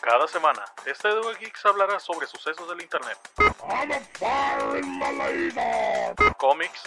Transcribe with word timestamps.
Cada 0.00 0.28
semana, 0.28 0.62
este 0.84 1.08
Duel 1.08 1.38
Geeks 1.38 1.64
hablará 1.64 1.98
sobre 1.98 2.26
sucesos 2.26 2.68
del 2.68 2.82
internet, 2.82 3.16
cómics, 6.36 6.82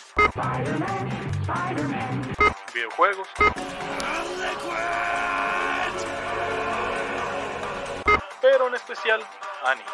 videojuegos, 2.72 3.28
pero 8.42 8.68
en 8.68 8.76
especial 8.76 9.24
anime. 9.66 9.90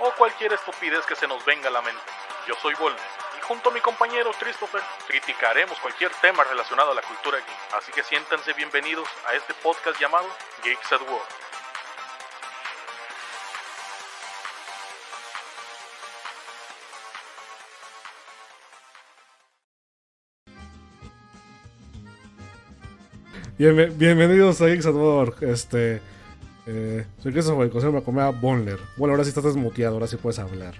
O 0.00 0.10
cualquier 0.12 0.54
estupidez 0.54 1.04
que 1.04 1.16
se 1.16 1.28
nos 1.28 1.44
venga 1.44 1.68
a 1.68 1.72
la 1.72 1.82
mente. 1.82 2.00
Yo 2.46 2.54
soy 2.62 2.74
Volner 2.74 3.17
junto 3.48 3.70
a 3.70 3.72
mi 3.72 3.80
compañero 3.80 4.30
Christopher 4.38 4.82
criticaremos 5.08 5.78
cualquier 5.80 6.10
tema 6.20 6.44
relacionado 6.44 6.92
a 6.92 6.94
la 6.94 7.02
cultura 7.02 7.38
geek. 7.38 7.74
Así 7.74 7.90
que 7.92 8.02
siéntanse 8.02 8.52
bienvenidos 8.52 9.08
a 9.26 9.34
este 9.34 9.54
podcast 9.54 9.98
llamado 10.00 10.28
Geeks 10.62 10.92
at. 10.92 11.00
Bienve- 23.58 23.90
bienvenidos 23.96 24.60
a 24.60 24.66
Geeks 24.66 24.86
at 24.86 24.94
War. 24.94 25.34
Este. 25.40 26.00
Eh, 26.66 27.06
soy 27.22 27.32
Christopher 27.32 27.66
y 27.66 27.70
me 27.92 28.02
comía 28.02 28.28
Bonler. 28.28 28.78
Bueno, 28.96 29.14
ahora 29.14 29.24
sí 29.24 29.30
estás 29.30 29.44
desmuteado, 29.44 29.94
ahora 29.94 30.06
sí 30.06 30.16
puedes 30.16 30.38
hablar. 30.38 30.74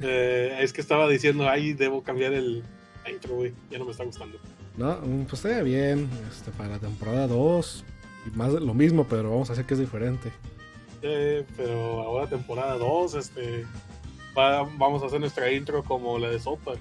Eh, 0.00 0.58
es 0.60 0.72
que 0.72 0.80
estaba 0.80 1.08
diciendo, 1.08 1.48
ahí 1.48 1.72
debo 1.74 2.02
cambiar 2.02 2.32
el 2.32 2.62
la 3.04 3.10
intro, 3.10 3.34
güey. 3.36 3.52
Ya 3.70 3.78
no 3.78 3.84
me 3.86 3.90
está 3.92 4.04
gustando. 4.04 4.38
No, 4.76 4.96
Mm, 5.02 5.22
pues 5.24 5.34
estaría 5.44 5.62
bien. 5.62 6.08
Este, 6.30 6.50
para 6.52 6.70
la 6.70 6.78
temporada 6.78 7.26
2. 7.26 7.84
Y 8.26 8.36
más 8.36 8.52
lo 8.52 8.74
mismo, 8.74 9.06
pero 9.08 9.30
vamos 9.30 9.48
a 9.50 9.54
hacer 9.54 9.64
que 9.64 9.74
es 9.74 9.80
diferente. 9.80 10.30
Eh, 11.02 11.44
pero 11.56 12.02
ahora 12.02 12.26
temporada 12.28 12.76
2, 12.76 13.14
este. 13.14 13.64
va- 14.36 14.62
vamos 14.76 15.02
a 15.02 15.06
hacer 15.06 15.18
nuestra 15.20 15.50
intro 15.50 15.82
como 15.82 16.18
la 16.18 16.28
de 16.30 16.38
Park. 16.64 16.80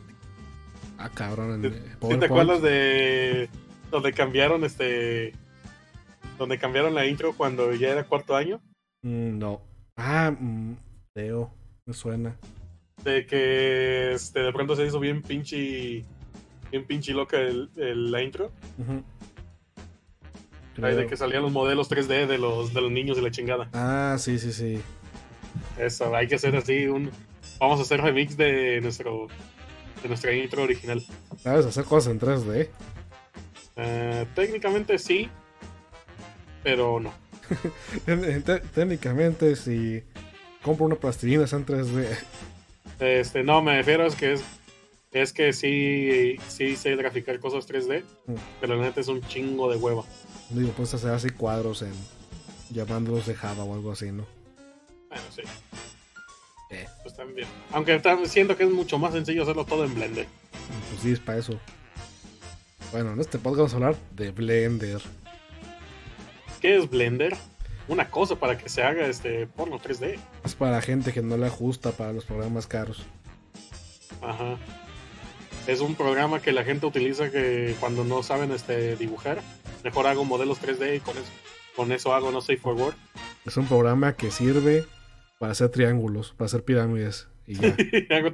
Ah, 0.98 1.10
cabrón. 1.14 1.64
En, 1.66 1.72
¿Sí 1.74 1.78
eh, 1.80 1.96
¿Sí 2.12 2.18
te 2.20 2.26
acuerdas 2.26 2.62
de 2.62 3.50
donde 3.92 4.12
cambiaron 4.14 4.64
este. 4.66 5.32
donde 6.38 6.58
cambiaron 6.58 6.94
la 6.94 7.06
intro 7.06 7.34
cuando 7.34 7.74
ya 7.74 7.90
era 7.90 8.04
cuarto 8.04 8.36
año? 8.36 8.60
Mm, 9.04 9.38
no. 9.40 9.62
Ah, 9.96 10.32
mm, 10.38 10.74
Teo. 11.14 11.52
Me 11.86 11.94
suena. 11.94 12.36
De 13.04 13.26
que 13.26 14.14
este, 14.14 14.42
de 14.42 14.52
pronto 14.54 14.76
se 14.76 14.86
hizo 14.86 15.00
bien 15.00 15.22
pinche. 15.22 16.04
bien 16.72 16.86
pinche 16.86 17.14
loca 17.14 17.38
el- 17.38 17.70
el- 17.78 18.12
la 18.12 18.22
intro. 18.22 18.52
Ahí 20.82 20.96
de 20.96 21.08
que 21.08 21.18
salían 21.18 21.42
los 21.44 21.52
modelos 21.52 21.90
3D 21.90 22.26
de 22.28 22.38
los, 22.38 22.74
de 22.74 22.82
los 22.82 22.92
niños 22.92 23.18
y 23.18 23.22
la 23.22 23.32
chingada. 23.32 23.70
Ah, 23.74 24.16
sí, 24.18 24.40
sí, 24.40 24.54
sí. 24.54 24.80
Eso, 25.78 26.16
hay 26.16 26.28
que 26.28 26.36
hacer 26.36 26.56
así 26.56 26.88
un. 26.88 27.12
Vamos 27.60 27.80
a 27.80 27.82
hacer 27.84 28.00
remix 28.02 28.38
de 28.38 28.80
nuestro. 28.82 29.28
de 30.02 30.08
nuestra 30.08 30.32
intro 30.34 30.64
original. 30.64 31.04
¿Sabes 31.44 31.66
hacer 31.66 31.84
cosas 31.84 32.14
en 32.14 32.20
3D? 32.20 32.70
Eh, 33.76 34.26
técnicamente 34.36 34.98
sí, 34.98 35.30
pero 36.64 37.00
no. 37.00 37.12
Té- 38.06 38.42
té- 38.42 38.60
Técnicamente, 38.74 39.56
si 39.58 40.02
compro 40.62 40.86
una 40.86 40.96
plastilina 40.96 41.44
es 41.46 41.52
en 41.54 41.66
3D. 41.66 42.06
Este, 43.00 43.44
no, 43.44 43.62
me 43.62 43.78
refiero 43.78 44.06
es 44.06 44.16
que 44.16 44.34
es. 44.34 44.44
Es 45.12 45.34
que 45.34 45.54
sí, 45.54 46.36
sí 46.50 46.76
sé 46.76 46.96
graficar 46.96 47.40
cosas 47.40 47.66
3D, 47.68 48.04
Mm. 48.28 48.36
pero 48.62 48.76
la 48.76 48.84
neta 48.84 49.02
es 49.02 49.08
un 49.08 49.22
chingo 49.28 49.70
de 49.72 49.78
hueva. 49.78 50.04
Digo, 50.52 50.70
puedes 50.74 50.94
hacer 50.94 51.10
así 51.12 51.30
cuadros 51.32 51.82
en. 51.82 51.94
llamándolos 52.70 53.26
de 53.26 53.34
Java 53.34 53.64
o 53.64 53.74
algo 53.74 53.92
así, 53.92 54.12
¿no? 54.12 54.28
Bueno, 55.10 55.24
sí. 55.36 55.42
Eh. 56.70 56.88
Pues 57.02 57.16
también. 57.16 57.48
Aunque 57.72 58.00
siento 58.26 58.56
que 58.56 58.64
es 58.66 58.70
mucho 58.70 59.00
más 59.00 59.14
sencillo 59.14 59.42
hacerlo 59.42 59.66
todo 59.66 59.84
en 59.86 59.96
Blender. 59.96 60.28
Pues 60.92 61.02
sí, 61.02 61.12
es 61.14 61.20
para 61.20 61.40
eso. 61.40 61.60
Bueno, 62.92 63.14
en 63.14 63.20
este 63.20 63.40
podcast 63.40 63.58
vamos 63.58 63.74
a 63.74 63.76
hablar 63.78 63.96
de 64.16 64.30
Blender. 64.30 65.02
¿Qué 66.62 66.78
es 66.78 66.88
Blender? 66.88 67.36
Una 67.90 68.12
cosa 68.12 68.36
para 68.36 68.56
que 68.56 68.70
se 68.70 68.84
haga 68.84 69.08
este 69.08 69.48
porno 69.48 69.80
3D. 69.80 70.20
Es 70.46 70.54
para 70.54 70.80
gente 70.80 71.12
que 71.12 71.24
no 71.24 71.38
le 71.38 71.48
ajusta 71.48 71.92
para 71.92 72.14
los 72.14 72.24
programas 72.24 72.68
caros. 72.68 73.04
Ajá. 74.22 74.60
Es 75.66 75.82
un 75.82 75.96
programa 75.96 76.40
que 76.40 76.52
la 76.52 76.64
gente 76.64 76.86
utiliza 76.86 77.32
que 77.32 77.76
cuando 77.80 78.04
no 78.04 78.22
saben 78.22 78.52
este 78.52 78.96
dibujar, 78.96 79.42
mejor 79.84 80.06
hago 80.06 80.24
modelos 80.24 80.62
3D 80.62 80.98
y 80.98 81.00
con 81.00 81.18
eso, 81.18 81.32
con 81.76 81.92
eso 81.92 82.14
hago 82.14 82.32
no 82.32 82.42
sé 82.42 82.58
for 82.58 82.76
work. 82.76 82.96
Es 83.48 83.58
un 83.58 83.66
programa 83.66 84.16
que 84.16 84.30
sirve 84.30 84.86
para 85.40 85.54
hacer 85.54 85.70
triángulos, 85.70 86.34
para 86.34 86.46
hacer 86.46 86.64
pirámides. 86.64 87.28
Y 87.48 87.56
ya. 87.56 87.76
hago, 88.16 88.30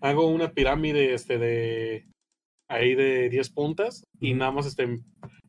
hago 0.00 0.26
una 0.26 0.50
pirámide 0.50 1.14
este 1.14 1.38
de 1.38 2.08
ahí 2.68 2.96
de 2.96 3.28
10 3.28 3.50
puntas 3.50 4.02
y 4.18 4.34
nada 4.34 4.50
más 4.50 4.66
este 4.66 4.98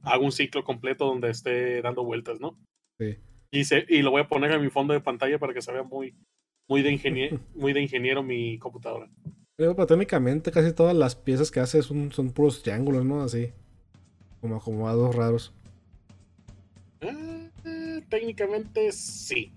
hago 0.03 0.25
un 0.25 0.31
ciclo 0.31 0.63
completo 0.63 1.07
donde 1.07 1.31
esté 1.31 1.81
dando 1.81 2.03
vueltas, 2.03 2.39
¿no? 2.39 2.56
Sí. 3.00 3.18
Y 3.52 3.66
se, 3.66 3.85
y 3.88 4.02
lo 4.02 4.12
voy 4.12 4.22
a 4.22 4.28
poner 4.28 4.52
en 4.52 4.62
mi 4.62 4.69
fondo 4.69 4.94
de 4.94 5.00
pantalla 5.00 5.40
para 5.40 5.53
que 5.53 5.62
se 5.62 5.72
vea 5.72 5.84
muy 5.84 6.13
muy 6.68 6.81
de 6.81 6.91
ingeniero, 6.91 7.40
muy 7.56 7.74
de 7.74 7.81
ingeniero 7.81 8.24
mi 8.24 8.58
computadora. 8.59 9.09
Pero, 9.56 9.75
pero 9.75 9.88
técnicamente 9.88 10.52
casi 10.52 10.74
todas 10.74 10.96
las 10.96 11.16
piezas 11.16 11.50
que 11.50 11.59
hace 11.59 11.81
son, 11.81 12.12
son 12.12 12.31
puros 12.31 12.62
triángulos, 12.62 13.06
¿no? 13.06 13.22
Así. 13.22 13.52
Como 14.41 14.57
acomodados 14.57 15.16
raros. 15.16 15.53
Eh, 17.02 17.50
eh, 17.66 18.02
técnicamente 18.07 18.91
sí. 18.91 19.52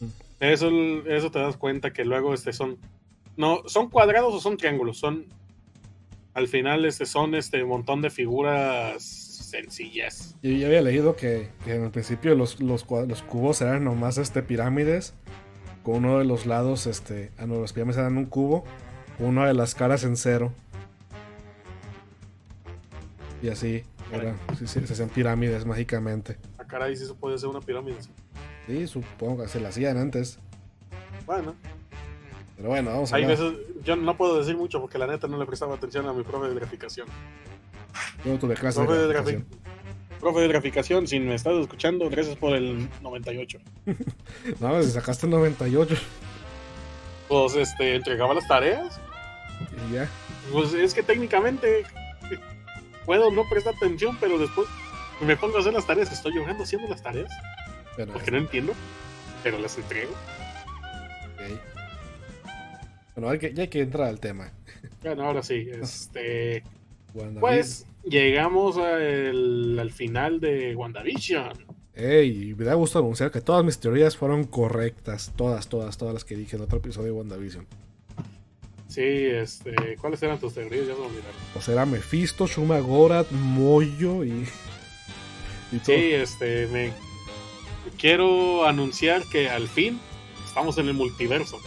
Mm. 0.00 0.06
Eso, 0.40 0.70
eso 1.06 1.30
te 1.30 1.38
das 1.38 1.56
cuenta 1.56 1.92
que 1.92 2.04
luego 2.04 2.34
este 2.34 2.52
son. 2.52 2.78
No, 3.36 3.62
son 3.66 3.90
cuadrados 3.90 4.34
o 4.34 4.40
son 4.40 4.56
triángulos. 4.56 4.98
Son. 4.98 5.26
Al 6.34 6.48
final, 6.48 6.84
este 6.84 7.06
son 7.06 7.34
este 7.36 7.64
montón 7.64 8.02
de 8.02 8.10
figuras 8.10 9.27
sencillas. 9.50 10.36
Yo 10.42 10.50
ya 10.50 10.66
había 10.66 10.82
leído 10.82 11.16
que, 11.16 11.50
que 11.64 11.74
en 11.74 11.84
el 11.84 11.90
principio 11.90 12.34
los, 12.34 12.60
los, 12.60 12.86
los 12.88 13.22
cubos 13.22 13.60
eran 13.60 13.84
nomás 13.84 14.18
este, 14.18 14.42
pirámides. 14.42 15.14
Con 15.82 16.04
uno 16.04 16.18
de 16.18 16.24
los 16.24 16.44
lados, 16.46 16.86
este. 16.86 17.30
Ah, 17.38 17.46
no, 17.46 17.60
las 17.60 17.72
pirámides 17.72 17.98
eran 17.98 18.16
un 18.16 18.26
cubo. 18.26 18.64
Una 19.18 19.46
de 19.46 19.54
las 19.54 19.74
caras 19.74 20.04
en 20.04 20.16
cero. 20.16 20.52
Y 23.42 23.48
así. 23.48 23.84
Era, 24.12 24.36
sí, 24.58 24.66
sí, 24.66 24.86
se 24.86 24.92
hacían 24.92 25.08
pirámides 25.10 25.66
mágicamente. 25.66 26.38
A 26.58 26.64
caray, 26.64 26.96
sí 26.96 27.04
se 27.04 27.14
puede 27.14 27.34
hacer 27.34 27.48
una 27.48 27.60
pirámide. 27.60 27.96
Sí, 28.66 28.86
supongo 28.86 29.42
que 29.42 29.48
se 29.48 29.60
la 29.60 29.68
hacían 29.68 29.96
antes. 29.98 30.38
Bueno, 31.26 31.54
Pero 32.56 32.70
bueno, 32.70 32.90
vamos 32.90 33.12
a 33.12 33.16
veces. 33.18 33.52
Yo 33.84 33.96
no 33.96 34.16
puedo 34.16 34.38
decir 34.38 34.56
mucho 34.56 34.80
porque 34.80 34.98
la 34.98 35.06
neta 35.06 35.28
no 35.28 35.38
le 35.38 35.46
prestaba 35.46 35.74
atención 35.74 36.06
a 36.06 36.12
mi 36.12 36.22
profe 36.22 36.48
de 36.48 36.54
graficación. 36.54 37.06
Yo 38.24 38.38
tuve 38.38 38.54
clase 38.54 38.80
de 38.80 38.86
Profe 38.86 39.00
de, 39.02 39.08
graficación. 39.08 39.46
grafi- 39.48 40.18
profe 40.20 40.40
de 40.40 40.48
graficación, 40.48 41.06
si 41.06 41.20
me 41.20 41.34
estás 41.34 41.54
escuchando, 41.54 42.10
gracias 42.10 42.36
por 42.36 42.54
el 42.54 42.88
98. 43.02 43.58
No, 44.60 44.82
si 44.82 44.90
sacaste 44.90 45.26
98. 45.26 45.94
Pues 47.28 47.54
este, 47.56 47.94
entregaba 47.96 48.34
las 48.34 48.48
tareas. 48.48 49.00
Y 49.90 49.94
ya. 49.94 50.08
Pues 50.52 50.72
es 50.72 50.94
que 50.94 51.02
técnicamente 51.02 51.84
puedo 53.04 53.30
no 53.30 53.44
prestar 53.48 53.74
atención, 53.76 54.16
pero 54.20 54.38
después 54.38 54.66
me 55.20 55.36
pongo 55.36 55.56
a 55.58 55.60
hacer 55.60 55.72
las 55.72 55.86
tareas. 55.86 56.10
Estoy 56.12 56.34
llorando 56.34 56.62
haciendo 56.64 56.88
las 56.88 57.02
tareas 57.02 57.30
Pero, 57.96 58.12
porque 58.12 58.30
no 58.30 58.38
entiendo, 58.38 58.72
pero 59.42 59.58
las 59.58 59.76
entrego. 59.78 60.12
ok. 60.12 61.58
Bueno, 63.16 63.30
hay 63.30 63.38
que, 63.38 63.52
ya 63.52 63.62
hay 63.62 63.68
que 63.68 63.80
entrar 63.82 64.08
al 64.08 64.20
tema. 64.20 64.50
Bueno, 65.02 65.24
ahora 65.24 65.42
sí, 65.42 65.68
este, 65.82 66.62
WandaVision. 67.14 67.40
pues 67.40 67.86
llegamos 68.08 68.76
al, 68.76 69.78
al 69.78 69.90
final 69.92 70.40
de 70.40 70.74
WandaVision. 70.74 71.52
Ey, 71.94 72.54
me 72.56 72.64
da 72.64 72.74
gusto 72.74 73.00
anunciar 73.00 73.30
que 73.30 73.40
todas 73.40 73.64
mis 73.64 73.78
teorías 73.78 74.16
fueron 74.16 74.44
correctas. 74.44 75.32
Todas, 75.36 75.68
todas, 75.68 75.98
todas 75.98 76.14
las 76.14 76.24
que 76.24 76.36
dije 76.36 76.56
en 76.56 76.62
otro 76.62 76.78
episodio 76.78 77.06
de 77.06 77.12
WandaVision. 77.12 77.66
Sí, 78.86 79.02
este, 79.02 79.96
¿cuáles 80.00 80.22
eran 80.22 80.38
tus 80.38 80.54
teorías? 80.54 80.86
Ya 80.86 80.94
me 80.94 81.00
olvidaron. 81.00 81.34
O 81.54 81.60
sea, 81.60 81.74
era 81.74 81.86
Mephisto, 81.86 82.46
Shuma 82.46 82.78
Gorath, 82.80 83.30
Moyo 83.30 84.24
y. 84.24 84.46
Y 85.70 85.78
todo. 85.78 85.96
Sí, 85.96 86.12
este, 86.12 86.66
me 86.68 86.92
quiero 87.98 88.64
anunciar 88.64 89.22
que 89.30 89.50
al 89.50 89.68
fin 89.68 90.00
estamos 90.46 90.78
en 90.78 90.88
el 90.88 90.94
multiverso. 90.94 91.58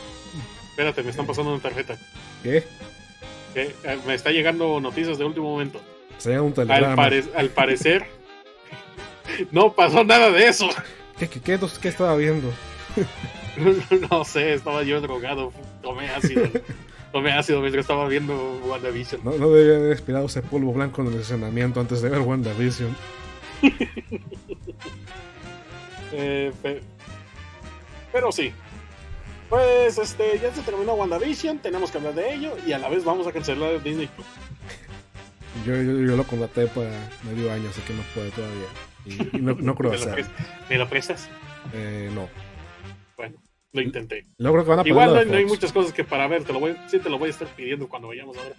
Espérate, 0.69 1.03
me 1.03 1.11
están 1.11 1.27
pasando 1.27 1.51
una 1.53 1.61
tarjeta. 1.61 1.99
¿Qué? 2.41 2.63
Eh, 3.53 3.75
eh, 3.83 3.99
me 4.07 4.15
está 4.15 4.31
llegando 4.31 4.79
noticias 4.79 5.17
de 5.17 5.25
último 5.25 5.51
momento. 5.51 5.81
Sería 6.21 6.41
un 6.41 6.49
Al, 6.49 6.53
telegrama. 6.53 6.95
pare- 6.95 7.23
al 7.35 7.49
parecer, 7.49 8.05
no 9.51 9.73
pasó 9.73 10.03
nada 10.03 10.29
de 10.31 10.47
eso. 10.47 10.69
¿Qué, 11.17 11.27
qué, 11.27 11.39
qué, 11.41 11.59
qué 11.81 11.87
estaba 11.87 12.15
viendo? 12.15 12.51
no 14.11 14.23
sé, 14.25 14.53
estaba 14.53 14.83
yo 14.83 15.01
drogado, 15.01 15.51
tomé 15.81 16.09
ácido. 16.09 16.43
Tomé 17.11 17.33
ácido 17.33 17.59
mientras 17.59 17.83
estaba 17.83 18.07
viendo 18.07 18.61
WandaVision. 18.65 19.19
No, 19.25 19.31
no 19.33 19.49
debía 19.49 19.75
haber 19.75 19.91
expirado 19.91 20.27
ese 20.27 20.41
polvo 20.41 20.71
blanco 20.71 21.01
en 21.01 21.07
el 21.07 21.15
estacionamiento 21.15 21.81
antes 21.81 22.01
de 22.01 22.07
ver 22.09 22.19
WandaVision. 22.21 22.95
Eh, 26.13 26.53
pe- 26.61 26.81
pero 28.13 28.31
sí. 28.31 28.53
Pues 29.49 29.97
este, 29.97 30.39
ya 30.39 30.53
se 30.53 30.61
terminó 30.61 30.93
WandaVision, 30.93 31.59
tenemos 31.59 31.91
que 31.91 31.97
hablar 31.97 32.13
de 32.13 32.33
ello 32.33 32.55
y 32.65 32.71
a 32.71 32.79
la 32.79 32.87
vez 32.87 33.03
vamos 33.03 33.27
a 33.27 33.33
cancelar 33.33 33.83
Disney 33.83 34.07
Plus. 34.07 34.27
Yo, 35.65 35.75
yo, 35.75 35.81
yo 35.99 36.15
lo 36.17 36.23
contraté 36.23 36.67
para 36.67 36.89
medio 37.23 37.51
año, 37.51 37.69
así 37.69 37.81
que 37.81 37.93
no 37.93 38.01
puedo 38.13 38.29
todavía. 38.31 38.67
Y, 39.05 39.37
y 39.37 39.41
no, 39.41 39.55
no 39.55 39.75
creo 39.75 39.91
¿Me 39.91 39.97
lo, 39.97 40.03
hacer. 40.11 40.25
me 40.69 40.77
lo 40.77 40.89
prestas? 40.89 41.29
Eh, 41.73 42.09
no. 42.13 42.29
Bueno, 43.17 43.35
lo 43.73 43.81
intenté. 43.81 44.25
Luego 44.37 44.57
creo 44.57 44.65
que 44.65 44.69
van 44.69 44.79
a 44.79 44.83
poner 44.83 44.91
Igual 44.91 45.13
no 45.27 45.31
no 45.31 45.37
hay 45.37 45.45
muchas 45.45 45.71
cosas 45.73 45.93
que 45.93 46.03
para 46.03 46.27
ver, 46.27 46.43
te 46.43 46.53
lo 46.53 46.59
voy, 46.59 46.75
sí 46.87 46.99
te 46.99 47.09
lo 47.09 47.17
voy 47.19 47.27
a 47.27 47.31
estar 47.31 47.47
pidiendo 47.49 47.87
cuando 47.89 48.07
vayamos 48.09 48.37
ahora. 48.37 48.55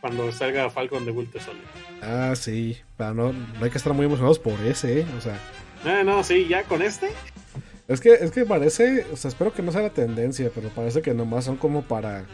Cuando 0.00 0.30
salga 0.32 0.68
Falcon 0.70 1.04
de 1.04 1.12
Winter 1.12 1.40
Soldier. 1.40 1.64
Ah, 2.02 2.34
sí. 2.36 2.76
Pero 2.96 3.14
no, 3.14 3.32
no 3.32 3.64
hay 3.64 3.70
que 3.70 3.78
estar 3.78 3.92
muy 3.94 4.06
emocionados 4.06 4.38
por 4.38 4.60
ese, 4.60 5.00
¿eh? 5.00 5.06
O 5.16 5.20
sea, 5.20 5.38
Ah, 5.86 6.02
no, 6.04 6.24
sí, 6.24 6.46
ya 6.48 6.62
con 6.64 6.80
este. 6.82 7.10
es 7.88 8.00
que, 8.00 8.14
es 8.14 8.30
que 8.30 8.44
parece, 8.46 9.04
o 9.12 9.16
sea, 9.16 9.28
espero 9.28 9.52
que 9.52 9.62
no 9.62 9.70
sea 9.70 9.82
la 9.82 9.90
tendencia, 9.90 10.50
pero 10.54 10.70
parece 10.70 11.02
que 11.02 11.12
nomás 11.12 11.44
son 11.44 11.56
como 11.56 11.82
para 11.82 12.24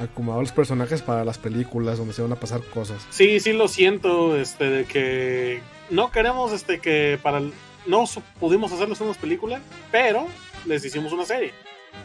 acomodar 0.00 0.40
los 0.40 0.52
personajes 0.52 1.02
para 1.02 1.24
las 1.24 1.38
películas 1.38 1.98
donde 1.98 2.12
se 2.14 2.22
van 2.22 2.32
a 2.32 2.36
pasar 2.36 2.60
cosas. 2.62 3.06
Sí, 3.10 3.38
sí 3.40 3.52
lo 3.52 3.68
siento, 3.68 4.36
este, 4.36 4.68
de 4.70 4.84
que 4.84 5.60
no 5.90 6.10
queremos, 6.10 6.52
este, 6.52 6.80
que 6.80 7.18
para 7.22 7.38
el- 7.38 7.52
no 7.86 8.04
pudimos 8.40 8.72
hacerles 8.72 9.00
unas 9.00 9.16
películas, 9.18 9.60
pero 9.92 10.26
les 10.66 10.84
hicimos 10.84 11.12
una 11.12 11.24
serie. 11.24 11.52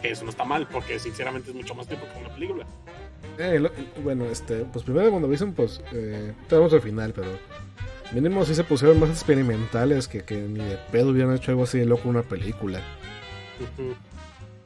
Que 0.02 0.12
eso 0.12 0.24
no 0.24 0.30
está 0.30 0.44
mal, 0.46 0.68
porque 0.68 1.00
sinceramente 1.00 1.50
es 1.50 1.56
mucho 1.56 1.74
más 1.74 1.88
tiempo 1.88 2.06
que 2.14 2.20
una 2.20 2.30
película. 2.34 2.66
Eh, 3.40 3.58
lo- 3.60 3.72
bueno, 4.04 4.26
este, 4.26 4.66
pues 4.66 4.84
primero 4.84 5.06
de 5.06 5.12
WandaVision, 5.12 5.54
pues, 5.54 5.82
eh, 5.94 6.34
tenemos 6.48 6.72
el 6.74 6.82
final, 6.82 7.14
pero 7.14 7.30
mínimo 8.12 8.46
sí 8.46 8.54
se 8.54 8.64
pusieron 8.64 9.00
más 9.00 9.10
experimentales 9.10 10.08
que, 10.08 10.24
que 10.24 10.36
ni 10.36 10.60
de 10.64 10.78
pedo 10.92 11.10
hubieran 11.10 11.36
hecho 11.36 11.52
algo 11.52 11.64
así 11.64 11.80
de 11.80 11.86
loco 11.86 12.04
en 12.04 12.10
una 12.12 12.22
película. 12.24 12.82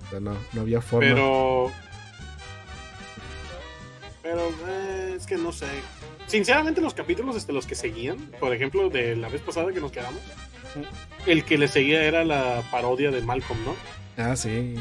O 0.06 0.10
sea, 0.10 0.20
no, 0.20 0.36
no 0.54 0.62
había 0.62 0.82
forma. 0.82 1.08
Pero. 1.08 1.72
Pero 4.24 4.50
eh, 4.68 5.16
es 5.18 5.28
que 5.28 5.36
no 5.36 5.52
sé. 5.52 5.68
Sinceramente, 6.26 6.82
los 6.82 6.94
capítulos 6.94 7.36
este, 7.36 7.52
los 7.54 7.68
que 7.68 7.76
seguían, 7.76 8.18
por 8.40 8.54
ejemplo, 8.54 8.90
de 8.90 9.16
la 9.16 9.30
vez 9.30 9.42
pasada 9.42 9.72
que 9.72 9.82
nos 9.82 9.92
quedamos, 9.92 10.22
el 11.28 11.44
que 11.44 11.58
le 11.58 11.68
seguía 11.68 12.04
era 12.04 12.24
la 12.24 12.64
parodia 12.72 13.12
de 13.12 13.22
Malcolm, 13.22 13.60
¿no? 13.66 13.76
Ah, 14.18 14.36
sí. 14.36 14.76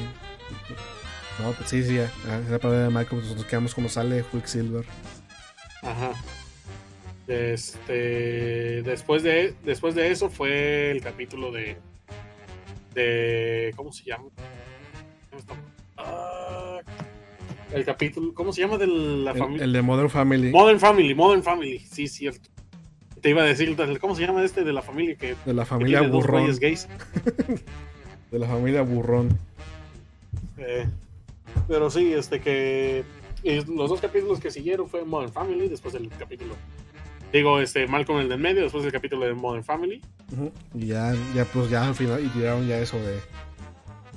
No, 1.39 1.53
pues 1.53 1.69
sí, 1.69 1.83
sí, 1.83 1.97
ya. 1.97 2.11
Ah, 2.29 2.41
era 2.49 2.59
para 2.59 2.85
de 2.85 2.89
Michael, 2.89 3.23
pues 3.23 3.35
nos 3.35 3.45
quedamos 3.45 3.75
como 3.75 3.89
sale 3.89 4.25
Quicksilver. 4.31 4.85
Ajá. 5.83 6.13
Este. 7.27 8.83
Después 8.83 9.23
de, 9.23 9.55
después 9.65 9.95
de 9.95 10.11
eso 10.11 10.31
fue 10.31 10.91
el 10.91 11.01
capítulo 11.03 11.51
de. 11.51 11.79
de 12.95 13.73
¿Cómo 13.77 13.93
se 13.93 14.05
llama? 14.05 14.29
Ah, 15.97 16.32
el 17.75 17.85
capítulo. 17.85 18.35
¿Cómo 18.35 18.53
se 18.53 18.61
llama? 18.63 18.79
De 18.79 18.87
la 18.87 19.33
El, 19.33 19.39
familia. 19.39 19.65
el 19.65 19.73
de 19.73 19.83
Modern 19.83 20.11
Family. 20.11 20.51
Modern 20.51 20.81
Family, 20.81 21.15
Modern 21.15 21.43
Family, 21.43 21.79
sí, 21.81 22.07
cierto. 22.09 22.49
Te 23.21 23.31
iba 23.31 23.43
a 23.43 23.45
decir, 23.45 23.77
¿cómo 24.01 24.15
se 24.17 24.27
llama 24.27 24.43
este 24.45 24.65
de 24.65 24.73
la 24.73 24.83
familia 24.83 25.15
que, 25.17 25.37
de 25.45 25.55
la 25.55 25.63
que 25.63 25.69
familia 25.69 26.01
tiene 26.01 26.13
Burrón. 26.15 26.59
gays? 26.61 26.89
De 28.33 28.39
la 28.39 28.47
familia 28.49 28.81
Burrón. 28.83 29.39
Eh, 30.57 30.87
pero 31.69 31.91
sí, 31.91 32.15
este 32.15 32.41
que 32.41 33.05
y 33.43 33.57
los 33.57 33.91
dos 33.91 34.01
capítulos 34.01 34.41
que 34.41 34.51
siguieron 34.51 34.89
fue 34.89 35.05
Modern 35.05 35.33
Family, 35.33 35.69
después 35.69 35.93
del 35.95 36.09
capítulo. 36.09 36.55
Digo, 37.33 37.61
este 37.61 37.87
Malcolm 37.87 38.21
el 38.21 38.29
del 38.29 38.39
medio, 38.39 38.63
después 38.63 38.85
del 38.85 38.93
capítulo 38.93 39.27
de 39.27 39.35
Modern 39.35 39.65
Family. 39.65 40.01
Y 40.75 40.87
ya, 40.87 41.15
ya, 41.35 41.45
pues 41.45 41.69
ya 41.69 41.87
al 41.87 41.95
final, 41.95 42.25
y 42.25 42.29
tiraron 42.29 42.67
ya 42.67 42.79
eso 42.79 42.97
de, 42.99 43.21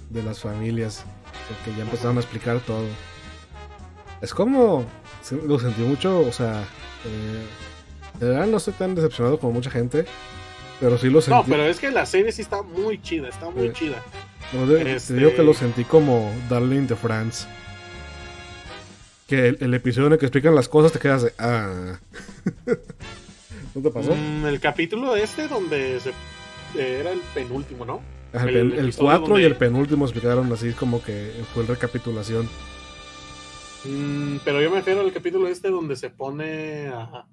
de 0.09 0.23
las 0.23 0.39
familias. 0.39 1.05
Porque 1.47 1.77
ya 1.77 1.83
empezaron 1.83 2.17
a 2.17 2.21
explicar 2.21 2.59
todo. 2.61 2.85
Es 4.25 4.33
como, 4.33 4.83
lo 5.45 5.59
sentí 5.59 5.81
mucho, 5.83 6.19
o 6.21 6.31
sea, 6.31 6.61
eh, 7.05 7.45
de 8.19 8.27
verdad 8.29 8.47
no 8.47 8.57
estoy 8.57 8.73
tan 8.73 8.95
decepcionado 8.95 9.37
como 9.39 9.53
mucha 9.53 9.69
gente. 9.69 10.05
Pero 10.79 10.97
sí 10.97 11.11
lo 11.11 11.21
sentí. 11.21 11.37
No, 11.37 11.45
pero 11.45 11.63
es 11.67 11.79
que 11.79 11.91
la 11.91 12.07
serie 12.07 12.31
sí 12.31 12.41
está 12.41 12.63
muy 12.63 12.99
chida, 13.01 13.29
está 13.29 13.51
muy 13.51 13.67
Eh, 13.67 13.71
chida. 13.73 14.01
No, 14.51 14.65
de- 14.65 14.95
Este- 14.95 15.13
Te 15.13 15.19
digo 15.19 15.35
que 15.35 15.43
lo 15.43 15.53
sentí 15.53 15.83
como 15.83 16.33
Darling 16.49 16.87
de 16.87 16.95
France. 16.95 17.45
Que 19.27 19.49
el, 19.49 19.57
el 19.61 19.73
episodio 19.75 20.07
en 20.07 20.13
el 20.13 20.19
que 20.19 20.25
explican 20.25 20.55
las 20.55 20.67
cosas 20.67 20.91
te 20.91 20.97
quedas 20.97 21.21
de. 21.21 21.33
Ah. 21.37 21.99
¿No 23.75 23.81
te 23.83 23.91
pasó? 23.91 24.15
Mm, 24.15 24.45
el 24.47 24.59
capítulo 24.59 25.15
este 25.15 25.47
donde 25.47 25.99
se, 25.99 26.09
eh, 26.09 26.97
era 27.01 27.11
el 27.11 27.19
penúltimo, 27.35 27.85
¿no? 27.85 28.01
El 28.33 28.49
el, 28.49 28.55
el 28.73 28.79
episodio 28.85 29.19
4 29.19 29.39
y 29.39 29.43
el 29.43 29.55
penúltimo 29.55 30.05
explicaron 30.05 30.51
así 30.51 30.71
como 30.73 31.01
que 31.03 31.31
fue 31.53 31.61
el 31.61 31.67
recapitulación. 31.69 32.49
Mm, 33.85 34.37
pero 34.43 34.61
yo 34.61 34.69
me 34.69 34.77
refiero 34.77 35.01
al 35.01 35.13
capítulo 35.13 35.47
este 35.47 35.69
donde 35.69 35.95
se 35.95 36.09
pone 36.09 36.87
a, 36.87 37.27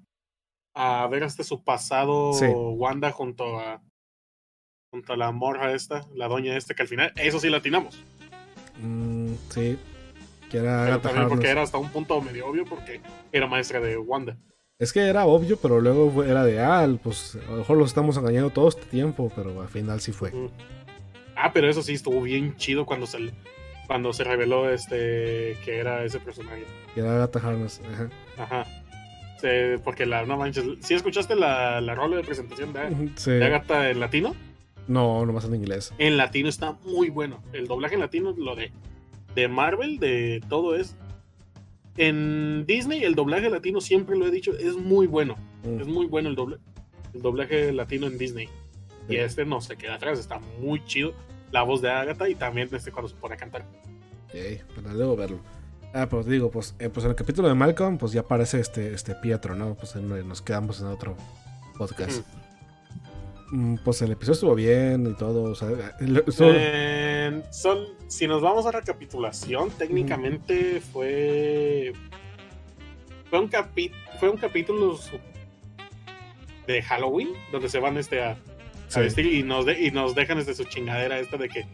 a 0.75 1.07
ver 1.07 1.23
este 1.23 1.43
su 1.43 1.63
pasado 1.63 2.33
Sí. 2.33 2.45
Wanda 2.45 3.11
junto 3.11 3.59
a 3.59 3.81
junto 4.91 5.13
a 5.13 5.17
la 5.17 5.31
morra 5.31 5.73
esta, 5.73 6.05
la 6.13 6.27
doña 6.27 6.55
esta, 6.55 6.75
que 6.75 6.83
al 6.83 6.87
final, 6.87 7.11
eso 7.15 7.39
sí 7.39 7.49
la 7.49 7.57
atinamos. 7.57 8.03
Mm, 8.79 9.33
sí. 9.49 9.79
Que 10.51 10.57
era 10.59 10.83
Pero 10.83 10.93
Agatha 10.93 11.09
también 11.09 11.29
porque 11.29 11.49
era 11.49 11.63
hasta 11.63 11.79
un 11.79 11.89
punto 11.89 12.21
medio 12.21 12.45
obvio 12.45 12.63
porque 12.65 13.01
era 13.31 13.47
maestra 13.47 13.79
de 13.79 13.97
Wanda. 13.97 14.37
Es 14.77 14.93
que 14.93 14.99
era 14.99 15.25
obvio, 15.25 15.57
pero 15.57 15.81
luego 15.81 16.23
era 16.23 16.43
de. 16.43 16.59
Ah, 16.59 16.87
pues 17.01 17.37
a 17.47 17.51
lo 17.51 17.57
mejor 17.57 17.77
los 17.77 17.87
estamos 17.87 18.17
engañando 18.17 18.51
todo 18.51 18.67
este 18.67 18.85
tiempo, 18.85 19.31
pero 19.35 19.61
al 19.61 19.67
final 19.67 19.99
sí 19.99 20.11
fue. 20.11 20.31
Mm. 20.31 20.49
Ah, 21.35 21.51
pero 21.51 21.67
eso 21.67 21.81
sí 21.81 21.93
estuvo 21.93 22.21
bien 22.21 22.55
chido 22.57 22.85
cuando 22.85 23.07
se 23.07 23.31
cuando 23.87 24.13
se 24.13 24.23
reveló 24.23 24.69
este 24.69 25.57
que 25.63 25.77
era 25.79 26.03
ese 26.05 26.19
personaje. 26.19 26.63
Que 26.93 27.01
era 27.01 27.15
Agatha 27.15 27.39
Harkness. 27.39 27.81
Ajá. 27.91 28.09
Ajá. 28.37 28.65
Sí, 29.41 29.47
porque 29.83 30.05
la 30.05 30.25
no 30.25 30.37
manches, 30.37 30.63
¿sí 30.79 30.93
escuchaste 30.93 31.35
la, 31.35 31.81
la 31.81 31.95
rola 31.95 32.15
de 32.15 32.23
presentación 32.23 32.71
de, 32.71 33.09
Sí. 33.15 33.31
de 33.31 33.43
Agatha 33.43 33.89
en 33.89 33.99
latino? 33.99 34.33
No, 34.87 35.25
nomás 35.25 35.45
en 35.45 35.55
inglés. 35.55 35.93
En 35.97 36.17
latino 36.17 36.47
está 36.49 36.73
muy 36.85 37.09
bueno. 37.09 37.41
El 37.53 37.67
doblaje 37.67 37.95
en 37.95 38.01
latino, 38.01 38.33
lo 38.37 38.55
de, 38.55 38.71
de 39.35 39.47
Marvel, 39.47 39.99
de 39.99 40.41
todo 40.49 40.75
es. 40.75 40.95
En 41.97 42.65
Disney, 42.65 43.03
el 43.03 43.15
doblaje 43.15 43.49
latino, 43.49 43.79
siempre 43.79 44.17
lo 44.17 44.25
he 44.27 44.31
dicho, 44.31 44.57
es 44.57 44.75
muy 44.75 45.07
bueno. 45.07 45.35
Mm. 45.63 45.81
Es 45.81 45.87
muy 45.87 46.07
bueno 46.07 46.27
el, 46.29 46.35
doble, 46.35 46.57
el 47.13 47.21
doblaje 47.21 47.71
latino 47.71 48.07
en 48.07 48.17
Disney. 48.17 48.49
Y 49.07 49.17
este 49.17 49.45
no 49.45 49.61
se 49.61 49.75
queda 49.77 49.95
atrás, 49.95 50.17
está 50.19 50.39
muy 50.59 50.83
chido. 50.85 51.13
La 51.53 51.61
voz 51.63 51.81
de 51.81 51.89
Agatha 51.89 52.27
y 52.27 52.35
también 52.35 52.67
este 52.71 52.91
cuando 52.91 53.07
se 53.09 53.15
pone 53.15 53.35
a 53.35 53.37
cantar. 53.37 53.63
Ok, 54.27 54.75
para 54.75 54.93
luego 54.93 55.15
verlo. 55.15 55.39
Ah, 55.93 56.07
pues 56.09 56.25
digo, 56.25 56.49
pues, 56.49 56.75
eh, 56.79 56.89
pues 56.89 57.03
en 57.05 57.11
el 57.11 57.15
capítulo 57.15 57.47
de 57.47 57.53
Malcolm, 57.53 57.99
pues 57.99 58.11
ya 58.11 58.21
aparece 58.21 58.59
este, 58.59 58.93
este 58.93 59.13
Pietro, 59.13 59.53
¿no? 59.53 59.75
Pues 59.75 59.95
en- 59.95 60.27
nos 60.27 60.41
quedamos 60.41 60.81
en 60.81 60.87
otro 60.87 61.15
podcast. 61.77 62.25
Mm, 63.51 63.75
Pues 63.85 64.01
el 64.01 64.11
episodio 64.11 64.33
estuvo 64.33 64.55
bien 64.55 65.05
y 65.05 65.13
todo, 65.13 65.43
o 65.43 65.53
sea, 65.55 65.69
el- 65.99 66.23
estuvo- 66.25 66.49
Eh, 66.51 67.43
son- 67.51 67.85
si 68.07 68.25
nos 68.27 68.41
vamos 68.41 68.65
a 68.65 68.71
recapitulación, 68.71 69.69
técnicamente 69.69 70.81
fue. 70.81 71.93
Fue 73.29 73.39
un, 73.39 73.49
capi- 73.49 73.91
fue 74.19 74.29
un 74.29 74.37
capítulo 74.37 74.97
de 76.65 76.81
Halloween, 76.81 77.29
donde 77.51 77.69
se 77.69 77.77
van 77.79 77.97
este 77.97 78.23
a, 78.23 78.37
a 78.95 78.99
sí, 78.99 79.05
vestir 79.05 79.25
y 79.27 79.43
nos, 79.43 79.65
de- 79.65 79.81
y 79.85 79.91
nos 79.91 80.15
dejan 80.15 80.37
este 80.39 80.53
su 80.53 80.63
chingadera 80.65 81.19
esta 81.19 81.37
de 81.37 81.49
que, 81.49 81.65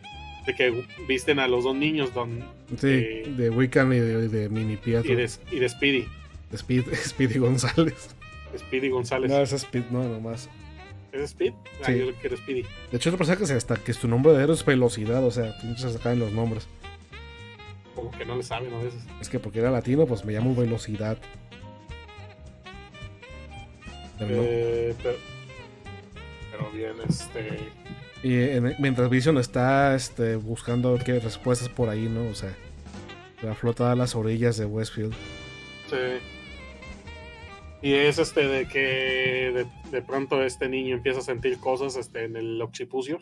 de 0.45 0.55
que 0.55 0.83
visten 1.07 1.39
a 1.39 1.47
los 1.47 1.63
dos 1.63 1.75
niños 1.75 2.13
don, 2.13 2.39
sí, 2.77 2.88
eh, 2.88 3.33
de 3.38 3.49
Wiccan 3.49 3.91
y 3.93 3.97
de, 3.99 4.27
de 4.29 4.49
Mini 4.49 4.77
Pietro, 4.77 5.11
y, 5.11 5.15
de, 5.15 5.29
y 5.51 5.59
de 5.59 5.69
Speedy. 5.69 6.05
de 6.51 6.55
Speed, 6.57 6.83
Speedy 7.05 7.39
González. 7.39 8.15
Speedy 8.57 8.89
González. 8.89 9.29
No, 9.31 9.38
es 9.39 9.53
Speed, 9.53 9.83
no, 9.91 10.03
nomás. 10.07 10.49
¿Es 11.11 11.21
Speed? 11.31 11.53
Ah, 11.81 11.85
Sí. 11.88 11.97
yo 11.99 12.05
lo 12.05 12.13
quiero 12.15 12.38
Speedy. 12.38 12.63
De 12.91 12.97
hecho, 12.97 13.09
otro 13.09 13.17
personaje 13.19 13.45
que, 13.45 13.53
hasta 13.53 13.75
que 13.77 13.93
su 13.93 14.07
nombre 14.07 14.33
de 14.33 14.43
héroe 14.43 14.55
es 14.55 14.65
Velocidad, 14.65 15.23
o 15.23 15.31
sea, 15.31 15.55
pinches 15.61 15.81
se 15.91 15.93
sacan 15.97 16.17
los 16.19 16.31
nombres. 16.31 16.67
Como 17.95 18.11
que 18.11 18.25
no 18.25 18.35
le 18.38 18.43
saben 18.43 18.73
a 18.73 18.77
veces. 18.77 19.01
Es 19.19 19.27
que 19.29 19.39
porque 19.39 19.59
era 19.59 19.69
latino, 19.71 20.05
pues 20.05 20.23
me 20.25 20.33
llamo 20.33 20.55
Velocidad. 20.55 21.17
Pero 24.17 24.35
no. 24.35 24.41
Eh, 24.43 24.95
pero, 25.01 25.15
pero 26.59 26.71
bien, 26.71 26.93
este. 27.07 27.57
Y 28.21 28.33
en- 28.35 28.75
mientras 28.79 29.09
Vision 29.09 29.37
está 29.37 29.95
este, 29.95 30.35
buscando 30.35 30.97
qué 31.03 31.19
respuestas 31.19 31.69
por 31.69 31.89
ahí, 31.89 32.07
¿no? 32.09 32.27
O 32.29 32.35
sea, 32.35 32.53
la 33.41 33.55
flota 33.55 33.91
a 33.91 33.95
las 33.95 34.15
orillas 34.15 34.57
de 34.57 34.65
Westfield. 34.65 35.13
Sí. 35.89 35.95
Y 37.81 37.93
es 37.93 38.19
este 38.19 38.45
de 38.47 38.67
que 38.67 39.51
de, 39.53 39.65
de 39.91 40.01
pronto 40.01 40.43
este 40.43 40.67
niño 40.67 40.95
empieza 40.97 41.19
a 41.19 41.23
sentir 41.23 41.57
cosas 41.59 41.95
este, 41.95 42.25
en 42.25 42.35
el 42.35 42.61
occipucio. 42.61 43.21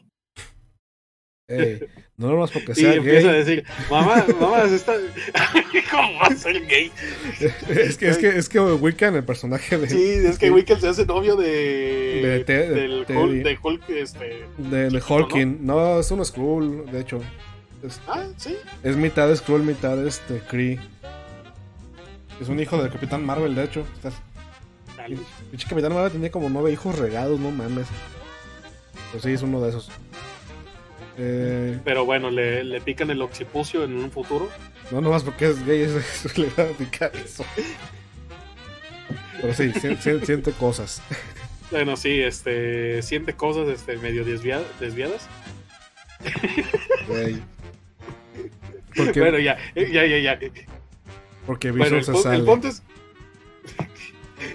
Ey, 1.49 1.79
no 2.17 2.27
nomás 2.29 2.51
porque 2.51 2.73
Y 2.73 2.75
sea 2.75 2.93
empieza 2.95 3.29
a 3.29 3.31
gay. 3.31 3.39
decir, 3.39 3.63
mamá, 3.89 4.25
mamá, 4.39 4.63
está... 4.63 4.95
¿Cómo 5.91 6.19
va 6.19 6.27
a 6.27 6.35
ser 6.35 6.65
gay? 6.67 6.91
es, 7.69 7.97
que, 7.97 8.09
es, 8.09 8.17
que, 8.17 8.27
es 8.37 8.49
que 8.49 8.59
Wiccan, 8.59 9.15
el 9.15 9.23
personaje 9.23 9.77
de, 9.77 9.87
Sí, 9.89 10.03
es 10.25 10.37
que 10.37 10.51
Wickel 10.51 10.81
se 10.81 10.89
hace 10.89 11.05
novio 11.05 11.37
de... 11.37 11.47
De 12.21 12.43
Te- 12.43 12.53
de 12.69 12.69
del 12.81 13.05
Teddy. 13.05 13.17
Hulk, 13.19 13.43
de 13.43 13.59
Hulk, 13.63 13.89
este... 13.91 14.45
de, 14.57 14.77
de 14.77 14.87
chiquito, 14.89 15.05
Hawking. 15.07 15.59
¿no? 15.61 15.99
es 16.01 16.11
un 16.11 16.25
Skrull, 16.25 16.85
de 16.91 16.99
hecho. 16.99 17.21
Es, 17.81 18.01
Ah, 18.07 18.25
sí. 18.35 18.57
es 18.83 18.97
mitad 18.97 19.33
Skrull, 19.33 19.63
mitad 19.63 20.05
este 20.05 20.39
Kree. 20.49 20.79
Es 22.41 22.49
un 22.49 22.59
hijo 22.59 22.81
del 22.81 22.91
Capitán 22.91 23.25
Marvel, 23.25 23.55
de 23.55 23.63
hecho. 23.63 23.85
Estás-. 23.95 24.21
Pinche 25.49 25.67
Capitán 25.69 25.93
Marvel 25.93 26.11
tenía 26.11 26.29
como 26.29 26.49
nueve 26.49 26.73
hijos 26.73 26.99
regados, 26.99 27.39
no 27.39 27.51
mames. 27.51 27.87
Pues 29.11 29.23
sí, 29.23 29.31
es 29.31 29.41
uno 29.43 29.61
de 29.61 29.69
esos. 29.69 29.89
Eh, 31.17 31.79
Pero 31.83 32.05
bueno, 32.05 32.29
le, 32.29 32.63
le 32.63 32.79
pican 32.81 33.09
el 33.09 33.21
occipucio 33.21 33.83
en 33.83 33.95
un 33.97 34.11
futuro. 34.11 34.49
no 34.91 35.01
nomás 35.01 35.23
porque 35.23 35.47
es 35.47 35.65
gay, 35.65 35.81
eso, 35.81 35.97
eso 36.25 36.29
le 36.41 36.47
va 36.49 36.63
a 36.69 36.73
picar 36.73 37.11
eso. 37.15 37.43
Pero 39.41 39.53
sí, 39.53 39.71
si- 39.73 39.95
si- 39.97 40.25
siente 40.25 40.51
cosas. 40.53 41.01
Bueno, 41.69 41.97
sí, 41.97 42.21
este... 42.21 43.01
Siente 43.01 43.33
cosas 43.33 43.67
este, 43.67 43.97
medio 43.97 44.23
desvia- 44.23 44.63
desviadas. 44.79 45.27
Güey. 47.09 47.41
Porque, 48.95 49.19
Bueno, 49.19 49.37
ya, 49.37 49.57
ya, 49.75 50.05
ya, 50.05 50.17
ya. 50.17 50.39
porque 51.45 51.71
Bueno, 51.71 51.97
el, 51.97 52.05
se 52.05 52.15
sale. 52.15 52.37
el 52.37 52.45
punto 52.45 52.69
es... 52.69 52.81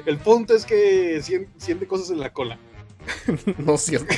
El 0.06 0.16
punto 0.16 0.54
es 0.56 0.64
que 0.64 1.20
sien- 1.22 1.48
siente 1.58 1.86
cosas 1.86 2.08
en 2.10 2.18
la 2.20 2.32
cola. 2.32 2.56
no 3.58 3.74
es 3.74 3.82
cierto. 3.82 4.14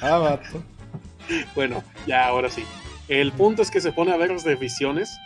ah, 0.00 0.18
vato. 0.18 0.62
Bueno, 1.54 1.82
ya, 2.06 2.26
ahora 2.26 2.48
sí. 2.50 2.64
El 3.08 3.32
punto 3.32 3.62
es 3.62 3.70
que 3.70 3.80
se 3.80 3.92
pone 3.92 4.12
a 4.12 4.16
ver 4.16 4.34
de 4.40 4.54
visiones. 4.56 5.16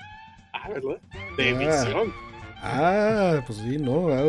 Ah, 0.52 0.68
¿verdad? 0.68 0.98
De 1.36 1.50
Ah. 1.50 1.58
visión. 1.58 2.12
Ah, 2.64 3.40
pues 3.46 3.58
sí, 3.58 3.76
no, 3.78 4.08
ah, 4.08 4.22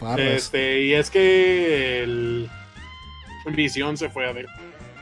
pues. 0.00 0.18
Este, 0.18 0.82
y 0.82 0.94
es 0.94 1.08
que 1.10 2.02
el 2.02 2.50
Visión 3.54 3.96
se 3.96 4.10
fue 4.10 4.28
a 4.28 4.32
ver 4.32 4.46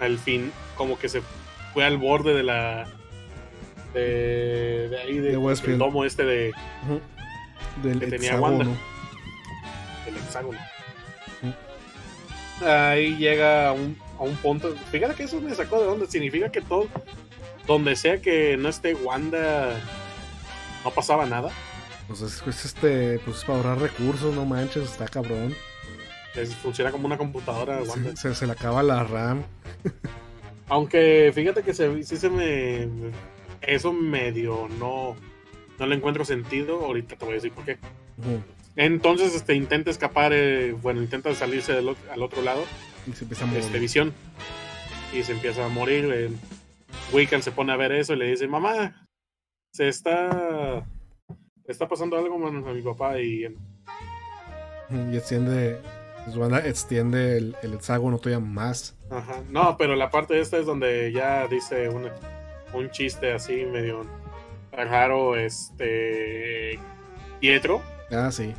al 0.01 0.19
fin, 0.19 0.53
como 0.77 0.99
que 0.99 1.09
se 1.09 1.23
fue 1.73 1.83
al 1.85 1.97
borde 1.97 2.35
de 2.35 2.43
la. 2.43 2.87
de, 3.95 4.89
de 4.91 5.01
ahí, 5.01 5.19
de, 5.19 5.31
De 5.31 5.37
Westfield. 5.39 5.79
del 5.79 5.79
domo 5.79 6.05
este 6.05 6.25
de. 6.25 6.53
Del 7.83 8.01
que 8.01 8.07
tenía 8.09 8.33
hexágono. 8.33 8.57
Wanda. 8.59 8.77
del 10.05 10.17
hexágono. 10.19 10.59
Ahí 12.67 13.17
llega 13.17 13.73
un, 13.73 13.97
a 14.19 14.23
un 14.23 14.37
punto. 14.37 14.75
Fíjate 14.91 15.15
que 15.15 15.25
eso 15.25 15.41
me 15.41 15.55
sacó 15.55 15.81
de 15.81 15.89
onda. 15.89 16.07
Significa 16.07 16.51
que 16.51 16.61
todo, 16.61 16.89
donde 17.67 17.97
sea 17.97 18.21
que 18.21 18.57
no 18.57 18.69
esté 18.69 18.95
Wanda, 18.95 19.81
no 20.85 20.91
pasaba 20.91 21.27
nada. 21.27 21.51
Pues 22.09 22.21
es, 22.21 22.43
es 22.47 22.65
este, 22.67 23.19
pues 23.21 23.39
es 23.39 23.45
para 23.45 23.59
ahorrar 23.59 23.79
recursos, 23.81 24.35
no 24.35 24.45
manches, 24.45 24.85
está 24.85 25.07
cabrón. 25.09 25.55
Es- 26.35 26.55
funciona 26.57 26.91
como 26.91 27.07
una 27.07 27.17
computadora 27.17 27.81
Wanda. 27.83 28.11
Se, 28.17 28.29
se, 28.29 28.35
se 28.35 28.47
le 28.47 28.53
acaba 28.53 28.83
la 28.83 29.05
RAM. 29.05 29.43
Aunque 30.69 31.31
fíjate 31.35 31.63
que 31.63 31.75
se, 31.75 32.03
sí 32.05 32.17
se 32.17 32.29
me. 32.31 32.89
Eso 33.61 33.93
medio 33.93 34.69
no. 34.79 35.15
No 35.79 35.87
le 35.87 35.95
encuentro 35.97 36.25
sentido. 36.25 36.85
Ahorita 36.85 37.17
te 37.17 37.25
voy 37.25 37.33
a 37.33 37.37
decir 37.37 37.53
por 37.53 37.65
qué. 37.65 37.79
Entonces 38.77 39.35
este, 39.35 39.55
intenta 39.55 39.91
escapar. 39.91 40.33
eh, 40.35 40.73
bueno, 40.73 41.03
intenta 41.03 41.35
salirse 41.35 41.73
del 41.73 41.95
al 42.13 42.23
otro 42.23 42.43
lado. 42.43 42.63
Y 43.07 43.13
se 43.13 43.25
empieza 43.25 43.45
a 43.45 43.47
morir. 43.47 43.63
Este, 43.65 43.79
visión. 43.79 44.13
Y 45.13 45.23
se 45.23 45.33
empieza 45.33 45.65
a 45.65 45.69
morir. 45.69 46.11
Eh, 46.13 46.31
Wiccan 47.13 47.43
se 47.43 47.53
pone 47.53 47.73
a 47.73 47.77
ver 47.77 47.93
eso 47.93 48.15
y 48.15 48.17
le 48.17 48.27
dice: 48.27 48.47
Mamá, 48.47 49.07
se 49.73 49.89
está. 49.89 50.85
Está 51.67 51.89
pasando 51.89 52.17
algo 52.19 52.39
con 52.41 52.57
a 52.69 52.73
mi 52.73 52.83
papá. 52.83 53.19
Y 53.21 53.47
Ujú, 53.47 55.11
Y 55.13 55.17
extiende. 55.17 55.81
extiende 56.65 57.37
el, 57.39 57.57
el 57.63 57.75
hexágono 57.75 58.19
todavía 58.19 58.45
más. 58.45 58.97
Ajá. 59.11 59.43
No, 59.51 59.77
pero 59.77 59.95
la 59.97 60.11
parte 60.11 60.41
esta 60.41 60.57
es 60.59 60.67
donde 60.67 61.13
ya 61.13 61.47
dice 61.49 61.89
un, 61.89 62.09
un 62.73 62.91
chiste 62.91 63.33
así 63.33 63.65
medio 63.67 64.05
raro, 64.73 65.37
este 65.37 66.79
Pietro, 67.41 67.81
Ah, 68.11 68.31
sí. 68.33 68.53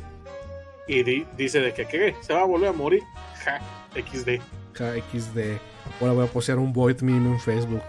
y 0.88 1.02
di- 1.02 1.26
dice 1.36 1.60
de 1.60 1.74
que 1.74 1.86
¿qué? 1.86 2.14
se 2.22 2.32
va 2.32 2.42
a 2.42 2.44
volver 2.44 2.68
a 2.70 2.72
morir. 2.72 3.02
Ja, 3.44 3.60
XD. 3.96 4.40
KXD. 4.72 5.58
Ahora 6.00 6.12
voy 6.12 6.24
a 6.26 6.30
postear 6.30 6.58
un 6.58 6.72
void 6.72 7.00
meme 7.00 7.30
en 7.30 7.40
Facebook. 7.40 7.82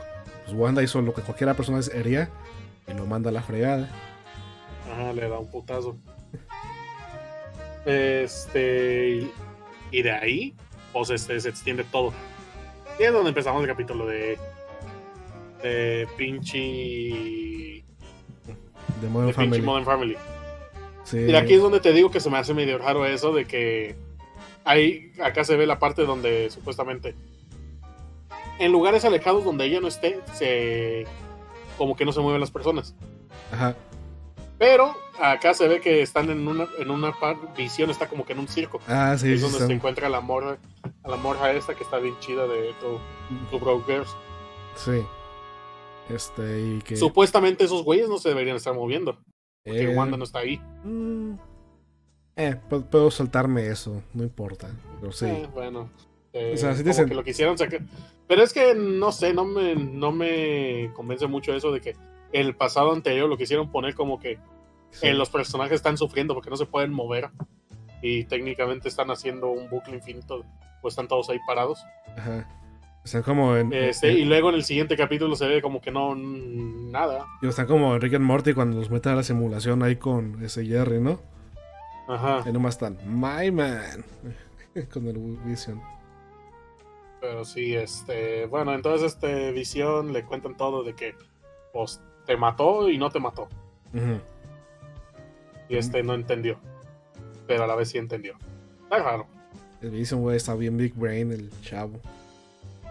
Pues 0.46 0.58
Wanda 0.58 0.82
hizo 0.84 1.02
lo 1.02 1.14
que 1.14 1.22
cualquiera 1.22 1.54
persona 1.54 1.80
haría 1.98 2.30
y 2.88 2.94
lo 2.94 3.06
manda 3.06 3.30
a 3.30 3.34
la 3.34 3.42
fregada. 3.42 3.90
Ajá, 4.92 5.12
le 5.14 5.28
da 5.28 5.38
un 5.40 5.50
putazo. 5.52 5.98
Este 7.86 9.30
y- 9.92 10.02
de 10.02 10.12
ahí, 10.12 10.56
pues 10.94 11.10
este 11.10 11.40
se 11.40 11.50
extiende 11.50 11.84
todo. 11.86 12.14
Y 13.00 13.04
es 13.04 13.14
donde 13.14 13.30
empezamos 13.30 13.62
el 13.62 13.68
capítulo 13.68 14.06
de 14.06 14.38
de 15.64 16.08
pinche 16.18 17.84
De 19.02 19.10
Modern 19.10 19.28
de 19.28 19.34
Family. 19.34 19.62
Modern 19.62 19.86
Family. 19.86 20.18
Sí. 21.04 21.20
Y 21.20 21.36
aquí 21.36 21.54
es 21.54 21.62
donde 21.62 21.80
te 21.80 21.94
digo 21.94 22.12
que 22.12 22.20
se 22.20 22.30
me 22.30 22.38
hace 22.38 22.54
medio 22.54 22.78
raro 22.78 23.06
eso 23.06 23.34
de 23.34 23.46
que 23.46 23.96
ahí 24.68 25.12
acá 25.24 25.44
se 25.44 25.56
ve 25.56 25.66
la 25.66 25.80
parte 25.80 26.04
donde 26.06 26.50
supuestamente 26.50 27.16
en 28.60 28.72
lugares 28.72 29.06
alejados 29.06 29.44
donde 29.44 29.66
ella 29.66 29.80
no 29.80 29.88
esté, 29.88 30.20
se 30.34 31.06
como 31.78 31.96
que 31.96 32.06
no 32.06 32.12
se 32.12 32.20
mueven 32.22 32.42
las 32.42 32.52
personas. 32.52 32.96
Ajá. 33.52 33.76
Pero 34.58 34.96
acá 35.20 35.54
se 35.54 35.68
ve 35.68 35.80
que 35.80 36.02
están 36.02 36.32
en 36.32 36.48
una 36.48 36.68
en 36.80 36.90
una 36.90 37.12
par- 37.20 37.54
visión, 37.56 37.92
está 37.92 38.08
como 38.08 38.26
que 38.26 38.34
en 38.34 38.40
un 38.40 38.48
circo. 38.48 38.80
Ah, 38.88 39.16
sí, 39.18 39.32
es 39.32 39.42
sí. 39.42 39.50
donde 39.50 39.68
se 39.68 39.72
encuentra 39.74 40.10
la 40.10 40.22
morra, 40.22 40.58
a 41.04 41.10
la 41.10 41.18
morra 41.18 41.52
esta 41.52 41.76
que 41.76 41.84
está 41.84 41.98
bien 42.00 42.16
chida 42.20 42.48
de 42.48 42.74
tu, 42.82 42.98
tu 43.52 43.60
Bro 43.64 43.84
Girls. 43.86 44.10
Sí. 44.76 45.04
Este, 46.10 46.62
y 46.62 46.82
que. 46.82 46.96
Supuestamente 46.98 47.64
esos 47.66 47.84
güeyes 47.84 48.10
no 48.10 48.18
se 48.18 48.30
deberían 48.30 48.56
estar 48.58 48.74
moviendo, 48.74 49.20
porque 49.64 49.84
eh, 49.84 49.96
Wanda 49.96 50.18
no 50.18 50.24
está 50.24 50.40
ahí. 50.40 50.58
mm, 50.84 51.34
eh, 52.38 52.56
pu- 52.70 52.84
puedo 52.86 53.12
saltarme 53.12 53.68
eso, 53.68 54.02
no 54.14 54.24
importa. 54.24 54.70
Pero 55.02 55.12
sí. 55.12 55.26
Eh, 55.26 55.48
bueno. 55.54 55.90
eh, 56.34 56.52
O 56.54 56.58
sea, 56.58 56.76
sí 56.76 56.84
dicen- 56.84 57.08
que 57.10 57.16
lo 57.16 57.24
quisieron 57.24 57.58
sacar. 57.58 57.82
Pero 58.28 58.44
es 58.44 58.54
que 58.54 58.74
no 58.76 59.12
sé, 59.12 59.34
no 59.34 59.46
me, 59.46 59.76
no 59.76 60.12
me 60.12 60.92
convence 60.94 61.28
mucho 61.28 61.54
eso 61.56 61.72
de 61.72 61.82
que 61.82 61.96
el 62.34 62.56
pasado 62.56 62.92
anterior 62.94 63.28
lo 63.30 63.38
quisieron 63.38 63.72
poner 63.72 63.96
como 63.96 64.20
que 64.20 64.38
sí. 64.92 65.08
eh, 65.08 65.14
los 65.14 65.30
personajes 65.30 65.76
están 65.76 65.98
sufriendo 65.98 66.34
porque 66.34 66.50
no 66.50 66.58
se 66.58 66.66
pueden 66.66 66.92
mover 66.92 67.30
y 68.02 68.26
técnicamente 68.26 68.90
están 68.90 69.10
haciendo 69.12 69.48
un 69.50 69.70
bucle 69.70 69.96
infinito, 69.96 70.44
pues 70.82 70.92
están 70.94 71.08
todos 71.08 71.30
ahí 71.30 71.40
parados. 71.48 71.80
Ajá. 72.18 72.48
Están 73.06 73.24
como 73.24 73.56
en. 73.56 73.72
Este, 73.72 74.12
en- 74.12 74.18
y 74.18 74.26
luego 74.26 74.50
en 74.50 74.56
el 74.56 74.64
siguiente 74.66 74.98
capítulo 74.98 75.36
se 75.38 75.48
ve 75.48 75.62
como 75.62 75.80
que 75.80 75.92
no, 75.92 76.14
nada. 76.16 77.26
digo, 77.42 77.50
están 77.52 77.66
como 77.68 77.96
en 77.96 78.02
Rick 78.02 78.16
and 78.16 78.26
Morty 78.26 78.54
cuando 78.54 78.78
los 78.78 78.90
meten 78.92 79.14
a 79.14 79.16
la 79.16 79.24
simulación 79.24 79.82
ahí 79.84 79.96
con 79.96 80.44
ese 80.44 80.66
Jerry, 80.66 81.00
¿no? 81.00 81.22
Ajá. 82.08 82.44
Ahí 82.44 82.54
nomás 82.54 82.76
están. 82.76 82.98
My 83.06 83.52
man. 83.52 84.04
con 84.94 85.08
el 85.08 85.18
Vision. 85.44 85.82
Pero 87.20 87.44
sí, 87.44 87.76
este, 87.76 88.46
bueno, 88.46 88.74
entonces 88.74 89.14
este 89.14 89.52
Visión 89.52 90.14
le 90.14 90.24
cuentan 90.24 90.56
todo 90.56 90.84
de 90.84 90.94
que 90.94 91.16
pues 91.74 92.00
te 92.26 92.38
mató 92.38 92.90
y 92.90 92.98
no 92.98 93.10
te 93.10 93.20
mató. 93.20 93.48
Ujú. 93.94 94.20
Y 95.70 95.78
este 95.78 96.04
no 96.04 96.14
entendió. 96.14 96.60
Pero 97.48 97.64
a 97.64 97.68
la 97.68 97.76
vez 97.76 97.90
sí 97.90 97.98
entendió. 97.98 98.36
Está 98.84 99.00
raro. 99.00 99.28
El 99.82 99.92
Vision, 99.92 100.22
güey, 100.22 100.38
está 100.38 100.56
bien 100.56 100.78
Big 100.78 100.94
Brain, 100.96 101.32
el 101.32 101.52
chavo. 101.62 102.00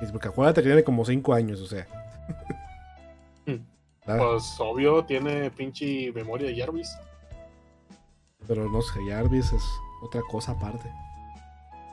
Y 0.00 0.06
porque 0.12 0.28
acuérdate 0.28 0.62
que 0.62 0.68
tiene 0.68 0.85
como 0.85 1.04
5 1.04 1.35
años, 1.35 1.61
o 1.61 1.66
sea. 1.66 1.87
Pues 4.06 4.54
obvio 4.61 5.04
tiene 5.04 5.50
pinche 5.50 6.12
memoria 6.12 6.46
de 6.46 6.56
Jarvis. 6.56 6.96
Pero 8.46 8.68
no 8.70 8.82
sé, 8.82 9.00
Jarvis 9.08 9.52
es 9.52 9.64
otra 10.02 10.22
cosa 10.30 10.52
aparte. 10.52 10.90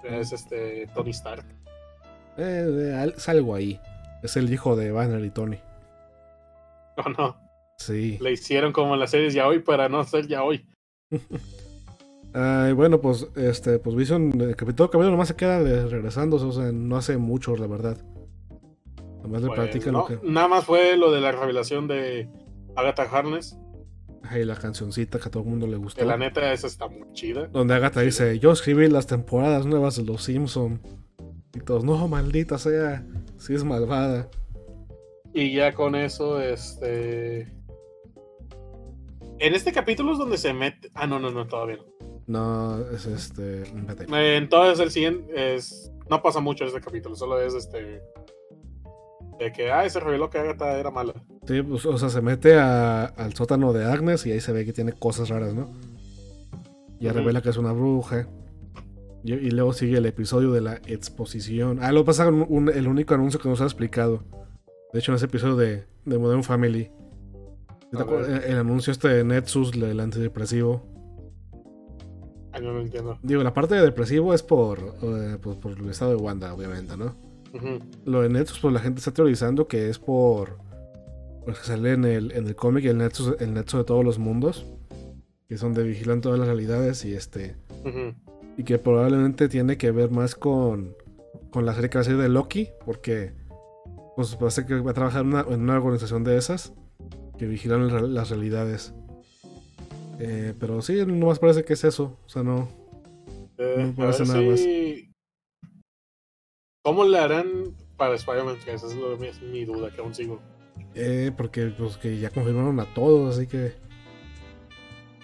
Es 0.04 0.32
este 0.32 0.88
Tony 0.94 1.12
Stark. 1.12 1.46
Eh, 2.38 2.68
eh, 2.68 3.14
es 3.16 3.30
algo 3.30 3.56
ahí. 3.56 3.80
Es 4.22 4.38
el 4.38 4.52
hijo 4.52 4.76
de 4.76 4.92
Banner 4.92 5.24
y 5.24 5.30
Tony. 5.30 5.58
No, 6.98 7.04
no. 7.18 7.38
Sí. 7.78 8.18
Le 8.22 8.32
hicieron 8.34 8.72
como 8.72 8.94
en 8.94 9.00
las 9.00 9.12
series 9.12 9.34
ya 9.34 9.48
hoy 9.48 9.60
para 9.60 9.90
no 9.90 10.04
ser 10.04 10.28
ya 10.28 10.44
hoy. 10.44 10.66
Ay, 12.36 12.74
bueno, 12.74 13.00
pues, 13.00 13.28
este, 13.36 13.78
pues 13.78 13.96
Vision, 13.96 14.32
el 14.42 14.56
capítulo 14.56 14.90
capítulo 14.90 15.12
nomás 15.12 15.28
se 15.28 15.36
queda 15.36 15.60
regresándose, 15.60 16.46
o 16.46 16.52
sea, 16.52 16.72
no 16.72 16.98
hace 16.98 17.18
mucho, 17.18 17.56
la 17.56 17.68
verdad. 17.68 17.98
Nomás 19.22 19.42
le 19.44 19.48
Pues, 19.48 19.60
platican 19.60 19.94
no, 19.94 20.00
lo 20.00 20.06
que. 20.08 20.20
Nada 20.24 20.48
más 20.48 20.66
fue 20.66 20.98
lo 20.98 21.12
de 21.12 21.22
la 21.22 21.32
revelación 21.32 21.88
de 21.88 22.28
Agatha 22.76 23.04
Harness. 23.04 23.56
Ay, 24.24 24.46
la 24.46 24.56
cancioncita 24.56 25.20
que 25.20 25.28
a 25.28 25.32
todo 25.32 25.44
el 25.44 25.50
mundo 25.50 25.68
le 25.68 25.78
gustó. 25.78 26.00
Que 26.00 26.06
la 26.06 26.18
neta 26.18 26.54
esa 26.54 26.68
está 26.68 26.88
muy 26.88 27.12
chida. 27.14 27.48
Donde 27.48 27.74
Agatha 27.74 28.02
dice, 28.02 28.40
yo 28.40 28.52
escribí 28.52 28.88
las 28.88 29.08
temporadas 29.08 29.66
nuevas 29.66 29.98
de 29.98 30.04
Los 30.04 30.24
Simpson. 30.24 30.82
Y 31.54 31.60
todos, 31.60 31.84
no, 31.84 32.08
maldita 32.08 32.58
sea, 32.58 33.06
sí 33.38 33.54
es 33.54 33.64
malvada. 33.64 34.30
Y 35.34 35.54
ya 35.54 35.74
con 35.74 35.96
eso, 35.96 36.42
este. 36.42 37.42
En 39.40 39.54
este 39.54 39.72
capítulo 39.72 40.14
es 40.14 40.20
donde 40.20 40.38
se 40.38 40.54
mete. 40.54 40.90
Ah, 40.94 41.06
no, 41.06 41.20
no, 41.20 41.32
no, 41.32 41.48
todavía 41.48 41.78
no. 41.78 41.94
No, 42.26 42.90
es 42.92 43.06
este. 43.06 43.64
Eh, 43.64 44.38
Entonces 44.38 44.80
el 44.80 44.92
siguiente 44.92 45.56
es. 45.56 45.92
No 46.10 46.22
pasa 46.22 46.40
mucho 46.40 46.64
en 46.64 46.70
este 46.70 46.82
capítulo, 46.82 47.16
solo 47.16 47.42
es 47.42 47.54
este. 47.54 48.02
De 49.40 49.52
que, 49.52 49.72
ay, 49.72 49.90
se 49.90 50.00
reveló 50.00 50.30
que 50.30 50.38
Agatha 50.38 50.78
era 50.78 50.92
mala. 50.92 51.14
Sí, 51.48 51.62
pues, 51.62 51.86
o 51.86 51.98
sea, 51.98 52.10
se 52.10 52.22
mete 52.22 52.58
a- 52.58 53.06
al 53.06 53.34
sótano 53.34 53.74
de 53.74 53.86
Agnes 53.86 54.26
y 54.26 54.32
ahí 54.32 54.40
se 54.40 54.52
ve 54.54 54.66
que 54.66 54.74
tiene 54.74 54.94
cosas 54.94 55.30
raras, 55.30 55.54
¿no? 55.54 55.70
Ya 57.00 57.12
revela 57.12 57.42
que 57.42 57.50
es 57.50 57.58
una 57.58 57.74
bruja. 57.74 58.28
Y, 59.26 59.34
y 59.34 59.52
luego 59.52 59.74
sigue 59.74 59.98
el 59.98 60.06
episodio 60.06 60.52
de 60.52 60.62
la 60.62 60.76
exposición. 60.86 61.80
Ah, 61.82 61.92
lo 61.92 62.06
pasa 62.06 62.28
un, 62.28 62.46
un- 62.48 62.70
el 62.70 62.88
único 62.88 63.14
anuncio 63.14 63.40
que 63.40 63.50
nos 63.50 63.60
ha 63.62 63.66
explicado. 63.66 64.24
De 64.94 65.00
hecho, 65.00 65.12
en 65.12 65.16
ese 65.18 65.26
episodio 65.26 65.56
de, 65.56 65.86
de 66.06 66.18
Modern 66.20 66.44
Family. 66.44 66.92
El, 67.92 68.44
el 68.52 68.58
anuncio 68.58 68.92
este 68.92 69.08
de 69.08 69.24
Netsus, 69.24 69.74
el 69.74 70.00
antidepresivo. 70.00 70.84
Ay, 72.52 72.62
no 72.62 72.72
lo 72.74 72.82
entiendo. 72.82 73.18
Digo, 73.24 73.44
la 73.44 73.54
parte 73.54 73.76
de 73.76 73.82
depresivo 73.82 74.34
es 74.34 74.44
por, 74.44 74.80
eh, 75.02 75.38
pues, 75.42 75.58
por 75.58 75.72
el 75.78 75.90
estado 75.90 76.12
de 76.12 76.18
Wanda, 76.18 76.54
obviamente, 76.54 76.96
¿no? 76.98 77.16
Lo 78.06 78.22
de 78.22 78.30
Nexus, 78.30 78.60
pues 78.60 78.74
la 78.74 78.80
gente 78.80 79.00
está 79.00 79.12
teorizando 79.14 79.68
que 79.68 79.90
es 79.90 80.00
por. 80.00 80.58
Pues 81.46 81.60
que 81.60 81.66
sale 81.66 81.92
en 81.94 82.06
el, 82.06 82.32
en 82.32 82.48
el 82.48 82.56
cómic 82.56 82.86
el 82.86 82.98
Nexus, 82.98 83.36
el 83.40 83.54
Nexo 83.54 83.78
de 83.78 83.84
todos 83.84 84.04
los 84.04 84.18
mundos. 84.20 84.66
Que 85.48 85.56
es 85.56 85.62
donde 85.62 85.84
vigilan 85.84 86.22
todas 86.22 86.40
las 86.40 86.48
realidades 86.48 87.04
y 87.06 87.14
este. 87.14 87.56
Y 88.58 88.64
que 88.64 88.78
probablemente 88.78 89.50
tiene 89.50 89.78
que 89.78 89.92
ver 89.92 90.10
más 90.12 90.36
con. 90.36 90.96
Con 91.52 91.66
la 91.66 91.74
serie 91.76 91.90
que 91.90 91.98
va 91.98 92.02
a 92.02 92.06
ser 92.06 92.18
de 92.18 92.30
Loki. 92.30 92.70
Porque. 92.86 93.34
Pues 94.16 94.36
parece 94.36 94.66
que 94.66 94.76
va 94.80 94.92
a 94.92 94.94
trabajar 94.94 95.22
en 95.22 95.28
una, 95.30 95.42
en 95.50 95.62
una 95.62 95.76
organización 95.78 96.24
de 96.24 96.38
esas. 96.38 96.74
Que 97.38 97.46
vigilan 97.48 97.88
la- 97.88 98.02
las 98.02 98.30
realidades. 98.30 98.94
Eh, 100.20 100.54
pero 100.60 100.82
sí, 100.82 101.04
nomás 101.06 101.40
parece 101.40 101.64
que 101.66 101.74
es 101.74 101.84
eso. 101.84 102.18
O 102.26 102.30
sea, 102.30 102.44
no. 102.44 102.70
Eh, 103.58 103.76
No 103.88 103.94
parece 103.96 104.24
nada 104.26 104.42
más. 104.42 104.62
¿Cómo 106.84 107.06
le 107.06 107.18
harán 107.18 107.74
para 107.96 108.16
Spider-Man 108.16 108.58
3? 108.62 108.76
Esa 108.76 108.88
es, 108.88 108.96
lo- 108.96 109.16
es 109.24 109.42
mi 109.42 109.64
duda 109.64 109.90
que 109.90 110.02
aún 110.02 110.14
sigo. 110.14 110.42
Eh, 110.96 111.32
porque 111.36 111.68
pues 111.78 111.96
que 111.98 112.20
ya 112.20 112.30
confirmaron 112.30 112.78
a 112.82 112.86
todos, 112.94 113.38
así 113.38 113.48
que. 113.48 113.72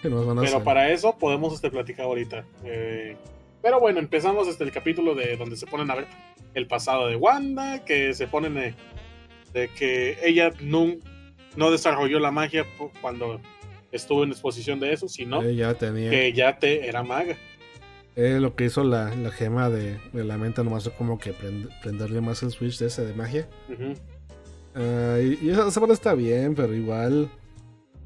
Que 0.00 0.08
nos 0.08 0.26
van 0.26 0.38
a 0.38 0.40
Pero 0.40 0.54
hacer. 0.54 0.64
para 0.64 0.90
eso 0.90 1.18
podemos 1.18 1.52
este, 1.52 1.70
platicar 1.70 2.06
ahorita. 2.06 2.46
Eh, 2.64 3.14
pero 3.60 3.78
bueno, 3.78 3.98
empezamos 3.98 4.48
este, 4.48 4.64
el 4.64 4.72
capítulo 4.72 5.14
de 5.14 5.36
donde 5.36 5.56
se 5.56 5.66
ponen 5.66 5.90
a 5.90 5.96
ver 5.96 6.06
el 6.54 6.66
pasado 6.66 7.06
de 7.08 7.16
Wanda, 7.16 7.84
que 7.84 8.14
se 8.14 8.26
ponen 8.26 8.56
eh, 8.56 8.74
de 9.52 9.68
que 9.68 10.16
ella 10.24 10.52
no, 10.62 10.94
no 11.56 11.70
desarrolló 11.70 12.18
la 12.20 12.30
magia 12.30 12.64
cuando 13.02 13.38
estuvo 13.92 14.24
en 14.24 14.30
exposición 14.30 14.80
de 14.80 14.94
eso, 14.94 15.08
sino 15.10 15.42
Eh, 15.42 15.54
ya 15.56 15.74
tenía. 15.74 16.08
que 16.08 16.32
ya 16.32 16.58
te 16.58 16.88
era 16.88 17.02
maga. 17.02 17.36
Eh, 18.16 18.38
lo 18.40 18.54
que 18.56 18.64
hizo 18.64 18.82
la, 18.84 19.14
la 19.14 19.30
gema 19.30 19.70
de, 19.70 19.98
de 20.12 20.24
la 20.24 20.36
mente 20.36 20.62
nomás 20.64 20.84
fue 20.84 20.92
como 20.94 21.18
que 21.18 21.32
prend- 21.34 21.70
prenderle 21.80 22.20
más 22.20 22.42
el 22.42 22.50
switch 22.50 22.78
de 22.78 22.86
ese 22.86 23.04
de 23.04 23.14
magia. 23.14 23.48
Ah, 24.74 25.18
y, 25.20 25.38
y 25.46 25.50
esa, 25.50 25.66
esa 25.68 25.80
parte 25.80 25.94
está 25.94 26.14
bien, 26.14 26.54
pero 26.54 26.74
igual. 26.74 27.28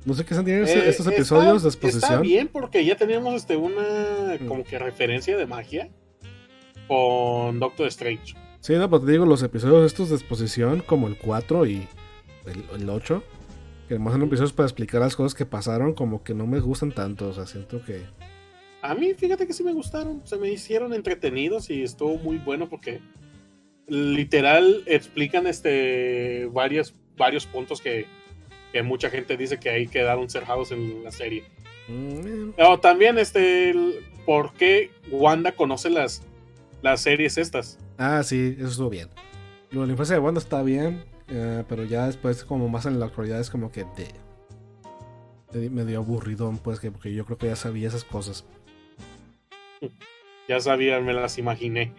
No 0.05 0.13
sé 0.15 0.25
qué 0.25 0.35
sentir 0.35 0.55
Eh, 0.57 0.89
estos 0.89 1.07
episodios 1.07 1.63
de 1.63 1.69
está- 1.71 1.87
Está 1.87 1.97
exposición. 1.99 2.23
bien 2.23 2.49
porque 2.49 2.85
ya 2.85 2.97
teníamos 2.97 3.35
este, 3.35 3.57
una 3.57 4.37
Mm. 4.41 4.47
como 4.47 4.63
que 4.65 4.79
referencia 4.79 5.37
de 5.37 5.47
magia 5.47 5.89
con 6.87 7.59
Doctor 7.59 7.87
Strange. 7.89 8.35
Sí, 8.61 8.75
no, 8.75 8.89
pero 8.89 9.03
te 9.05 9.13
digo, 9.13 9.27
los 9.27 9.43
episodios 9.43 9.85
estos 9.87 10.11
de 10.11 10.17
exposición, 10.17 10.83
como 10.87 11.09
el 11.09 11.17
4 11.19 11.67
y 11.67 11.87
el, 12.47 12.81
el 12.83 12.89
8, 12.91 13.23
que 13.89 13.95
además 13.95 14.13
son 14.15 14.23
episodios 14.23 14.53
para 14.53 14.67
explicar 14.67 15.01
las 15.01 15.17
cosas 15.17 15.35
que 15.35 15.45
pasaron, 15.47 15.95
como 15.95 16.23
que 16.23 16.35
no 16.35 16.47
me 16.47 16.61
gustan 16.61 16.93
tanto. 16.93 17.29
O 17.29 17.33
sea, 17.33 17.47
siento 17.47 17.83
que. 17.85 18.03
A 18.85 18.95
mí, 18.95 19.15
fíjate 19.15 19.47
que 19.47 19.55
sí 19.55 19.65
me 19.65 19.73
gustaron, 19.73 20.21
se 20.27 20.37
me 20.37 20.51
hicieron 20.51 20.93
entretenidos 20.93 21.71
y 21.71 21.83
estuvo 21.83 22.19
muy 22.19 22.37
bueno 22.37 22.69
porque 22.69 23.01
literal 23.87 24.83
explican 24.87 25.47
este 25.47 26.47
varios, 26.53 26.95
varios 27.17 27.47
puntos 27.47 27.81
que, 27.81 28.07
que 28.73 28.83
mucha 28.83 29.09
gente 29.09 29.37
dice 29.39 29.59
que 29.59 29.71
ahí 29.71 29.87
quedaron 29.87 30.29
cerrados 30.29 30.71
en 30.71 31.03
la 31.03 31.11
serie. 31.11 31.45
mm, 31.89 32.51
también 32.83 33.17
este 33.19 33.71
el- 33.71 34.01
por 34.27 34.53
qué 34.53 34.91
Wanda 35.11 35.53
conoce 35.53 35.89
las, 35.91 36.23
las 36.83 37.01
series 37.01 37.39
estas. 37.39 37.79
Ah, 37.99 38.23
sí, 38.23 38.55
eso 38.59 38.69
estuvo 38.69 38.91
bien. 38.91 39.09
Lo 39.71 39.81
de 39.83 39.87
la 39.87 39.93
infancia 39.93 40.17
de 40.17 40.21
Wanda 40.21 40.41
está 40.41 40.63
bien, 40.63 41.05
eh, 41.29 41.65
pero 41.69 41.85
ya 41.85 42.07
después, 42.07 42.45
como 42.45 42.69
más 42.69 42.85
en 42.87 43.01
la 43.01 43.07
actualidad, 43.07 43.41
es 43.41 43.49
como 43.51 43.71
que 43.73 43.85
de, 43.97 44.09
de- 45.59 45.71
medio 45.71 45.99
aburridón, 46.01 46.59
pues, 46.59 46.81
que, 46.81 46.91
porque 46.91 47.13
yo 47.15 47.25
creo 47.25 47.39
que 47.39 47.47
ya 47.47 47.57
sabía 47.57 47.89
esas 47.89 48.05
cosas. 48.05 48.45
Ya 50.49 50.61
sabía, 50.61 51.01
me 51.01 51.15
las 51.15 51.39
imaginé. 51.39 51.93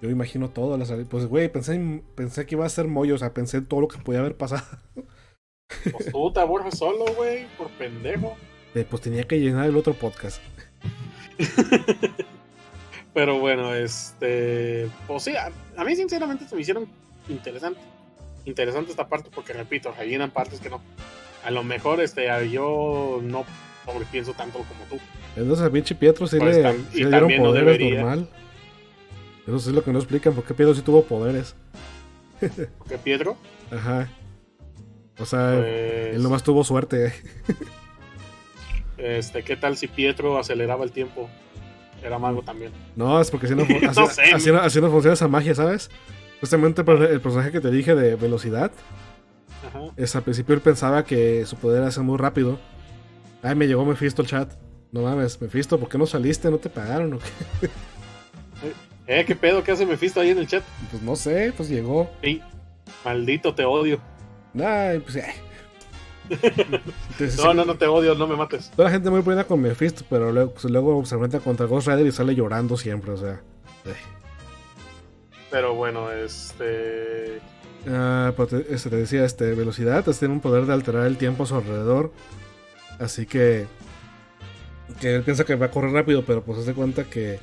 Yo 0.00 0.10
imagino 0.10 0.50
todo, 0.50 0.76
las, 0.76 0.92
pues, 1.08 1.26
güey, 1.26 1.48
pensé, 1.48 1.74
en- 1.76 2.02
pensé 2.16 2.46
que 2.46 2.56
iba 2.56 2.66
a 2.66 2.68
ser 2.68 2.88
mollo, 2.88 3.14
o 3.14 3.18
sea, 3.18 3.32
pensé 3.32 3.58
en 3.58 3.66
todo 3.66 3.80
lo 3.82 3.86
que 3.88 3.98
podía 3.98 4.20
haber 4.20 4.36
pasado. 4.36 4.64
Pues 5.90 6.12
tú 6.12 6.30
te 6.32 6.40
aburres 6.40 6.76
solo, 6.76 7.06
güey, 7.16 7.46
por 7.56 7.70
pendejo. 7.70 8.36
Eh, 8.74 8.84
pues 8.88 9.00
tenía 9.00 9.22
que 9.24 9.40
llenar 9.40 9.66
el 9.66 9.76
otro 9.76 9.94
podcast. 9.94 10.42
Pero 13.14 13.38
bueno, 13.38 13.74
este. 13.74 14.88
Pues 15.06 15.22
sí, 15.22 15.34
a, 15.36 15.50
a 15.76 15.84
mí 15.84 15.96
sinceramente 15.96 16.46
se 16.46 16.54
me 16.54 16.60
hicieron 16.62 16.86
interesante. 17.28 17.80
Interesante 18.44 18.90
esta 18.90 19.08
parte 19.08 19.30
porque, 19.34 19.52
repito, 19.52 19.92
rellenan 19.92 20.30
partes 20.30 20.60
que 20.60 20.70
no. 20.70 20.80
A 21.44 21.50
lo 21.50 21.62
mejor 21.62 22.00
este, 22.00 22.26
yo 22.50 23.20
no 23.22 23.44
sobrepienso 23.84 24.32
tanto 24.34 24.58
como 24.58 24.84
tú. 24.90 24.98
Entonces 25.36 25.64
a 25.64 25.70
pinche 25.70 25.94
Pietro 25.94 26.26
sí, 26.26 26.38
Pues 26.38 26.56
le, 26.56 26.72
sí 26.92 27.04
le 27.04 27.08
dieron 27.08 27.30
no 27.36 27.42
poderes 27.42 27.94
normal. 27.94 28.28
Eso 29.46 29.58
sí 29.58 29.68
es 29.70 29.74
lo 29.74 29.82
que 29.82 29.92
no 29.92 29.98
explican, 29.98 30.34
porque 30.34 30.54
Pietro 30.54 30.74
sí 30.74 30.82
tuvo 30.82 31.02
poderes. 31.04 31.54
Porque 32.78 32.98
Pietro, 32.98 33.36
Ajá. 33.70 34.08
O 35.18 35.24
sea, 35.24 35.54
pues, 35.58 36.16
él 36.16 36.22
nomás 36.22 36.42
tuvo 36.42 36.64
suerte. 36.64 37.12
este, 38.98 39.42
¿qué 39.42 39.56
tal 39.56 39.76
si 39.76 39.86
Pietro 39.88 40.38
aceleraba 40.38 40.84
el 40.84 40.92
tiempo? 40.92 41.28
Era 42.02 42.18
mago 42.18 42.42
también. 42.42 42.72
No, 42.96 43.20
es 43.20 43.30
porque 43.30 43.46
así 43.46 43.54
no, 43.54 43.62
así, 43.88 44.14
sé. 44.14 44.22
así 44.32 44.50
no- 44.50 44.60
así 44.60 44.80
no 44.80 44.90
funciona 44.90 45.14
esa 45.14 45.28
magia, 45.28 45.54
¿sabes? 45.54 45.90
Justamente 46.40 46.82
el 46.82 47.20
personaje 47.20 47.52
que 47.52 47.60
te 47.60 47.70
dije 47.70 47.94
de 47.94 48.16
velocidad, 48.16 48.72
Ajá. 49.68 49.82
es 49.96 50.16
al 50.16 50.22
principio 50.22 50.54
él 50.56 50.60
pensaba 50.60 51.04
que 51.04 51.46
su 51.46 51.56
poder 51.56 51.82
era 51.82 51.90
ser 51.92 52.02
muy 52.02 52.18
rápido. 52.18 52.58
Ay, 53.42 53.54
me 53.54 53.66
llegó 53.66 53.84
Mephisto 53.84 54.22
el 54.22 54.28
chat. 54.28 54.52
No 54.92 55.02
mames, 55.02 55.40
Mephisto, 55.40 55.78
¿por 55.78 55.88
qué 55.88 55.98
no 55.98 56.06
saliste? 56.06 56.50
¿No 56.50 56.58
te 56.58 56.68
pagaron 56.70 57.14
o 57.14 57.18
qué? 57.18 57.68
Eh, 59.08 59.24
¿qué 59.26 59.34
pedo? 59.34 59.64
¿Qué 59.64 59.72
hace 59.72 59.84
Mephisto 59.84 60.20
ahí 60.20 60.30
en 60.30 60.38
el 60.38 60.46
chat? 60.46 60.62
Pues 60.90 61.02
no 61.02 61.16
sé, 61.16 61.52
pues 61.56 61.68
llegó. 61.68 62.08
Sí. 62.22 62.40
Maldito, 63.04 63.52
te 63.52 63.64
odio. 63.64 64.00
Ay, 64.54 65.00
pues 65.00 65.16
eh. 65.16 65.34
Entonces, 66.30 67.36
No, 67.36 67.50
sí, 67.50 67.56
no, 67.56 67.64
no 67.64 67.74
te 67.76 67.86
odio, 67.88 68.14
no 68.14 68.28
me 68.28 68.36
mates. 68.36 68.70
Toda 68.70 68.88
la 68.88 68.92
gente 68.92 69.10
muy 69.10 69.20
buena 69.20 69.42
con 69.44 69.60
Mephisto, 69.60 70.04
pero 70.08 70.30
luego, 70.30 70.52
pues, 70.52 70.64
luego 70.66 71.04
se 71.04 71.16
enfrenta 71.16 71.40
contra 71.40 71.66
Ghost 71.66 71.88
Rider 71.88 72.06
y 72.06 72.12
sale 72.12 72.36
llorando 72.36 72.76
siempre, 72.76 73.10
o 73.10 73.16
sea. 73.16 73.42
eh. 73.86 73.94
Pero 75.50 75.74
bueno, 75.74 76.10
este. 76.12 77.40
Ah, 77.90 78.32
pues 78.36 78.50
te, 78.50 78.72
este, 78.72 78.88
te 78.88 78.96
decía, 78.96 79.24
este, 79.24 79.52
velocidad, 79.54 79.98
este, 80.08 80.20
tiene 80.20 80.34
un 80.34 80.40
poder 80.40 80.64
de 80.66 80.72
alterar 80.74 81.06
el 81.06 81.18
tiempo 81.18 81.42
a 81.42 81.46
su 81.46 81.56
alrededor. 81.56 82.12
Así 82.98 83.26
que. 83.26 83.66
Que 85.00 85.16
él 85.16 85.22
piensa 85.22 85.44
que 85.44 85.54
va 85.54 85.66
a 85.66 85.70
correr 85.70 85.92
rápido, 85.92 86.24
pero 86.24 86.42
pues 86.44 86.58
se 86.58 86.66
da 86.66 86.74
cuenta 86.74 87.04
que 87.04 87.38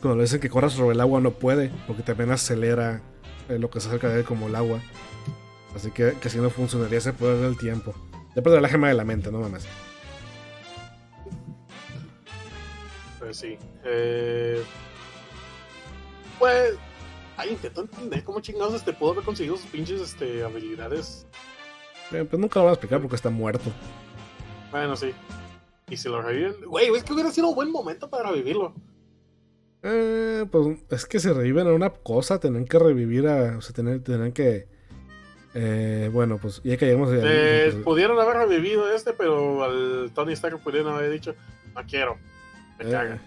cuando 0.00 0.16
le 0.16 0.22
dicen 0.22 0.40
que 0.40 0.48
corra 0.48 0.70
sobre 0.70 0.94
el 0.94 1.00
agua 1.00 1.20
no 1.20 1.32
puede, 1.32 1.70
porque 1.86 2.02
también 2.02 2.30
acelera 2.30 3.02
eh, 3.48 3.58
lo 3.58 3.70
que 3.70 3.80
se 3.80 3.88
acerca 3.88 4.08
de 4.08 4.20
él 4.20 4.24
como 4.24 4.46
el 4.46 4.54
agua. 4.54 4.80
Así 5.74 5.90
que, 5.90 6.14
que 6.20 6.28
así 6.28 6.38
no 6.38 6.48
funcionaría 6.48 6.98
ese 6.98 7.12
poder 7.12 7.38
del 7.38 7.58
tiempo. 7.58 7.94
Depende 8.34 8.56
de 8.56 8.60
la 8.62 8.68
gema 8.68 8.88
de 8.88 8.94
la 8.94 9.04
mente, 9.04 9.30
no 9.30 9.40
mames. 9.40 9.66
Pues 13.18 13.36
sí. 13.36 13.58
Eh, 13.84 14.62
pues. 16.38 16.74
Ay, 17.38 17.50
intento 17.50 17.82
entender 17.82 18.24
cómo 18.24 18.40
chingados 18.40 18.74
este 18.74 18.94
pudo 18.94 19.12
haber 19.12 19.24
conseguido 19.24 19.56
sus 19.56 19.66
pinches 19.66 20.00
este, 20.00 20.42
habilidades. 20.42 21.26
Eh, 22.12 22.24
pues 22.24 22.40
nunca 22.40 22.60
lo 22.60 22.66
van 22.66 22.70
a 22.70 22.74
explicar 22.74 23.00
porque 23.00 23.16
está 23.16 23.28
muerto. 23.28 23.70
Bueno, 24.70 24.96
sí. 24.96 25.12
Y 25.88 25.96
si 25.96 26.08
lo 26.08 26.20
reviven. 26.20 26.54
Güey, 26.66 26.88
es 26.94 27.04
que 27.04 27.12
hubiera 27.12 27.30
sido 27.30 27.48
un 27.48 27.54
buen 27.54 27.70
momento 27.70 28.10
para 28.10 28.30
revivirlo. 28.30 28.74
Eh, 29.82 30.44
pues 30.50 30.78
es 30.90 31.06
que 31.06 31.20
se 31.20 31.32
reviven 31.32 31.68
a 31.68 31.72
una 31.72 31.90
cosa, 31.90 32.40
tienen 32.40 32.66
que 32.66 32.78
revivir 32.78 33.28
a. 33.28 33.56
O 33.56 33.60
sea, 33.60 33.74
tienen, 33.74 34.02
tienen 34.02 34.32
que. 34.32 34.68
Eh, 35.54 36.10
bueno, 36.12 36.38
pues 36.38 36.60
ya 36.64 36.76
que 36.76 36.86
llegamos 36.86 37.10
a. 37.10 37.16
Eh, 37.18 37.70
pues, 37.70 37.84
pudieron 37.84 38.18
haber 38.18 38.36
revivido 38.36 38.92
este, 38.92 39.12
pero 39.12 39.62
al 39.62 40.10
Tony 40.12 40.32
Stark 40.32 40.58
pudieron 40.58 40.92
haber 40.92 41.10
dicho: 41.10 41.34
No 41.74 41.82
quiero. 41.86 42.18
Me 42.78 42.88
eh, 42.88 42.90
caga. 42.90 43.22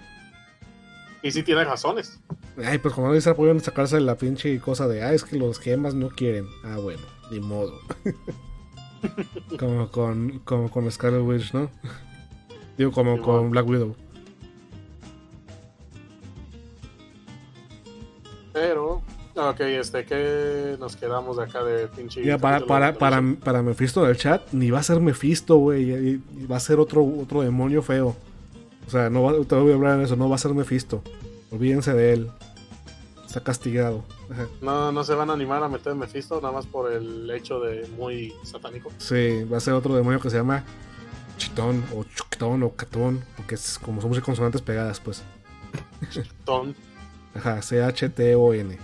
Y 1.22 1.32
sí 1.32 1.44
tiene 1.44 1.64
razones. 1.64 2.20
ay, 2.64 2.78
pues 2.78 2.94
cuando 2.94 3.14
dice 3.14 3.34
pueden 3.34 3.62
sacarse 3.62 4.00
la 4.02 4.16
pinche 4.16 4.60
cosa 4.60 4.88
de. 4.88 5.02
Ah, 5.02 5.14
es 5.14 5.24
que 5.24 5.38
los 5.38 5.60
gemas 5.60 5.94
no 5.94 6.10
quieren. 6.10 6.46
Ah, 6.66 6.78
bueno. 6.78 7.02
Ni 7.32 7.40
modo. 7.40 7.80
como 9.60 9.90
con, 9.90 10.40
como 10.46 10.70
con 10.70 10.90
Scarlet 10.92 11.22
Witch, 11.22 11.54
¿no? 11.54 11.70
Digo, 12.78 12.92
como 12.92 13.18
Sí, 13.18 13.22
con. 13.22 13.52
Black 13.52 13.68
Widow. 13.68 13.96
Pero, 18.54 19.02
ok, 19.36 19.60
este, 19.62 20.06
¿qué 20.06 20.76
nos 20.80 20.96
quedamos 20.96 21.38
de 21.38 21.44
acá 21.44 21.64
de 21.64 21.88
pinche? 21.88 22.38
Para, 22.40 22.66
para, 22.66 22.94
para, 22.94 23.22
para 23.44 23.62
Mephisto 23.62 24.04
del 24.04 24.18
chat, 24.18 24.42
ni 24.52 24.72
va 24.72 24.80
a 24.80 24.84
ser 24.84 25.00
Mephisto, 25.00 25.58
güey. 25.58 26.22
Va 26.50 26.58
a 26.58 26.60
ser 26.60 26.80
otro, 26.80 27.04
otro 27.04 27.42
demonio 27.42 27.82
feo. 27.82 28.16
O 28.88 28.90
sea, 28.90 29.10
no 29.10 29.24
va, 29.24 29.34
te 29.46 29.56
voy 29.56 29.72
a 29.72 29.76
hablar 29.76 29.98
de 30.00 30.06
eso, 30.06 30.16
no 30.16 30.30
va 30.30 30.36
a 30.36 30.40
ser 30.40 30.54
Mephisto. 30.54 31.04
Olvídense 31.52 31.94
de 31.94 32.14
él. 32.14 32.32
Está 33.30 33.42
castigado. 33.44 34.04
Ajá. 34.32 34.48
No, 34.60 34.92
no 34.92 35.04
se 35.04 35.14
van 35.14 35.30
a 35.30 35.34
animar 35.34 35.62
a 35.64 35.70
meter 35.70 35.94
Mephisto 35.94 36.42
nada 36.42 36.52
más 36.52 36.66
por 36.66 36.92
el 36.92 37.30
hecho 37.30 37.60
de 37.60 37.88
muy 37.90 38.34
satánico. 38.42 38.92
Sí, 38.98 39.44
va 39.44 39.58
a 39.58 39.60
ser 39.60 39.76
otro 39.76 39.94
demonio 39.96 40.20
que 40.20 40.32
se 40.32 40.38
llama 40.38 40.64
Chitón 41.38 41.86
o 41.96 42.04
Chuctón 42.06 42.64
o 42.64 42.72
Catón. 42.72 43.24
Porque 43.38 43.54
es 43.54 43.78
como 43.78 44.02
son 44.02 44.10
muchas 44.10 44.24
consonantes 44.26 44.64
pegadas, 44.64 45.00
pues. 45.00 45.22
Ton. 46.44 46.76
Ajá, 47.36 47.62
C-H-T-O-N. 47.62 48.80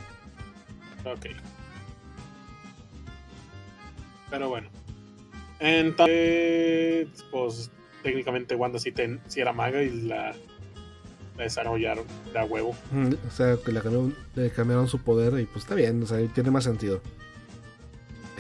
Ok. 1.05 1.25
Pero 4.29 4.49
bueno. 4.49 4.69
Entonces, 5.59 7.07
pues 7.31 7.71
técnicamente 8.03 8.53
Wanda 8.55 8.77
sí, 8.77 8.91
ten- 8.91 9.21
sí 9.27 9.39
era 9.41 9.53
maga 9.53 9.81
y 9.81 9.89
la, 10.01 10.35
la 11.37 11.43
desarrollaron 11.43 12.05
de 12.31 12.39
a 12.39 12.45
huevo. 12.45 12.75
O 13.27 13.31
sea, 13.31 13.57
que 13.57 13.71
le 13.71 13.81
cambiaron, 13.81 14.15
le 14.35 14.49
cambiaron 14.49 14.87
su 14.87 14.99
poder 14.99 15.39
y 15.39 15.45
pues 15.45 15.63
está 15.65 15.75
bien, 15.75 16.01
o 16.03 16.05
sea, 16.05 16.25
tiene 16.27 16.51
más 16.51 16.63
sentido. 16.63 17.01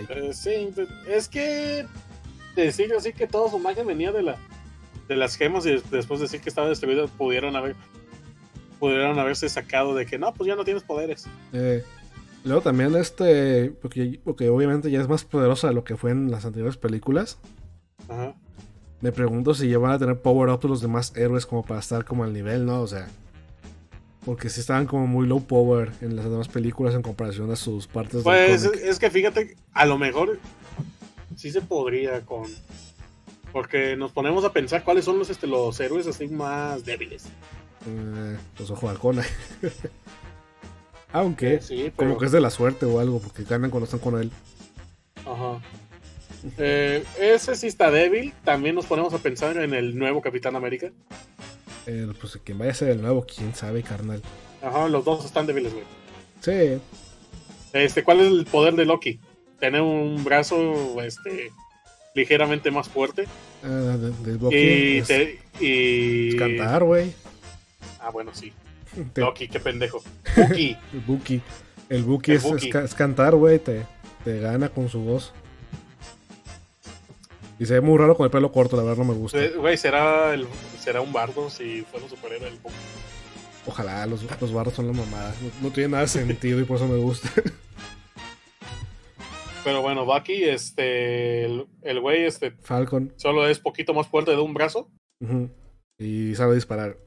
Eh, 0.09 0.33
sí, 0.33 0.69
pues, 0.73 0.89
es 1.07 1.29
que 1.29 1.85
decir 2.55 2.93
así 2.93 3.13
que 3.13 3.27
toda 3.27 3.49
su 3.49 3.59
magia 3.59 3.83
venía 3.83 4.11
de 4.11 4.23
la 4.23 4.37
de 5.07 5.15
las 5.15 5.35
gemas 5.35 5.65
y 5.65 5.81
después 5.91 6.19
decir 6.19 6.41
que 6.41 6.49
estaba 6.49 6.67
destruido 6.67 7.07
pudieron 7.07 7.55
haber 7.55 7.75
pudieron 8.79 9.19
haberse 9.19 9.47
sacado 9.49 9.95
de 9.95 10.05
que 10.05 10.17
no, 10.17 10.33
pues 10.33 10.47
ya 10.47 10.55
no 10.55 10.63
tienes 10.65 10.83
poderes. 10.83 11.27
Eh, 11.53 11.83
luego 12.43 12.61
también 12.61 12.95
este, 12.95 13.71
porque, 13.81 14.19
porque 14.23 14.49
obviamente 14.49 14.91
ya 14.91 15.01
es 15.01 15.07
más 15.07 15.23
poderosa 15.23 15.69
de 15.69 15.73
lo 15.73 15.83
que 15.83 15.95
fue 15.95 16.11
en 16.11 16.31
las 16.31 16.45
anteriores 16.45 16.77
películas. 16.77 17.37
Ajá. 18.09 18.35
Me 19.01 19.11
pregunto 19.11 19.53
si 19.53 19.69
ya 19.69 19.77
van 19.77 19.91
a 19.91 19.99
tener 19.99 20.19
power 20.19 20.49
up 20.49 20.63
los 20.63 20.81
demás 20.81 21.13
héroes 21.15 21.45
como 21.45 21.63
para 21.63 21.79
estar 21.79 22.05
como 22.05 22.23
al 22.23 22.33
nivel, 22.33 22.65
¿no? 22.65 22.81
O 22.81 22.87
sea, 22.87 23.07
porque 24.25 24.49
si 24.49 24.59
estaban 24.59 24.87
como 24.87 25.05
muy 25.05 25.27
low 25.27 25.43
power 25.43 25.91
en 26.01 26.15
las 26.15 26.25
demás 26.25 26.47
películas 26.47 26.95
en 26.95 27.03
comparación 27.03 27.51
a 27.51 27.55
sus 27.55 27.85
partes 27.85 28.23
Pues 28.23 28.63
del 28.63 28.73
es 28.79 28.97
que 28.97 29.11
fíjate, 29.11 29.55
a 29.73 29.85
lo 29.85 29.97
mejor 29.97 30.39
sí 31.35 31.51
se 31.51 31.61
podría 31.61 32.21
con. 32.25 32.43
Porque 33.51 33.95
nos 33.95 34.11
ponemos 34.11 34.43
a 34.43 34.51
pensar 34.51 34.83
cuáles 34.83 35.05
son 35.05 35.17
los, 35.19 35.29
este, 35.29 35.47
los 35.47 35.79
héroes 35.79 36.07
así 36.07 36.27
más 36.27 36.83
débiles. 36.83 37.25
Eh, 37.87 38.37
los 38.59 38.71
ojos 38.71 38.81
de 38.81 38.89
halcón. 38.89 39.21
Aunque, 41.13 41.61
Sí, 41.61 41.93
pero. 41.95 42.09
como 42.09 42.19
que 42.19 42.25
es 42.25 42.31
de 42.33 42.41
la 42.41 42.49
suerte 42.49 42.85
o 42.85 42.99
algo, 42.99 43.19
porque 43.19 43.43
ganan 43.43 43.69
cuando 43.69 43.85
están 43.85 44.01
con 44.01 44.19
él. 44.19 44.31
Ajá. 45.25 45.61
Eh, 46.57 47.03
ese 47.19 47.55
sí 47.55 47.67
está 47.67 47.91
débil. 47.91 48.33
También 48.43 48.75
nos 48.75 48.85
ponemos 48.85 49.13
a 49.13 49.17
pensar 49.19 49.57
en 49.57 49.73
el 49.73 49.97
nuevo 49.97 50.21
Capitán 50.21 50.55
América. 50.55 50.91
Eh, 51.87 52.07
pues 52.19 52.39
quien 52.43 52.57
vaya 52.57 52.71
a 52.71 52.75
ser 52.75 52.89
el 52.89 53.01
nuevo, 53.01 53.25
quién 53.25 53.53
sabe, 53.55 53.83
carnal. 53.83 54.21
Ajá, 54.61 54.87
los 54.87 55.05
dos 55.05 55.23
están 55.25 55.45
débiles, 55.45 55.73
güey. 55.73 55.85
Sí, 56.41 56.79
Este, 57.73 58.03
¿cuál 58.03 58.21
es 58.21 58.27
el 58.31 58.45
poder 58.45 58.75
de 58.75 58.85
Loki? 58.85 59.19
Tener 59.59 59.81
un 59.81 60.23
brazo, 60.23 61.01
este, 61.01 61.51
ligeramente 62.13 62.71
más 62.71 62.87
fuerte. 62.89 63.25
Bucky 64.39 64.55
y, 64.55 64.97
es, 64.99 65.07
te- 65.07 65.39
y- 65.59 66.29
es 66.29 66.35
cantar, 66.35 66.83
güey. 66.83 67.11
Ah, 67.99 68.09
bueno, 68.11 68.31
sí. 68.33 68.53
Te- 69.13 69.21
Loki, 69.21 69.47
qué 69.47 69.59
pendejo. 69.59 70.03
Loki. 70.37 70.77
El 70.93 70.99
Buki. 71.01 71.41
El 71.89 72.03
Buki 72.03 72.31
El 72.31 72.37
es, 72.37 72.43
Buki. 72.43 72.69
es 72.69 72.93
cantar, 72.95 73.35
güey. 73.35 73.59
Te, 73.59 73.83
te 74.23 74.39
gana 74.39 74.69
con 74.69 74.89
su 74.89 74.99
voz. 75.01 75.33
Y 77.57 77.65
se 77.65 77.75
ve 77.75 77.81
muy 77.81 77.97
raro 77.97 78.15
con 78.17 78.25
el 78.25 78.31
pelo 78.31 78.51
corto, 78.51 78.75
la 78.75 78.83
verdad 78.83 79.03
no 79.05 79.13
me 79.13 79.17
gusta. 79.17 79.39
Güey, 79.57 79.77
será, 79.77 80.33
el, 80.33 80.45
será 80.79 80.99
un 81.01 81.13
bardo 81.13 81.49
si 81.49 81.83
fuera 81.83 82.03
un 82.05 82.09
superhéroe. 82.09 82.49
el 82.49 82.55
Bucky. 82.59 82.75
Ojalá, 83.67 84.05
los, 84.05 84.23
los 84.41 84.53
barros 84.53 84.73
son 84.73 84.87
la 84.87 84.93
mamada. 84.93 85.33
No, 85.41 85.67
no 85.69 85.73
tiene 85.73 85.89
nada 85.89 86.03
de 86.03 86.09
sentido 86.09 86.59
y 86.59 86.65
por 86.65 86.75
eso 86.77 86.87
me 86.87 86.97
gusta. 86.97 87.29
Pero 89.63 89.81
bueno, 89.81 90.05
Bucky, 90.05 90.43
este, 90.43 91.45
el 91.45 91.65
el 91.81 91.99
güey, 91.99 92.25
este, 92.25 92.51
Falcon. 92.61 93.13
solo 93.15 93.47
es 93.47 93.57
poquito 93.59 93.93
más 93.95 94.07
fuerte 94.07 94.29
de 94.31 94.37
un 94.37 94.53
brazo 94.53 94.91
ujú, 95.19 95.49
Y 95.97 96.35
sabe 96.35 96.53
disparar. 96.55 96.97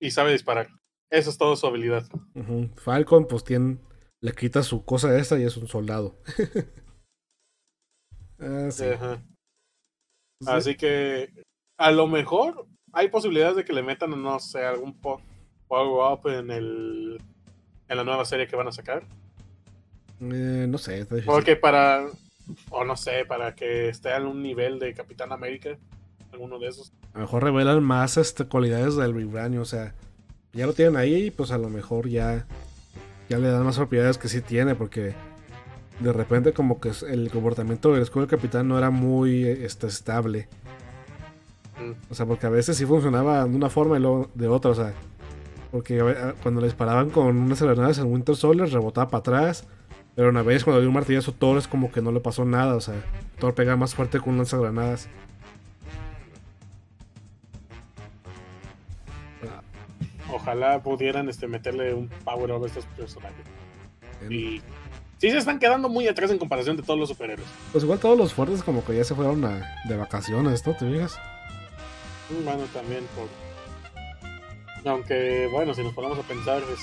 y 0.00 0.10
sabe 0.10 0.32
disparar. 0.32 0.68
Esa 1.10 1.30
es 1.30 1.38
toda 1.38 1.56
su 1.56 1.66
habilidad. 1.66 2.04
ujú. 2.34 2.68
Falcon, 2.76 3.26
pues 3.26 3.44
tiene. 3.44 3.78
Le 4.20 4.32
quita 4.32 4.62
su 4.62 4.84
cosa 4.84 5.16
esta 5.18 5.38
y 5.38 5.44
es 5.44 5.56
un 5.56 5.68
soldado. 5.68 6.18
ah, 8.40 8.68
sí. 8.70 8.84
Ajá. 8.84 9.22
Así 10.46 10.76
que 10.76 11.30
a 11.78 11.90
lo 11.90 12.06
mejor 12.06 12.66
hay 12.92 13.08
posibilidades 13.08 13.56
de 13.56 13.64
que 13.64 13.72
le 13.72 13.82
metan, 13.82 14.10
no 14.22 14.38
sé, 14.40 14.64
algún 14.64 14.94
po- 14.94 15.20
power 15.68 16.12
up 16.18 16.28
en 16.28 16.50
el 16.50 17.20
en 17.88 17.96
la 17.96 18.04
nueva 18.04 18.24
serie 18.24 18.46
que 18.46 18.56
van 18.56 18.68
a 18.68 18.72
sacar. 18.72 19.02
Eh, 20.20 20.66
no 20.68 20.78
sé, 20.78 21.00
está 21.00 21.16
difícil. 21.16 21.32
Porque 21.34 21.56
para, 21.56 22.06
o 22.70 22.84
no 22.84 22.96
sé, 22.96 23.24
para 23.26 23.54
que 23.54 23.88
esté 23.88 24.14
en 24.14 24.26
un 24.26 24.42
nivel 24.42 24.78
de 24.78 24.94
Capitán 24.94 25.32
América, 25.32 25.76
alguno 26.32 26.58
de 26.58 26.68
esos. 26.68 26.92
A 27.12 27.18
lo 27.18 27.20
mejor 27.22 27.42
revelan 27.44 27.82
más 27.82 28.16
este, 28.16 28.44
cualidades 28.46 28.96
del 28.96 29.12
Vibranium. 29.12 29.62
O 29.62 29.66
sea, 29.66 29.94
ya 30.52 30.66
lo 30.66 30.72
tienen 30.72 30.96
ahí, 30.96 31.30
pues 31.30 31.50
a 31.50 31.58
lo 31.58 31.68
mejor 31.68 32.08
ya, 32.08 32.46
ya 33.28 33.38
le 33.38 33.48
dan 33.50 33.64
más 33.64 33.76
propiedades 33.76 34.16
que 34.16 34.28
sí 34.28 34.40
tiene. 34.40 34.74
Porque 34.74 35.14
de 36.00 36.12
repente, 36.12 36.52
como 36.52 36.80
que 36.80 36.90
el 37.08 37.30
comportamiento 37.30 37.92
del 37.92 38.02
escudo 38.02 38.22
del 38.26 38.30
capitán 38.30 38.68
no 38.68 38.78
era 38.78 38.90
muy 38.90 39.44
este, 39.44 39.86
estable. 39.86 40.48
Mm. 41.78 41.92
O 42.10 42.14
sea, 42.14 42.26
porque 42.26 42.46
a 42.46 42.50
veces 42.50 42.76
sí 42.76 42.86
funcionaba 42.86 43.44
de 43.44 43.54
una 43.56 43.70
forma 43.70 43.96
y 43.98 44.00
luego 44.00 44.30
de 44.34 44.48
otra. 44.48 44.70
O 44.72 44.74
sea, 44.74 44.92
porque 45.70 46.00
a 46.00 46.04
ve- 46.04 46.18
a- 46.18 46.32
cuando 46.34 46.60
le 46.60 46.66
disparaban 46.66 47.10
con 47.10 47.36
unas 47.36 47.62
granadas 47.62 47.98
en 47.98 48.12
Winter 48.12 48.36
Soldier, 48.36 48.68
rebotaba 48.70 49.08
para 49.08 49.20
atrás. 49.20 49.66
Pero 50.14 50.28
una 50.28 50.42
vez 50.42 50.64
cuando 50.64 50.80
dio 50.80 50.88
un 50.90 50.94
martillazo, 50.94 51.32
Thor 51.32 51.56
es 51.56 51.66
como 51.68 51.90
que 51.90 52.02
no 52.02 52.12
le 52.12 52.20
pasó 52.20 52.44
nada. 52.44 52.74
O 52.74 52.80
sea, 52.80 52.94
Thor 53.38 53.54
pega 53.54 53.76
más 53.76 53.94
fuerte 53.94 54.20
con 54.20 54.34
unas 54.34 54.52
granadas. 54.52 55.08
Ojalá 60.32 60.82
pudieran 60.82 61.28
este, 61.28 61.46
meterle 61.46 61.94
un 61.94 62.08
power 62.24 62.52
up 62.52 62.64
a 62.64 62.66
estos 62.66 62.86
personajes. 62.86 63.44
Y 64.30 64.60
sí 65.22 65.30
se 65.30 65.38
están 65.38 65.60
quedando 65.60 65.88
muy 65.88 66.08
atrás 66.08 66.32
en 66.32 66.38
comparación 66.38 66.76
de 66.76 66.82
todos 66.82 66.98
los 66.98 67.08
superhéroes. 67.08 67.48
Pues 67.70 67.84
igual 67.84 68.00
todos 68.00 68.18
los 68.18 68.32
fuertes 68.34 68.60
como 68.64 68.84
que 68.84 68.96
ya 68.96 69.04
se 69.04 69.14
fueron 69.14 69.44
a- 69.44 69.62
de 69.88 69.96
vacaciones, 69.96 70.66
¿no? 70.66 70.74
¿Te 70.74 70.90
fijas? 70.90 71.16
Mm, 72.28 72.44
Bueno, 72.44 72.64
también 72.72 73.04
por... 73.14 73.28
Aunque, 74.90 75.48
bueno, 75.52 75.74
si 75.74 75.82
nos 75.84 75.94
ponemos 75.94 76.18
a 76.18 76.22
pensar, 76.22 76.60
pues, 76.64 76.80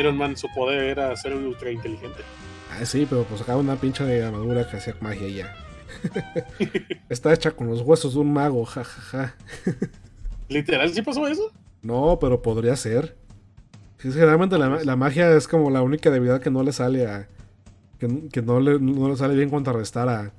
Iron 0.00 0.16
Man, 0.16 0.34
su 0.36 0.48
poder 0.54 0.82
era 0.84 1.14
ser 1.16 1.34
ultra 1.34 1.70
inteligente. 1.70 2.22
Ah, 2.72 2.84
sí, 2.86 3.06
pero 3.08 3.24
pues 3.24 3.42
acá 3.42 3.54
una 3.56 3.76
pinche 3.76 4.04
de 4.04 4.24
armadura 4.24 4.66
que 4.68 4.78
hacía 4.78 4.94
magia 5.00 5.28
y 5.28 5.34
ya. 5.34 5.54
Está 7.10 7.32
hecha 7.34 7.50
con 7.50 7.66
los 7.68 7.82
huesos 7.82 8.14
de 8.14 8.20
un 8.20 8.32
mago, 8.32 8.64
jajaja. 8.64 9.34
Literal, 10.48 10.90
¿sí 10.92 11.02
pasó 11.02 11.26
eso? 11.28 11.52
No, 11.82 12.18
pero 12.18 12.40
podría 12.40 12.76
ser. 12.76 13.16
Sí, 13.98 14.12
generalmente 14.12 14.56
la, 14.58 14.68
la 14.84 14.96
magia 14.96 15.32
es 15.36 15.48
como 15.48 15.70
la 15.70 15.82
única 15.82 16.10
debilidad 16.10 16.40
que 16.40 16.50
no 16.50 16.62
le 16.62 16.72
sale 16.72 17.06
a. 17.06 17.28
Que, 17.98 18.28
que 18.32 18.42
no, 18.42 18.60
le, 18.60 18.78
no 18.78 19.08
le 19.08 19.16
sale 19.16 19.34
bien 19.34 19.50
contrarrestar 19.50 20.08
a, 20.08 20.32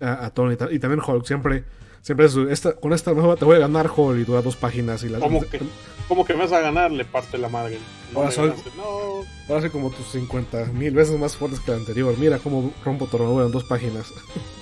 a, 0.00 0.24
a 0.26 0.30
Tony. 0.30 0.54
Y 0.54 0.56
ta- 0.56 0.72
Y 0.72 0.78
también 0.78 1.00
Hulk, 1.06 1.26
siempre. 1.26 1.64
Siempre 2.00 2.26
esta, 2.52 2.74
con 2.76 2.92
esta 2.92 3.12
nueva 3.12 3.34
te 3.34 3.44
voy 3.44 3.56
a 3.56 3.60
ganar 3.60 3.90
Hulk 3.94 4.18
y 4.20 4.24
dura 4.24 4.40
dos 4.40 4.54
páginas. 4.56 5.02
Y 5.02 5.08
la, 5.08 5.18
¿Cómo 5.18 5.40
que? 5.42 5.60
¿Cómo 6.08 6.24
que 6.24 6.34
vas 6.34 6.52
a 6.52 6.60
ganar? 6.60 6.92
Le 6.92 7.04
parte 7.04 7.36
la 7.36 7.48
madre. 7.48 7.78
No, 8.12 8.20
Ahora 8.20 8.30
soy- 8.30 8.50
ganaste. 8.50 8.70
no. 8.76 9.24
Va 9.52 9.58
a 9.58 9.60
ser 9.60 9.70
como 9.72 9.90
tus 9.90 10.06
50 10.12 10.66
mil 10.66 10.94
veces 10.94 11.18
más 11.18 11.36
fuertes 11.36 11.58
que 11.60 11.72
la 11.72 11.76
anterior. 11.78 12.14
Mira 12.16 12.38
cómo 12.38 12.72
rompo 12.84 13.06
tu 13.06 13.16
armadura 13.16 13.46
en 13.46 13.52
dos 13.52 13.64
páginas. 13.64 14.06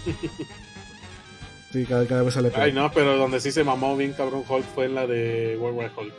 sí, 1.72 1.84
cada, 1.86 2.06
cada 2.06 2.22
vez 2.22 2.34
sale 2.34 2.50
peor. 2.50 2.62
Ay, 2.62 2.72
no, 2.72 2.90
pero 2.92 3.16
donde 3.16 3.40
sí 3.40 3.52
se 3.52 3.64
mamó 3.64 3.96
bien 3.96 4.12
cabrón 4.12 4.42
Hulk 4.48 4.64
fue 4.74 4.86
en 4.86 4.94
la 4.94 5.06
de 5.06 5.56
World 5.60 5.78
War 5.78 5.92
Hulk. 5.96 6.12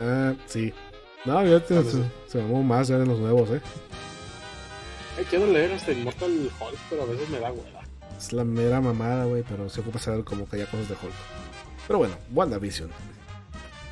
Ah, 0.00 0.34
sí. 0.46 0.72
No, 1.24 1.44
ya 1.46 1.60
te- 1.60 1.82
se, 1.84 1.90
sí. 1.90 2.04
se 2.26 2.38
mamó 2.42 2.62
más 2.62 2.88
ya 2.88 2.96
en 2.96 3.08
los 3.08 3.18
nuevos, 3.18 3.48
eh. 3.50 3.60
Quiero 5.30 5.46
leer 5.46 5.70
este 5.72 5.92
Immortal 5.92 6.30
Hulk, 6.60 6.78
pero 6.90 7.02
a 7.02 7.06
veces 7.06 7.28
me 7.28 7.38
da 7.38 7.52
hueva. 7.52 7.82
Es 8.18 8.32
la 8.32 8.44
mera 8.44 8.80
mamada, 8.80 9.24
güey, 9.26 9.44
pero 9.48 9.68
se 9.68 9.80
ocupa 9.80 9.98
saber 9.98 10.24
como 10.24 10.48
que 10.48 10.56
hay 10.56 10.64
cosas 10.66 10.88
de 10.88 10.94
Hulk. 10.94 11.12
Pero 11.86 11.98
bueno, 11.98 12.14
WandaVision. 12.32 12.90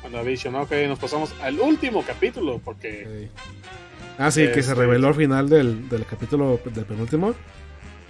WandaVision, 0.03 0.55
ok, 0.55 0.71
nos 0.87 0.99
pasamos 0.99 1.33
al 1.41 1.59
último 1.59 2.03
capítulo, 2.05 2.59
porque 2.63 3.03
Eh, 3.07 3.29
Ah, 4.17 4.29
sí, 4.29 4.41
que 4.47 4.55
se 4.55 4.59
Este- 4.59 4.75
reveló 4.75 5.07
al 5.07 5.15
final 5.15 5.47
del, 5.49 5.87
del 5.89 6.05
capítulo 6.05 6.59
del 6.65 6.85
penúltimo. 6.85 7.33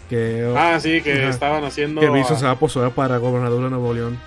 Que, 0.09 0.51
Ah, 0.57 0.77
sí, 0.79 1.01
que 1.01 1.13
Ajá. 1.13 1.29
estaban 1.29 1.63
haciendo. 1.63 2.01
que 2.01 2.09
Vision 2.09 2.33
a- 2.35 2.39
se 2.39 2.45
va 2.45 2.51
a 2.51 2.59
postular 2.59 2.91
para 2.91 3.17
gobernador 3.17 3.63
de 3.63 3.69
Nuevo 3.69 3.93
León. 3.93 4.17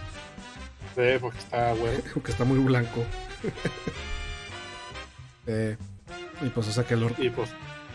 Sí, 0.95 1.03
porque 1.21 1.39
está 1.39 1.73
güey. 1.75 1.93
Que 2.25 2.31
está 2.31 2.45
muy 2.45 2.59
blanco. 2.61 3.03
Eh, 5.47 5.77
y 6.43 6.49
pues, 6.51 6.69
o 6.69 6.73
sea, 6.73 6.85
que, 6.85 6.95
el, 6.95 7.03
Y 7.19 7.31
pues, 7.31 7.51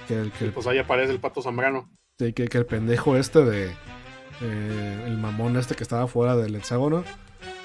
que, 0.08 0.16
el- 0.20 0.32
que 0.32 0.46
y 0.48 0.50
pues 0.52 0.68
ahí 0.68 0.78
aparece 0.78 1.12
el 1.12 1.20
pato 1.20 1.42
Zambrano. 1.42 1.90
Sí, 2.20 2.34
que, 2.34 2.48
que 2.48 2.58
el 2.58 2.66
pendejo 2.66 3.16
este 3.16 3.44
de. 3.46 3.72
eh, 4.42 5.04
el 5.08 5.18
mamón 5.18 5.58
este 5.58 5.76
que 5.76 5.84
estaba 5.84 6.08
fuera 6.08 6.36
del 6.36 6.56
hexágono. 6.56 7.04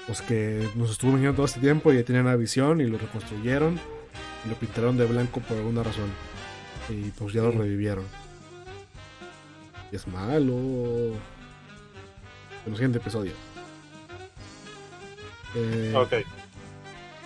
Pues 0.07 0.21
que 0.21 0.69
nos 0.75 0.91
estuvo 0.91 1.13
viniendo 1.13 1.35
todo 1.37 1.47
este 1.47 1.61
tiempo 1.61 1.91
y 1.93 1.97
ya 1.97 2.05
tenían 2.05 2.27
una 2.27 2.37
visión 2.37 2.81
y 2.81 2.87
lo 2.87 2.99
reconstruyeron. 2.99 3.79
Y 4.45 4.49
lo 4.51 4.55
pintaron 4.57 4.97
de 4.99 5.07
blanco 5.07 5.41
por 5.41 5.57
alguna 5.57 5.83
razón. 5.83 6.11
Y 6.91 7.11
pues 7.13 7.33
ya 7.33 7.41
lo 7.43 7.51
revivieron. 7.53 8.05
Y 9.91 9.97
es 9.97 10.07
malo. 10.07 10.53
En 10.55 11.15
el 12.67 12.75
siguiente 12.75 12.99
episodio. 12.99 13.33
Eh, 15.55 15.93
Ok. 15.97 16.13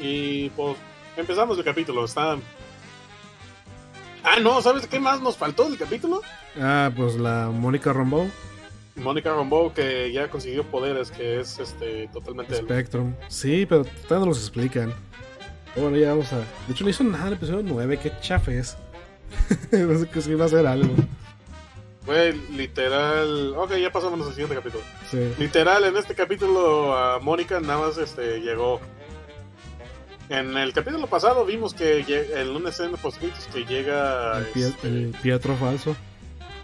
Y 0.01 0.51
pues 0.51 0.77
empezamos 1.21 1.59
el 1.59 1.65
capítulo. 1.65 2.05
Está. 2.05 2.37
Ah, 4.25 4.39
no, 4.41 4.61
¿sabes 4.63 4.87
qué 4.87 4.99
más 5.01 5.21
nos 5.21 5.37
faltó 5.37 5.65
del 5.69 5.79
capítulo? 5.79 6.23
Ah, 6.61 6.91
pues 6.95 7.15
la 7.17 7.51
Mónica 7.53 7.93
Rambeau, 7.93 8.29
Mónica 8.97 9.33
Rambeau 9.33 9.73
que 9.73 10.13
ya 10.13 10.29
consiguió 10.29 10.65
poderes, 10.65 11.11
que 11.11 11.41
es 11.41 11.59
este 11.59 12.09
totalmente 12.13 12.57
el- 12.57 12.65
Spectrum. 12.65 13.15
Sí, 13.29 13.65
pero 13.67 13.85
todavía 13.85 14.19
no 14.21 14.27
los 14.27 14.39
explican. 14.41 14.93
Bueno, 15.77 15.97
ya 15.97 16.11
vamos 16.11 16.33
a. 16.33 16.39
De 16.39 16.45
hecho, 16.73 16.83
no 16.85 16.91
hizo 16.91 17.05
nada 17.05 17.23
en 17.23 17.29
el 17.29 17.33
episodio 17.35 17.63
9. 17.65 17.99
Qué 18.03 18.13
chafe 18.21 18.59
es. 18.59 18.77
no 19.73 19.99
sé 19.99 20.09
que 20.09 20.21
sí 20.21 20.35
va 20.35 20.45
a 20.45 20.47
hacer 20.47 20.67
algo. 20.67 20.95
Fue 22.05 22.33
literal. 22.51 23.55
Ok, 23.57 23.75
ya 23.77 23.93
pasamos 23.93 24.27
al 24.27 24.33
siguiente 24.33 24.57
capítulo. 24.57 24.83
Sí. 25.11 25.33
Literal, 25.39 25.85
en 25.85 25.97
este 25.97 26.15
capítulo 26.15 26.97
a 26.97 27.19
Mónica 27.21 27.61
nada 27.61 27.87
más 27.87 27.99
este, 27.99 28.41
llegó. 28.41 28.81
En 30.31 30.57
el 30.59 30.73
capítulo 30.75 31.07
pasado 31.07 31.45
vimos 31.47 31.73
que 31.73 32.01
en 32.37 32.49
una 32.51 32.69
escena 32.69 32.97
post 32.99 33.19
que 33.53 33.65
llega 33.65 34.39
El, 34.39 34.63
este, 34.63 34.89
el 34.89 35.17
Pietro 35.23 35.57
falso. 35.57 35.97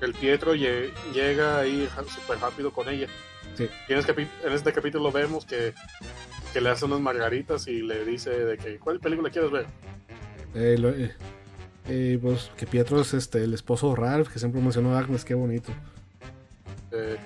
el 0.02 0.12
Pietro 0.12 0.54
lle- 0.54 0.90
llega 1.14 1.60
ahí 1.60 1.88
súper 2.14 2.38
rápido 2.40 2.70
con 2.72 2.88
ella. 2.88 3.06
Sí. 3.56 3.68
Y 3.88 3.92
en, 3.92 3.98
este 4.00 4.12
en 4.44 4.52
este 4.52 4.72
capítulo 4.72 5.10
vemos 5.12 5.46
que, 5.46 5.72
que 6.52 6.60
le 6.60 6.68
hace 6.70 6.84
unas 6.84 7.00
margaritas 7.00 7.66
y 7.68 7.80
le 7.82 8.04
dice 8.04 8.30
de 8.30 8.58
que 8.58 8.78
¿cuál 8.78 9.00
película 9.00 9.30
quieres 9.30 9.50
ver? 9.50 9.66
Eh, 10.54 10.76
lo- 10.78 10.90
eh, 10.90 11.14
eh, 11.88 12.18
pues 12.20 12.50
que 12.58 12.66
Pietro 12.66 13.00
es 13.00 13.14
este 13.14 13.44
el 13.44 13.54
esposo 13.54 13.90
de 13.90 13.96
Ralph, 13.96 14.28
que 14.28 14.38
siempre 14.38 14.60
mencionó 14.60 14.94
a 14.94 14.98
Agnes, 14.98 15.24
qué 15.24 15.34
bonito. 15.34 15.72
Eh, 16.92 17.16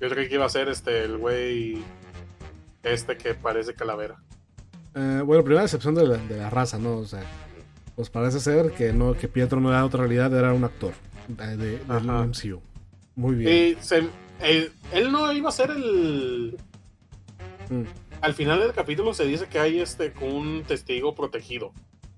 yo 0.00 0.08
creí 0.10 0.28
que 0.28 0.34
iba 0.34 0.44
a 0.44 0.48
ser 0.50 0.68
este 0.68 1.04
el 1.04 1.18
güey 1.18 1.84
este 2.82 3.16
que 3.16 3.34
parece 3.34 3.74
calavera. 3.74 4.16
Eh, 4.96 5.20
bueno, 5.24 5.44
primera 5.44 5.62
decepción 5.62 5.94
de 5.94 6.06
la, 6.06 6.16
de 6.16 6.36
la 6.38 6.50
raza, 6.50 6.78
¿no? 6.78 6.96
O 6.96 7.04
sea, 7.06 7.22
pues 7.94 8.08
parece 8.10 8.40
ser 8.40 8.72
que 8.72 8.92
no 8.92 9.12
que 9.14 9.28
Pietro 9.28 9.60
no 9.60 9.68
era 9.70 9.84
otra 9.84 10.00
realidad, 10.00 10.34
era 10.36 10.52
un 10.52 10.64
actor 10.64 10.92
eh, 11.38 11.42
de, 11.56 11.78
del. 11.78 12.02
MCU. 12.28 12.60
Muy 13.14 13.34
bien. 13.36 13.76
Se- 13.80 14.08
eh, 14.42 14.70
él 14.92 15.12
no 15.12 15.30
iba 15.32 15.48
a 15.48 15.52
ser 15.52 15.70
el 15.70 16.56
Mm. 17.68 17.82
al 18.20 18.32
final 18.34 18.60
del 18.60 18.72
capítulo 18.72 19.12
se 19.12 19.24
dice 19.24 19.46
que 19.48 19.58
hay 19.58 19.80
este 19.80 20.12
un 20.20 20.62
testigo 20.66 21.14
protegido. 21.16 21.72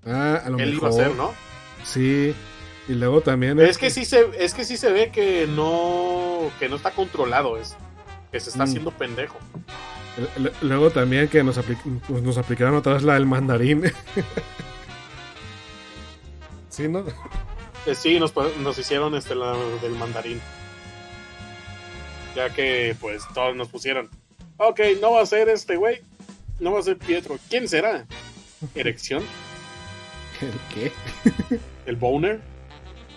Ah, 0.05 0.41
a 0.45 0.49
lo 0.49 0.59
Él 0.59 0.71
mejor. 0.73 0.89
iba 0.89 0.89
a 0.89 0.91
ser, 0.91 1.15
¿no? 1.15 1.33
Sí. 1.83 2.33
Y 2.87 2.93
luego 2.93 3.21
también. 3.21 3.59
Es 3.59 3.77
que 3.79 3.89
sí 3.89 4.05
se 4.05 4.27
es 4.37 4.53
que 4.53 4.63
sí 4.63 4.77
se 4.77 4.91
ve 4.91 5.09
que 5.11 5.47
no 5.47 6.51
que 6.59 6.69
no 6.69 6.75
está 6.75 6.91
controlado, 6.91 7.57
es 7.57 7.75
que 8.31 8.39
se 8.39 8.49
está 8.51 8.63
Mm. 8.65 8.67
haciendo 8.69 8.91
pendejo. 8.91 9.37
Luego 10.61 10.91
también 10.91 11.27
que 11.27 11.43
nos, 11.43 11.57
apli- 11.57 11.99
pues, 12.07 12.23
nos 12.23 12.37
aplicaron 12.37 12.75
otra 12.75 12.93
vez 12.93 13.03
la 13.03 13.15
del 13.15 13.25
mandarín. 13.25 13.83
sí, 16.69 16.87
¿no? 16.87 17.03
Eh, 17.85 17.95
sí, 17.95 18.19
nos, 18.19 18.33
nos 18.59 18.77
hicieron 18.77 19.15
este 19.15 19.35
la 19.35 19.55
del 19.81 19.93
mandarín. 19.93 20.41
Ya 22.35 22.49
que 22.51 22.95
pues 22.99 23.23
todos 23.33 23.55
nos 23.55 23.69
pusieron. 23.69 24.09
Ok, 24.57 24.79
no 25.01 25.13
va 25.13 25.21
a 25.21 25.25
ser 25.25 25.49
este 25.49 25.77
güey. 25.77 26.01
No 26.59 26.73
va 26.73 26.79
a 26.79 26.83
ser 26.83 26.97
Pietro. 26.97 27.37
¿Quién 27.49 27.67
será? 27.67 28.05
¿Erección? 28.75 29.23
¿El 30.41 30.51
qué? 30.73 30.91
¿El 31.85 31.95
boner? 31.95 32.41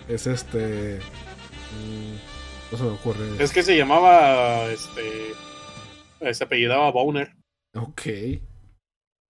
Es 0.07 0.27
este. 0.27 0.99
mm, 0.99 2.15
no 2.71 2.77
se 2.77 2.83
me 2.83 2.89
ocurre. 2.91 3.25
Es 3.39 3.51
que 3.51 3.63
se 3.63 3.77
llamaba 3.77 4.65
este. 4.67 5.33
Eh, 6.23 6.33
Se 6.33 6.43
apellidaba 6.43 6.91
Boner. 6.91 7.35
Ok. 7.75 8.01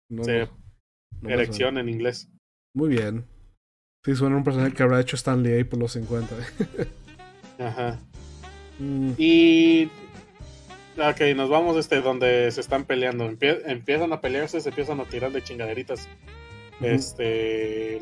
No, 0.09 0.23
Sí, 0.23 0.31
no- 0.31 1.79
en 1.79 1.89
inglés. 1.89 2.29
Muy 2.75 2.89
bien. 2.89 3.25
Sí, 4.05 4.15
suena 4.15 4.35
un 4.35 4.43
personaje 4.43 4.73
que 4.73 4.83
habrá 4.83 4.99
hecho 4.99 5.15
Stanley 5.15 5.53
ahí 5.53 5.63
por 5.63 5.79
los 5.79 5.91
50. 5.93 6.35
Ajá. 7.59 7.99
Mm, 8.79 9.11
Y. 9.19 9.85
Ok, 10.97 11.21
nos 11.35 11.47
vamos 11.47 11.77
este 11.77 12.01
donde 12.01 12.49
se 12.51 12.59
están 12.59 12.85
peleando. 12.85 13.29
Empie- 13.29 13.61
empiezan 13.67 14.11
a 14.13 14.19
pelearse, 14.19 14.59
se 14.61 14.69
empiezan 14.69 14.99
a 14.99 15.05
tirar 15.05 15.31
de 15.31 15.43
chingaderitas. 15.43 16.09
Este. 16.81 17.99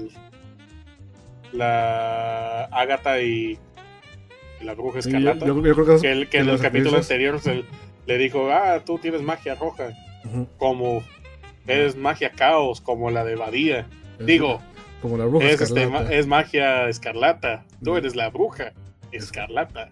La 1.51 2.63
Ágata 2.71 3.21
y, 3.21 3.60
la 4.62 4.73
bruja 4.75 5.01
Sí, 5.01 5.12
yo, 5.12 5.17
escarlata. 5.17 5.45
yo- 5.45 5.62
yo 5.62 5.73
creo 5.73 5.86
que, 5.86 5.95
es- 5.95 6.01
que, 6.01 6.27
que 6.30 6.38
en 6.39 6.49
el 6.49 6.60
capítulo 6.60 6.97
anterior 6.97 7.39
se- 7.41 7.65
le 8.06 8.18
dijo: 8.18 8.52
Ah, 8.52 8.82
tú 8.86 8.98
tienes 9.00 9.22
magia 9.22 9.56
roja. 9.56 9.90
Como. 10.58 11.04
Eres 11.68 11.96
magia 11.96 12.32
caos, 12.32 12.82
como 12.82 13.12
la 13.12 13.24
de 13.24 13.36
Badía. 13.36 13.88
Es- 14.20 14.26
Digo, 14.26 14.60
Como 15.02 15.18
la 15.18 15.26
bruja 15.26 15.48
es, 15.48 15.62
este, 15.62 15.90
es 16.18 16.28
magia 16.28 16.90
escarlata. 16.90 17.64
Tú 17.84 17.96
eres 17.98 18.16
la 18.16 18.30
bruja 18.30 18.74
escarlata. 19.12 19.90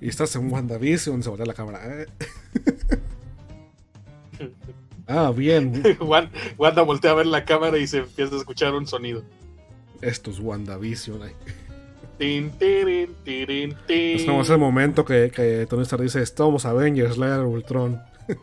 Y 0.00 0.08
estás 0.08 0.34
en 0.36 0.50
WandaVision, 0.50 1.22
se 1.22 1.28
voltea 1.28 1.44
la 1.46 1.54
cámara. 1.54 1.80
eh. 2.02 2.06
ah, 5.06 5.30
bien. 5.34 5.82
Wan- 6.00 6.30
Wanda 6.56 6.82
voltea 6.82 7.10
a 7.12 7.14
ver 7.14 7.26
la 7.26 7.44
cámara 7.44 7.78
y 7.78 7.86
se 7.86 7.98
empieza 7.98 8.34
a 8.34 8.38
escuchar 8.38 8.74
un 8.74 8.86
sonido. 8.86 9.22
Esto 10.00 10.30
es 10.30 10.38
WandaVision. 10.40 11.22
ay. 11.22 11.32
Tin, 12.18 12.50
tirin, 12.58 13.14
tirin, 13.24 13.76
tin. 13.86 14.16
Es 14.16 14.24
como 14.24 14.42
ese 14.42 14.56
momento 14.56 15.04
que, 15.04 15.30
que 15.34 15.66
Tony 15.70 15.82
Stark 15.82 16.02
dice: 16.02 16.20
Estamos 16.20 16.64
Avengers, 16.66 17.16
de 17.16 17.40
Ultron. 17.40 18.00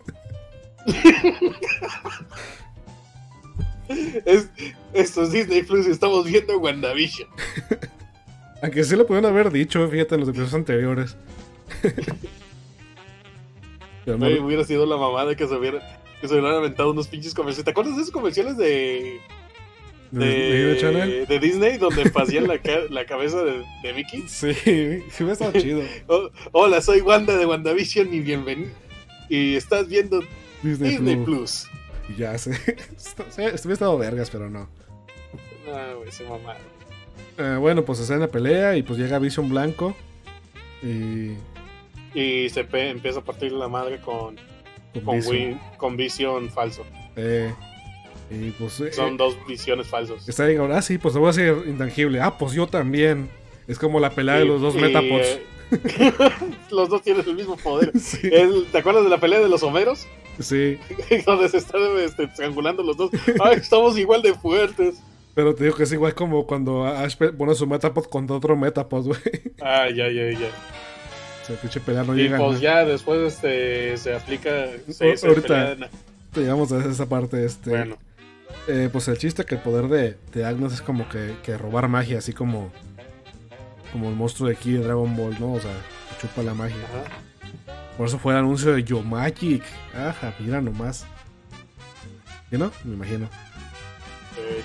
Es- 4.26 4.50
esto 4.94 5.24
es 5.24 5.32
Disney 5.32 5.62
Plus 5.64 5.88
y 5.88 5.92
estamos 5.92 6.26
viendo 6.26 6.58
WandaVision. 6.58 7.28
Aunque 8.64 8.84
sí 8.84 8.96
lo 8.96 9.06
pudieron 9.06 9.30
haber 9.30 9.52
dicho, 9.52 9.88
fíjate, 9.90 10.16
en 10.16 10.22
los 10.22 10.30
episodios 10.30 10.54
anteriores. 10.54 11.16
No- 14.06 14.28
hubiera 14.46 14.64
sido 14.64 14.86
la 14.86 14.98
mamada 14.98 15.36
que 15.36 15.48
se 15.48 15.56
hubiera 15.56 15.80
que 16.22 16.28
se 16.28 16.34
hubieran 16.36 16.54
aventado 16.60 16.92
unos 16.92 17.08
pinches 17.08 17.34
comerciales. 17.34 17.66
¿Te 17.66 17.72
acuerdas 17.72 17.96
de 17.96 18.04
esos 18.04 18.14
comerciales 18.14 18.56
de, 18.56 19.20
de, 20.20 20.26
de, 20.26 20.56
Disney 20.74 20.78
Channel. 20.80 21.26
de 21.30 21.40
Disney 21.40 21.78
donde 21.78 22.10
pasían 22.10 22.48
la, 22.48 22.58
ca- 22.60 22.86
la 22.90 23.06
cabeza 23.06 23.44
de, 23.44 23.64
de 23.84 23.94
Mickey? 23.94 24.24
Sí, 24.28 24.54
sí, 24.54 25.24
hubiera 25.24 25.34
estado 25.34 25.52
chido. 25.54 25.82
Oh, 26.08 26.30
hola, 26.52 26.82
soy 26.82 27.02
Wanda 27.02 27.38
de 27.38 27.46
WandaVision 27.46 28.14
y 28.14 28.20
bienvenido. 28.20 28.72
Y 29.30 29.56
estás 29.56 29.88
viendo 29.88 30.22
Disney, 30.62 30.92
Disney 30.92 31.16
Plus. 31.18 31.68
Plus. 32.08 32.18
Ya 32.18 32.38
sé. 32.38 32.52
Hubiera 33.36 33.74
estado 33.74 33.98
vergas, 33.98 34.30
pero 34.30 34.50
no. 34.50 34.70
Ah, 35.74 35.94
güey, 35.98 36.12
se 36.12 36.24
mamaron. 36.24 36.62
Eh, 37.38 37.58
bueno, 37.60 37.84
pues 37.84 38.08
en 38.10 38.20
la 38.20 38.28
pelea 38.28 38.78
y 38.78 38.84
pues 38.84 39.00
llega 39.00 39.20
Vision 39.20 39.50
Blanco. 39.50 39.96
Y. 40.84 41.32
Y 42.14 42.50
se 42.50 42.66
empieza 42.72 43.20
a 43.20 43.24
partir 43.24 43.52
la 43.52 43.68
madre 43.68 44.00
con, 44.00 44.36
Con 44.94 45.04
con, 45.04 45.16
Vision. 45.18 45.60
Con 45.78 45.98
Vision 45.98 46.50
falso. 46.50 46.86
Eh, 47.16 47.54
y 48.30 48.52
pues. 48.52 48.80
eh, 48.82 48.92
Son 48.92 49.18
dos 49.18 49.38
visiones 49.48 49.88
falsos. 49.88 50.28
Está 50.28 50.46
ahora, 50.58 50.78
ah, 50.78 50.82
sí, 50.82 50.98
pues 50.98 51.14
lo 51.16 51.22
voy 51.22 51.28
a 51.28 51.32
hacer 51.32 51.56
intangible. 51.68 52.20
Ah, 52.22 52.38
pues 52.38 52.54
yo 52.54 52.68
también. 52.68 53.30
Es 53.68 53.80
como 53.80 54.00
la 54.00 54.12
pelea 54.12 54.36
de 54.36 54.46
Y- 54.46 54.48
los 54.48 54.62
dos 54.62 54.76
y, 54.76 54.80
Metapods. 54.80 55.28
eh, 55.28 55.44
los 56.72 56.90
dos 56.90 57.02
tienen 57.02 57.24
el 57.28 57.36
mismo 57.36 57.58
poder. 57.58 57.92
Sí, 58.00 58.20
El- 58.32 58.66
¿Te 58.72 58.78
acuerdas 58.80 59.04
de 59.04 59.10
la 59.10 59.20
pelea 59.20 59.40
de 59.40 59.50
los 59.50 59.64
Homeros? 59.64 60.06
sí, 60.40 60.78
Donde 61.26 61.50
se 61.50 61.58
están 61.58 61.82
este, 62.00 62.24
estrangulando 62.26 62.84
los 62.84 62.98
dos. 62.98 63.10
Ay, 63.44 63.58
estamos 63.58 63.98
igual 63.98 64.22
de 64.22 64.34
fuertes. 64.34 64.96
pero 65.34 65.56
te 65.56 65.64
digo 65.64 65.76
que 65.78 65.84
es 65.84 65.92
igual 65.94 66.14
como 66.14 66.46
cuando 66.46 66.86
Ash 66.86 67.16
pone 67.16 67.56
su 67.56 67.66
Metapod 67.68 68.06
contra 68.06 68.36
otro 68.36 68.56
Metapod, 68.56 69.06
güey. 69.08 69.20
Ah, 69.62 69.88
ya, 69.90 70.10
ya, 70.10 70.30
ya. 70.32 70.48
O 71.44 71.48
sea, 71.48 71.56
pinche 71.62 71.80
pelea 71.80 72.04
no 72.04 72.16
Y 72.18 72.24
llega. 72.24 72.38
pues 72.38 72.54
¿no? 72.54 72.60
ya 72.60 72.84
después 72.86 73.34
este, 73.34 73.98
se 73.98 74.14
aplica. 74.16 74.68
Se, 74.90 75.16
se 75.18 75.28
Ahorita. 75.28 75.48
pelea 75.48 75.72
en- 75.72 75.86
Llegamos 76.42 76.72
a 76.74 76.86
esa 76.86 77.06
parte, 77.08 77.46
este. 77.46 77.70
Bueno. 77.70 77.98
Eh, 78.68 78.90
pues 78.92 79.08
el 79.08 79.18
chiste 79.18 79.46
que 79.46 79.56
el 79.56 79.62
poder 79.62 79.88
de, 79.88 80.18
de 80.34 80.46
Agnes 80.46 80.74
es 80.74 80.82
como 80.82 81.08
que, 81.08 81.36
que 81.44 81.58
robar 81.58 81.88
magia, 81.88 82.18
así 82.18 82.34
como 82.34 82.72
como 83.96 84.10
el 84.10 84.16
monstruo 84.16 84.50
de 84.50 84.56
aquí 84.56 84.74
de 84.74 84.80
Dragon 84.80 85.16
Ball, 85.16 85.40
¿no? 85.40 85.54
O 85.54 85.60
sea, 85.62 85.72
chupa 86.20 86.44
la 86.44 86.54
magia. 86.54 86.76
Ajá. 86.84 87.04
Por 87.96 88.08
eso 88.08 88.20
fue 88.20 88.34
el 88.34 88.40
anuncio 88.40 88.74
de 88.74 88.84
Yo 88.84 89.02
Magic. 89.02 89.64
Ajá, 89.96 90.34
mira 90.40 90.60
nomás. 90.60 91.06
¿Sí 92.50 92.58
no? 92.58 92.74
Me 92.84 92.96
imagino. 92.96 93.30
Eh, 94.38 94.62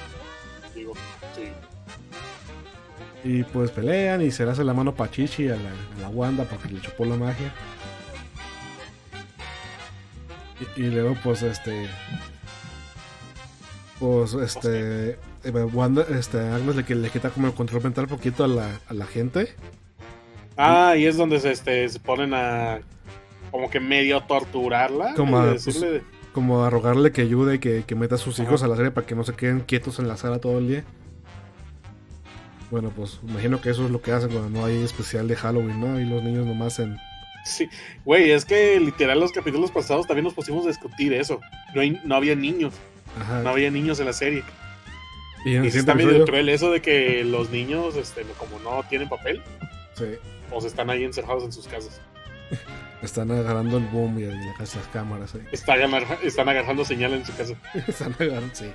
digo, 0.74 0.94
sí. 1.36 1.52
Y 3.22 3.44
pues 3.44 3.70
pelean 3.70 4.20
y 4.20 4.32
se 4.32 4.44
le 4.44 4.50
hace 4.50 4.64
la 4.64 4.74
mano 4.74 4.96
pachichi 4.96 5.48
a 5.48 5.54
la, 5.54 5.70
a 5.70 6.00
la 6.00 6.08
Wanda 6.08 6.42
porque 6.42 6.68
le 6.68 6.80
chupó 6.80 7.04
la 7.04 7.14
magia. 7.14 7.52
Y, 10.76 10.82
y 10.82 10.90
luego 10.90 11.16
pues 11.22 11.42
este... 11.42 11.88
Pues 14.00 14.32
este... 14.34 15.18
eh, 15.44 15.50
Wanda, 15.72 16.04
este, 16.10 16.38
Agnes 16.40 16.74
le, 16.74 16.94
le 16.96 17.10
quita 17.10 17.30
como 17.30 17.46
el 17.46 17.54
control 17.54 17.82
mental 17.84 18.08
poquito 18.08 18.42
a 18.44 18.48
la, 18.48 18.80
a 18.88 18.94
la 18.94 19.06
gente. 19.06 19.54
Ah, 20.56 20.96
y 20.96 21.06
es 21.06 21.16
donde 21.16 21.38
se, 21.38 21.52
este, 21.52 21.88
se 21.88 22.00
ponen 22.00 22.34
a 22.34 22.80
como 23.50 23.70
que 23.70 23.78
medio 23.78 24.20
torturarla. 24.22 25.14
Como 25.14 25.38
a, 25.38 25.46
decirle, 25.52 26.02
Como 26.32 26.64
a 26.64 26.70
rogarle 26.70 27.12
que 27.12 27.20
ayude 27.22 27.56
y 27.56 27.58
que, 27.58 27.84
que 27.86 27.94
meta 27.94 28.14
a 28.14 28.18
sus 28.18 28.38
hijos 28.38 28.62
a 28.62 28.68
la 28.68 28.76
serie 28.76 28.90
para 28.90 29.06
que 29.06 29.14
no 29.14 29.22
se 29.24 29.34
queden 29.34 29.60
quietos 29.60 29.98
en 29.98 30.08
la 30.08 30.16
sala 30.16 30.38
todo 30.38 30.58
el 30.58 30.68
día. 30.68 30.84
Bueno, 32.70 32.90
pues 32.94 33.18
imagino 33.26 33.60
que 33.60 33.70
eso 33.70 33.84
es 33.84 33.90
lo 33.90 34.00
que 34.00 34.12
hacen 34.12 34.30
cuando 34.30 34.48
no 34.48 34.64
hay 34.64 34.82
especial 34.82 35.26
de 35.28 35.34
Halloween, 35.36 35.80
¿no? 35.80 36.00
Y 36.00 36.04
los 36.04 36.22
niños 36.22 36.46
nomás 36.46 36.78
en... 36.78 36.96
Sí, 37.44 37.68
güey, 38.04 38.30
es 38.30 38.44
que 38.44 38.78
literal 38.78 39.18
los 39.18 39.32
capítulos 39.32 39.70
pasados 39.72 40.06
también 40.06 40.24
nos 40.24 40.34
pusimos 40.34 40.64
a 40.66 40.68
discutir 40.68 41.12
eso. 41.12 41.40
No, 41.74 41.80
hay- 41.80 42.00
no 42.04 42.14
había 42.14 42.36
niños, 42.36 42.74
Ajá. 43.18 43.42
no 43.42 43.50
había 43.50 43.70
niños 43.70 43.98
en 44.00 44.06
la 44.06 44.12
serie. 44.12 44.44
y 45.44 45.56
Y 45.56 45.66
está 45.66 45.94
medio 45.94 46.24
cruel 46.24 46.48
eso 46.48 46.70
de 46.70 46.82
que 46.82 47.24
los 47.24 47.50
niños, 47.50 47.96
este, 47.96 48.22
como 48.38 48.58
no 48.60 48.82
tienen 48.88 49.08
papel, 49.08 49.42
sí, 49.96 50.04
o 50.50 50.60
se 50.60 50.68
están 50.68 50.90
ahí 50.90 51.04
encerrados 51.04 51.44
en 51.44 51.52
sus 51.52 51.66
casas. 51.66 52.00
están 53.02 53.30
agarrando 53.30 53.78
el 53.78 53.84
boom 53.86 54.18
y, 54.18 54.24
las 54.58 54.76
cámaras 54.92 55.34
ahí. 55.34 55.42
Están, 55.52 55.80
agar- 55.82 56.18
están 56.22 56.48
agarrando 56.48 56.84
señal 56.84 57.14
en 57.14 57.24
su 57.24 57.34
casa. 57.34 57.54
Están 57.86 58.14
agarrando, 58.18 58.54
sí. 58.54 58.70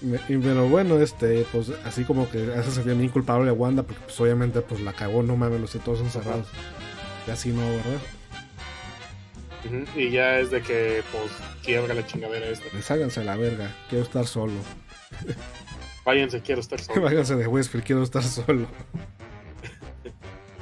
Me- 0.00 0.20
y, 0.28 0.36
pero 0.38 0.68
bueno, 0.68 0.98
este, 1.00 1.44
pues 1.52 1.70
así 1.84 2.04
como 2.04 2.30
que 2.30 2.52
hace 2.54 2.70
sentir 2.70 2.94
bien 2.94 3.10
culpable 3.10 3.50
a 3.50 3.52
Wanda 3.52 3.82
porque 3.82 4.00
pues 4.04 4.20
obviamente 4.20 4.60
pues 4.60 4.80
la 4.80 4.92
cagó, 4.92 5.22
no 5.22 5.36
mames, 5.36 5.60
los 5.60 5.72
todos 5.84 6.00
encerrados. 6.00 6.46
Y 7.26 7.30
así 7.30 7.50
no, 7.50 7.62
¿verdad? 7.62 8.00
Y 9.96 10.10
ya 10.10 10.38
es 10.38 10.50
de 10.50 10.62
que, 10.62 11.02
pues, 11.12 11.30
quiebra 11.62 11.94
la 11.94 12.06
chingadera 12.06 12.46
esta. 12.46 12.66
Les 12.74 12.90
háganse 12.90 13.20
a 13.20 13.24
la 13.24 13.36
verga, 13.36 13.74
quiero 13.88 14.04
estar 14.04 14.26
solo. 14.26 14.54
Váyanse, 16.04 16.40
quiero 16.40 16.60
estar 16.60 16.80
solo. 16.80 17.00
Váyanse 17.02 17.36
de 17.36 17.46
Westfield, 17.46 17.84
quiero 17.84 18.02
estar 18.02 18.22
solo. 18.22 18.66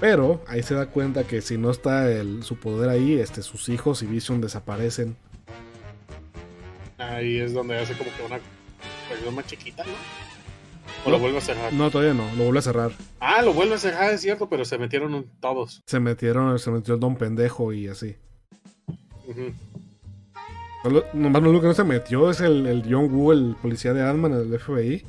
Pero 0.00 0.42
ahí 0.46 0.62
se 0.62 0.74
da 0.74 0.86
cuenta 0.86 1.24
que 1.24 1.40
si 1.40 1.56
no 1.56 1.70
está 1.70 2.10
el, 2.10 2.42
su 2.42 2.56
poder 2.56 2.90
ahí, 2.90 3.18
este, 3.18 3.42
sus 3.42 3.68
hijos 3.68 4.02
y 4.02 4.06
Vision 4.06 4.40
desaparecen. 4.40 5.16
Ahí 6.98 7.38
es 7.38 7.54
donde 7.54 7.78
hace 7.78 7.96
como 7.96 8.10
que 8.14 8.22
una 8.22 8.40
versión 9.08 9.34
más 9.34 9.46
chiquita, 9.46 9.84
¿no? 9.84 9.92
O 11.04 11.10
lo 11.10 11.18
vuelve 11.18 11.38
a 11.38 11.40
cerrar. 11.40 11.72
No, 11.72 11.90
todavía 11.90 12.14
no, 12.14 12.28
lo 12.36 12.44
vuelve 12.44 12.58
a 12.58 12.62
cerrar. 12.62 12.92
Ah, 13.20 13.40
lo 13.42 13.52
vuelve 13.52 13.76
a 13.76 13.78
cerrar, 13.78 14.12
es 14.12 14.20
cierto, 14.20 14.48
pero 14.48 14.64
se 14.64 14.76
metieron 14.76 15.30
todos. 15.40 15.82
Se 15.86 16.00
metieron, 16.00 16.58
se 16.58 16.70
metió 16.70 16.94
el 16.94 17.00
don 17.00 17.16
pendejo 17.16 17.72
y 17.72 17.88
así. 17.88 18.16
Ujú. 19.26 19.52
Solo- 20.82 21.04
nomás 21.14 21.42
lo 21.42 21.50
único 21.50 21.62
que 21.62 21.68
no 21.68 21.74
se 21.74 21.84
metió 21.84 22.30
es 22.30 22.40
el, 22.40 22.66
el 22.66 22.82
John 22.88 23.12
Woo, 23.12 23.32
el 23.32 23.56
policía 23.60 23.92
de 23.92 24.02
Ant-Man, 24.02 24.32
el 24.32 24.58
FBI. 24.58 25.04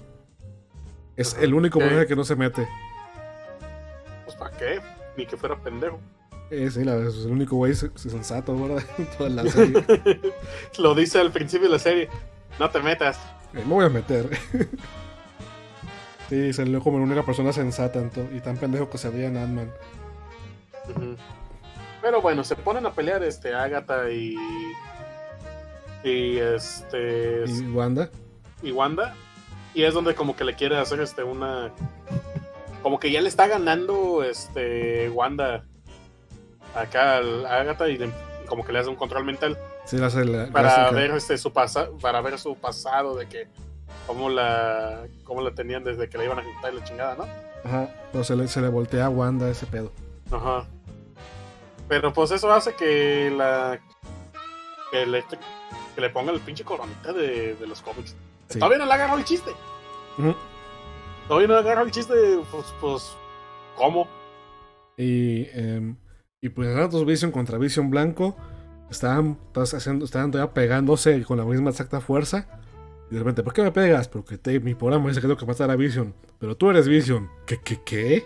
Es 1.15 1.36
el 1.39 1.53
único 1.53 1.80
personaje 1.80 2.08
que 2.08 2.15
no 2.15 2.23
se 2.23 2.36
mete. 2.36 2.67
Pues, 4.25 4.36
¿para 4.38 4.56
qué? 4.58 4.80
Ni 5.17 5.25
que 5.25 5.36
fuera 5.38 5.56
pendejo. 5.56 5.99
Eh, 6.49 6.69
sí, 6.71 6.84
la, 6.84 6.95
es 6.97 7.25
el 7.25 7.32
único 7.32 7.56
güey 7.58 7.73
se- 7.75 7.91
sensato, 7.95 8.56
¿verdad? 8.56 8.84
Toda 9.17 9.30
la 9.30 9.43
serie. 9.51 9.84
Lo 10.80 10.95
dice 10.95 11.19
al 11.19 11.32
principio 11.32 11.67
de 11.67 11.73
la 11.73 11.80
serie. 11.80 12.10
No 12.60 12.69
te 12.69 12.80
metas. 12.82 13.17
Eh, 13.53 13.58
me 13.65 13.73
voy 13.73 13.86
a 13.86 13.89
meter. 13.89 14.30
sí, 16.30 16.53
salió 16.53 16.82
como 16.82 16.97
la 16.99 17.03
única 17.06 17.23
persona 17.23 17.51
sensata 17.53 18.01
y 18.36 18.39
tan 18.39 18.58
pendejo 18.58 18.89
que 18.89 18.97
se 18.97 19.10
veía 19.10 19.27
en 19.27 19.38
Ant-Man. 19.38 19.71
Ujú. 20.89 21.15
Pero 22.08 22.22
bueno, 22.22 22.46
se 22.46 22.56
ponen 22.56 22.86
a 22.86 22.93
pelear 22.93 23.22
este 23.22 23.54
Agatha 23.54 24.10
y. 24.10 24.34
Y 26.06 26.38
este. 26.38 27.43
Y 27.46 27.67
Wanda. 27.67 28.10
y 28.63 28.72
Wanda. 28.72 29.13
Y 29.74 29.84
es 29.84 29.93
donde 29.93 30.15
como 30.15 30.34
que 30.34 30.46
le 30.46 30.56
quiere 30.56 30.78
hacer 30.78 31.02
este 31.02 31.24
una. 31.24 31.74
Como 32.82 32.98
que 32.98 33.12
ya 33.12 33.20
le 33.20 33.28
está 33.28 33.46
ganando 33.48 34.24
este 34.24 35.10
Wanda 35.10 35.65
acá 36.74 37.17
al 37.17 37.46
a 37.46 37.60
Agatha 37.60 37.89
y, 37.89 37.98
le- 37.98 38.13
como 38.48 38.63
que 38.63 38.72
le 38.72 38.80
hace 38.80 38.89
un 38.89 38.96
control 38.96 39.26
mental 39.26 39.58
Sí, 39.84 39.98
la 39.98 40.08
hace 40.08 40.24
la- 40.24 40.48
para 40.48 40.89
ver 40.91 41.12
este 41.12 41.38
su 41.38 41.52
pasa, 41.52 41.89
para 42.02 42.22
ver 42.22 42.39
su 42.39 42.56
pasado 42.56 43.17
de 43.17 43.28
que 43.28 43.50
cómo 44.06 44.30
la 44.30 45.08
cómo 45.26 45.41
la 45.41 45.52
tenían 45.52 45.84
desde 45.84 46.08
que 46.08 46.17
la 46.17 46.24
iban 46.24 46.39
a 46.39 46.43
juntar 46.43 46.72
y 46.74 46.78
la 46.78 46.84
chingada, 46.86 47.15
¿no? 47.15 47.26
Ajá. 47.70 47.89
Pero 48.13 48.24
se 48.24 48.34
le, 48.38 48.48
se 48.48 48.62
le 48.62 48.70
voltea 48.70 49.08
a 49.08 49.10
Wanda 49.10 49.50
ese 49.50 49.65
pedo. 49.65 49.91
Ajá. 50.32 50.65
Pero 51.88 52.12
pues 52.13 52.32
eso 52.32 52.52
hace 52.52 52.73
que 52.76 53.32
la 53.36 53.80
que 54.91 55.06
le, 55.06 55.23
que 55.95 56.02
le 56.02 56.10
ponga 56.10 56.32
el 56.32 56.39
pinche 56.39 56.63
coronita 56.63 57.13
de, 57.13 57.56
de 57.56 57.67
los 57.67 57.82
cómics. 57.82 58.15
Sí. 58.50 58.60
Todavía 58.60 58.78
no 58.80 58.86
le 58.86 58.93
agarró 58.93 59.17
el 59.17 59.23
chiste. 59.26 59.52
Todavía 61.28 61.47
no 61.47 61.54
le 61.56 61.60
agarró 61.60 61.84
el 61.84 61.91
chiste, 61.91 62.13
pues, 62.52 62.65
pues, 62.80 63.17
¿cómo? 63.76 64.08
Y, 64.97 65.47
em, 65.52 65.95
y 66.41 66.50
pues 66.50 66.73
Ratos 66.73 67.06
Vision 67.06 67.32
contra 67.32 67.58
Vision 67.58 67.89
Blanco 67.89 68.36
estaban, 68.89 69.38
haciendo, 69.56 70.06
estaban 70.06 70.32
todavía 70.32 70.54
pegándose 70.54 71.23
con 71.23 71.38
la 71.38 71.45
misma 71.45 71.69
exacta 71.69 72.00
fuerza. 72.02 72.47
Y 73.12 73.13
de 73.13 73.19
repente, 73.19 73.43
¿por 73.43 73.54
qué 73.54 73.62
me 73.62 73.71
pegas? 73.71 74.08
Porque 74.10 74.38
te- 74.38 74.60
mi 74.60 74.76
programa 74.76 75.08
dice 75.10 75.21
que 75.21 75.28
tengo 75.28 75.39
que 75.39 75.45
matar 75.45 75.69
a 75.71 75.76
Vision. 75.76 76.13
Pero 76.39 76.56
tú 76.58 76.69
eres 76.69 76.88
Vision. 76.88 77.30
¿Qué, 77.45 77.60
qué, 77.62 77.82
qué? 77.86 78.26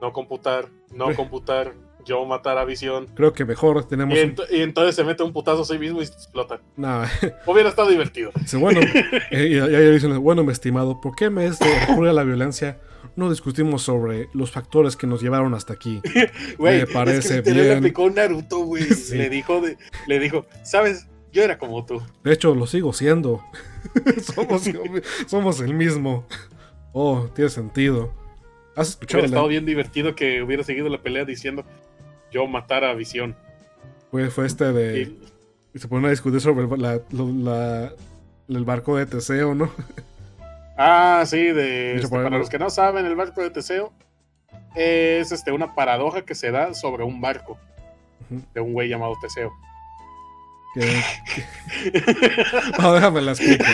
No 0.00 0.12
computar, 0.12 0.68
no 0.94 1.14
computar, 1.14 1.74
yo 2.04 2.24
matar 2.26 2.58
a 2.58 2.64
Visión. 2.64 3.06
Creo 3.14 3.32
que 3.32 3.44
mejor 3.44 3.84
tenemos... 3.88 4.16
Y, 4.16 4.20
un- 4.22 4.36
ent- 4.36 4.46
y 4.50 4.60
entonces 4.60 4.94
se 4.94 5.04
mete 5.04 5.22
un 5.22 5.32
putazo 5.32 5.62
a 5.62 5.64
sí 5.64 5.78
mismo 5.78 6.00
y 6.00 6.04
explota. 6.04 6.60
Nah, 6.76 7.06
Hubiera 7.46 7.68
estado 7.70 7.88
divertido. 7.88 8.30
dice, 8.38 8.56
bueno, 8.58 8.80
eh, 9.30 9.48
y 9.50 9.58
ahí 9.58 9.90
Vision, 9.92 10.22
bueno, 10.22 10.44
mi 10.44 10.52
estimado, 10.52 11.00
¿por 11.00 11.14
qué 11.16 11.30
me 11.30 11.46
este, 11.46 11.64
recurre 11.86 12.10
a 12.10 12.12
la 12.12 12.22
violencia? 12.24 12.78
No 13.16 13.30
discutimos 13.30 13.82
sobre 13.82 14.28
los 14.34 14.50
factores 14.50 14.96
que 14.96 15.06
nos 15.06 15.22
llevaron 15.22 15.54
hasta 15.54 15.72
aquí. 15.72 16.00
Me 16.58 16.86
parece 16.86 17.38
es 17.38 17.42
que 17.44 17.50
le 17.54 17.62
bien. 17.62 17.78
aplicó 17.78 18.10
Naruto, 18.10 18.60
güey. 18.60 18.82
Sí. 18.84 19.16
Le 19.16 19.30
dijo, 19.30 19.60
de- 19.60 19.76
le 20.08 20.18
dijo, 20.18 20.46
¿sabes? 20.64 21.06
Yo 21.32 21.42
era 21.42 21.58
como 21.58 21.84
tú. 21.84 22.02
De 22.24 22.32
hecho, 22.32 22.54
lo 22.54 22.66
sigo 22.66 22.92
siendo. 22.92 23.42
somos, 24.34 24.62
somos 25.26 25.60
el 25.60 25.74
mismo. 25.74 26.26
Oh, 26.92 27.28
tiene 27.34 27.50
sentido. 27.50 28.12
¿Has 28.76 28.90
escuchado 28.90 29.20
Hubiera 29.20 29.30
la- 29.30 29.36
estado 29.36 29.48
bien 29.48 29.66
divertido 29.66 30.14
que 30.14 30.42
hubiera 30.42 30.64
seguido 30.64 30.88
la 30.88 30.98
pelea 30.98 31.24
diciendo, 31.24 31.64
yo 32.32 32.46
matar 32.46 32.84
a 32.84 32.94
Visión. 32.94 33.36
Fue, 34.10 34.30
fue 34.30 34.46
este 34.46 34.72
de. 34.72 35.00
Y- 35.02 35.20
Y 35.74 35.78
se 35.80 35.88
ponen 35.88 36.06
a 36.06 36.10
discutir 36.10 36.40
sobre 36.40 36.66
la- 36.78 37.00
lo- 37.10 37.32
la- 37.32 37.92
el 38.48 38.64
barco 38.64 38.96
de 38.96 39.06
Teseo, 39.06 39.54
¿no? 39.54 39.70
Ah, 40.76 41.22
sí, 41.24 41.38
de, 41.52 41.94
este, 41.96 42.08
para 42.08 42.36
los 42.36 42.50
que 42.50 42.58
no 42.58 42.68
saben, 42.68 43.06
el 43.06 43.14
barco 43.14 43.40
de 43.40 43.50
Teseo 43.50 43.92
es 44.74 45.30
este, 45.30 45.52
una 45.52 45.72
paradoja 45.76 46.22
que 46.22 46.34
se 46.34 46.50
da 46.50 46.74
sobre 46.74 47.04
un 47.04 47.20
barco 47.20 47.56
Ujú. 48.28 48.42
de 48.52 48.60
un 48.60 48.72
güey 48.72 48.88
llamado 48.88 49.14
Teseo. 49.22 49.52
Que- 50.74 51.00
que- 51.92 52.02
No, 52.80 52.92
déjame 52.92 53.20
la 53.22 53.32
explico. 53.32 53.64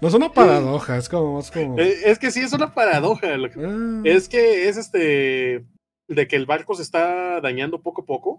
No 0.00 0.08
es 0.08 0.14
una 0.14 0.32
paradoja, 0.32 0.96
es 0.96 1.08
como. 1.08 1.40
Eh, 1.78 1.94
es 2.06 2.18
que 2.18 2.30
sí, 2.30 2.40
es 2.40 2.52
una 2.52 2.74
paradoja. 2.74 3.36
lo 3.36 3.50
que- 3.50 3.60
Ah, 3.64 4.00
Es 4.04 4.28
que 4.28 4.68
es 4.68 4.76
este 4.76 5.64
de 6.08 6.28
que 6.28 6.36
el 6.36 6.46
barco 6.46 6.74
se 6.74 6.82
está 6.82 7.40
dañando 7.40 7.80
poco 7.80 8.02
a 8.02 8.04
poco 8.06 8.38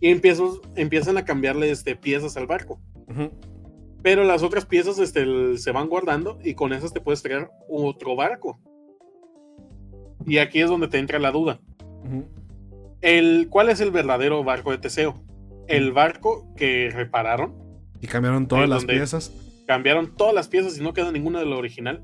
y 0.00 0.10
empiezan, 0.10 0.48
empiezan 0.76 1.16
a 1.18 1.24
cambiarle 1.24 1.70
este, 1.70 1.94
piezas 1.96 2.36
al 2.36 2.46
barco. 2.46 2.80
Pero 4.02 4.24
las 4.24 4.42
otras 4.42 4.64
piezas 4.64 4.98
este, 4.98 5.20
el- 5.22 5.58
se 5.58 5.72
van 5.72 5.88
guardando 5.88 6.38
y 6.44 6.54
con 6.54 6.72
esas 6.72 6.92
te 6.92 7.00
puedes 7.00 7.22
traer 7.22 7.50
otro 7.68 8.16
barco. 8.16 8.58
Y 10.26 10.38
aquí 10.38 10.60
es 10.60 10.68
donde 10.68 10.88
te 10.88 10.98
entra 10.98 11.18
la 11.18 11.30
duda. 11.30 11.60
El, 13.00 13.48
¿Cuál 13.50 13.68
es 13.70 13.80
el 13.80 13.90
verdadero 13.90 14.42
barco 14.44 14.70
de 14.72 14.78
Teseo? 14.78 15.22
¿El 15.68 15.92
barco 15.92 16.52
que 16.56 16.90
repararon? 16.92 17.54
Y 18.00 18.06
cambiaron 18.06 18.46
todas 18.48 18.68
las 18.68 18.80
donde- 18.82 18.94
piezas. 18.94 19.32
¿Cambiaron 19.68 20.16
todas 20.16 20.32
las 20.34 20.48
piezas 20.48 20.78
y 20.78 20.82
no 20.82 20.94
queda 20.94 21.12
ninguna 21.12 21.40
de 21.40 21.44
lo 21.44 21.58
original? 21.58 22.02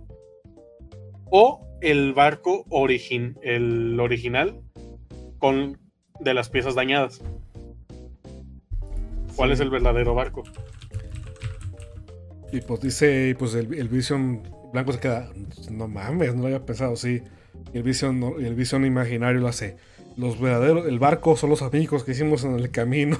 ¿O 1.30 1.66
el 1.80 2.12
barco 2.12 2.66
origin, 2.68 3.38
el 3.42 3.98
original 3.98 4.60
con 5.38 5.78
de 6.20 6.34
las 6.34 6.50
piezas 6.50 6.74
dañadas? 6.74 7.22
¿Cuál 9.34 9.48
Sí. 9.48 9.54
es 9.54 9.60
el 9.60 9.70
verdadero 9.70 10.14
barco? 10.14 10.42
Y 12.52 12.60
pues 12.60 12.80
dice, 12.82 13.34
pues 13.38 13.54
el, 13.54 13.72
el 13.72 13.88
Vision 13.88 14.42
blanco 14.70 14.92
se 14.92 15.00
queda, 15.00 15.30
no 15.70 15.88
mames, 15.88 16.34
no 16.34 16.42
lo 16.42 16.46
había 16.48 16.66
pensado, 16.66 16.96
sí. 16.96 17.22
El 17.72 17.82
Vision, 17.82 18.22
el 18.40 18.54
Vision 18.54 18.84
imaginario 18.84 19.40
lo 19.40 19.48
hace. 19.48 19.78
Los 20.18 20.38
verdaderos, 20.38 20.86
el 20.86 20.98
barco 20.98 21.34
son 21.34 21.48
los 21.48 21.62
amigos 21.62 22.04
que 22.04 22.12
hicimos 22.12 22.44
en 22.44 22.56
el 22.58 22.70
camino. 22.70 23.18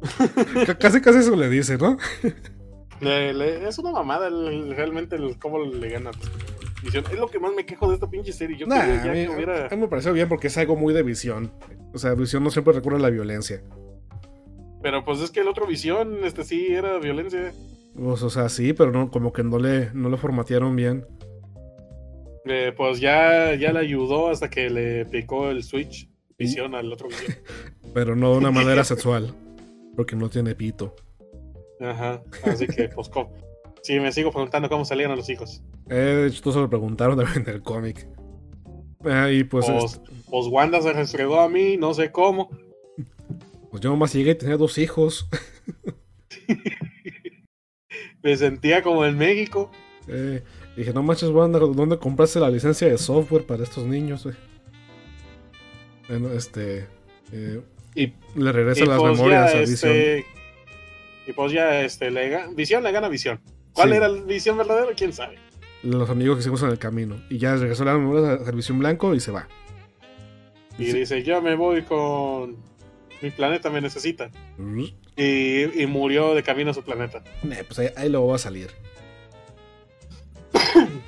Casi 0.78 1.02
casi 1.02 1.18
eso 1.18 1.36
le 1.36 1.50
dice, 1.50 1.76
¿no? 1.76 1.98
Le- 3.00 3.32
le- 3.34 3.68
es 3.68 3.78
una 3.78 3.92
mamada 3.92 4.28
el- 4.28 4.74
realmente 4.74 5.16
el, 5.16 5.38
cómo 5.38 5.58
le 5.64 5.88
gana. 5.88 6.10
Visión. 6.82 7.04
Es 7.10 7.18
lo 7.18 7.26
que 7.28 7.38
más 7.40 7.52
me 7.54 7.66
quejo 7.66 7.88
de 7.88 7.94
esta 7.94 8.08
pinche 8.08 8.32
serie. 8.32 8.56
Yo 8.56 8.66
Nah, 8.66 8.80
quería 8.84 9.02
a, 9.10 9.14
mí, 9.14 9.24
que 9.26 9.28
hubiera- 9.30 9.66
a 9.66 9.70
mí 9.70 9.76
me 9.76 9.88
pareció 9.88 10.12
bien 10.12 10.28
porque 10.28 10.46
es 10.46 10.56
algo 10.58 10.76
muy 10.76 10.94
de 10.94 11.02
visión. 11.02 11.52
O 11.92 11.98
sea, 11.98 12.14
visión 12.14 12.44
no 12.44 12.50
siempre 12.50 12.72
recurre 12.72 12.96
a 12.96 13.00
la 13.00 13.10
violencia. 13.10 13.62
Pero 14.82 15.04
pues 15.04 15.20
es 15.20 15.30
que 15.30 15.40
el 15.40 15.48
otro 15.48 15.66
visión, 15.66 16.18
este 16.24 16.44
sí 16.44 16.68
era 16.68 16.98
violencia. 16.98 17.52
Pues, 17.96 18.22
o 18.22 18.30
sea, 18.30 18.48
sí, 18.48 18.72
pero 18.74 18.92
no, 18.92 19.10
como 19.10 19.32
que 19.32 19.42
no 19.42 19.58
le, 19.58 19.90
no 19.92 20.08
le 20.08 20.16
formatearon 20.16 20.76
bien. 20.76 21.04
Eh, 22.44 22.72
pues 22.76 23.00
ya, 23.00 23.54
ya 23.56 23.72
le 23.72 23.80
ayudó 23.80 24.30
hasta 24.30 24.48
que 24.48 24.70
le 24.70 25.04
picó 25.04 25.50
el 25.50 25.62
switch 25.64 26.08
visión 26.38 26.74
al 26.74 26.92
otro 26.92 27.08
visión. 27.08 27.36
Pero 27.94 28.14
no 28.14 28.30
de 28.32 28.38
una 28.38 28.50
manera 28.52 28.84
sexual. 28.84 29.34
Porque 29.96 30.14
no 30.14 30.30
tiene 30.30 30.54
pito. 30.54 30.94
Ajá. 31.80 32.22
Así 32.44 32.66
que 32.66 32.88
pues 32.88 33.08
co- 33.08 33.32
sí, 33.82 33.98
me 34.00 34.12
sigo 34.12 34.30
preguntando 34.32 34.68
cómo 34.68 34.84
salían 34.84 35.10
a 35.10 35.16
los 35.16 35.28
hijos. 35.30 35.62
Eh, 35.88 35.94
de 35.94 36.26
hecho, 36.28 36.42
todos 36.42 36.54
se 36.54 36.60
lo 36.60 36.68
preguntaron 36.68 37.16
también 37.16 37.48
en 37.48 37.54
el 37.54 37.62
cómic. 37.62 38.06
Ah, 39.04 39.30
y 39.30 39.44
pues, 39.44 39.66
Pues, 39.66 39.84
este, 39.94 40.10
pues 40.28 40.46
Wanda 40.48 40.82
se 40.82 40.92
restregó 40.92 41.40
a 41.40 41.48
mí, 41.48 41.76
no 41.76 41.94
sé 41.94 42.10
cómo. 42.10 42.50
pues 43.70 43.80
yo 43.80 43.90
nomás 43.90 44.12
llegué 44.12 44.32
y 44.32 44.34
tenía 44.34 44.56
dos 44.56 44.76
hijos. 44.78 45.28
Me 48.22 48.36
sentía 48.36 48.82
como 48.82 49.04
en 49.06 49.16
México. 49.16 49.70
Eh, 50.08 50.42
dije, 50.76 50.92
no 50.92 51.02
manches, 51.02 51.30
Wanda, 51.30 51.58
¿dónde 51.58 51.98
compraste 51.98 52.40
la 52.40 52.50
licencia 52.50 52.88
de 52.88 52.98
software 52.98 53.44
para 53.46 53.62
estos 53.62 53.86
niños? 53.86 54.24
güey?" 54.24 54.36
Bueno, 56.08 56.30
este. 56.32 56.86
eh, 57.32 57.60
Y, 57.94 58.14
le 58.34 58.52
regresa 58.52 58.84
y 58.84 58.86
las 58.86 58.98
pues 58.98 59.12
memorias 59.12 59.52
ya, 59.52 59.58
a 59.58 59.60
Vision. 59.62 59.92
Y 61.28 61.32
pues 61.32 61.52
ya 61.52 61.82
este, 61.82 62.10
le 62.10 62.48
Visión 62.54 62.82
le 62.82 62.90
gana 62.90 63.08
Visión. 63.08 63.40
¿Cuál 63.72 63.90
Sí. 63.90 63.96
era 63.96 64.06
el 64.06 64.22
Visión 64.24 64.56
verdadero? 64.56 64.88
¿Quién 64.96 65.12
sabe? 65.12 65.36
Los 65.84 66.10
amigos 66.10 66.36
que 66.36 66.40
hicimos 66.40 66.62
en 66.64 66.70
el 66.70 66.78
camino. 66.78 67.16
Y 67.30 67.38
ya 67.38 67.54
regresó 67.54 67.84
las 67.84 67.96
memorias 67.96 68.48
a 68.48 68.50
Visión 68.50 68.78
Blanco 68.80 69.14
y 69.14 69.20
se 69.20 69.30
va. 69.30 69.46
Y 70.78 70.86
Sí. 70.86 70.98
dice, 71.00 71.22
yo 71.22 71.40
me 71.40 71.54
voy 71.54 71.82
con... 71.82 72.56
Mi 73.20 73.30
planeta 73.30 73.68
me 73.70 73.80
necesita. 73.80 74.30
Y, 75.16 75.82
y 75.82 75.86
murió 75.86 76.34
de 76.34 76.42
camino 76.42 76.70
a 76.70 76.74
su 76.74 76.82
planeta. 76.82 77.22
Eh, 77.50 77.64
pues 77.66 77.78
ahí, 77.80 77.88
ahí 77.96 78.08
luego 78.08 78.28
va 78.28 78.36
a 78.36 78.38
salir. 78.38 78.70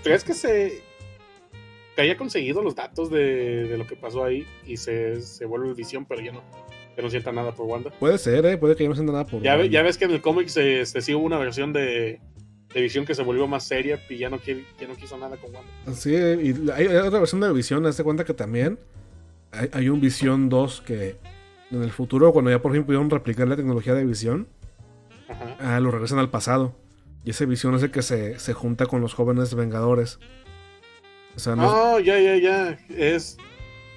¿Crees 0.03 0.25
que 0.25 0.35
se... 0.35 0.83
que 1.95 2.03
haya 2.03 2.17
conseguido 2.17 2.63
los 2.63 2.75
datos 2.75 3.11
de, 3.11 3.65
de 3.69 3.79
lo 3.79 3.87
que 3.87 3.97
pasó 3.97 4.25
ahí 4.25 4.47
y 4.67 4.77
se, 4.77 5.21
se 5.23 5.45
vuelve 5.47 5.69
el 5.69 5.75
Visión, 5.75 6.05
pero 6.07 6.21
ya 6.21 6.33
no, 6.33 6.43
no 7.03 7.11
sienta 7.11 7.33
nada 7.33 7.53
por 7.53 7.67
Wanda? 7.67 7.91
Puede 7.99 8.19
ser, 8.19 8.45
¿eh? 8.47 8.57
Puede 8.59 8.77
que 8.77 8.83
ya 8.85 8.89
no 8.89 8.95
sienta 8.95 9.13
nada 9.13 9.27
por. 9.27 9.43
Ya, 9.43 9.55
ve- 9.57 9.63
Wanda. 9.63 9.73
ya 9.73 9.83
ves 9.83 9.99
que 9.99 10.05
en 10.07 10.11
el 10.13 10.21
cómic 10.21 10.49
se, 10.49 10.81
este, 10.81 11.01
sí 11.03 11.15
hubo 11.15 11.25
una 11.25 11.39
versión 11.39 11.73
de, 11.73 12.21
de 12.75 12.81
Visión 12.83 13.05
que 13.05 13.15
se 13.15 13.23
volvió 13.23 13.47
más 13.47 13.65
seria 13.65 13.99
y 14.09 14.19
ya 14.19 14.31
no, 14.31 14.39
quiere, 14.39 14.65
ya 14.81 14.87
no 14.89 14.95
quiso 14.95 15.17
nada 15.19 15.37
con 15.37 15.55
Wanda. 15.55 15.71
Sí, 15.95 16.15
y 16.15 16.71
hay, 16.73 16.87
hay 16.87 16.97
otra 16.97 17.19
versión 17.21 17.41
de 17.41 17.53
Visión, 17.53 17.85
hazte 17.87 18.03
cuenta 18.05 18.25
que 18.25 18.35
también 18.35 18.79
hay, 19.53 19.69
hay 19.73 19.89
un 19.89 20.01
Visión 20.01 20.49
2 20.49 20.83
que 20.83 21.17
en 21.71 21.83
el 21.83 21.91
futuro, 21.91 22.33
cuando 22.33 22.51
ya 22.51 22.61
por 22.61 22.73
fin 22.73 22.85
pudieron 22.85 23.11
replicar 23.11 23.47
la 23.49 23.57
tecnología 23.57 23.95
de 23.95 24.05
Visión, 24.05 24.49
ah, 25.61 25.79
lo 25.81 25.91
regresan 25.91 26.19
al 26.19 26.31
pasado. 26.31 26.75
Y 27.25 27.31
ese 27.31 27.45
Visión 27.47 27.75
es 27.75 27.83
el 27.83 27.91
que 27.91 28.03
se, 28.03 28.39
se 28.39 28.55
junta 28.55 28.87
con 28.87 29.01
los 29.01 29.15
jóvenes 29.15 29.55
Vengadores. 29.55 30.19
O 31.37 31.39
sea, 31.39 31.55
no 31.55 31.65
es- 31.67 31.71
No, 31.73 32.01
ya, 32.01 32.19
ya, 32.19 32.37
ya. 32.37 32.79
Es. 32.89 33.37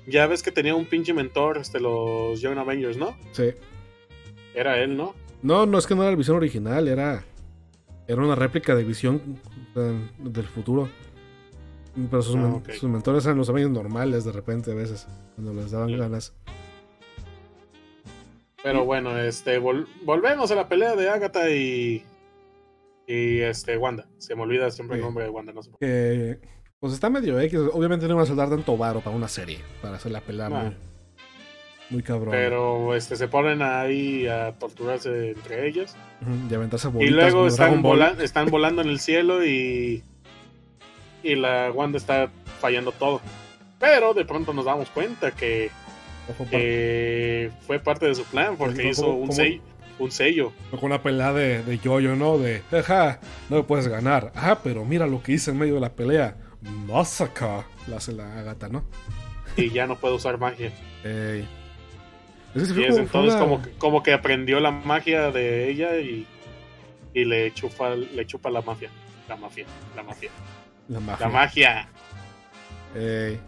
Ya 0.07 0.27
ves 0.27 0.43
que 0.43 0.51
tenía 0.51 0.75
un 0.75 0.85
pinche 0.85 1.13
mentor, 1.13 1.57
este, 1.57 1.79
los 1.79 2.41
Young 2.41 2.57
Avengers, 2.57 2.97
¿no? 2.97 3.15
sí. 3.31 3.51
Era 4.55 4.77
él, 4.79 4.95
¿no? 4.97 5.15
No, 5.41 5.65
no 5.65 5.77
es 5.79 5.87
que 5.87 5.95
no 5.95 6.01
era 6.03 6.11
el 6.11 6.17
Visión 6.17 6.37
original, 6.37 6.87
era, 6.87 7.23
era 8.07 8.21
una 8.21 8.35
réplica 8.35 8.75
de 8.75 8.83
Visión 8.83 9.39
del 9.73 10.45
futuro. 10.45 10.89
Pero 12.09 12.21
sus, 12.21 12.35
Ah, 12.35 12.39
men- 12.39 12.63
sus 12.75 12.89
mentores 12.89 13.25
eran 13.25 13.37
los 13.37 13.49
Avengers 13.49 13.71
normales 13.73 14.25
de 14.25 14.31
repente 14.31 14.71
a 14.71 14.75
veces, 14.75 15.07
cuando 15.35 15.53
les 15.53 15.71
daban 15.71 15.89
Sí. 15.89 15.97
ganas. 15.97 16.33
Pero 18.63 18.85
bueno, 18.85 19.17
este, 19.19 19.59
vol- 19.59 19.87
volvemos 20.03 20.49
a 20.51 20.55
la 20.55 20.69
pelea 20.69 20.95
de 20.95 21.09
Agatha 21.09 21.49
y. 21.49 22.03
Y 23.05 23.39
este, 23.41 23.77
Wanda. 23.77 24.07
Se 24.17 24.35
me 24.35 24.43
olvida 24.43 24.71
siempre 24.71 24.95
el 24.97 25.03
nombre 25.03 25.25
de 25.25 25.29
Wanda, 25.29 25.51
no 25.51 25.61
sé 25.61 25.69
por 25.71 25.79
que 25.79 26.39
pues 26.83 26.91
está 26.95 27.09
medio 27.09 27.39
X. 27.39 27.57
Obviamente 27.71 28.05
no 28.07 28.15
iban 28.15 28.23
a 28.25 28.27
soltar 28.27 28.49
tanto 28.49 28.75
varo 28.75 28.99
para 28.99 29.15
una 29.15 29.29
serie, 29.29 29.59
para 29.81 29.95
hacer 29.95 30.11
la 30.11 30.19
pelea 30.19 30.47
Ah. 30.47 30.49
muy, 30.49 30.75
muy 31.89 32.03
cabrón. 32.03 32.31
Pero 32.31 32.93
este, 32.93 33.15
se 33.15 33.29
ponen 33.29 33.61
ahí 33.61 34.27
a 34.27 34.51
torturarse 34.51 35.29
entre 35.29 35.65
ellas. 35.65 35.95
Ujú, 36.21 36.31
y 36.51 36.53
aventarse 36.53 36.89
Y 36.99 37.07
luego 37.07 37.47
están, 37.47 37.81
vola- 37.81 38.17
están 38.21 38.47
volando 38.47 38.81
en 38.81 38.89
el 38.89 38.99
cielo 38.99 39.45
y. 39.45 40.03
Y 41.23 41.35
la 41.35 41.71
Wanda 41.73 41.97
está 41.97 42.29
fallando 42.59 42.91
todo. 42.91 43.21
Pero 43.79 44.13
de 44.13 44.25
pronto 44.25 44.51
nos 44.53 44.65
damos 44.65 44.89
cuenta 44.89 45.31
que 45.31 45.71
fue 47.65 47.79
parte 47.79 48.07
de 48.07 48.15
su 48.15 48.25
plan 48.25 48.57
porque 48.57 48.79
¿Cómo- 48.79 48.89
hizo 48.89 49.07
un, 49.13 49.31
sello, 49.31 49.61
un 49.99 50.11
sello. 50.11 50.51
Con 50.71 50.83
una 50.83 51.01
pelea 51.01 51.31
de, 51.31 51.63
de 51.63 51.79
yo-yo, 51.79 52.17
¿no? 52.17 52.37
De, 52.37 52.61
ajá, 52.77 53.21
no 53.49 53.55
me 53.55 53.63
puedes 53.63 53.87
ganar. 53.87 54.33
Ajá, 54.35 54.59
pero 54.61 54.83
mira 54.83 55.07
lo 55.07 55.23
que 55.23 55.31
hice 55.31 55.51
en 55.51 55.59
medio 55.59 55.75
de 55.75 55.79
la 55.79 55.93
pelea. 55.93 56.35
Masaka. 56.63 57.65
La 57.87 57.97
hace 57.97 58.11
la 58.13 58.27
gata, 58.43 58.69
¿no? 58.69 58.83
y 59.55 59.69
ya 59.69 59.85
no 59.85 59.97
puede 59.99 60.15
usar 60.15 60.37
magia. 60.39 60.71
Ey. 61.03 61.47
Y 62.55 62.59
es 62.61 62.71
como- 62.71 62.85
entonces 62.85 63.33
una- 63.35 63.39
como, 63.39 63.61
que, 63.61 63.71
como 63.71 64.03
que 64.03 64.13
aprendió 64.13 64.59
la 64.59 64.71
magia 64.71 65.29
de 65.31 65.69
ella 65.69 65.97
y, 65.99 66.25
y 67.13 67.25
le 67.25 67.53
chupa 67.53 67.95
le 67.95 68.25
chupa 68.25 68.49
la 68.49 68.61
mafia. 68.61 68.89
La 69.29 69.35
mafia, 69.35 69.65
la 69.95 70.03
mafia. 70.03 70.29
La 70.87 70.99
magia. 70.99 71.25
La 71.27 71.31
magia. 71.33 71.89
Ey, 72.95 73.39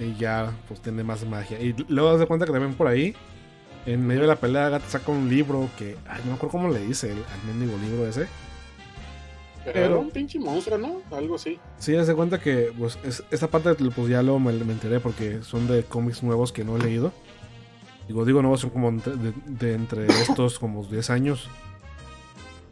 y 0.00 0.14
ya, 0.16 0.52
pues 0.68 0.80
tiene 0.80 1.02
más 1.02 1.24
magia. 1.24 1.58
Y 1.60 1.74
luego 1.88 2.10
das 2.10 2.20
de 2.20 2.26
cuenta 2.26 2.46
que 2.46 2.52
también 2.52 2.74
por 2.74 2.86
ahí, 2.88 3.14
en 3.86 4.06
medio 4.06 4.22
de 4.22 4.28
la 4.28 4.36
pelea, 4.36 4.68
Gata 4.68 4.88
saca 4.88 5.10
un 5.12 5.28
libro 5.28 5.68
que. 5.78 5.96
Ay, 6.08 6.20
no 6.24 6.30
me 6.30 6.36
acuerdo 6.36 6.52
cómo 6.52 6.68
le 6.70 6.80
dice 6.80 7.12
el, 7.12 7.18
al 7.18 7.42
mendigo 7.46 7.76
libro 7.78 8.06
ese. 8.06 8.26
Pero, 9.64 9.72
Pero- 9.72 9.86
era 9.86 9.96
un 9.96 10.10
pinche 10.10 10.38
monstruo, 10.38 10.76
¿no? 10.78 11.00
Algo 11.16 11.36
así. 11.36 11.58
Sí, 11.78 11.92
de 12.06 12.14
cuenta 12.14 12.38
que 12.38 12.72
pues, 12.78 12.98
es- 13.04 13.24
esta 13.30 13.48
parte 13.48 13.74
pues 13.74 14.08
ya 14.08 14.22
lo 14.22 14.38
me, 14.38 14.52
me 14.52 14.72
enteré 14.74 15.00
porque 15.00 15.42
son 15.42 15.66
de 15.66 15.82
cómics 15.84 16.22
nuevos 16.22 16.52
que 16.52 16.64
no 16.64 16.76
he 16.76 16.80
leído. 16.80 17.12
Digo, 18.06 18.24
digo 18.26 18.42
nuevos 18.42 18.60
son 18.60 18.70
como 18.70 18.88
entre- 18.90 19.16
de, 19.16 19.32
de 19.46 19.74
entre 19.74 20.06
estos 20.22 20.58
como 20.58 20.84
10 20.84 21.08
años. 21.10 21.48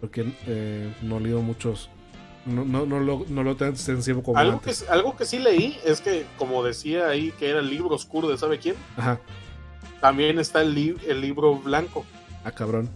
Porque 0.00 0.32
eh, 0.46 0.92
no 1.02 1.18
he 1.18 1.20
leído 1.20 1.40
muchos. 1.42 1.88
No, 2.44 2.64
no, 2.64 2.84
no, 2.86 2.98
lo, 2.98 3.24
no 3.28 3.44
lo 3.44 3.54
tan 3.56 3.68
extensivo 3.70 4.22
como 4.22 4.36
Algo 4.38 4.60
que, 4.60 4.70
antes. 4.70 4.88
algo 4.90 5.16
que 5.16 5.24
sí 5.24 5.38
leí 5.38 5.78
es 5.84 6.00
que, 6.00 6.26
como 6.38 6.64
decía 6.64 7.06
ahí, 7.06 7.32
que 7.38 7.48
era 7.48 7.60
el 7.60 7.70
libro 7.70 7.94
oscuro 7.94 8.28
de 8.28 8.36
sabe 8.36 8.58
quién, 8.58 8.74
Ajá, 8.96 9.20
también 10.00 10.40
está 10.40 10.60
el, 10.60 10.74
li- 10.74 10.96
el 11.06 11.20
libro 11.20 11.54
blanco. 11.54 12.04
ah, 12.44 12.50
cabrón. 12.50 12.90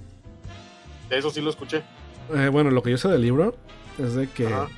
De 1.09 1.17
eso 1.19 1.31
sí 1.31 1.41
lo 1.41 1.51
escuché. 1.51 1.85
Eh, 2.35 2.49
bueno, 2.49 2.73
lo 2.73 2.83
que 2.83 2.91
yo 2.91 2.99
sé 2.99 3.07
del 3.09 3.23
libro 3.23 3.55
es 3.99 4.15
de 4.15 4.29
que 4.29 4.47
Ajá. 4.47 4.69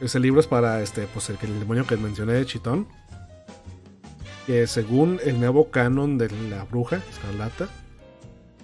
ese 0.00 0.20
libro 0.20 0.40
es 0.40 0.46
para 0.46 0.82
este, 0.82 1.06
pues 1.06 1.30
el, 1.30 1.38
el 1.42 1.60
demonio 1.60 1.86
que 1.86 1.96
mencioné 1.96 2.34
de 2.34 2.46
Chitón. 2.46 2.86
Que 4.46 4.66
según 4.66 5.20
el 5.24 5.38
nuevo 5.38 5.70
canon 5.70 6.18
de 6.18 6.30
la 6.48 6.64
bruja, 6.64 7.00
Escarlata, 7.10 7.68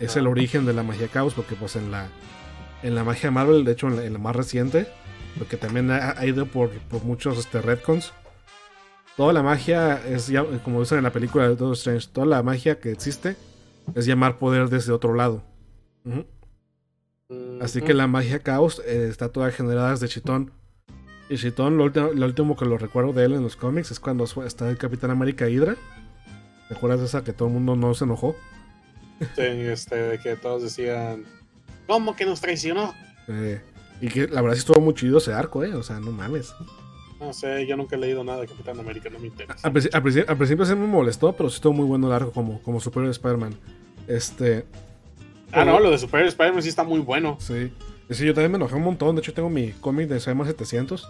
es 0.00 0.16
el 0.16 0.26
origen 0.26 0.66
de 0.66 0.72
la 0.72 0.82
magia 0.82 1.08
caos, 1.08 1.34
porque 1.34 1.54
pues 1.54 1.76
en 1.76 1.90
la 1.90 2.08
en 2.82 2.94
la 2.94 3.04
magia 3.04 3.30
Marvel, 3.30 3.64
de 3.64 3.72
hecho 3.72 3.88
en 3.88 3.96
la, 3.96 4.04
en 4.04 4.12
la 4.12 4.18
más 4.18 4.36
reciente, 4.36 4.86
porque 5.38 5.56
también 5.56 5.90
ha, 5.90 6.18
ha 6.18 6.26
ido 6.26 6.46
por, 6.46 6.70
por 6.70 7.02
muchos 7.04 7.38
este, 7.38 7.60
retcons. 7.60 8.12
Toda 9.16 9.32
la 9.32 9.42
magia 9.42 10.00
es 10.06 10.26
ya, 10.28 10.44
como 10.62 10.80
dicen 10.80 10.98
en 10.98 11.04
la 11.04 11.12
película 11.12 11.44
de 11.44 11.50
Doctor 11.50 11.72
Strange, 11.72 12.08
toda 12.12 12.26
la 12.26 12.42
magia 12.42 12.78
que 12.78 12.92
existe 12.92 13.36
es 13.94 14.04
llamar 14.04 14.38
poder 14.38 14.68
desde 14.68 14.92
otro 14.92 15.14
lado. 15.14 15.42
Así 17.60 17.80
que 17.82 17.94
la 17.94 18.06
magia 18.06 18.38
caos 18.40 18.82
eh, 18.86 19.06
está 19.10 19.28
toda 19.30 19.50
generada 19.50 19.90
desde 19.90 20.08
Chitón. 20.08 20.50
Y 21.28 21.36
Chitón, 21.36 21.76
lo, 21.76 21.84
último- 21.84 22.10
lo 22.14 22.26
último 22.26 22.56
que 22.56 22.64
lo 22.64 22.78
recuerdo 22.78 23.12
de 23.12 23.24
él 23.24 23.32
en 23.34 23.42
los 23.42 23.56
cómics 23.56 23.90
es 23.90 23.98
cuando 24.00 24.24
está 24.44 24.68
el 24.70 24.78
Capitán 24.78 25.10
América 25.10 25.48
Hydra. 25.48 25.76
¿Te 26.68 26.74
acuerdas 26.74 27.00
de 27.00 27.06
esa 27.06 27.24
que 27.24 27.32
todo 27.32 27.48
el 27.48 27.54
mundo 27.54 27.76
no 27.76 27.94
se 27.94 28.04
enojó? 28.04 28.36
Sí, 29.34 29.42
este, 29.42 29.96
de 29.96 30.18
que 30.18 30.36
todos 30.36 30.62
decían, 30.62 31.24
¿cómo 31.86 32.14
que 32.14 32.26
nos 32.26 32.40
traicionó? 32.40 32.92
Eh, 33.28 33.60
y 34.00 34.08
que 34.08 34.28
la 34.28 34.42
verdad 34.42 34.54
sí 34.54 34.60
estuvo 34.60 34.80
muy 34.80 34.94
chido 34.94 35.18
ese 35.18 35.32
arco, 35.32 35.64
¿eh? 35.64 35.74
O 35.74 35.82
sea, 35.82 35.98
no 36.00 36.12
mames. 36.12 36.52
No 37.18 37.32
sé, 37.32 37.66
yo 37.66 37.76
nunca 37.78 37.96
he 37.96 37.98
leído 37.98 38.22
nada 38.24 38.42
de 38.42 38.46
Capitán 38.46 38.78
América, 38.78 39.08
no 39.08 39.18
me 39.18 39.28
interesa. 39.28 39.66
Al, 39.66 39.72
princi- 39.72 39.90
al 39.94 40.02
principi- 40.02 40.28
al 40.28 40.36
principio 40.36 40.66
se 40.66 40.74
me 40.76 40.86
molestó, 40.86 41.32
pero 41.34 41.48
sí 41.48 41.54
estuvo 41.56 41.72
muy 41.72 41.86
bueno 41.86 42.08
el 42.08 42.12
arco 42.12 42.30
como, 42.30 42.60
como 42.62 42.78
Superior 42.78 43.10
Spider-Man. 43.10 43.54
Este. 44.06 44.66
Ah, 45.56 45.64
no, 45.64 45.80
lo 45.80 45.90
de 45.90 45.98
Super 45.98 46.24
Spider-Man 46.26 46.62
sí 46.62 46.68
está 46.68 46.84
muy 46.84 47.00
bueno. 47.00 47.38
Sí. 47.40 47.72
Sí, 48.10 48.24
yo 48.24 48.34
también 48.34 48.52
me 48.52 48.56
enojé 48.56 48.74
un 48.74 48.82
montón. 48.82 49.16
De 49.16 49.20
hecho, 49.20 49.32
tengo 49.32 49.48
mi 49.50 49.70
cómic 49.72 50.08
de 50.08 50.18
Spider-Man 50.18 50.46
700. 50.46 51.08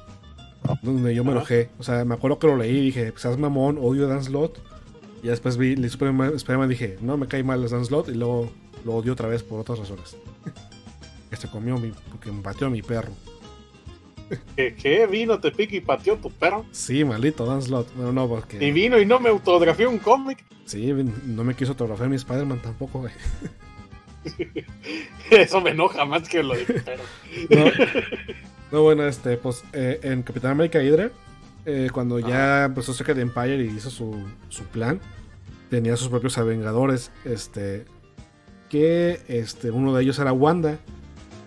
Donde 0.83 1.15
yo 1.15 1.25
me 1.25 1.33
enojé. 1.33 1.69
O 1.79 1.83
sea, 1.83 2.05
me 2.05 2.15
acuerdo 2.15 2.39
que 2.39 2.47
lo 2.47 2.57
leí 2.57 2.79
y 2.79 2.81
dije, 2.87 3.13
seas 3.17 3.39
mamón, 3.39 3.79
odio 3.81 4.07
a 4.07 4.09
Dan 4.09 4.25
Slott. 4.25 4.59
Y 5.23 5.29
después 5.29 5.57
vi 5.57 5.77
Superman 5.89 6.35
Spider-Man 6.35 6.69
y 6.69 6.75
dije, 6.75 6.97
no, 7.01 7.17
me 7.17 7.27
cae 7.27 7.43
mal 7.43 7.63
el 7.63 7.69
Dan 7.69 7.85
Slott. 7.85 8.09
Y 8.09 8.15
luego 8.15 8.51
lo 8.85 8.95
odio 8.95 9.13
otra 9.13 9.29
vez 9.29 9.43
por 9.43 9.61
otras 9.61 9.79
razones. 9.79 10.17
que 11.31 11.37
se 11.37 11.49
comió 11.49 11.77
mi. 11.77 11.93
porque 12.11 12.31
me 12.31 12.43
pateó 12.43 12.69
a 12.69 12.71
mi 12.71 12.83
perro. 12.83 13.13
¿Qué, 14.57 14.75
qué 14.75 15.07
vino, 15.07 15.39
te 15.39 15.53
pica 15.53 15.77
y 15.77 15.81
pateó 15.81 16.17
tu 16.17 16.31
perro? 16.31 16.65
Sí, 16.73 17.05
maldito 17.05 17.47
Dan. 17.47 17.61
Bueno, 17.95 18.13
no, 18.13 18.25
Y 18.25 18.29
porque. 18.29 18.73
vino 18.73 18.99
y 19.01 19.07
no 19.07 19.21
me 19.21 19.29
autografió 19.29 19.91
un 19.91 19.99
cómic. 19.99 20.45
Sí, 20.65 20.93
no 21.25 21.45
me 21.45 21.55
quiso 21.55 21.73
autografiar 21.73 22.09
mi 22.09 22.17
Spider-Man 22.17 22.61
tampoco, 22.61 23.01
güey. 23.01 23.13
Eso 25.31 25.61
me 25.61 25.71
enoja 25.71 26.05
más 26.05 26.29
que 26.29 26.43
lo 26.43 26.55
de. 26.55 26.83
No, 27.51 27.65
no, 28.73 28.83
bueno, 28.83 29.07
este, 29.07 29.37
pues 29.37 29.65
eh, 29.73 30.01
en 30.03 30.23
Capitán 30.23 30.53
América 30.53 30.83
Hydra, 30.83 31.11
eh, 31.65 31.89
cuando 31.93 32.19
ya 32.19 32.65
empezó 32.65 32.93
Secret 32.93 33.19
Empire 33.19 33.65
y 33.65 33.69
hizo 33.69 33.91
su, 33.91 34.17
su 34.49 34.65
plan, 34.65 35.01
tenía 35.71 35.97
sus 35.97 36.09
propios 36.09 36.39
Avengadores, 36.39 37.11
este, 37.25 37.85
que 38.69 39.21
este, 39.29 39.71
uno 39.71 39.95
de 39.95 40.03
ellos 40.03 40.19
era 40.19 40.33
Wanda, 40.33 40.79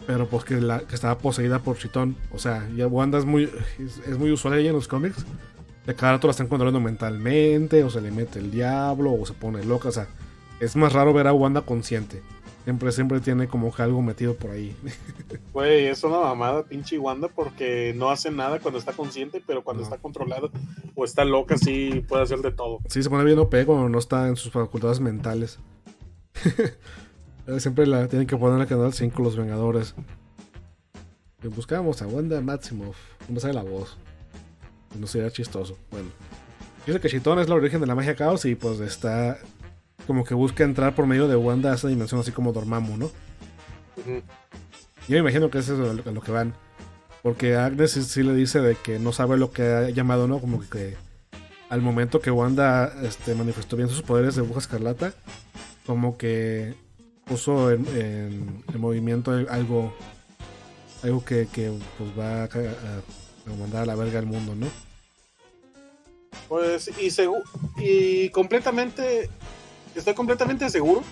pero 0.07 0.27
pues 0.27 0.43
que, 0.43 0.55
la, 0.59 0.80
que 0.80 0.95
estaba 0.95 1.17
poseída 1.17 1.59
por 1.59 1.77
Chitón. 1.77 2.15
O 2.32 2.39
sea, 2.39 2.67
ya 2.75 2.88
Wanda 2.88 3.17
es 3.17 3.25
muy, 3.25 3.43
es, 3.77 3.99
es 4.07 4.17
muy 4.17 4.32
usual 4.32 4.57
ella 4.57 4.69
en 4.69 4.75
los 4.75 4.88
cómics. 4.88 5.25
De 5.86 5.95
cada 5.95 6.13
rato 6.13 6.27
la 6.27 6.32
están 6.32 6.47
controlando 6.47 6.80
mentalmente, 6.80 7.84
o 7.84 7.89
se 7.89 8.01
le 8.01 8.11
mete 8.11 8.39
el 8.39 8.51
diablo, 8.51 9.13
o 9.13 9.25
se 9.25 9.34
pone 9.34 9.63
loca. 9.63 9.89
O 9.89 9.91
sea, 9.91 10.07
es 10.59 10.75
más 10.75 10.93
raro 10.93 11.13
ver 11.13 11.27
a 11.27 11.34
Wanda 11.34 11.61
consciente. 11.61 12.21
Siempre, 12.70 12.91
siempre 12.91 13.20
tiene 13.20 13.47
como 13.47 13.74
que 13.74 13.82
algo 13.82 13.99
metido 14.03 14.36
por 14.36 14.51
ahí. 14.51 14.76
Güey, 15.53 15.88
es 15.88 16.03
una 16.03 16.20
mamada, 16.20 16.61
pinche 16.61 16.99
Wanda, 16.99 17.28
porque 17.28 17.95
no 17.97 18.11
hace 18.11 18.30
nada 18.30 18.59
cuando 18.59 18.78
está 18.78 18.93
consciente, 18.93 19.41
pero 19.43 19.63
cuando 19.63 19.82
No. 19.82 19.88
está 19.89 19.97
controlada 19.99 20.49
o 20.93 21.03
está 21.03 21.26
loca, 21.26 21.57
sí 21.57 22.05
puede 22.07 22.22
hacer 22.22 22.38
de 22.41 22.51
todo. 22.51 22.78
Sí, 22.88 23.01
se 23.01 23.09
pone 23.09 23.24
bien 23.24 23.39
OP 23.39 23.55
cuando 23.65 23.89
no 23.89 23.97
está 23.97 24.28
en 24.28 24.36
sus 24.36 24.51
facultades 24.51 24.99
mentales. 24.99 25.57
Siempre 27.57 27.88
la 27.88 28.07
tienen 28.07 28.28
que 28.28 28.38
poner 28.38 28.57
en 28.57 28.61
el 28.61 28.67
canal 28.67 28.93
5 28.93 29.24
los 29.24 29.36
Vengadores. 29.36 29.95
Y 31.41 31.47
buscamos 31.47 32.03
a 32.03 32.07
Wanda 32.07 32.39
Maximoff. 32.39 32.97
No 33.30 33.39
sale 33.39 33.53
la 33.55 33.63
voz. 33.63 33.97
No 34.99 35.07
sería 35.07 35.32
chistoso. 35.32 35.76
Bueno. 35.89 36.09
Dice 36.86 36.99
que 36.99 37.09
Chitón 37.09 37.39
es 37.39 37.49
la 37.49 37.55
origen 37.55 37.82
de 37.82 37.88
la 37.88 37.95
magia 37.95 38.15
caos 38.15 38.45
y 38.45 38.53
pues 38.53 38.80
está 38.80 39.39
como 40.08 40.24
que 40.24 40.34
busca 40.34 40.64
entrar 40.64 40.95
por 40.95 41.06
medio 41.06 41.28
de 41.28 41.36
Wanda 41.36 41.72
a 41.72 41.76
esa 41.76 41.88
dimensión 41.88 42.20
así 42.22 42.32
como 42.32 42.52
Dormammu, 42.54 42.97
¿no? 42.97 43.12
Yo 45.08 45.16
me 45.16 45.18
imagino 45.20 45.50
que 45.50 45.60
eso 45.60 45.74
es 45.74 45.80
lo- 45.80 46.10
a 46.10 46.14
lo 46.14 46.22
que 46.22 46.32
van. 46.32 46.54
Porque 47.22 47.56
Agnes 47.56 47.91
sí, 47.91 48.04
sí 48.04 48.24
le 48.24 48.34
dice 48.34 48.62
de 48.62 48.76
que 48.76 48.97
no 49.00 49.12
sabe 49.12 49.38
lo 49.38 49.52
que 49.52 49.64
ha 49.64 49.89
llamado, 49.89 50.28
¿no? 50.28 50.39
Como 50.39 50.62
que 50.70 50.95
al 51.70 51.82
momento 51.82 52.22
que 52.22 52.32
Wanda 52.32 52.93
este, 53.04 53.36
manifestó 53.36 53.76
bien 53.76 53.89
sus 53.89 54.02
poderes 54.02 54.36
de 54.36 54.41
bruja 54.41 54.60
escarlata, 54.60 55.14
como 55.86 56.18
que 56.18 56.76
puso 57.26 57.72
en, 57.72 57.86
en- 57.95 58.64
en 58.74 58.82
movimiento 58.82 59.32
algo 59.50 59.93
algo 61.04 61.24
que, 61.24 61.47
que, 61.52 61.72
pues 61.97 62.10
va 62.18 62.43
a, 62.43 62.47
ca- 62.47 62.60
a- 62.60 63.52
a 63.52 63.56
mandar 63.56 63.84
a 63.84 63.86
la 63.86 63.95
verga 63.95 64.20
al 64.20 64.26
mundo, 64.26 64.54
¿no? 64.56 64.68
Pues, 66.47 66.89
y, 67.00 67.10
y 67.78 68.30
completamente, 68.30 69.30
estoy 69.96 70.14
completamente 70.14 70.70
seguro 70.70 71.04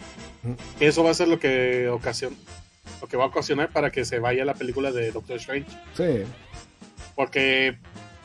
que 0.79 0.87
eso 0.87 1.03
va 1.03 1.11
a 1.11 1.13
ser 1.13 1.27
lo 1.27 1.39
que 1.39 1.87
ocasiona, 1.89 2.35
lo 3.01 3.07
que 3.07 3.17
va 3.17 3.25
a 3.25 3.27
ocasionar 3.27 3.71
para 3.71 3.91
que 3.91 4.05
se 4.05 4.19
vaya 4.19 4.45
la 4.45 4.53
película 4.53 4.91
de 4.91 5.11
Doctor 5.11 5.37
Strange. 5.37 5.67
Sí, 5.95 6.23
Porque 7.15 7.77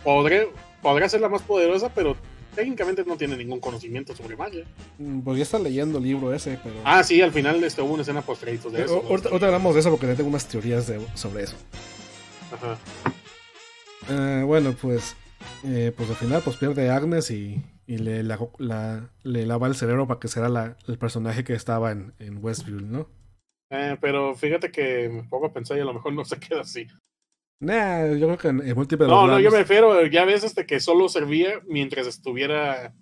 podré, 0.04 0.48
podrá 0.82 1.08
ser 1.08 1.20
la 1.20 1.28
más 1.28 1.42
poderosa, 1.42 1.88
pero 1.94 2.16
técnicamente 2.54 3.02
no 3.06 3.16
tiene 3.16 3.36
ningún 3.36 3.60
conocimiento 3.60 4.14
sobre 4.14 4.36
magia. 4.36 4.64
mm, 4.98 5.20
pues 5.20 5.38
ya 5.38 5.42
está 5.44 5.58
leyendo 5.58 5.98
el 5.98 6.04
libro 6.04 6.34
ese, 6.34 6.58
pero... 6.62 6.76
Ah, 6.84 7.02
sí, 7.02 7.22
al 7.22 7.32
final 7.32 7.64
este, 7.64 7.80
hubo 7.80 7.94
una 7.94 8.02
escena 8.02 8.20
post 8.22 8.42
de 8.44 8.52
Eh, 8.52 8.84
eso. 8.84 9.02
ahorita, 9.08 9.30
hablamos 9.46 9.74
de 9.74 9.80
eso 9.80 9.90
porque 9.90 10.06
tengo 10.14 10.28
unas 10.28 10.46
teorías 10.46 10.86
de- 10.86 11.00
sobre 11.14 11.44
eso. 11.44 11.56
Ajá. 12.52 12.76
Eh, 14.10 14.42
bueno, 14.44 14.74
pues, 14.80 15.16
eh, 15.64 15.92
pues 15.96 16.10
al 16.10 16.16
final 16.16 16.42
pues 16.44 16.56
pierde 16.56 16.90
Agnes 16.90 17.30
y, 17.30 17.60
y 17.86 17.98
le, 17.98 18.22
la- 18.22 18.38
la- 18.58 19.10
le 19.22 19.46
lava 19.46 19.66
el 19.66 19.74
cerebro 19.74 20.06
para 20.06 20.20
que 20.20 20.28
sea 20.28 20.48
la- 20.48 20.76
el 20.86 20.98
personaje 20.98 21.44
que 21.44 21.54
estaba 21.54 21.92
en, 21.92 22.12
en 22.18 22.42
Westview, 22.44 22.80
¿no? 22.80 23.08
Eh, 23.70 23.96
pero 24.00 24.34
fíjate 24.34 24.70
que 24.70 25.08
me 25.08 25.24
pongo 25.24 25.46
a 25.46 25.52
pensar 25.52 25.76
y 25.78 25.80
a 25.80 25.84
lo 25.84 25.94
mejor 25.94 26.12
no 26.12 26.24
se 26.24 26.38
queda 26.38 26.60
así. 26.60 26.86
Nah, 27.60 28.06
yo 28.14 28.26
creo 28.26 28.38
que 28.38 28.48
en, 28.48 28.60
en 28.68 28.74
múltiples 28.74 29.08
No, 29.08 29.26
no, 29.26 29.38
yo 29.40 29.50
me 29.50 29.58
refiero, 29.58 30.04
ya 30.06 30.24
ves 30.24 30.42
este 30.44 30.66
que 30.66 30.80
solo 30.80 31.08
servía 31.08 31.60
mientras 31.66 32.06
estuviera 32.06 32.92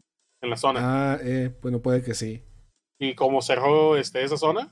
en 0.43 0.51
la 0.51 0.57
zona. 0.57 0.81
Ah, 1.15 1.19
eh, 1.23 1.51
bueno, 1.63 1.81
puede 1.81 2.03
que 2.03 2.15
sí. 2.15 2.43
Y 3.01 3.15
como 3.15 3.41
cerró 3.41 3.97
este, 3.97 4.23
esa 4.23 4.37
zona, 4.37 4.71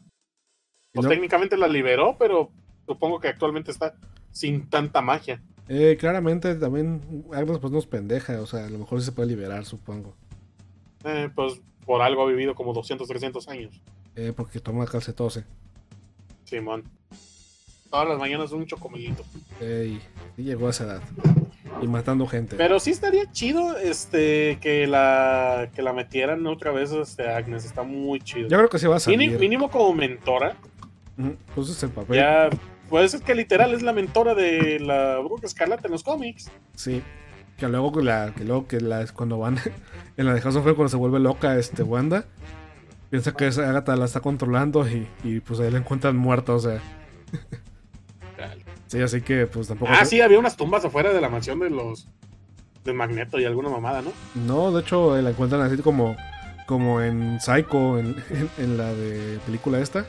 pues 0.92 1.04
no- 1.04 1.09
técnicamente 1.11 1.56
la 1.56 1.68
liberó, 1.68 2.16
pero 2.18 2.52
supongo 2.86 3.18
que 3.20 3.28
actualmente 3.28 3.70
está 3.70 3.94
sin 4.30 4.68
tanta 4.68 5.00
magia. 5.00 5.42
Eh, 5.68 5.96
claramente 5.98 6.54
también 6.54 7.24
Agnes 7.32 7.58
pues 7.58 7.72
no 7.72 7.78
es 7.78 7.86
pendeja, 7.86 8.40
o 8.40 8.46
sea, 8.46 8.66
a 8.66 8.70
lo 8.70 8.78
mejor 8.78 9.00
sí 9.00 9.06
se 9.06 9.12
puede 9.12 9.28
liberar, 9.28 9.64
supongo. 9.64 10.14
Eh, 11.04 11.28
pues 11.34 11.60
por 11.84 12.02
algo 12.02 12.22
ha 12.22 12.26
vivido 12.26 12.54
como 12.54 12.72
200, 12.72 13.06
300 13.08 13.48
años. 13.48 13.80
Eh, 14.16 14.32
porque 14.36 14.60
toma 14.60 14.86
calcetose. 14.86 15.44
Simón. 16.44 16.84
Todas 17.90 18.08
las 18.08 18.18
mañanas 18.18 18.52
un 18.52 18.66
chocomelito. 18.66 19.24
Eh, 19.60 19.98
y, 20.36 20.42
llegó 20.42 20.66
a 20.66 20.70
esa 20.70 20.84
edad. 20.84 21.02
Y 21.80 21.86
matando 21.86 22.26
gente. 22.26 22.56
Pero 22.56 22.80
sí 22.80 22.90
estaría 22.90 23.30
chido 23.32 23.78
este 23.78 24.58
que 24.60 24.86
la 24.86 25.70
que 25.74 25.82
la 25.82 25.92
metieran 25.92 26.46
otra 26.46 26.72
vez 26.72 26.92
este, 26.92 27.28
Agnes. 27.30 27.64
Está 27.64 27.82
muy 27.82 28.20
chido. 28.20 28.48
yo 28.48 28.58
creo 28.58 28.68
que 28.68 28.78
sí 28.78 28.86
va 28.86 28.96
a 28.96 29.00
salir. 29.00 29.18
Mínimo, 29.18 29.38
mínimo 29.38 29.70
como 29.70 29.94
mentora. 29.94 30.56
Pues 31.54 31.70
es 31.70 31.82
el 31.82 31.90
papel. 31.90 32.16
Ya, 32.16 32.50
puede 32.89 33.09
ser 33.09 33.22
que 33.22 33.34
literal 33.34 33.72
es 33.74 33.82
la 33.82 33.93
mentora 33.93 34.34
de 34.34 34.80
la 34.80 35.18
Bruja 35.18 35.47
Escarlata 35.47 35.86
en 35.86 35.93
los 35.93 36.03
cómics. 36.03 36.51
Sí. 36.74 37.03
Que 37.57 37.68
luego 37.68 37.93
que 37.93 38.03
la, 38.03 38.32
que 38.36 38.45
luego 38.45 38.66
que 38.68 38.80
la 38.80 39.05
cuando 39.09 39.39
van 39.39 39.59
en 40.16 40.26
la 40.26 40.34
de 40.34 40.41
House 40.41 40.57
of 40.57 40.62
Fire, 40.64 40.76
cuando 40.76 40.91
se 40.91 40.97
vuelve 40.97 41.18
loca 41.18 41.57
este 41.59 41.82
Wanda, 41.82 42.24
piensa 43.11 43.32
que 43.32 43.47
esa 43.49 43.68
Agatha 43.68 43.97
la 43.97 44.05
está 44.05 44.20
controlando 44.20 44.89
y, 44.89 45.09
y, 45.24 45.41
pues 45.41 45.59
ahí 45.61 45.70
la 45.70 45.78
encuentran 45.78 46.16
muerta, 46.16 46.53
o 46.55 46.59
sea. 46.61 46.80
Sí, 48.86 49.01
así 49.03 49.20
que 49.20 49.47
pues 49.47 49.68
tampoco. 49.68 49.93
Ah, 49.95 50.05
sí, 50.05 50.20
había 50.20 50.39
unas 50.39 50.57
tumbas 50.57 50.84
afuera 50.84 51.12
de 51.12 51.20
la 51.20 51.28
mansión 51.28 51.59
de 51.59 51.68
los 51.70 52.09
de 52.84 52.93
Magneto 52.95 53.39
y 53.39 53.45
alguna 53.45 53.68
mamada, 53.68 54.01
¿no? 54.03 54.12
No, 54.34 54.72
de 54.72 54.80
hecho 54.80 55.18
eh, 55.18 55.20
la 55.22 55.30
encuentran 55.30 55.61
así 55.61 55.76
como, 55.82 56.16
como 56.66 57.03
en 57.03 57.39
Psycho, 57.41 57.99
en, 57.99 58.16
en- 58.30 58.51
en 58.57 58.78
la 58.78 58.95
de 58.95 59.39
película 59.45 59.78
esta. 59.80 60.07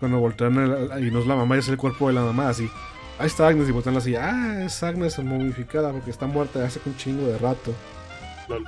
Cuando 0.00 0.18
voltean 0.18 0.56
el- 0.58 1.06
y 1.06 1.10
no 1.10 1.20
es 1.20 1.26
la 1.26 1.36
mamá, 1.36 1.56
es 1.56 1.68
el 1.68 1.76
cuerpo 1.76 2.08
de 2.08 2.14
la 2.14 2.22
mamá, 2.22 2.48
así. 2.48 2.68
Ahí 3.18 3.26
está 3.26 3.46
Agnes 3.48 3.68
y 3.68 3.72
voltean 3.72 3.96
así. 3.96 4.14
Ah, 4.16 4.64
es 4.64 4.82
Agnes 4.82 5.18
momificada 5.20 5.92
porque 5.92 6.10
está 6.10 6.26
muerta 6.26 6.64
hace 6.64 6.80
un 6.84 6.96
chingo 6.96 7.26
de 7.28 7.38
rato. 7.38 7.72
Lol. 8.48 8.64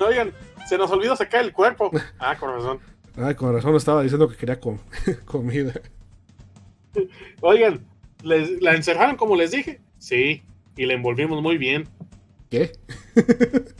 Oigan, 0.00 0.32
se 0.68 0.78
nos 0.78 0.90
olvidó 0.90 1.14
sacar 1.16 1.42
el 1.44 1.52
cuerpo. 1.52 1.90
Ah, 2.18 2.36
con 2.38 2.50
razón. 2.50 2.78
Ay, 3.16 3.34
con 3.34 3.52
razón 3.54 3.76
estaba 3.76 4.02
diciendo 4.02 4.28
que 4.28 4.36
quería 4.36 4.58
com- 4.58 4.78
comida. 5.24 5.72
Oigan, 7.42 7.84
¿les- 8.22 8.60
¿la 8.62 8.74
encerraron 8.74 9.16
como 9.16 9.36
les 9.36 9.50
dije? 9.52 9.80
Sí, 9.98 10.42
y 10.76 10.86
la 10.86 10.94
envolvimos 10.94 11.40
muy 11.42 11.58
bien. 11.58 11.86
¿Qué? 12.50 12.72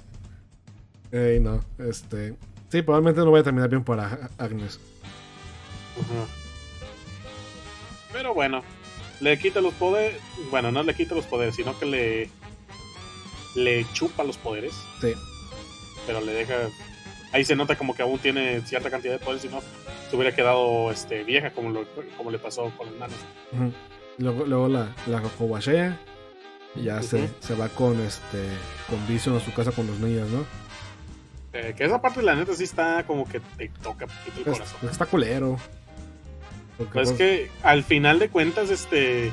Ey, 1.12 1.40
no, 1.40 1.60
este. 1.78 2.36
Sí, 2.68 2.82
probablemente 2.82 3.20
no 3.20 3.30
vaya 3.30 3.40
a 3.42 3.44
terminar 3.44 3.68
bien 3.70 3.84
para 3.84 4.30
Agnes. 4.38 4.80
Pero 8.12 8.34
bueno, 8.34 8.62
le 9.20 9.38
quita 9.38 9.60
los 9.60 9.74
poderes. 9.74 10.20
Bueno, 10.50 10.70
no 10.72 10.82
le 10.82 10.94
quita 10.94 11.14
los 11.14 11.24
poderes, 11.26 11.56
sino 11.56 11.78
que 11.78 11.86
le. 11.86 12.30
Le 13.56 13.86
chupa 13.92 14.24
los 14.24 14.36
poderes. 14.36 14.74
Sí. 15.00 15.12
Pero 16.06 16.20
le 16.20 16.32
deja. 16.32 16.54
Ahí 17.32 17.44
se 17.44 17.56
nota 17.56 17.76
como 17.76 17.94
que 17.94 18.02
aún 18.02 18.18
tiene 18.18 18.60
cierta 18.62 18.90
cantidad 18.90 19.14
de 19.14 19.18
poderes, 19.24 19.42
si 19.42 19.48
no, 19.48 19.60
se 20.08 20.14
hubiera 20.16 20.34
quedado 20.34 20.92
este, 20.92 21.24
vieja, 21.24 21.50
como, 21.50 21.70
lo- 21.70 21.84
como 22.16 22.30
le 22.30 22.38
pasó 22.38 22.70
con 22.76 22.86
las 22.86 22.94
manos. 22.96 23.16
Luego, 24.18 24.44
luego 24.46 24.68
la, 24.68 24.94
la 25.08 25.20
cobachea 25.20 25.98
y 26.76 26.84
ya 26.84 27.02
se, 27.02 27.28
se 27.40 27.54
va 27.56 27.68
con 27.68 28.00
este 28.00 28.44
con 28.88 29.04
Vision 29.08 29.36
a 29.36 29.40
su 29.40 29.52
casa 29.52 29.72
con 29.72 29.88
los 29.88 29.98
niños, 29.98 30.28
¿no? 30.30 30.46
Eh, 31.54 31.74
que 31.76 31.84
esa 31.84 32.00
parte, 32.00 32.22
la 32.22 32.36
neta, 32.36 32.54
sí 32.54 32.62
está 32.64 33.04
como 33.04 33.28
que 33.28 33.40
te 33.40 33.68
toca 33.82 34.06
poquito 34.06 34.36
el 34.36 34.52
Es- 34.52 34.58
corazón. 34.58 34.90
está 34.90 35.06
culero. 35.06 35.56
Porque, 36.76 36.92
Pues 36.92 37.10
es 37.10 37.16
pues, 37.16 37.18
que 37.18 37.50
al 37.62 37.84
final 37.84 38.18
de 38.18 38.28
cuentas, 38.28 38.70
este. 38.70 39.32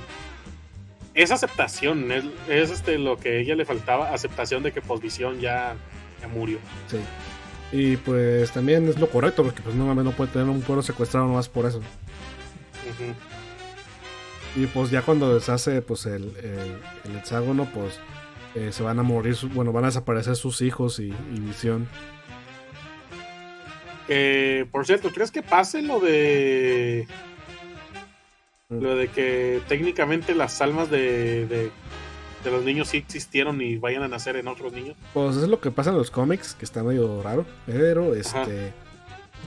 Es 1.14 1.32
aceptación, 1.32 2.10
es, 2.12 2.24
es, 2.48 2.70
este 2.70 2.98
lo 2.98 3.18
que 3.18 3.30
a 3.30 3.36
ella 3.36 3.56
le 3.56 3.66
faltaba, 3.66 4.14
aceptación 4.14 4.64
de 4.64 4.72
que 4.72 4.82
Posvisión 4.82 5.42
ya, 5.42 5.76
ya 6.22 6.28
murió. 6.28 6.60
sí. 6.88 6.98
Y 7.74 7.96
pues 7.96 8.52
también 8.52 8.88
es 8.89 9.00
lo 9.00 9.10
correcto, 9.10 9.44
porque 9.44 9.62
pues 9.62 9.76
no 9.76 9.94
no 9.96 10.12
puede 10.12 10.32
tener 10.32 10.50
un 10.50 10.62
pueblo 10.62 10.84
secuestrado 10.84 11.28
nomás 11.28 11.48
por 11.48 11.66
eso. 11.66 11.82
Y 14.56 14.66
pues 14.68 14.89
ya 14.89 15.02
cuando 15.02 15.34
deshace 15.34 15.82
pues 15.82 16.06
el, 16.06 16.36
el, 16.44 16.78
el 17.06 17.18
hexágono, 17.18 17.70
pues 17.74 17.98
eh, 18.56 18.74
se 18.74 18.84
van 18.84 19.00
a 19.00 19.04
morir, 19.04 19.38
bueno, 19.54 19.72
van 19.72 19.86
a 19.86 19.88
desaparecer 19.88 20.36
sus 20.36 20.62
hijos 20.62 21.00
y, 21.00 21.14
y 21.34 21.39
visión. 21.39 21.88
Que, 24.08 24.68
por 24.72 24.86
cierto, 24.86 25.10
¿crees 25.12 25.32
que 25.32 25.42
pase 25.42 25.82
lo 25.82 26.00
de. 26.02 27.08
Lo 28.72 28.96
de 28.96 29.10
que 29.10 29.62
técnicamente 29.68 30.34
las 30.34 30.62
almas 30.62 30.90
de, 30.90 31.46
de, 31.46 31.70
de 32.44 32.52
los 32.52 32.64
niños 32.64 32.88
sí 32.88 32.98
existieron 32.98 33.62
y 33.62 33.76
vayan 33.78 34.02
a 34.04 34.08
nacer 34.08 34.38
en 34.38 34.48
otros 34.48 34.72
niños? 34.74 34.96
Pues 35.14 35.36
es 35.36 35.48
lo 35.48 35.60
que 35.60 35.72
pasa 35.72 35.90
en 35.92 35.98
los 35.98 36.10
cómics, 36.10 36.54
que 36.56 36.66
está 36.66 36.82
medio 36.84 37.22
raro. 37.22 37.46
Pero 37.66 38.16
este. 38.16 38.38
Ajá. 38.40 38.50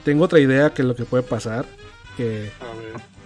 Tengo 0.03 0.25
otra 0.25 0.39
idea 0.39 0.73
que 0.73 0.83
lo 0.83 0.95
que 0.95 1.05
puede 1.05 1.23
pasar. 1.23 1.65
Que 2.17 2.51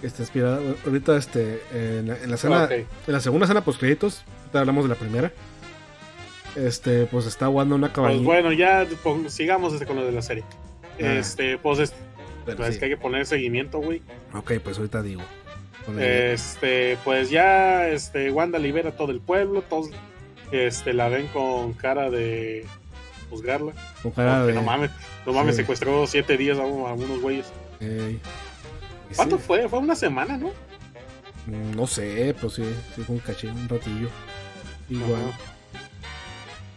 está 0.01 0.21
inspirada. 0.23 0.59
Ahorita 0.85 1.17
este. 1.17 1.61
En 1.73 2.07
la, 2.07 2.17
en 2.17 2.29
la 2.29 2.35
escena. 2.35 2.63
Ok. 2.63 2.71
En 2.71 2.87
la 3.13 3.19
segunda 3.19 3.45
escena 3.45 3.63
post 3.65 3.79
créditos. 3.79 4.23
Ahorita 4.43 4.59
hablamos 4.61 4.85
de 4.85 4.89
la 4.89 4.95
primera. 4.95 5.31
Este, 6.55 7.05
pues 7.05 7.25
está 7.25 7.47
jugando 7.47 7.75
una 7.75 7.87
Pues 7.87 7.95
cabañita. 7.95 8.25
bueno, 8.25 8.51
ya 8.51 8.87
pon- 9.03 9.29
sigamos 9.29 9.73
este 9.73 9.85
con 9.85 9.97
lo 9.97 10.05
de 10.05 10.11
la 10.11 10.21
serie. 10.21 10.43
Ah. 11.01 11.13
Este, 11.13 11.57
pues 11.57 11.79
es, 11.79 11.93
pues, 12.45 12.73
sí. 12.73 12.79
que 12.79 12.85
hay 12.85 12.91
que 12.91 12.97
poner 12.97 13.25
seguimiento, 13.25 13.79
güey. 13.79 14.01
Ok, 14.33 14.53
pues 14.63 14.77
ahorita 14.77 15.01
digo. 15.03 15.21
Este, 15.97 16.97
pues 17.03 17.29
ya 17.29 17.87
este, 17.87 18.29
Wanda 18.31 18.59
libera 18.59 18.91
todo 18.95 19.11
el 19.11 19.19
pueblo, 19.21 19.61
todos 19.63 19.89
este, 20.51 20.93
la 20.93 21.09
ven 21.09 21.27
con 21.27 21.73
cara 21.73 22.09
de 22.09 22.65
juzgarla. 23.29 23.73
con 24.03 24.11
cara 24.11 24.45
de. 24.45 24.53
No 24.53 24.61
mames, 24.63 24.91
no 25.25 25.33
mames, 25.33 25.55
sí. 25.55 25.61
secuestró 25.61 26.05
siete 26.07 26.37
días 26.37 26.57
a, 26.59 26.63
un- 26.63 26.87
a 26.87 26.93
unos 26.93 27.21
güeyes. 27.21 27.45
Ey. 27.79 28.19
¿Cuánto 29.15 29.37
sí, 29.37 29.43
fue? 29.47 29.67
Fue 29.69 29.79
una 29.79 29.95
semana, 29.95 30.37
¿no? 30.37 30.49
mm, 31.47 31.75
No 31.75 31.87
sé, 31.87 32.35
pues 32.39 32.53
sí, 32.53 32.63
sí, 32.95 33.01
fue 33.03 33.15
un 33.15 33.21
cachín, 33.21 33.51
un 33.51 33.69
ratillo. 33.69 34.09
Igual. 34.89 35.21
Ajá. 35.29 35.37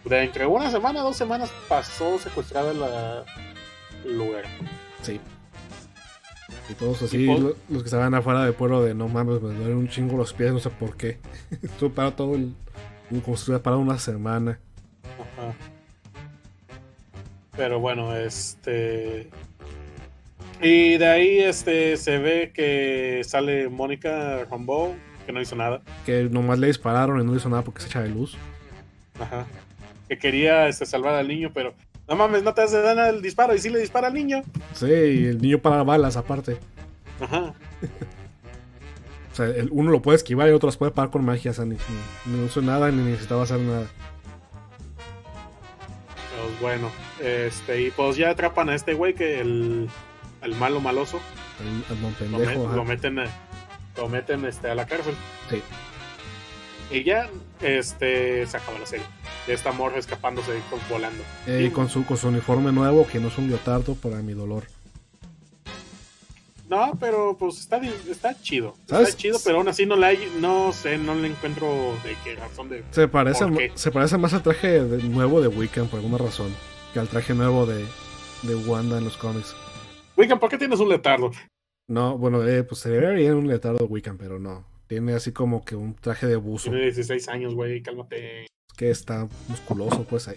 De 0.05 0.23
entre 0.25 0.47
una 0.47 0.71
semana 0.71 1.01
dos 1.01 1.17
semanas 1.17 1.51
pasó 1.69 2.19
secuestrada 2.19 2.73
la 2.73 3.25
el 4.05 4.19
lugar. 4.19 4.45
Sí. 5.03 5.21
Y 6.69 6.75
todos 6.75 7.03
así, 7.03 7.25
Y 7.25 7.27
los 7.27 7.55
que 7.69 7.85
estaban 7.85 8.15
afuera 8.15 8.45
del 8.45 8.55
pueblo 8.55 8.83
de 8.83 8.95
no 8.95 9.09
mames, 9.09 9.43
me 9.43 9.53
duelen 9.55 9.77
un 9.77 9.89
chingo 9.89 10.17
los 10.17 10.33
pies, 10.33 10.53
no 10.53 10.59
sé 10.59 10.71
por 10.71 10.97
qué. 10.97 11.19
Estuvo 11.63 11.91
parado 11.91 12.15
todo 12.15 12.35
el. 12.35 12.55
Como 13.09 13.37
si 13.37 13.43
estuviera 13.43 13.63
parado 13.63 13.83
una 13.83 13.99
semana. 13.99 14.59
Ajá. 15.05 15.55
Pero 17.57 17.81
bueno, 17.81 18.17
este. 18.17 19.29
Y 20.63 20.97
de 20.97 21.07
ahí 21.07 21.39
este 21.39 21.97
se 21.97 22.19
ve 22.19 22.53
que 22.55 23.23
sale 23.25 23.69
Mónica 23.69 24.47
Rambeau, 24.51 24.95
que 25.27 25.33
no 25.33 25.41
hizo 25.41 25.57
nada. 25.57 25.83
Que 26.07 26.25
nomás 26.25 26.59
le 26.59 26.69
dispararon 26.69 27.21
y 27.21 27.25
no 27.25 27.37
hizo 27.37 27.49
nada 27.49 27.63
porque 27.63 27.83
se 27.83 27.89
echa 27.89 28.01
de 28.01 28.09
luz. 28.09 28.37
Ajá. 29.21 29.45
Que 30.09 30.19
quería 30.19 30.69
este, 30.69 30.87
salvar 30.87 31.15
al 31.15 31.29
niño, 31.29 31.51
pero. 31.53 31.75
No 32.13 32.19
mames, 32.19 32.43
no 32.43 32.53
te 32.53 32.61
hace 32.61 32.77
nada 32.83 33.09
el 33.09 33.23
disparo. 33.23 33.55
Y 33.55 33.59
sí 33.59 33.71
le 33.71 33.79
dispara 33.79 34.09
al 34.09 34.15
niño. 34.15 34.43
Sí, 34.75 34.87
y 34.87 35.25
el 35.25 35.41
niño 35.41 35.59
para 35.61 35.83
balas 35.83 36.17
aparte. 36.19 36.59
Ajá. 37.21 37.55
O 39.33 39.35
sea, 39.35 39.47
el 39.47 39.71
uno 39.73 39.91
lo 39.91 40.03
puede 40.03 40.17
esquivar 40.17 40.47
y 40.47 40.51
el 40.51 40.57
otro 40.57 40.67
las 40.67 40.77
puede 40.77 40.93
parar 40.93 41.11
con 41.11 41.25
magia. 41.25 41.53
O 41.53 41.55
sea, 41.55 41.65
ni, 41.65 41.79
nada 42.61 42.91
ni 42.91 43.03
necesitaba 43.03 43.45
hacer 43.45 43.61
nada. 43.61 43.87
Pues 46.39 46.61
bueno, 46.61 46.91
este, 47.19 47.81
y 47.81 47.91
pues 47.93 48.19
ya 48.19 48.29
atrapan 48.29 48.69
a 48.69 48.75
este 48.75 48.93
güey 48.93 49.15
que 49.15 49.41
el, 49.41 49.89
el 50.43 50.55
malo 50.57 50.81
maloso 50.83 51.19
El, 51.61 51.97
el 51.97 52.03
don 52.03 52.33
lo, 52.33 52.39
met- 52.41 52.75
lo 52.75 52.85
meten, 52.85 53.19
a- 53.21 53.31
lo 53.97 54.09
meten 54.11 54.45
este, 54.45 54.69
a 54.71 54.75
la 54.75 54.85
cárcel. 54.87 55.15
Sí. 55.49 55.63
Y 56.91 57.03
ya 57.05 57.31
este, 57.63 58.47
se 58.47 58.57
acaba 58.59 58.79
la 58.81 58.85
serie. 58.87 59.07
De 59.47 59.55
esta 59.55 59.73
morra 59.73 59.99
escapándose 59.99 60.53
volando. 60.89 61.23
Eh, 61.47 61.71
con, 61.75 61.89
su, 61.89 62.05
con 62.07 62.17
su 62.17 62.29
uniforme 62.29 62.71
nuevo, 62.73 63.07
que 63.07 63.19
no 63.19 63.29
es 63.29 63.39
un 63.39 63.49
leotardo, 63.49 63.95
para 63.97 64.17
mi 64.23 64.35
dolor. 64.35 64.65
No, 66.69 66.97
pero 66.99 67.37
pues 67.39 67.59
está, 67.59 67.79
está 67.79 68.41
chido. 68.41 68.75
¿Sabes? 68.87 69.09
Está 69.11 69.21
chido, 69.21 69.39
pero 69.45 69.59
aún 69.59 69.69
así 69.69 69.85
no 69.85 69.95
hay, 70.03 70.19
no 70.41 70.73
sé, 70.73 70.97
no 70.97 71.15
le 71.15 71.29
encuentro 71.29 71.69
de 72.03 72.17
qué 72.25 72.35
razón 72.37 72.69
de. 72.71 72.83
Se 72.93 73.09
parece, 73.09 73.45
se 73.75 73.91
parece 73.91 74.17
más 74.17 74.33
al 74.33 74.43
traje 74.43 74.83
de- 74.83 75.03
nuevo 75.03 75.41
de 75.43 75.49
Wiccan 75.49 75.89
por 75.89 75.99
alguna 75.99 76.19
razón 76.19 76.55
que 76.95 77.01
al 77.01 77.09
traje 77.09 77.35
nuevo 77.35 77.67
de, 77.67 77.85
de 78.43 78.55
Wanda 78.55 78.97
en 78.99 79.05
los 79.05 79.17
cómics. 79.19 79.55
Wiccan, 80.17 80.39
¿por 80.39 80.49
qué 80.49 80.57
tienes 80.57 80.81
un 80.81 80.89
letardo? 80.89 81.31
No, 81.89 82.17
bueno, 82.17 82.47
eh, 82.47 82.63
pues 82.63 82.81
se 82.81 82.89
debería 82.91 83.11
bien 83.11 83.35
un 83.35 83.49
letardo 83.49 83.79
de 83.81 83.85
Wiccan, 83.85 84.17
pero 84.17 84.39
no. 84.39 84.65
Tiene 84.87 85.13
así 85.15 85.33
como 85.33 85.65
que 85.65 85.75
un 85.75 85.95
traje 85.95 86.27
de 86.27 86.37
buzo 86.37 86.71
Tiene 86.71 86.85
16 86.85 87.29
años, 87.29 87.55
güey, 87.55 87.83
cálmate. 87.83 88.47
Que 88.83 88.91
está 88.91 89.29
musculoso, 89.47 90.03
pues 90.03 90.27
ahí. 90.27 90.35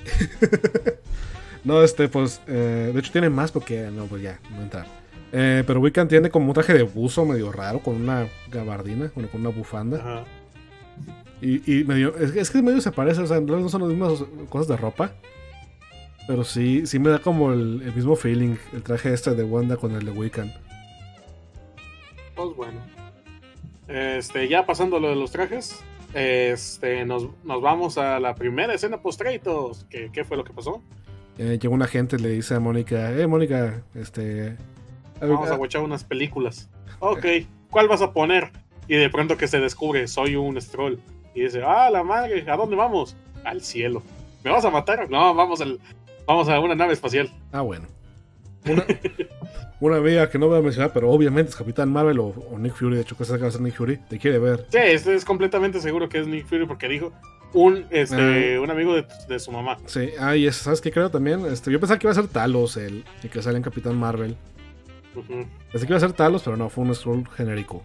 no, 1.64 1.82
este, 1.82 2.08
pues, 2.08 2.42
eh, 2.48 2.92
de 2.94 3.00
hecho 3.00 3.12
tiene 3.12 3.30
más 3.32 3.52
porque, 3.52 3.90
no, 3.92 4.06
pues 4.06 4.22
ya, 4.22 4.40
no 4.52 4.62
entra. 4.62 4.86
Eh, 5.32 5.64
pero 5.66 5.80
Wiccan 5.80 6.08
tiene 6.08 6.30
como 6.30 6.48
un 6.50 6.54
traje 6.54 6.74
de 6.74 6.84
buzo 6.84 7.26
medio 7.26 7.52
raro 7.52 7.80
con 7.80 7.96
una 7.96 8.28
gabardina, 8.52 9.12
bueno, 9.16 9.30
con 9.32 9.42
una 9.42 9.50
bufanda. 9.50 9.98
Ajá. 9.98 10.24
Y, 11.42 11.80
y 11.80 11.84
medio, 11.86 12.16
es, 12.18 12.32
que- 12.34 12.40
es 12.40 12.52
que 12.52 12.62
medio 12.62 12.82
se 12.82 12.92
parece, 12.92 13.22
o 13.22 13.26
sea, 13.28 13.40
no 13.40 13.68
son 13.68 13.82
las 13.82 13.90
mismas 13.90 14.24
cosas 14.50 14.68
de 14.68 14.78
ropa. 14.78 15.12
Pero 16.28 16.44
sí, 16.44 16.86
sí 16.86 17.00
me 17.00 17.10
da 17.10 17.18
como 17.20 17.52
el, 17.52 17.82
el 17.84 17.94
mismo 17.96 18.16
feeling, 18.16 18.56
el 18.74 18.84
traje 18.84 19.12
este 19.14 19.34
de 19.34 19.44
Wanda 19.44 19.76
con 19.78 19.92
el 19.96 20.06
de 20.06 20.12
Wiccan. 20.12 20.54
Pues 22.36 22.56
bueno. 22.56 22.80
Este, 23.88 24.48
ya 24.48 24.66
pasando 24.68 25.00
lo 25.00 25.10
de 25.10 25.16
los 25.16 25.32
trajes, 25.32 25.78
este, 26.16 27.06
nos, 27.06 27.28
nos 27.44 27.62
vamos 27.62 28.00
a 28.00 28.20
la 28.20 28.34
primera 28.34 28.74
escena 28.74 29.02
post 29.02 29.22
créditos. 29.22 29.86
¿Qué, 29.90 30.10
¿Qué 30.12 30.24
fue 30.24 30.38
lo 30.38 30.44
que 30.44 30.54
pasó? 30.54 30.82
Eh, 31.38 31.60
llega 31.62 31.74
una 31.74 31.88
gente 31.88 32.16
y 32.16 32.20
le 32.20 32.30
dice 32.30 32.56
a 32.56 32.60
Mónica, 32.60 33.12
eh, 33.12 33.28
Mónica, 33.28 33.84
este... 33.94 34.58
Vamos 35.20 35.50
a 35.50 35.56
watchar 35.56 35.82
unas 35.82 36.04
películas. 36.04 36.70
Ok, 37.00 37.26
¿cuál 37.70 37.88
vas 37.88 38.02
a 38.02 38.12
poner? 38.12 38.52
Y 38.88 38.96
de 38.96 39.10
pronto 39.10 39.38
que 39.38 39.48
se 39.48 39.60
descubre, 39.60 40.08
soy 40.08 40.36
un 40.36 40.60
stroll. 40.62 41.00
Y 41.34 41.42
dice, 41.42 41.62
ah, 41.66 41.90
la 41.90 42.04
madre, 42.04 42.50
¿a 42.50 42.56
dónde 42.56 42.76
vamos? 42.76 43.16
Al 43.44 43.62
cielo. 43.62 44.02
¿Me 44.44 44.52
vas 44.52 44.64
a 44.64 44.70
matar? 44.70 45.10
No, 45.10 45.34
vamos 45.34 45.60
al, 45.60 45.80
vamos 46.26 46.48
a 46.48 46.60
una 46.60 46.76
nave 46.76 46.94
espacial. 46.94 47.30
Ah, 47.52 47.62
bueno. 47.62 47.88
Una, 48.68 48.86
una 49.80 49.98
amiga 49.98 50.30
que 50.30 50.38
no 50.40 50.48
voy 50.48 50.60
a 50.60 50.62
mencionar, 50.62 50.92
pero 50.94 51.10
obviamente 51.10 51.50
es 51.52 51.56
Capitán 51.56 51.92
Marvel 51.92 52.20
o, 52.20 52.28
o 52.28 52.58
Nick 52.60 52.74
Fury, 52.76 52.96
de 52.96 53.02
hecho 53.02 53.16
que 53.18 53.24
que 53.26 53.38
va 53.38 53.48
a 53.48 53.52
ser 53.52 53.62
Nick 53.62 53.76
Fury, 53.76 53.98
te 54.10 54.18
quiere 54.20 54.40
ver. 54.40 54.66
Sí, 54.70 54.78
este 54.82 55.14
es 55.16 55.26
completamente 55.26 55.80
seguro 55.82 56.10
que 56.10 56.20
es 56.20 56.28
Nick 56.28 56.46
Fury 56.48 56.66
porque 56.66 56.88
dijo 56.88 57.12
un, 57.54 57.86
este, 57.92 58.56
Ah. 58.56 58.62
un 58.62 58.70
amigo 58.72 58.94
de, 58.96 59.06
de 59.28 59.40
su 59.40 59.52
mamá. 59.52 59.78
Sí, 59.86 60.10
ah, 60.20 60.36
y 60.36 60.52
¿sabes 60.52 60.82
qué 60.82 60.92
creo 60.92 61.10
también? 61.10 61.46
Este, 61.46 61.72
yo 61.72 61.80
pensaba 61.80 62.00
que 62.00 62.08
iba 62.08 62.12
a 62.12 62.16
ser 62.16 62.28
Talos 62.28 62.76
el, 62.78 63.04
el 63.24 63.30
que 63.30 63.42
sale 63.42 63.58
en 63.58 63.64
Capitán 63.64 63.98
Marvel. 63.98 64.36
Ujú. 65.16 65.46
Pensé 65.72 65.86
que 65.88 65.92
iba 65.94 65.98
a 65.98 66.02
ser 66.02 66.14
Talos, 66.14 66.42
pero 66.44 66.58
no, 66.58 66.70
fue 66.70 66.84
un 66.84 66.94
scroll 66.94 67.28
genérico. 67.30 67.82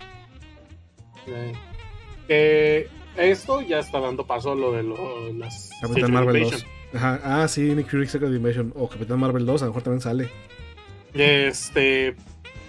Eh, 2.29 2.89
esto 3.17 3.61
ya 3.61 3.79
está 3.81 4.01
dando 4.01 4.27
paso 4.27 4.53
a 4.53 4.55
lo 4.55 4.73
de 4.73 4.83
lo- 4.83 5.33
las 5.35 5.71
Capitán 5.81 5.95
Secret 5.95 6.11
Marvel 6.11 6.37
Invasion. 6.39 6.61
2. 6.93 7.03
Ajá, 7.03 7.21
ah, 7.23 7.49
sí, 7.49 7.75
Nick 7.75 7.89
Fury 7.89 8.07
Secret 8.09 8.33
Invasion. 8.33 8.73
O 8.77 8.89
Capitán 8.89 9.19
Marvel 9.21 9.47
2, 9.47 9.63
a 9.63 9.67
lo 9.67 9.71
mejor 9.71 9.83
también 9.83 10.01
sale. 10.01 10.29
Este, 11.15 12.15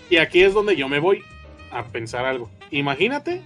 y 0.10 0.18
aquí 0.18 0.42
es 0.44 0.54
donde 0.54 0.76
yo 0.76 0.88
me 0.90 1.00
voy 1.00 1.24
a 1.72 1.84
pensar 1.86 2.26
algo. 2.26 2.50
Imagínate 2.72 3.42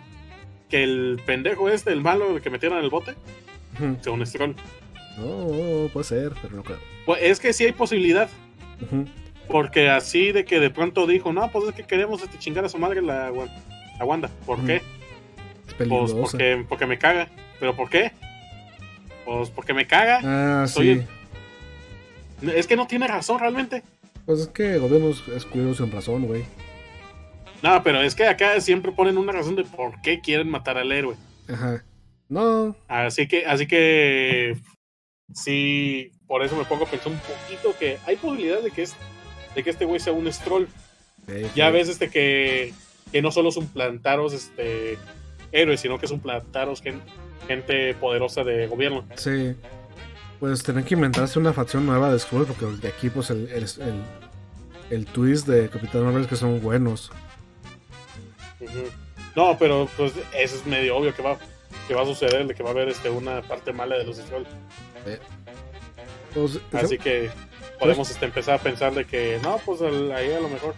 que 0.70 0.84
el 0.84 1.22
pendejo 1.26 1.70
este, 1.70 1.92
el 1.92 2.02
malo 2.02 2.36
el 2.36 2.42
que 2.42 2.50
metieron 2.50 2.78
en 2.80 2.84
el 2.84 2.90
bote, 2.90 3.14
sea 4.02 4.12
un 4.14 4.26
Skrull. 4.26 4.56
No, 5.18 5.90
puede 5.94 6.04
ser, 6.06 6.34
pero 6.42 6.56
no 6.56 6.64
creo. 6.64 6.80
Pues 7.06 7.22
es 7.24 7.40
que 7.40 7.54
sí 7.54 7.66
hay 7.66 7.72
posibilidad, 7.72 8.30
porque 9.48 9.90
así 9.90 10.32
de 10.32 10.44
que 10.46 10.60
de 10.60 10.70
pronto 10.70 11.06
dijo, 11.08 11.32
no, 11.34 11.52
pues 11.52 11.70
es 11.70 11.76
que 11.76 11.84
queremos 11.84 12.22
este, 12.24 12.38
chingar 12.40 12.66
a 12.66 12.70
su 12.70 12.78
madre 12.78 13.02
la, 13.02 13.32
la 14.00 14.06
Wanda. 14.06 14.30
¿Por 14.46 14.66
qué? 14.66 14.78
Es 15.68 15.74
Pues 15.88 16.14
porque, 16.14 16.66
porque 16.68 16.86
me 16.86 16.98
caga. 16.98 17.28
¿Pero 17.60 17.76
por 17.76 17.90
qué? 17.90 18.12
Pues 19.26 19.50
porque 19.50 19.74
me 19.74 19.88
caga. 19.88 20.20
Ah, 20.64 20.68
Soy 20.68 20.96
sí. 20.96 21.06
el- 22.42 22.50
Es 22.50 22.68
que 22.68 22.76
no 22.76 22.86
tiene 22.88 23.08
razón 23.08 23.40
realmente. 23.40 23.84
Pues 24.26 24.40
es 24.42 24.48
que 24.48 24.78
gobiernos 24.78 25.24
es 25.36 25.46
curioso 25.46 25.84
sin 25.84 25.92
razón, 25.94 26.26
güey. 26.26 26.44
No, 27.62 27.82
pero 27.84 28.02
es 28.02 28.16
que 28.16 28.26
acá 28.28 28.60
siempre 28.62 28.92
ponen 28.92 29.18
una 29.18 29.32
razón 29.32 29.56
de 29.56 29.64
por 29.64 30.00
qué 30.02 30.20
quieren 30.22 30.50
matar 30.50 30.78
al 30.78 30.92
héroe. 30.92 31.16
Ajá. 31.48 31.84
No, 32.28 32.76
Así 32.88 33.28
que, 33.28 33.46
así 33.46 33.68
que 33.68 34.56
sí, 35.34 36.12
por 36.28 36.44
eso 36.44 36.56
me 36.56 36.66
pongo 36.66 36.86
a 36.86 36.90
pensar 36.90 37.12
un 37.12 37.20
poquito 37.20 37.78
que 37.78 37.98
hay 38.06 38.16
posibilidad 38.16 38.62
de 38.62 38.72
que 38.72 38.82
es, 38.84 38.96
de 39.54 39.64
que 39.64 39.70
este 39.70 39.86
güey 39.86 40.00
sea 40.00 40.14
un 40.14 40.32
stroll. 40.32 40.68
eh, 41.28 41.48
Ya 41.56 41.70
ves 41.70 41.88
este 41.90 42.10
que, 42.10 42.74
que 43.12 43.22
no 43.22 43.32
solo 43.32 43.52
son 43.52 43.68
plantaros 43.68 44.34
este 44.34 44.98
héroes, 45.52 45.80
sino 45.82 46.00
que 46.00 46.08
son 46.08 46.20
plantaros 46.20 46.82
gen- 46.82 47.02
gente 47.48 47.94
poderosa 47.96 48.44
de 48.44 48.66
gobierno. 48.68 49.06
Sí. 49.16 49.56
Pues 50.46 50.62
tienen 50.62 50.84
que 50.84 50.94
inventarse 50.94 51.40
una 51.40 51.54
facción 51.54 51.88
nueva 51.88 52.14
de 52.14 52.20
Skrull, 52.20 52.46
porque 52.46 52.68
de 52.80 52.88
aquí, 52.88 53.10
pues 53.10 53.32
el, 53.32 53.50
el, 53.50 53.64
el, 53.64 54.04
el 54.92 55.06
twist 55.08 55.48
de 55.48 55.70
Capitán 55.70 56.04
Marvel 56.04 56.22
es 56.22 56.28
que 56.28 56.36
son 56.36 56.62
buenos. 56.62 57.12
No, 59.36 59.58
pero 59.58 59.90
pues 59.98 60.14
eso 60.38 60.56
es 60.56 60.66
medio 60.68 60.98
obvio 60.98 61.16
que 61.16 61.24
va, 61.24 61.40
que 61.88 61.96
va 61.96 62.04
a 62.04 62.06
suceder, 62.06 62.46
de 62.46 62.54
que 62.54 62.62
va 62.62 62.70
a 62.70 62.74
haber 62.74 62.90
este, 62.90 63.10
una 63.10 63.42
parte 63.42 63.74
mala 63.74 63.98
de 63.98 64.04
los 64.04 64.18
Scrolls. 64.18 64.48
Pues, 66.36 66.60
Así 66.74 67.00
que 67.00 67.32
podemos 67.80 68.12
este, 68.12 68.26
empezar 68.26 68.60
a 68.60 68.62
pensar 68.62 68.94
de 68.94 69.04
que 69.04 69.40
no, 69.42 69.60
pues 69.66 69.82
ahí 69.82 70.32
a 70.32 70.42
lo 70.42 70.50
mejor 70.50 70.76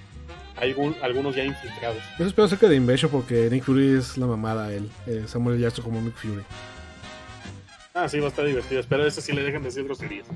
hay 0.56 0.74
algunos 1.02 1.36
ya 1.36 1.44
infiltrados. 1.44 2.02
Yo 2.18 2.26
espero 2.26 2.46
acerca 2.46 2.70
de 2.70 2.78
Invasion 2.78 3.12
porque 3.12 3.50
Nick 3.52 3.66
Fury 3.66 3.98
es 3.98 4.18
la 4.18 4.28
mamada, 4.28 4.72
él. 4.72 4.90
Eh, 5.08 5.26
Samuel 5.28 5.60
Jackson 5.60 5.84
como 5.84 6.00
Nick 6.00 6.16
Fury. 6.16 6.46
Ah, 7.98 8.08
sí, 8.08 8.20
va 8.20 8.26
a 8.26 8.30
estar 8.30 8.46
divertido. 8.46 8.80
Espero 8.80 9.06
ese 9.06 9.22
sí 9.22 9.32
le 9.34 9.42
dejen 9.44 9.64
decir 9.64 9.84
groserías. 9.84 10.28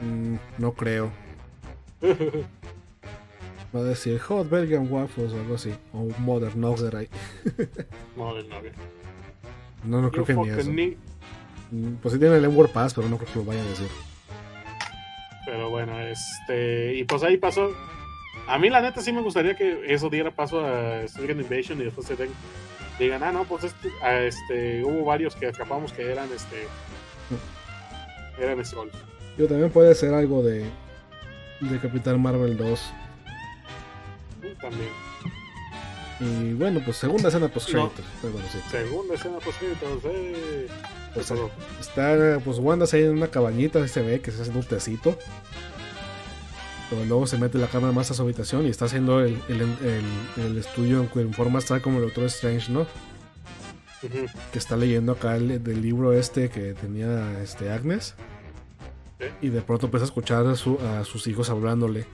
Mm, 0.00 0.36
no 0.58 0.72
creo. 0.72 1.10
Va 3.74 3.80
a 3.80 3.82
decir 3.84 4.18
Hot 4.20 4.48
Belgian 4.48 4.86
Waffles 4.90 5.32
o 5.32 5.36
algo 5.40 5.56
así. 5.56 5.74
O 5.92 6.08
Modern 6.18 6.60
Nugget 6.60 6.94
ahí. 6.94 7.08
no, 8.16 8.32
no, 9.84 10.02
no. 10.02 10.10
Creo 10.10 10.24
You 10.24 10.26
que 10.26 10.34
ni 10.34 10.48
eso. 10.50 10.98
Mm, 11.72 11.94
Pues 12.00 12.14
sí 12.14 12.20
tiene 12.20 12.36
el 12.36 12.44
Enward 12.44 12.70
Pass, 12.70 12.94
pero 12.94 13.08
no 13.08 13.16
creo 13.18 13.32
que 13.32 13.38
lo 13.40 13.44
vaya 13.44 13.60
a 13.62 13.64
decir. 13.66 13.88
Pero 15.44 15.70
bueno, 15.70 15.98
este. 16.00 16.94
Y 16.94 17.04
pues 17.04 17.22
ahí 17.24 17.36
pasó. 17.36 17.70
A 18.46 18.58
mí, 18.58 18.68
la 18.70 18.80
neta, 18.82 19.00
sí 19.00 19.12
me 19.12 19.22
gustaría 19.22 19.56
que 19.56 19.92
eso 19.92 20.10
diera 20.10 20.30
paso 20.30 20.64
a 20.64 21.02
Stricken 21.08 21.40
Invasion 21.40 21.80
y 21.80 21.84
después 21.84 22.06
se 22.06 22.14
den- 22.14 22.30
digan, 22.98 23.22
ah, 23.22 23.32
no, 23.32 23.44
pues 23.44 23.64
este, 23.64 23.90
a 24.02 24.20
este, 24.22 24.84
hubo 24.84 25.04
varios 25.04 25.34
que 25.34 25.46
atrapamos 25.46 25.92
que 25.92 26.10
eran 26.10 26.28
este. 26.32 26.66
Eran 28.38 28.64
Scrolls. 28.64 28.92
Yo 29.38 29.46
también 29.46 29.70
puede 29.70 29.94
ser 29.94 30.14
algo 30.14 30.42
de, 30.42 30.64
de 31.60 31.78
Capitán 31.80 32.20
Marvel 32.20 32.56
2. 32.56 32.92
Mm, 34.40 34.60
También. 34.60 34.90
Y 36.20 36.52
bueno, 36.54 36.80
pues 36.84 36.96
segunda 36.96 37.28
escena 37.28 37.48
post 37.48 37.70
créditos. 37.70 38.04
Bueno, 38.22 38.38
sí. 38.50 38.58
Segunda 38.70 39.14
escena 39.14 39.38
post 39.38 39.58
créditos, 39.58 40.04
eh. 40.04 40.68
Pues. 41.12 41.32
Está, 41.80 42.40
pues 42.44 42.58
Wanda 42.58 42.86
se 42.86 43.04
en 43.04 43.12
una 43.12 43.28
cabañita, 43.28 43.86
se 43.88 44.02
ve 44.02 44.20
que 44.20 44.30
se 44.30 44.40
haciendo 44.40 44.60
un 44.60 44.66
tecito. 44.66 45.18
Luego 47.06 47.26
se 47.26 47.38
mete 47.38 47.58
la 47.58 47.66
cámara 47.68 47.92
más 47.92 48.10
a 48.10 48.14
su 48.14 48.22
habitación 48.22 48.66
y 48.66 48.68
está 48.70 48.84
haciendo 48.84 49.20
el, 49.20 49.38
el, 49.48 49.60
el- 49.62 50.42
el 50.44 50.58
estudio 50.58 51.08
en, 51.14 51.32
forma 51.32 51.58
está 51.58 51.80
como 51.80 51.98
el 51.98 52.04
Doctor 52.04 52.24
Strange, 52.24 52.70
¿no? 52.72 52.86
Que 54.52 54.58
está 54.58 54.76
leyendo 54.76 55.12
acá 55.12 55.36
el, 55.36 55.62
del 55.64 55.80
libro 55.82 56.12
este 56.12 56.50
que 56.50 56.74
tenía 56.74 57.40
este 57.42 57.70
Agnes. 57.70 58.14
Y 59.40 59.48
de 59.48 59.62
pronto 59.62 59.86
empieza 59.86 60.04
a 60.04 60.08
escuchar 60.08 60.46
a, 60.46 60.54
su- 60.56 60.78
a 60.80 61.04
sus 61.04 61.26
hijos 61.26 61.48
hablándole. 61.48 62.04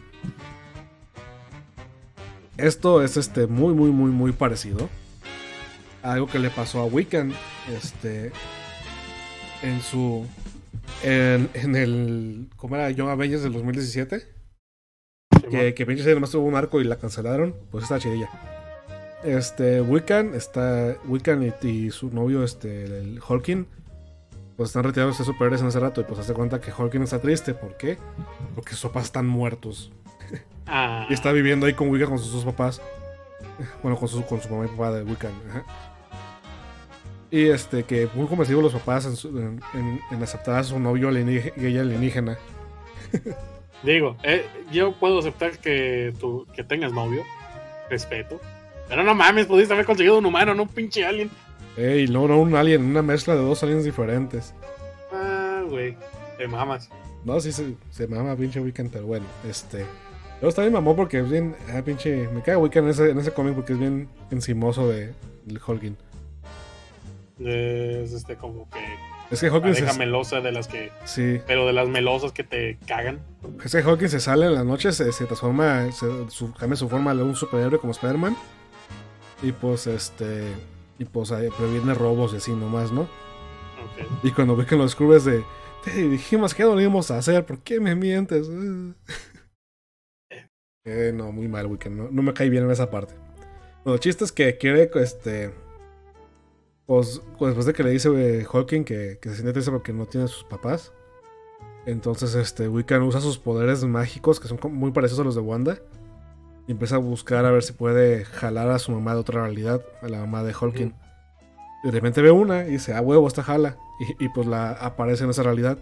Esto 2.57 3.03
es 3.03 3.17
este 3.17 3.47
muy, 3.47 3.75
muy, 3.75 3.91
muy, 3.91 4.11
muy 4.11 4.33
parecido. 4.33 4.89
a 6.03 6.13
algo 6.13 6.27
que 6.27 6.39
le 6.39 6.51
pasó 6.51 6.81
a 6.81 6.85
Wiccan. 6.85 7.33
Este. 7.75 8.33
En 9.63 9.81
su. 9.81 10.27
En, 11.03 11.49
en 11.55 11.77
el. 11.77 12.49
¿Cómo 12.57 12.77
era? 12.77 12.91
Young 12.91 13.09
Avengers 13.09 13.43
del 13.43 13.53
2017. 13.55 14.27
Que, 15.51 15.75
que 15.75 15.87
pinche 15.87 16.03
serie 16.03 16.15
nomás 16.15 16.31
tuvo 16.31 16.47
un 16.47 16.55
arco 16.55 16.81
y 16.81 16.85
la 16.85 16.97
cancelaron. 16.97 17.55
Pues 17.71 17.85
está 17.85 17.99
chidilla. 17.99 18.29
Este. 19.25 19.81
Wiccan 19.81 20.35
está. 20.35 20.97
Wiccan 21.07 21.43
y, 21.43 21.67
y 21.67 21.91
su 21.91 22.11
novio, 22.11 22.43
este. 22.45 22.85
El 22.85 23.21
Hulkin. 23.27 23.67
Pues 24.57 24.71
están 24.71 24.85
retirados 24.85 25.19
de 25.19 25.25
superhéroes 25.25 25.63
en 25.63 25.69
ese 25.69 25.81
rato. 25.81 26.01
Y 26.01 26.05
pues 26.05 26.21
hace 26.21 26.33
cuenta 26.35 26.61
que 26.61 26.73
Hulkin 26.73 27.03
está 27.03 27.19
triste. 27.19 27.55
¿Por 27.55 27.77
qué? 27.77 27.99
Porque 28.55 28.71
sus 28.73 28.83
papás 28.91 29.05
están 29.05 29.27
muertos. 29.27 29.91
Ah, 30.67 31.07
Y 31.11 31.15
está 31.15 31.33
viviendo 31.33 31.67
ahí 31.67 31.75
con 31.75 31.89
Wiccan 31.91 32.09
con 32.11 32.19
sus 32.19 32.33
dos 32.33 32.45
papás. 32.45 32.81
Bueno, 33.83 33.99
con 33.99 34.09
su, 34.09 34.25
con 34.25 34.41
su 34.41 34.49
mamá 34.49 34.67
y 34.67 34.69
papá 34.69 34.93
de 34.93 35.03
Wiccan. 35.03 35.33
ajá. 35.49 35.65
Y 37.33 37.49
este, 37.49 37.85
que 37.85 38.09
muy 38.15 38.27
convencidos 38.27 38.63
los 38.63 38.73
papás 38.73 39.07
en, 39.07 39.15
su- 39.17 39.29
en- 39.39 39.61
en- 39.75 40.01
en 40.11 40.23
aceptar 40.23 40.57
a 40.57 40.65
su 40.65 40.79
novio 40.81 41.09
alienígena, 41.09 41.55
gay 41.57 41.79
alienígena. 41.79 42.39
Digo, 43.83 44.17
eh, 44.23 44.45
yo 44.71 44.93
puedo 44.93 45.19
aceptar 45.19 45.59
que, 45.59 46.13
tú, 46.21 46.47
que 46.55 46.65
tengas 46.65 46.93
novio. 46.93 47.23
Respeto. 47.89 48.41
Pero 48.89 49.03
no 49.03 49.15
mames, 49.15 49.47
pudiste 49.47 49.73
haber 49.73 49.87
conseguido 49.87 50.19
un 50.19 50.27
humano, 50.27 50.55
no 50.55 50.65
un 50.65 50.69
pinche 50.69 51.05
alien. 51.05 51.31
Ey, 51.77 52.09
no, 52.09 52.29
no, 52.29 52.39
un 52.41 52.55
alien, 52.55 52.85
una 52.85 53.03
mezcla 53.03 53.35
de 53.35 53.41
dos 53.41 53.63
aliens 53.63 53.85
diferentes. 53.85 54.55
Ah, 55.13 55.63
güey. 55.69 55.97
Te 56.37 56.47
mamas. 56.47 56.91
No, 57.25 57.41
sí 57.41 57.53
se, 57.53 57.75
se 57.91 58.07
mama 58.07 58.35
pinche 58.37 58.61
Wiccan, 58.61 58.89
pero 58.89 59.07
bueno, 59.07 59.27
este. 59.49 59.85
Pero 60.39 60.49
está 60.49 60.63
bien 60.63 60.73
mamón 60.73 60.97
porque 60.97 61.21
es 61.21 61.31
bien. 61.31 61.55
Ah, 61.73 61.83
pinche. 61.83 62.29
Me 62.29 62.43
cae 62.43 62.57
Wiccan 62.57 62.85
en 62.85 62.91
ese, 62.91 63.11
en 63.11 63.19
ese 63.19 63.33
cómic 63.33 63.55
porque 63.55 63.75
es 63.75 63.79
bien 63.79 64.09
encimoso 64.31 64.89
de, 64.89 65.13
del 65.45 65.61
Hulkin. 65.65 65.97
Es 67.39 68.13
este 68.13 68.37
como 68.37 68.69
que 68.71 68.79
Es 69.31 69.41
que 69.41 69.51
Hulkin 69.51 69.75
se, 69.75 69.83
pareja 69.83 69.99
melosa 69.99 70.41
de 70.41 70.51
las 70.51 70.67
que. 70.67 70.91
sí, 71.05 71.41
Pero 71.47 71.67
de 71.67 71.73
las 71.73 71.89
melosas 71.89 72.33
que 72.33 72.43
te 72.43 72.79
cagan. 72.87 73.21
es 73.65 73.73
que 73.73 73.79
Hulkin 73.79 74.09
se 74.09 74.19
sale 74.19 74.47
en 74.47 74.55
las 74.55 74.65
noches, 74.65 74.97
se, 74.97 75.13
se 75.13 75.27
transforma, 75.27 75.93
se, 75.93 76.07
su, 76.31 76.53
cambia 76.53 76.77
su 76.77 76.89
forma 76.89 77.13
a 77.13 77.15
un 77.15 77.37
superhéroe 77.37 77.79
como 77.79 77.93
Spider-Man. 77.93 78.37
Y 79.43 79.53
pues 79.53 79.87
este. 79.87 80.45
Y 80.99 81.05
pues 81.05 81.33
previene 81.57 81.95
robos 81.95 82.35
y 82.35 82.37
así 82.37 82.53
nomás, 82.53 82.93
¿no? 82.93 83.03
Ok. 83.03 84.25
Y 84.25 84.33
cuando 84.33 84.55
Wiccan 84.55 84.79
lo 84.79 84.85
descubre 84.85 85.17
es 85.17 85.25
de. 85.25 85.45
Te 85.85 85.93
dijimos 85.93 86.53
que 86.53 86.65
no 86.65 86.75
lo 86.75 86.81
íbamos 86.81 87.11
a 87.11 87.19
hacer, 87.19 87.47
¿por 87.47 87.61
qué 87.61 87.81
me 87.81 87.95
mientes? 87.95 88.49
eh, 90.85 91.13
no, 91.15 91.33
muy 91.33 91.49
mal, 91.49 91.67
Wiccan, 91.67 91.97
no, 91.97 92.09
no 92.11 92.23
me 92.23 92.35
cae 92.35 92.51
bien 92.51 92.65
en 92.65 92.71
esa 92.71 92.91
parte. 92.91 93.15
Bueno, 93.85 93.95
el 93.95 94.01
chiste 94.01 94.25
es 94.25 94.33
que 94.33 94.59
quiere, 94.59 94.91
este. 94.97 95.53
Pues, 96.91 97.23
después 97.39 97.67
de 97.67 97.73
que 97.73 97.85
le 97.85 97.91
dice 97.91 98.09
eh, 98.41 98.45
Hawking 98.45 98.83
que, 98.83 99.19
que 99.23 99.29
se 99.29 99.37
siente 99.37 99.53
triste 99.53 99.71
porque 99.71 99.93
no 99.93 100.07
tiene 100.07 100.27
sus 100.27 100.43
papás. 100.43 100.93
Entonces, 101.87 102.35
este, 102.35 102.69
Wiccan 102.69 103.03
usa 103.03 103.21
sus 103.21 103.39
poderes 103.39 103.85
mágicos, 103.85 104.41
que 104.41 104.49
son 104.49 104.59
muy 104.73 104.91
parecidos 104.91 105.21
a 105.21 105.25
los 105.25 105.37
de 105.37 105.41
Wanda. 105.41 105.79
Y 106.67 106.73
empieza 106.73 106.97
a 106.97 106.99
buscar 106.99 107.45
a 107.45 107.53
ver 107.53 107.63
si 107.63 107.75
puede 107.75 108.25
jalar 108.25 108.69
a 108.71 108.81
su 108.81 108.91
mamá 108.91 109.15
de 109.15 109.21
otra 109.21 109.43
realidad, 109.43 109.83
a 110.03 110.09
la 110.09 110.19
mamá 110.19 110.43
de 110.43 110.53
Hawking. 110.53 110.93
Y 111.85 111.87
de 111.87 111.93
repente 111.93 112.23
ve 112.23 112.33
una 112.33 112.67
y 112.67 112.73
dice, 112.73 112.93
ah, 112.93 113.01
huevo, 113.01 113.29
esta 113.29 113.45
jala. 113.45 113.77
Y, 114.19 114.25
y 114.25 114.29
pues 114.31 114.49
la 114.49 114.73
aparece 114.73 115.23
en 115.23 115.31
esa 115.31 115.45
realidad. 115.45 115.79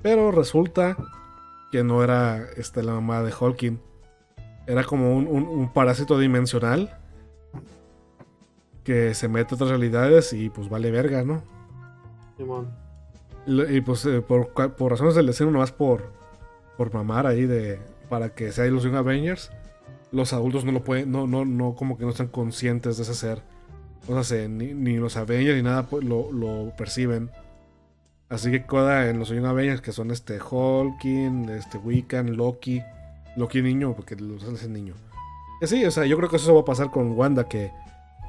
Pero 0.00 0.30
resulta 0.32 0.96
que 1.70 1.84
no 1.84 2.02
era 2.02 2.46
este, 2.56 2.82
la 2.82 2.92
mamá 2.94 3.22
de 3.22 3.30
Hawking. 3.30 3.78
Era 4.66 4.84
como 4.84 5.14
un, 5.14 5.26
un- 5.26 5.46
un 5.48 5.70
parásito 5.72 6.18
dimensional. 6.18 6.98
Que 8.88 9.12
se 9.12 9.28
mete 9.28 9.52
a 9.52 9.56
otras 9.56 9.68
realidades 9.68 10.32
y 10.32 10.48
pues 10.48 10.70
vale 10.70 10.90
verga, 10.90 11.22
¿no? 11.22 11.42
Simón. 12.38 12.68
Y 13.46 13.82
pues 13.82 14.06
eh, 14.06 14.22
por, 14.22 14.48
por 14.76 14.90
razones 14.90 15.14
del 15.14 15.26
destino, 15.26 15.50
nomás 15.50 15.72
por, 15.72 16.10
por 16.78 16.92
mamar 16.94 17.26
ahí 17.26 17.44
de. 17.44 17.78
para 18.08 18.30
que 18.30 18.50
sea 18.50 18.64
ilusión 18.66 18.94
Avengers. 18.96 19.50
Los 20.10 20.32
adultos 20.32 20.64
no 20.64 20.72
lo 20.72 20.82
pueden. 20.84 21.12
No, 21.12 21.26
no, 21.26 21.44
no, 21.44 21.74
como 21.74 21.98
que 21.98 22.04
no 22.04 22.10
están 22.10 22.28
conscientes 22.28 22.96
de 22.96 23.02
ese 23.02 23.12
ser. 23.14 23.42
O 24.06 24.14
sea, 24.14 24.24
se- 24.24 24.48
ni, 24.48 24.72
ni 24.72 24.96
los 24.96 25.18
Avengers 25.18 25.56
ni 25.58 25.62
nada 25.62 25.82
pues, 25.82 26.02
lo, 26.02 26.32
lo 26.32 26.72
perciben. 26.74 27.30
Así 28.30 28.50
que 28.50 28.64
queda 28.64 29.10
en 29.10 29.18
los 29.18 29.28
Young 29.28 29.44
Avengers 29.44 29.82
que 29.82 29.92
son 29.92 30.10
este 30.10 30.38
Hulkin, 30.40 31.50
este 31.50 31.76
Wiccan, 31.76 32.36
Loki. 32.38 32.80
Loki 33.36 33.60
niño, 33.60 33.92
porque 33.94 34.16
los 34.16 34.44
hace 34.44 34.68
niño. 34.68 34.94
Sí, 35.62 35.84
o 35.84 35.90
sea, 35.90 36.06
yo 36.06 36.16
creo 36.16 36.30
que 36.30 36.36
eso 36.36 36.54
va 36.54 36.60
a 36.62 36.64
pasar 36.64 36.90
con 36.90 37.12
Wanda, 37.12 37.48
que, 37.48 37.70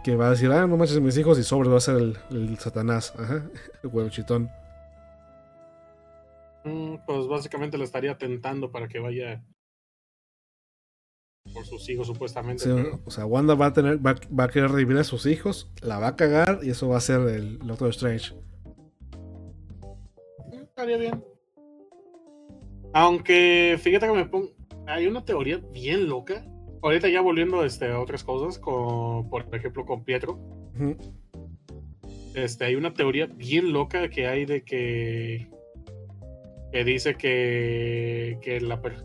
que 0.04 0.16
va 0.16 0.28
a 0.28 0.32
decir, 0.32 0.52
ah, 0.52 0.66
no 0.68 0.78
manches 0.78 1.00
mis 1.02 1.18
hijos 1.18 1.38
y 1.40 1.44
sobre 1.44 1.70
va 1.70 1.78
a 1.78 1.82
ser 1.82 1.98
el, 1.98 2.18
el 2.32 2.58
Satanás. 2.58 3.14
Ajá, 3.18 3.50
el 3.84 3.90
huevo 3.92 4.10
chitón. 4.10 4.50
Mm, 6.64 6.96
pues 7.06 7.28
básicamente 7.28 7.78
le 7.78 7.84
estaría 7.86 8.18
tentando 8.18 8.72
para 8.72 8.88
que 8.88 9.00
vaya 9.00 9.44
por 11.54 11.66
sus 11.66 11.90
hijos 11.90 12.06
supuestamente. 12.08 12.64
Sí, 12.64 12.70
pero- 12.74 13.00
o 13.06 13.12
sea, 13.12 13.26
Wanda 13.26 13.56
va 13.56 13.68
a 13.68 13.74
tener, 13.74 14.06
va, 14.06 14.16
va 14.38 14.44
a 14.46 14.50
querer 14.50 14.70
revivir 14.72 14.98
a 14.98 15.04
sus 15.04 15.26
hijos, 15.26 15.72
la 15.82 16.00
va 16.00 16.08
a 16.10 16.16
cagar 16.16 16.60
y 16.64 16.70
eso 16.70 16.88
va 16.90 16.98
a 16.98 17.02
ser 17.02 17.22
el 17.22 17.60
Doctor 17.60 17.90
Strange. 17.90 18.34
Estaría 20.52 20.98
bien. 20.98 21.24
Aunque 22.94 23.78
fíjate 23.82 24.08
que 24.08 24.14
me 24.14 24.26
pongo. 24.26 24.52
Hay 24.88 25.06
una 25.08 25.24
teoría 25.24 25.58
bien 25.72 26.08
loca. 26.10 26.44
Ahorita 26.82 27.10
ya 27.10 27.22
volviendo 27.22 27.64
este, 27.66 27.88
a 27.92 28.00
otras 28.00 28.24
cosas, 28.24 28.58
con, 28.58 29.30
por 29.30 29.46
ejemplo 29.54 29.86
con 29.86 30.04
Pietro. 30.04 30.40
Este, 32.36 32.66
hay 32.66 32.76
una 32.76 32.94
teoría 32.94 33.26
bien 33.26 33.74
loca 33.74 34.10
que 34.10 34.28
hay 34.28 34.46
de 34.46 34.64
que. 34.64 35.50
que 36.72 36.84
dice 36.84 37.16
que. 37.16 38.38
que, 38.42 38.62
la, 38.62 38.82
per- 38.82 39.04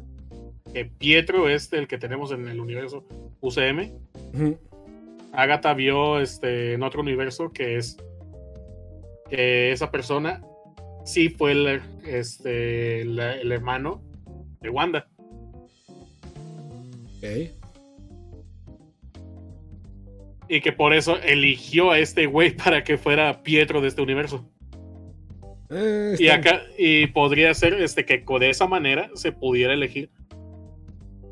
que 0.72 0.84
Pietro 0.84 1.48
es 1.48 1.72
el 1.72 1.86
que 1.88 1.98
tenemos 1.98 2.30
en 2.32 2.46
el 2.48 2.60
universo 2.60 3.04
UCM. 3.40 3.92
Ujú. 4.34 4.58
Agatha 5.32 5.74
vio 5.74 6.20
este, 6.20 6.74
en 6.74 6.82
otro 6.84 7.00
universo 7.02 7.50
que 7.52 7.76
es 7.76 7.96
que 9.28 9.72
esa 9.72 9.90
persona 9.90 10.42
sí 11.04 11.28
fue 11.28 11.52
el, 11.52 11.80
este, 12.06 13.00
el 13.02 13.50
hermano 13.50 14.00
de 14.60 14.70
Wanda. 14.70 15.08
Ok. 17.18 17.63
Y 20.48 20.60
que 20.60 20.72
por 20.72 20.92
eso 20.94 21.18
eligió 21.22 21.90
a 21.90 21.98
este 21.98 22.26
güey 22.26 22.50
para 22.56 22.84
que 22.84 22.98
fuera 22.98 23.42
Pietro 23.42 23.80
de 23.80 23.88
este 23.88 24.02
universo. 24.02 24.48
Eh, 25.70 26.16
Y 26.18 26.28
acá, 26.28 26.62
y 26.78 27.06
podría 27.08 27.52
ser 27.54 27.74
este 27.74 28.04
que 28.04 28.22
de 28.38 28.50
esa 28.50 28.66
manera 28.66 29.10
se 29.14 29.32
pudiera 29.32 29.72
elegir. 29.74 30.10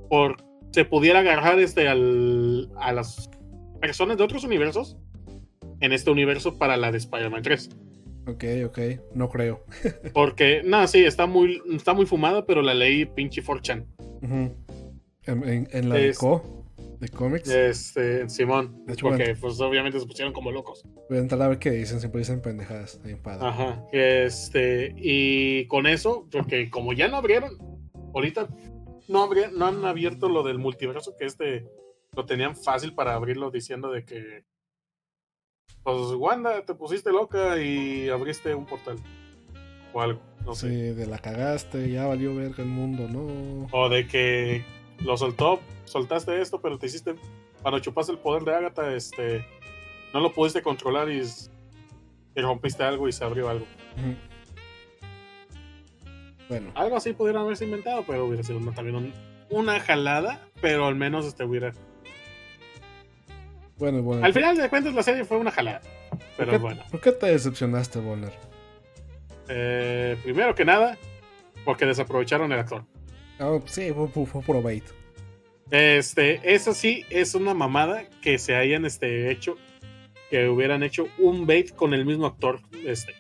Por 0.09 0.37
se 0.73 0.85
pudiera 0.87 1.19
agarrar 1.21 1.59
este 1.61 1.87
al, 1.89 2.71
a 2.77 2.93
las 2.93 3.29
personas 3.81 4.17
de 4.17 4.25
otros 4.25 4.43
universos 4.45 4.97
en 5.81 5.93
este 5.93 6.11
universo 6.11 6.57
para 6.59 6.77
la 6.79 6.91
de 6.91 6.99
Spider-Man 6.99 7.43
3. 7.43 7.71
Ok, 8.27 8.45
ok, 8.67 8.79
no 9.15 9.29
creo. 9.29 9.65
Porque, 10.15 10.63
no, 10.65 10.87
sí, 10.87 11.05
está 11.05 11.27
muy, 11.27 11.61
está 11.75 11.93
muy 11.93 12.07
fumada, 12.07 12.47
pero 12.47 12.63
la 12.63 12.73
leí 12.73 13.05
pinche 13.05 13.43
4chan. 13.43 13.85
Ujú. 14.23 14.55
En, 15.25 15.49
en- 15.49 15.69
en 15.73 15.89
la 15.89 15.97
de 15.97 16.09
Es- 16.11 16.19
Co, 16.19 16.62
de 17.03 17.09
cómics, 17.09 17.49
Este, 17.51 18.29
Simón. 18.31 18.85
De 18.87 18.93
hecho, 18.95 19.09
porque, 19.09 19.35
pues, 19.35 19.61
obviamente 19.61 19.99
se 20.01 20.07
pusieron 20.07 20.33
como 20.33 20.51
locos. 20.53 20.85
voy 21.09 21.19
a 21.19 21.21
entrar 21.21 21.43
a 21.43 21.49
ver 21.49 21.59
qué 21.59 21.71
dicen, 21.73 21.99
siempre 22.01 22.21
dicen 22.21 22.41
pendejadas. 22.41 23.01
Padre. 23.23 23.47
Ajá. 23.47 23.85
Este, 23.93 24.95
y 24.97 25.67
con 25.67 25.87
eso, 25.87 26.29
porque 26.31 26.71
como 26.71 26.93
ya 26.93 27.09
no 27.09 27.17
abrieron, 27.17 27.59
ahorita 28.15 28.49
no, 29.09 29.29
abri- 29.29 29.51
no 29.53 29.67
han 29.67 29.85
abierto 29.85 30.29
lo 30.29 30.43
del 30.45 30.59
multiverso, 30.59 31.17
que 31.19 31.27
este 31.27 31.67
lo 32.15 32.25
tenían 32.25 32.55
fácil 32.57 32.95
para 32.95 33.15
abrirlo 33.15 33.51
diciendo 33.51 33.91
de 33.91 34.05
que, 34.05 34.45
pues, 35.83 36.13
Wanda, 36.17 36.65
te 36.65 36.75
pusiste 36.75 37.11
loca 37.11 37.61
y 37.61 38.09
abriste 38.11 38.55
un 38.55 38.67
portal. 38.67 38.97
O 39.93 40.01
algo, 40.01 40.21
no 40.47 40.55
Sí, 40.55 40.69
sé. 40.69 40.95
de 40.95 41.07
la 41.07 41.19
cagaste, 41.19 41.91
ya 41.91 42.07
valió 42.07 42.35
ver 42.35 42.53
el 42.57 42.65
mundo, 42.67 43.09
no. 43.09 43.67
O 43.73 43.89
de 43.89 44.07
que 44.07 44.65
lo 45.05 45.17
soltó, 45.17 45.61
soltaste 45.85 46.41
esto, 46.41 46.61
pero 46.61 46.79
te 46.79 46.87
hiciste, 46.87 47.15
cuando 47.63 47.81
chupaste 47.81 48.13
el 48.13 48.19
poder 48.19 48.43
de 48.45 48.55
Agatha, 48.55 48.95
este, 48.95 49.45
no 50.15 50.21
lo 50.21 50.33
pudiste 50.33 50.63
controlar 50.63 51.11
y, 51.11 51.23
rompiste 52.37 52.83
algo 52.83 53.09
y 53.09 53.13
se 53.13 53.25
abrió 53.25 53.49
algo. 53.49 53.67
Bueno, 56.49 56.71
Algo 56.75 56.97
así 56.97 57.13
pudieron 57.13 57.43
haberse 57.43 57.65
inventado, 57.65 58.05
pero 58.07 58.27
hubiera 58.27 58.43
sido 58.43 58.59
una- 58.59 58.73
también 58.75 58.97
un- 58.97 59.13
una 59.51 59.81
jalada, 59.81 60.41
pero 60.61 60.87
al 60.87 60.95
menos 60.95 61.25
este 61.27 61.45
hubiera. 61.45 61.73
bueno, 63.79 64.03
bueno. 64.03 64.25
Al 64.25 64.33
final 64.33 64.57
de 64.57 64.69
cuentas, 64.69 64.95
la 64.95 65.03
serie 65.03 65.25
fue 65.25 65.39
una 65.39 65.51
jalada. 65.51 65.81
¿Por 66.11 66.19
Pero 66.37 66.51
qué, 66.53 66.59
bueno, 66.59 66.83
¿Por 66.91 67.01
qué 67.01 67.13
te 67.13 67.27
decepcionaste, 67.27 68.01
Bonner? 68.01 68.33
eh, 69.49 70.17
primero 70.23 70.55
que 70.55 70.65
nada, 70.65 70.97
porque 71.65 71.85
desaprovecharon 71.87 72.53
el 72.53 72.59
actor. 72.61 72.85
Ah, 73.43 73.59
sí, 73.67 73.93
fue, 73.93 74.27
fue, 74.27 74.43
puro 74.43 74.63
bait. 74.63 74.85
Este, 75.71 76.55
eso 76.55 76.75
sí 76.75 77.05
es 77.11 77.35
una 77.35 77.55
mamada 77.55 78.05
que 78.21 78.39
se 78.39 78.55
hayan 78.55 78.85
este, 78.85 79.31
hecho, 79.31 79.57
que 80.31 80.49
hubieran 80.49 80.83
hecho 80.83 81.09
un 81.19 81.47
bait 81.47 81.75
con 81.75 81.93
el 81.93 82.05
mismo 82.05 82.27
actor. 82.27 82.61
Este, 82.85 83.15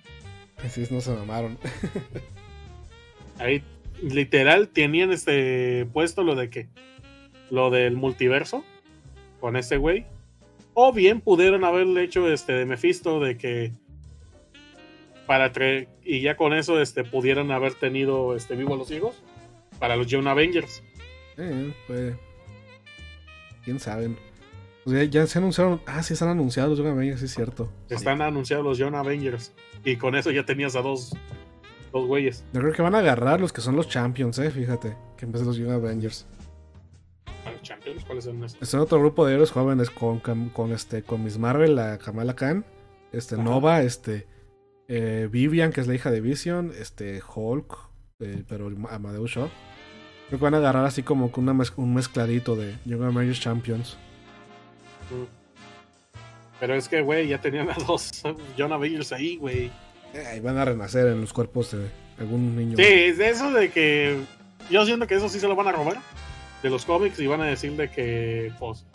Sí, 0.68 0.86
no 0.90 1.00
se 1.00 1.10
mamaron. 1.12 1.58
ahí 3.38 3.62
literal 4.02 4.68
tenían 4.68 5.12
este 5.12 5.86
puesto 5.92 6.22
lo 6.22 6.34
de 6.34 6.50
que 6.50 6.68
lo 7.50 7.70
del 7.70 7.96
multiverso 7.96 8.64
con 9.40 9.56
ese 9.56 9.76
güey 9.76 10.06
o 10.74 10.92
bien 10.92 11.20
pudieron 11.20 11.64
haberle 11.64 12.04
hecho 12.04 12.30
este 12.32 12.52
de 12.52 12.66
Mephisto 12.66 13.20
de 13.20 13.36
que 13.36 13.72
para 15.26 15.52
y 16.04 16.20
ya 16.20 16.36
con 16.36 16.52
eso 16.52 16.80
este 16.80 17.04
pudieran 17.04 17.50
haber 17.50 17.74
tenido 17.74 18.36
este 18.36 18.56
vivo 18.56 18.74
a 18.74 18.76
los 18.76 18.88
ciegos 18.88 19.22
para 19.82 19.96
los 19.96 20.06
Young 20.06 20.28
Avengers 20.28 20.80
Eh, 21.36 21.74
pues. 21.88 22.14
Quién 23.64 23.80
sabe. 23.80 24.14
Pues 24.84 24.96
ya, 24.96 25.22
ya 25.22 25.26
se 25.26 25.38
anunciaron. 25.38 25.80
Ah, 25.86 26.04
sí, 26.04 26.12
están 26.14 26.28
anunciados. 26.28 26.78
Yo 26.78 26.84
también, 26.84 27.18
sí, 27.18 27.24
es 27.24 27.34
cierto. 27.34 27.68
están 27.88 28.22
anunciados 28.22 28.64
los 28.64 28.78
Young 28.78 28.94
Avengers 28.94 29.52
y 29.84 29.96
con 29.96 30.14
eso 30.14 30.30
ya 30.30 30.44
tenías 30.44 30.76
a 30.76 30.82
dos 30.82 31.12
dos 31.92 32.06
güeyes 32.06 32.44
Yo 32.52 32.60
creo 32.60 32.72
que 32.72 32.80
van 32.80 32.94
a 32.94 32.98
agarrar 32.98 33.40
los 33.40 33.52
que 33.52 33.60
son 33.60 33.74
los 33.74 33.88
Champions, 33.88 34.38
eh, 34.38 34.52
fíjate. 34.52 34.96
Que 35.16 35.24
en 35.24 35.32
vez 35.32 35.40
de 35.40 35.46
los 35.48 35.56
Young 35.56 35.72
Avengers. 35.72 36.26
¿A 37.44 37.50
los 37.50 37.62
Champions 37.62 38.04
cuáles 38.04 38.22
son 38.24 38.44
estos? 38.44 38.62
Están 38.62 38.80
otro 38.80 39.00
grupo 39.00 39.26
de 39.26 39.34
héroes 39.34 39.50
jóvenes 39.50 39.90
con, 39.90 40.20
con, 40.20 40.50
con, 40.50 40.70
este, 40.70 41.02
con 41.02 41.24
Miss 41.24 41.38
Marvel, 41.38 41.74
la 41.74 41.98
Kamala 41.98 42.36
Khan, 42.36 42.64
este, 43.10 43.34
Ajá. 43.34 43.42
Nova, 43.42 43.82
este, 43.82 44.28
eh, 44.86 45.28
Vivian, 45.30 45.72
que 45.72 45.80
es 45.80 45.88
la 45.88 45.94
hija 45.96 46.12
de 46.12 46.20
Vision, 46.20 46.72
este, 46.78 47.20
Hulk, 47.34 47.76
eh, 48.20 48.44
pero 48.48 48.70
Amadeus 48.90 49.32
Shaw. 49.32 49.48
Creo 50.32 50.38
que 50.38 50.44
van 50.44 50.54
a 50.54 50.58
agarrar 50.58 50.86
así 50.86 51.02
como 51.02 51.30
una 51.36 51.52
mez- 51.52 51.74
un 51.76 51.92
mezcladito 51.92 52.56
de 52.56 52.74
Young 52.86 53.02
Avengers 53.02 53.38
Champions. 53.38 53.98
pero 56.58 56.74
es 56.74 56.88
que 56.88 57.02
güey 57.02 57.28
ya 57.28 57.38
tenían 57.38 57.68
a 57.70 57.74
dos 57.74 58.22
Young 58.56 58.72
Avengers 58.72 59.12
ahí 59.12 59.36
güey 59.36 59.70
Eh, 60.14 60.36
y 60.38 60.40
van 60.40 60.56
a 60.56 60.64
renacer 60.64 61.06
en 61.08 61.20
los 61.20 61.34
cuerpos 61.34 61.72
de 61.72 61.86
algún 62.18 62.56
niño. 62.56 62.76
Sí, 62.78 62.82
es 62.82 63.18
de 63.18 63.28
eso 63.28 63.50
de 63.52 63.68
que 63.70 64.20
yo 64.70 64.86
siento 64.86 65.06
que 65.06 65.16
eso 65.16 65.28
sí 65.28 65.38
se 65.38 65.48
lo 65.48 65.54
van 65.54 65.68
a 65.68 65.72
robar 65.72 65.98
de 66.62 66.70
los 66.70 66.86
cómics 66.86 67.18
y 67.20 67.26
van 67.26 67.42
a 67.42 67.46
decir 67.46 67.72
de 67.76 67.90
que 67.90 68.52
pues 68.58 68.86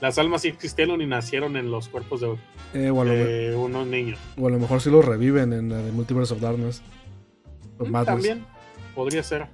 las 0.00 0.18
almas 0.18 0.42
sí 0.42 0.48
existieron 0.48 1.00
y 1.02 1.06
nacieron 1.06 1.56
en 1.56 1.70
los 1.70 1.88
cuerpos 1.88 2.20
de, 2.20 2.32
Eh, 2.74 2.90
de 2.90 3.54
unos 3.56 3.86
niños. 3.86 4.18
o 4.36 4.48
a 4.48 4.50
lo 4.50 4.58
mejor 4.58 4.80
sí 4.80 4.90
los 4.90 5.04
reviven 5.04 5.52
en 5.52 5.68
la 5.68 5.78
de 5.78 5.92
Multiverse 5.92 6.34
of 6.34 6.40
Darkness. 6.40 6.82
Los 7.78 7.88
Mm. 7.90 8.04
También 8.04 8.44
podría 8.94 9.22
ser. 9.22 9.46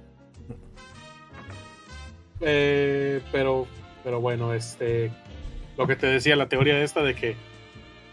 Eh, 2.41 3.21
pero, 3.31 3.67
pero 4.03 4.21
bueno, 4.21 4.53
este, 4.53 5.11
lo 5.77 5.87
que 5.87 5.95
te 5.95 6.07
decía, 6.07 6.35
la 6.35 6.49
teoría 6.49 6.81
esta 6.81 7.03
de 7.03 7.15
que 7.15 7.35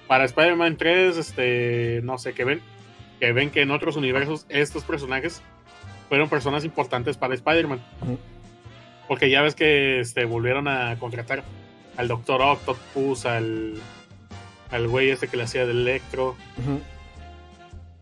para 0.07 0.25
Spider-Man 0.25 0.77
3, 0.77 1.17
este, 1.17 2.01
no 2.05 2.19
sé, 2.19 2.35
que 2.35 2.45
ven, 2.45 2.61
que 3.21 3.33
ven 3.33 3.51
que 3.51 3.63
en 3.63 3.71
otros 3.71 3.97
universos 3.97 4.47
estos 4.49 4.85
personajes 4.85 5.43
fueron 6.09 6.29
personas 6.29 6.65
importantes 6.65 7.17
para 7.17 7.35
Spider-Man. 7.35 7.81
Porque 9.09 9.31
ya 9.31 9.43
ves 9.43 9.55
que 9.55 10.01
este, 10.01 10.25
volvieron 10.25 10.69
a 10.69 10.97
contratar 10.99 11.43
al 11.97 12.09
Doctor 12.09 12.43
Octopus, 12.43 13.27
al, 13.27 13.75
al 14.71 14.89
güey 14.89 15.11
este 15.11 15.29
que 15.29 15.37
le 15.37 15.45
hacía 15.45 15.65
de 15.67 15.73
Electro, 15.73 16.37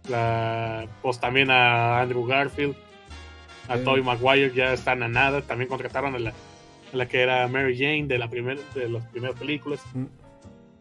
la, 0.09 0.87
pues 1.03 1.21
también 1.21 1.51
a 1.51 2.01
Andrew 2.01 2.27
Garfield, 2.27 2.77
a 3.69 3.77
Sí. 3.79 3.85
Tobey 3.85 4.03
Maguire 4.03 4.53
ya 4.55 4.73
están 4.73 5.03
a 5.03 5.09
nada, 5.09 5.43
también 5.43 5.69
contrataron 5.69 6.15
a 6.15 6.19
la, 6.19 6.31
a 6.31 6.97
la 6.97 7.07
que 7.09 7.21
era 7.21 7.47
Mary 7.49 7.77
Jane 7.77 8.07
de 8.07 8.19
la 8.19 8.29
primer, 8.29 8.59
de 8.75 8.89
las 8.89 9.05
primeras 9.07 9.39
películas. 9.39 9.81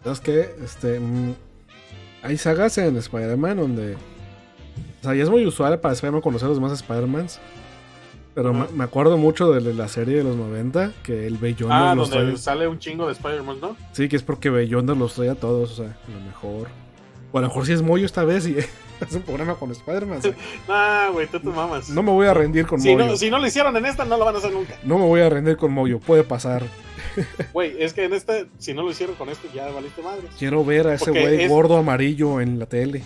¿Sabes 0.04 0.20
qué? 0.20 0.50
Este. 0.64 1.00
mm, 1.00 1.34
hay 2.24 2.38
sagas 2.38 2.78
en 2.78 2.98
Spider-Man 2.98 3.58
donde. 3.58 3.96
O 3.96 5.04
sea, 5.04 5.16
ya 5.16 5.24
es 5.24 5.30
muy 5.30 5.46
usual 5.46 5.80
para 5.80 5.94
Spider-Man 5.94 6.22
conocer 6.22 6.46
a 6.46 6.50
los 6.50 6.58
demás 6.58 6.74
Spider-Mans. 6.74 7.40
Pero 8.34 8.54
me, 8.54 8.66
me 8.74 8.84
acuerdo 8.86 9.18
mucho 9.18 9.52
de 9.52 9.74
la 9.74 9.88
serie 9.90 10.18
de 10.18 10.24
los 10.24 10.38
90 10.38 10.94
que 11.04 11.28
el 11.28 11.38
Beyonder 11.38 11.78
Ah, 11.78 11.96
los 11.96 12.10
donde 12.10 12.28
trae. 12.28 12.38
sale 12.38 12.68
un 12.68 12.80
chingo 12.80 13.06
de 13.08 13.12
Spider-Man, 13.14 13.58
¿no? 13.60 13.76
Sí, 13.92 14.08
que 14.08 14.16
es 14.16 14.24
porque 14.24 14.50
Beyonder 14.50 14.96
los 14.96 15.16
trae 15.16 15.30
a 15.30 15.36
todos, 15.36 15.72
o 15.80 15.84
sea, 15.84 15.98
a 16.08 16.12
lo 16.12 16.22
mejor. 16.26 16.70
O 17.34 17.38
a 17.38 17.42
lo 17.42 17.48
mejor 17.48 17.66
sí 17.66 17.74
es 17.74 17.82
Moyo 17.82 18.06
esta 18.06 18.24
vez 18.24 18.48
y 18.48 18.56
hace 19.06 19.18
un 19.18 19.24
programa 19.24 19.56
con 19.56 19.72
Spider-Man. 19.72 20.20
o 20.20 20.22
sea, 20.22 20.34
Ah, 20.70 21.10
güey, 21.12 21.28
tú 21.28 21.40
te 21.40 21.48
mamas. 21.50 21.90
no 21.90 22.04
me 22.04 22.12
voy 22.12 22.28
a 22.28 22.34
rendir 22.34 22.66
con 22.68 22.80
si, 22.82 22.94
Moyo. 22.94 23.06
no, 23.06 23.18
si 23.18 23.30
no 23.30 23.40
lo 23.40 23.48
hicieron 23.48 23.76
en 23.78 23.86
esta, 23.86 24.06
no 24.06 24.18
lo 24.18 24.26
van 24.26 24.36
a 24.36 24.38
hacer 24.38 24.52
nunca. 24.52 24.78
No 24.84 24.98
me 25.00 25.06
voy 25.06 25.22
a 25.22 25.30
rendir 25.30 25.58
con 25.58 25.72
Moyo, 25.72 26.00
puede 26.00 26.24
pasar. 26.24 26.64
Güey, 27.54 27.76
es 27.82 27.94
que 27.94 28.06
en 28.06 28.14
este, 28.14 28.48
si 28.58 28.74
no 28.74 28.84
lo 28.84 28.92
hicieron 28.92 29.16
con 29.16 29.28
este, 29.30 29.50
ya 29.54 29.70
valiste 29.70 30.02
madre. 30.02 30.28
Quiero 30.40 30.64
ver 30.64 30.88
a 30.88 30.94
ese 30.94 31.12
güey 31.12 31.44
es- 31.44 31.50
gordo 31.50 31.76
amarillo 31.78 32.40
en 32.40 32.58
la 32.60 32.66
tele. 32.68 33.02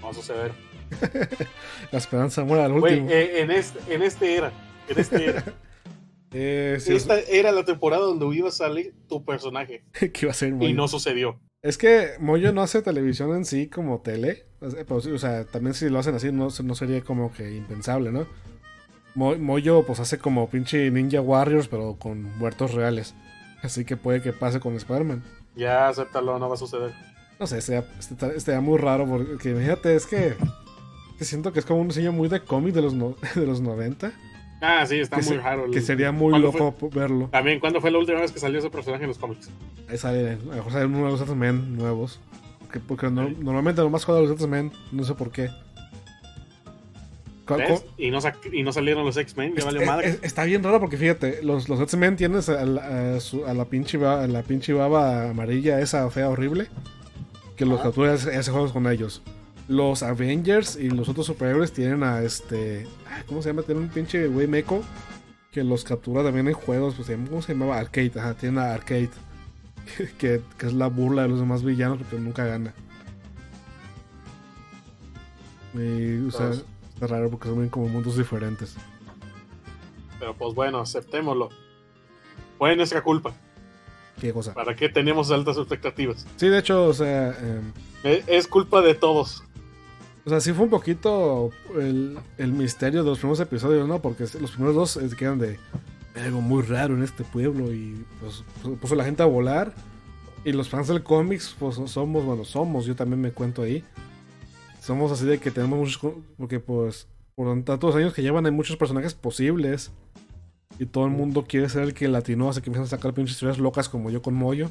No 0.00 0.06
va 0.06 0.10
a 0.10 0.14
suceder. 0.14 0.52
La 1.90 1.98
esperanza 1.98 2.44
muere 2.44 2.64
al 2.64 2.72
Güey, 2.78 2.94
último. 2.94 3.10
eh, 3.10 3.40
en, 3.40 3.50
este, 3.50 3.94
en 3.94 4.02
este 4.02 4.34
era. 4.36 4.52
En 4.88 4.98
este 4.98 5.24
era. 5.24 5.44
Eh, 6.32 6.76
sí, 6.80 6.90
es- 6.94 7.02
Esta 7.02 7.18
era 7.20 7.50
la 7.52 7.64
temporada 7.64 8.02
donde 8.04 8.36
iba 8.36 8.48
a 8.48 8.52
salir 8.52 8.94
tu 9.08 9.24
personaje. 9.24 9.84
que 9.92 10.12
iba 10.22 10.30
a 10.32 10.34
ser 10.34 10.50
Y 10.50 10.52
Moyo. 10.52 10.74
no 10.74 10.86
sucedió. 10.88 11.38
Es 11.62 11.78
que 11.78 12.10
Moyo 12.20 12.52
no 12.52 12.62
hace 12.62 12.82
televisión 12.82 13.34
en 13.34 13.44
sí 13.44 13.68
como 13.68 14.00
tele. 14.00 14.44
O 14.60 14.70
sea, 14.70 14.84
pero 14.86 15.00
sí, 15.00 15.10
o 15.10 15.18
sea, 15.18 15.44
también 15.44 15.74
si 15.74 15.88
lo 15.88 15.98
hacen 15.98 16.14
así 16.14 16.30
no, 16.32 16.48
no 16.62 16.74
sería 16.74 17.02
como 17.02 17.32
que 17.32 17.56
impensable, 17.56 18.12
¿no? 18.12 18.26
Mo- 19.14 19.36
Moyo 19.36 19.82
pues 19.84 19.98
hace 20.00 20.18
como 20.18 20.48
pinche 20.48 20.90
Ninja 20.90 21.20
Warriors 21.20 21.68
pero 21.68 21.96
con 21.98 22.22
muertos 22.38 22.74
reales. 22.74 23.14
Así 23.62 23.84
que 23.84 23.96
puede 23.96 24.22
que 24.22 24.32
pase 24.32 24.60
con 24.60 24.74
Spider-Man. 24.74 25.22
Ya, 25.56 25.88
acéptalo, 25.88 26.38
no 26.38 26.48
va 26.48 26.54
a 26.54 26.58
suceder. 26.58 26.92
No 27.40 27.46
sé, 27.46 27.58
estaría, 27.58 27.84
estaría- 27.98 28.36
estaría 28.36 28.60
muy 28.60 28.78
raro 28.78 29.06
porque 29.06 29.50
imagínate, 29.50 29.94
es 29.94 30.06
que, 30.06 30.34
que 31.18 31.24
siento 31.24 31.52
que 31.52 31.60
es 31.60 31.66
como 31.66 31.80
un 31.80 31.88
diseño 31.88 32.12
muy 32.12 32.28
de 32.28 32.40
cómic 32.40 32.74
de 32.74 32.82
los, 32.82 32.94
no- 32.94 33.16
de 33.34 33.46
los 33.46 33.60
90. 33.60 34.12
Ah, 34.60 34.84
sí, 34.86 34.98
está 35.00 35.16
Que, 35.16 35.22
muy 35.22 35.34
se- 35.36 35.40
raro. 35.42 35.64
el- 35.66 35.70
que 35.70 35.80
sería 35.80 36.12
muy 36.12 36.30
¿Cuándo 36.30 36.52
loco 36.52 36.88
verlo. 36.90 37.28
También, 37.30 37.60
¿cuándo 37.60 37.80
fue 37.80 37.90
la 37.90 37.98
última 37.98 38.20
vez 38.20 38.32
que 38.32 38.38
salió 38.40 38.58
ese 38.58 38.70
personaje 38.70 39.02
en 39.04 39.08
los 39.08 39.18
cómics? 39.18 39.50
Ahí 39.88 39.98
sale, 39.98 40.30
a 40.32 40.36
lo 40.36 40.52
mejor 40.54 40.72
salen 40.72 40.94
uno 40.94 41.04
de 41.06 41.12
los 41.12 41.20
X-Men 41.20 41.76
nuevos. 41.76 42.20
Porque, 42.60 42.80
porque 42.80 43.10
no- 43.10 43.28
normalmente 43.28 43.80
nomás 43.82 44.04
juega 44.04 44.20
los 44.22 44.30
X-Men, 44.32 44.72
no 44.92 45.04
sé 45.04 45.14
por 45.14 45.30
qué. 45.30 45.50
Y 47.96 48.10
no, 48.10 48.18
y 48.52 48.62
no 48.64 48.72
salieron 48.72 49.04
los 49.04 49.16
X-Men, 49.16 49.54
ya 49.54 49.68
eh, 49.70 49.86
madre. 49.86 50.18
Está 50.22 50.42
bien 50.44 50.64
raro 50.64 50.80
porque 50.80 50.96
fíjate, 50.96 51.44
los, 51.44 51.68
los 51.68 51.78
X-Men 51.80 52.16
tienes 52.16 52.48
a 52.48 52.64
la, 52.64 53.14
a 53.16 53.20
su- 53.20 53.46
a 53.46 53.54
la 53.54 53.66
pinche 53.66 53.98
baba, 53.98 54.24
a 54.24 54.26
la 54.26 54.42
pinche 54.42 54.72
baba 54.72 55.30
amarilla, 55.30 55.78
esa 55.80 56.10
fea 56.10 56.28
horrible, 56.28 56.66
que 57.56 57.64
los 57.64 57.80
capturas 57.80 58.26
y 58.32 58.34
hace 58.36 58.50
juegos 58.50 58.72
con 58.72 58.90
ellos. 58.90 59.22
Los 59.68 60.02
Avengers 60.02 60.76
y 60.76 60.90
los 60.90 61.08
otros 61.08 61.26
superhéroes 61.26 61.72
tienen 61.72 62.02
a 62.04 62.22
este. 62.22 62.86
¿Cómo 63.26 63.42
se 63.42 63.48
llama? 63.48 63.62
Tienen 63.62 63.84
un 63.84 63.90
pinche 63.90 64.26
güey 64.28 64.46
meco 64.46 64.82
que 65.50 65.64
los 65.64 65.82
captura 65.84 66.22
también 66.22 66.46
en 66.48 66.54
juegos. 66.54 66.94
Pues, 66.94 67.08
¿Cómo 67.28 67.42
se 67.42 67.52
llamaba? 67.54 67.78
Arcade. 67.78 68.12
Ajá, 68.16 68.34
tienen 68.34 68.58
a 68.58 68.72
Arcade. 68.74 69.10
Que, 70.18 70.40
que 70.58 70.66
es 70.66 70.72
la 70.72 70.88
burla 70.88 71.22
de 71.22 71.28
los 71.28 71.38
demás 71.38 71.62
villanos 71.64 71.98
porque 71.98 72.18
nunca 72.18 72.44
gana. 72.44 72.74
Y, 75.74 76.26
o 76.26 76.30
sea, 76.30 76.50
Todos. 76.50 76.64
está 76.94 77.06
raro 77.06 77.30
porque 77.30 77.48
son 77.48 77.68
como 77.68 77.88
mundos 77.88 78.16
diferentes. 78.16 78.74
Pero 80.18 80.34
pues 80.34 80.54
bueno, 80.54 80.78
aceptémoslo. 80.80 81.50
Fue 82.58 82.74
nuestra 82.74 83.02
culpa. 83.02 83.34
¿Qué 84.20 84.32
cosa? 84.32 84.54
¿Para 84.54 84.74
qué 84.74 84.88
tenemos 84.88 85.30
altas 85.30 85.58
expectativas? 85.58 86.26
Sí, 86.36 86.48
de 86.48 86.58
hecho, 86.58 86.86
o 86.86 86.94
sea, 86.94 87.28
em, 87.38 87.72
Eh, 88.02 88.24
Es 88.26 88.46
culpa 88.48 88.80
de 88.80 88.94
todos. 88.94 89.44
O 90.26 90.28
sea, 90.28 90.40
sí 90.40 90.52
fue 90.52 90.64
un 90.64 90.70
poquito 90.70 91.50
el, 91.78 92.18
el 92.36 92.52
misterio 92.52 93.02
de 93.04 93.10
los 93.10 93.18
primeros 93.18 93.40
episodios, 93.40 93.86
¿no? 93.88 94.02
Porque 94.02 94.24
los 94.40 94.50
primeros 94.50 94.74
dos 94.74 94.96
eh, 94.98 95.08
quedan 95.16 95.38
de 95.38 95.58
"Hay 96.14 96.22
algo 96.24 96.40
muy 96.40 96.62
raro 96.62 96.94
en 96.94 97.02
este 97.02 97.24
pueblo 97.24 97.72
y 97.72 98.04
pues 98.20 98.42
pu- 98.62 98.76
puso 98.76 98.94
la 98.96 99.04
gente 99.04 99.22
a 99.22 99.26
volar. 99.26 99.72
Y 100.44 100.52
los 100.52 100.68
fans 100.68 100.88
del 100.88 101.02
cómics, 101.02 101.54
pues 101.58 101.76
somos, 101.86 102.24
bueno, 102.24 102.44
somos, 102.44 102.86
yo 102.86 102.94
también 102.94 103.20
me 103.20 103.30
cuento 103.32 103.62
ahí. 103.62 103.82
Somos 104.80 105.10
así 105.10 105.24
de 105.24 105.38
que 105.38 105.50
tenemos 105.50 105.78
muchos, 105.78 106.12
porque 106.36 106.60
pues 106.60 107.08
por 107.34 107.62
tantos 107.64 107.94
años 107.96 108.12
que 108.14 108.22
llevan 108.22 108.46
hay 108.46 108.52
muchos 108.52 108.76
personajes 108.76 109.14
posibles. 109.14 109.90
Y 110.78 110.86
todo 110.86 111.06
el 111.06 111.10
mundo 111.10 111.44
quiere 111.48 111.68
ser 111.68 111.82
el 111.84 111.94
que 111.94 112.06
latino, 112.06 112.48
así 112.50 112.60
que 112.60 112.68
empiezan 112.68 112.84
a 112.86 112.90
sacar 112.90 113.14
pinches 113.14 113.34
historias 113.36 113.58
locas 113.58 113.88
como 113.88 114.10
yo 114.10 114.20
con 114.22 114.34
Moyo. 114.34 114.70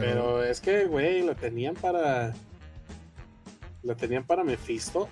Pero 0.00 0.44
es 0.44 0.60
que, 0.60 0.84
güey, 0.84 1.22
lo 1.22 1.34
tenían 1.34 1.74
para. 1.74 2.34
Lo 3.82 3.96
tenían 3.96 4.24
para 4.24 4.44
Mephisto. 4.44 5.08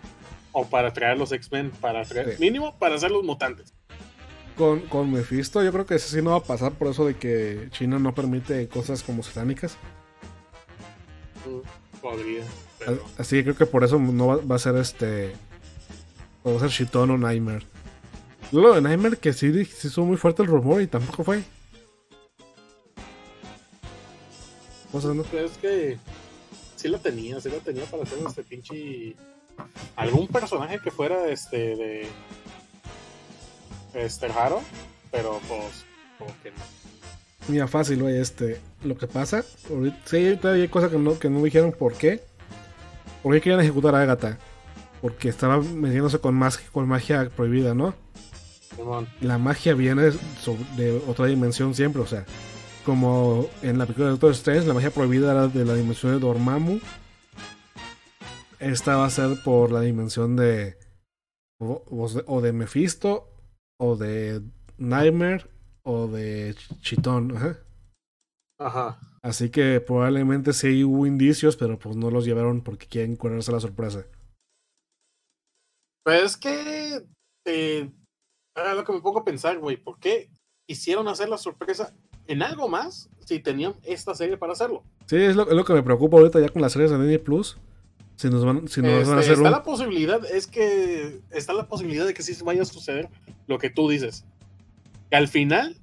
O 0.52 0.66
para 0.66 0.92
traer 0.92 1.18
los 1.18 1.32
X-Men. 1.32 1.70
Para 1.80 2.04
traer. 2.04 2.36
Sí. 2.36 2.40
Mínimo 2.40 2.76
para 2.78 2.94
hacer 2.94 3.10
los 3.10 3.24
mutantes. 3.24 3.74
Con, 4.56 4.80
con 4.82 5.10
Mephisto, 5.12 5.64
yo 5.64 5.72
creo 5.72 5.84
que 5.84 5.96
eso 5.96 6.08
sí 6.08 6.22
no 6.22 6.30
va 6.30 6.36
a 6.36 6.42
pasar 6.42 6.72
por 6.72 6.88
eso 6.88 7.04
de 7.04 7.16
que 7.16 7.68
China 7.70 7.98
no 7.98 8.14
permite 8.14 8.68
cosas 8.68 9.02
como 9.02 9.22
satánicas. 9.24 9.76
Mm, 11.44 12.00
Podría. 12.00 12.44
Pero. 12.78 13.02
Así 13.18 13.36
que 13.36 13.42
creo 13.42 13.56
que 13.56 13.66
por 13.66 13.82
eso 13.82 13.98
no 13.98 14.26
va, 14.28 14.36
va 14.36 14.56
a 14.56 14.60
ser 14.60 14.76
este. 14.76 15.32
o 16.44 16.52
Va 16.52 16.56
a 16.56 16.60
ser 16.60 16.70
Shiton 16.70 17.10
o 17.10 17.18
Nightmare. 17.18 17.66
Lo 18.52 18.74
de 18.74 18.80
Nightmare 18.80 19.16
que 19.16 19.32
sí 19.32 19.64
se 19.64 19.88
hizo 19.88 20.04
muy 20.04 20.16
fuerte 20.16 20.42
el 20.42 20.48
rumor 20.48 20.80
y 20.80 20.86
tampoco 20.86 21.24
fue. 21.24 21.42
Sea, 25.00 25.14
no- 25.14 25.22
Pero 25.24 25.46
es 25.46 25.58
que. 25.58 25.98
Sí 26.76 26.88
lo 26.88 26.98
tenía, 26.98 27.40
sí 27.40 27.48
lo 27.48 27.56
tenía 27.58 27.84
para 27.84 28.02
hacer 28.02 28.18
este 28.26 28.42
pinche. 28.42 29.16
Algún 29.96 30.26
personaje 30.28 30.78
que 30.82 30.90
fuera 30.90 31.28
este 31.28 31.56
de. 31.76 32.06
Este 33.94 34.28
raro. 34.28 34.60
Pero 35.10 35.40
pues. 35.48 35.84
Como 36.18 36.30
que 36.42 36.50
no. 36.50 36.56
Mira, 37.48 37.68
fácil, 37.68 38.02
güey, 38.02 38.18
este. 38.18 38.60
Lo 38.82 38.96
que 38.96 39.06
pasa, 39.06 39.44
ahorita, 39.70 39.96
sí, 40.06 40.36
todavía 40.40 40.62
hay 40.62 40.68
cosas 40.68 40.90
que 40.90 40.98
no, 40.98 41.18
que 41.18 41.28
no 41.30 41.42
dijeron 41.42 41.72
por 41.72 41.94
qué. 41.94 42.22
¿Por 43.22 43.34
qué 43.34 43.40
querían 43.40 43.60
ejecutar 43.60 43.94
a 43.94 44.02
Agatha? 44.02 44.38
Porque 45.00 45.28
estaba 45.28 45.58
metiéndose 45.60 46.18
con, 46.18 46.34
más, 46.34 46.58
con 46.58 46.88
magia 46.88 47.28
prohibida, 47.34 47.74
¿no? 47.74 47.94
La 49.20 49.38
magia 49.38 49.74
viene 49.74 50.10
de 50.76 51.02
otra 51.06 51.26
dimensión 51.26 51.74
siempre, 51.74 52.02
o 52.02 52.06
sea, 52.06 52.24
como 52.84 53.48
en 53.62 53.78
la 53.78 53.84
película 53.86 54.06
de 54.06 54.12
Doctor 54.12 54.32
Strange, 54.32 54.66
la 54.66 54.74
magia 54.74 54.90
prohibida 54.90 55.32
era 55.32 55.48
de 55.48 55.64
la 55.64 55.74
dimensión 55.74 56.12
de 56.12 56.18
Dormammu. 56.20 56.80
Esta 58.58 58.96
va 58.96 59.06
a 59.06 59.10
ser 59.10 59.42
por 59.42 59.72
la 59.72 59.80
dimensión 59.80 60.36
de 60.36 60.78
o, 61.60 62.40
de- 62.40 62.52
Mephisto, 62.52 63.28
o 63.80 63.96
de 63.96 64.42
Nightmare, 64.78 65.46
o 65.82 66.06
de 66.08 66.54
Chitón. 66.80 67.36
ajá. 67.36 67.58
Ajá. 68.60 69.00
Así 69.22 69.50
que 69.50 69.80
probablemente 69.80 70.52
sí 70.52 70.84
hubo 70.84 71.06
indicios, 71.06 71.56
pero 71.56 71.78
pues 71.78 71.96
no 71.96 72.10
los 72.10 72.24
llevaron 72.24 72.62
porque 72.62 72.86
quieren 72.86 73.16
curarse 73.16 73.50
la 73.52 73.60
sorpresa. 73.60 74.06
Pero 76.04 76.24
es 76.26 76.36
que. 76.36 77.06
Eh, 77.46 77.90
ahora 78.54 78.74
lo 78.74 78.84
que 78.84 78.92
me 78.92 79.00
pongo 79.00 79.20
a 79.20 79.24
pensar, 79.24 79.58
güey. 79.58 79.76
¿Por 79.76 79.98
qué 79.98 80.30
hicieron 80.68 81.08
hacer 81.08 81.28
la 81.28 81.38
sorpresa 81.38 81.94
en 82.26 82.42
algo 82.42 82.68
más 82.68 83.08
si 83.24 83.40
tenían 83.40 83.74
esta 83.84 84.14
serie 84.14 84.36
para 84.36 84.52
hacerlo? 84.52 84.82
Sí, 85.06 85.16
es 85.16 85.36
lo, 85.36 85.48
es 85.48 85.54
lo 85.54 85.64
que 85.64 85.72
me 85.72 85.82
preocupa 85.82 86.16
ahorita 86.18 86.40
ya 86.40 86.48
con 86.48 86.62
las 86.62 86.72
series 86.72 86.90
de 86.90 86.98
Disney 86.98 87.18
Plus. 87.18 87.58
Si 88.16 88.30
nos 88.30 88.44
van, 88.44 88.68
si 88.68 88.80
nos 88.80 88.92
Este, 88.92 89.08
van 89.08 89.18
a 89.18 89.20
hacer 89.20 89.32
está 89.32 89.44
un... 89.44 89.50
la 89.50 89.62
posibilidad, 89.62 90.24
es 90.24 90.46
que 90.46 91.20
está 91.30 91.52
la 91.52 91.66
posibilidad 91.66 92.06
de 92.06 92.14
que 92.14 92.22
sí 92.22 92.36
vaya 92.44 92.62
a 92.62 92.64
suceder 92.64 93.08
lo 93.46 93.58
que 93.58 93.70
tú 93.70 93.88
dices. 93.88 94.24
Que 95.10 95.16
al 95.16 95.28
final 95.28 95.76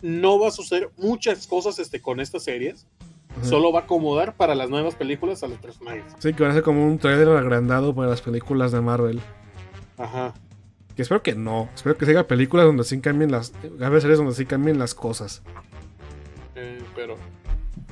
no 0.00 0.38
va 0.38 0.48
a 0.48 0.50
suceder 0.50 0.90
muchas 0.96 1.46
cosas 1.46 1.78
este, 1.78 2.00
con 2.00 2.20
estas 2.20 2.44
series. 2.44 2.86
Ajá. 3.30 3.44
Solo 3.44 3.72
va 3.72 3.80
a 3.80 3.82
acomodar 3.82 4.36
para 4.36 4.54
las 4.54 4.70
nuevas 4.70 4.94
películas 4.94 5.42
a 5.42 5.48
los 5.48 5.58
personajes. 5.58 6.04
Sí, 6.20 6.32
que 6.32 6.42
van 6.42 6.52
a 6.52 6.54
ser 6.54 6.62
como 6.62 6.86
un 6.86 6.98
trailer 6.98 7.28
agrandado 7.28 7.94
para 7.94 8.08
las 8.08 8.22
películas 8.22 8.70
de 8.72 8.80
Marvel. 8.80 9.20
Ajá. 9.98 10.34
Que 10.94 11.02
espero 11.02 11.22
que 11.22 11.34
no. 11.34 11.68
Espero 11.74 11.96
que 11.98 12.06
siga 12.06 12.26
películas 12.26 12.64
donde 12.64 12.84
sí 12.84 13.00
cambien 13.00 13.32
las. 13.32 13.52
Haga 13.80 14.00
series 14.00 14.18
donde 14.18 14.34
sí 14.34 14.46
cambien 14.46 14.78
las 14.78 14.94
cosas. 14.94 15.42
Pero 16.94 17.16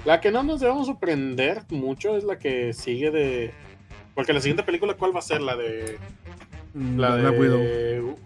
la 0.04 0.20
que 0.20 0.30
no 0.30 0.42
nos 0.42 0.60
debemos 0.60 0.86
sorprender 0.86 1.62
mucho 1.70 2.16
es 2.16 2.24
la 2.24 2.38
que 2.38 2.72
sigue 2.72 3.10
de. 3.10 3.52
Porque 4.14 4.32
la 4.32 4.40
siguiente 4.40 4.62
película, 4.62 4.94
¿cuál 4.94 5.14
va 5.14 5.18
a 5.20 5.22
ser? 5.22 5.40
La 5.40 5.56
de. 5.56 5.98
Mm, 6.74 6.98
La 6.98 7.16
de. 7.16 7.22
Black 7.22 7.40
Widow. 7.40 8.18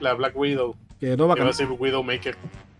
La 0.00 0.14
Black 0.14 0.36
Widow. 0.36 0.76
Que 1.00 1.16
no 1.16 1.26
va 1.28 1.34
a 1.34 1.36
Que 1.36 1.42
va 1.42 1.48
a 1.50 1.52
cambiar. 1.52 1.68
ser 1.70 1.80
Widowmaker. 1.80 2.36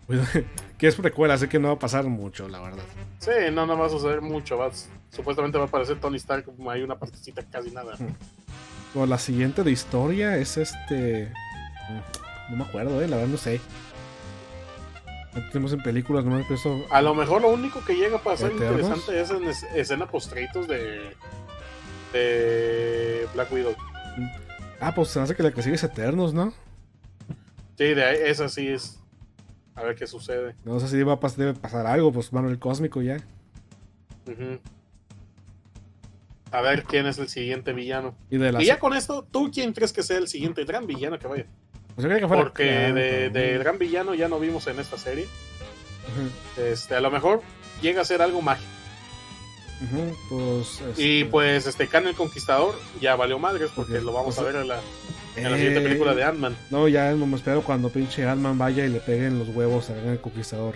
que 0.77 0.87
es 0.87 0.95
precuela, 0.95 1.33
así 1.33 1.47
que 1.47 1.57
no 1.59 1.69
va 1.69 1.73
a 1.75 1.79
pasar 1.79 2.03
mucho, 2.05 2.47
la 2.47 2.59
verdad. 2.61 2.83
Sí, 3.19 3.31
no, 3.51 3.65
no 3.65 3.77
va 3.77 3.87
a 3.87 3.89
suceder 3.89 4.21
mucho. 4.21 4.57
va- 4.57 4.71
supuestamente 5.09 5.57
va 5.57 5.63
a 5.63 5.67
aparecer 5.67 5.97
Tony 5.99 6.17
Stark. 6.17 6.45
como 6.45 6.69
Hay 6.69 6.81
una 6.83 6.95
partecita 6.99 7.41
casi 7.43 7.71
nada. 7.71 7.95
O 8.93 9.05
la 9.05 9.17
siguiente 9.17 9.63
de 9.63 9.71
historia 9.71 10.37
es 10.37 10.57
este. 10.57 11.31
mm, 11.89 12.51
No 12.51 12.57
me 12.57 12.63
acuerdo, 12.65 13.01
eh, 13.01 13.07
la 13.07 13.15
verdad 13.17 13.31
no 13.31 13.37
sé. 13.37 13.59
No 15.35 15.41
tenemos 15.49 15.73
en 15.73 15.83
películas, 15.83 16.23
no 16.23 16.31
me 16.31 16.41
he 16.41 16.45
puesto. 16.45 16.85
A 16.89 17.01
lo 17.01 17.13
mejor 17.13 17.41
lo 17.41 17.49
único 17.49 17.83
que 17.83 17.93
llega 17.95 18.17
para 18.19 18.37
ser 18.37 18.53
interesante 18.53 19.19
es 19.21 19.29
en 19.31 19.43
es- 19.43 19.63
escena 19.75 20.07
post-créditos 20.07 20.67
de. 20.67 21.15
de 22.13 23.27
Black 23.33 23.51
Widow. 23.51 23.75
Ah, 24.79 24.93
pues 24.95 25.09
se 25.09 25.19
hace 25.19 25.35
que 25.35 25.43
la 25.43 25.51
que 25.51 25.61
sigue 25.61 25.75
es 25.75 25.83
Eternos, 25.83 26.33
¿no? 26.33 26.53
Sí, 27.77 27.93
de 27.93 28.03
ahí, 28.05 28.17
esa 28.23 28.47
sí 28.49 28.67
es. 28.69 28.99
A 29.75 29.83
ver 29.83 29.95
qué 29.95 30.07
sucede. 30.07 30.55
No 30.63 30.79
sé 30.79 30.87
si 30.87 31.03
va 31.03 31.13
a 31.13 31.19
pas- 31.19 31.35
debe 31.35 31.53
pasar 31.53 31.85
algo, 31.85 32.13
pues 32.13 32.31
Marvel 32.31 32.57
Cósmico 32.57 33.01
ya. 33.01 33.17
A 36.51 36.61
ver 36.61 36.83
quién 36.83 37.05
es 37.07 37.17
el 37.17 37.27
siguiente 37.27 37.73
villano. 37.73 38.15
Y 38.29 38.37
de 38.37 38.51
la. 38.53 38.61
Y 38.61 38.65
ya 38.67 38.79
con 38.79 38.93
esto, 38.93 39.27
¿tú 39.29 39.51
quién 39.53 39.73
crees 39.73 39.91
que 39.91 40.03
sea 40.03 40.17
el 40.17 40.27
siguiente 40.29 40.63
gran 40.63 40.87
villano 40.87 41.19
que 41.19 41.27
vaya? 41.27 41.45
Pues 41.95 42.07
yo 42.07 42.15
que 42.17 42.27
Porque 42.27 42.63
de, 43.31 43.57
gran 43.57 43.77
villano 43.77 44.13
ya 44.13 44.27
no 44.27 44.39
vimos 44.39 44.67
en 44.67 44.79
esta 44.79 44.97
serie. 44.97 45.27
Este, 46.57 46.95
a 46.95 47.01
lo 47.01 47.09
mejor 47.09 47.41
llega 47.81 48.01
a 48.01 48.05
ser 48.05 48.21
algo 48.21 48.41
mágico. 48.41 48.69
pues. 50.29 50.81
Y 50.97 51.19
este, 51.21 51.31
pues 51.31 51.67
este 51.67 51.87
Khan 51.87 52.07
el 52.07 52.15
Conquistador 52.15 52.75
ya 53.01 53.15
valió 53.15 53.39
madres 53.39 53.71
porque 53.75 53.99
lo 54.01 54.11
vamos 54.13 54.35
pues, 54.35 54.39
a 54.39 54.43
ver 54.51 54.61
en 54.61 54.67
la, 54.67 54.79
en 55.35 55.43
la 55.51 55.55
siguiente 55.57 55.79
eh, 55.79 55.83
película 55.83 56.13
de 56.13 56.23
Ant-Man. 56.23 56.55
No, 56.69 56.87
ya 56.87 57.11
no 57.13 57.25
me 57.25 57.37
espero 57.37 57.61
cuando 57.61 57.89
pinche 57.89 58.25
Ant-Man 58.27 58.57
vaya 58.57 58.85
y 58.85 58.89
le 58.89 58.99
peguen 58.99 59.39
los 59.39 59.49
huevos 59.49 59.89
a 59.89 59.97
el 59.97 60.19
conquistador. 60.19 60.75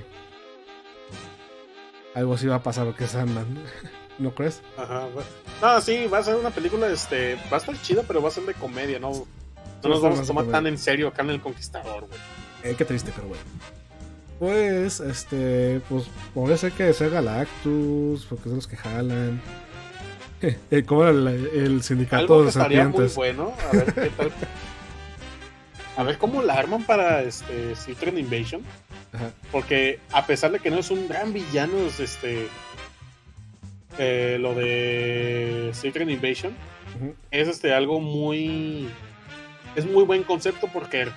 Algo 2.15 2.33
así 2.33 2.47
va 2.47 2.55
a 2.55 2.63
pasar 2.63 2.85
porque 2.85 3.03
es 3.05 3.15
Ant-Man. 3.15 3.45
¿No 4.17 4.31
crees? 4.35 4.61
Ajá. 4.77 5.07
va- 5.07 5.23
No, 5.75 5.81
sí, 5.81 6.07
va 6.07 6.19
a 6.19 6.23
ser 6.23 6.35
una 6.35 6.49
película, 6.49 6.87
este, 6.89 7.35
va 7.51 7.57
a 7.57 7.57
estar 7.57 7.81
chida, 7.81 8.03
pero 8.07 8.21
va 8.21 8.29
a 8.29 8.31
ser 8.31 8.43
de 8.45 8.53
comedia, 8.53 8.99
no, 8.99 9.25
no 9.83 9.89
nos 9.89 10.01
vamos 10.01 10.19
a 10.19 10.23
tomar 10.25 10.45
tan 10.45 10.67
en 10.67 10.77
serio 10.77 11.11
Khan 11.13 11.29
el 11.29 11.41
Conquistador, 11.41 12.07
güey. 12.07 12.19
Eh, 12.63 12.75
qué 12.77 12.85
triste, 12.85 13.11
pero 13.15 13.27
bueno. 13.27 13.43
Pues, 14.39 14.99
este, 15.01 15.81
pues 15.89 16.05
podría 16.33 16.57
ser 16.57 16.71
que 16.71 16.93
sea 16.93 17.09
Galactus, 17.09 18.25
porque 18.25 18.49
de 18.49 18.55
los 18.55 18.67
que 18.67 18.77
jalan. 18.77 19.41
Eh, 20.41 20.83
como 20.85 21.01
era 21.03 21.11
el, 21.11 21.27
el 21.27 21.83
sindicato 21.83 22.21
Algo 22.21 22.37
que 22.37 22.43
de 22.43 22.49
estaría 22.51 22.87
muy 22.87 23.07
bueno, 23.07 23.53
a 23.67 23.75
ver 23.75 23.93
qué 23.93 24.09
tal. 24.09 24.31
A 25.97 26.03
ver 26.03 26.17
cómo 26.17 26.41
la 26.41 26.53
arman 26.53 26.83
para 26.85 27.23
este 27.23 27.75
Secret 27.75 28.17
Invasion. 28.17 28.61
Ajá. 29.11 29.31
Porque 29.51 29.99
a 30.13 30.25
pesar 30.25 30.53
de 30.53 30.59
que 30.59 30.71
no 30.71 30.77
es 30.79 30.91
un 30.91 31.09
gran 31.09 31.33
villano, 31.33 31.77
es 31.79 31.99
este. 31.99 32.47
eh, 33.97 34.37
lo 34.39 34.55
de 34.55 35.71
Secret 35.73 36.09
Invasion, 36.09 36.55
es 37.31 37.49
este 37.49 37.73
algo 37.73 37.99
muy. 37.99 38.87
Es 39.75 39.85
muy 39.85 40.03
buen 40.03 40.23
concepto 40.23 40.67
porque 40.71 41.07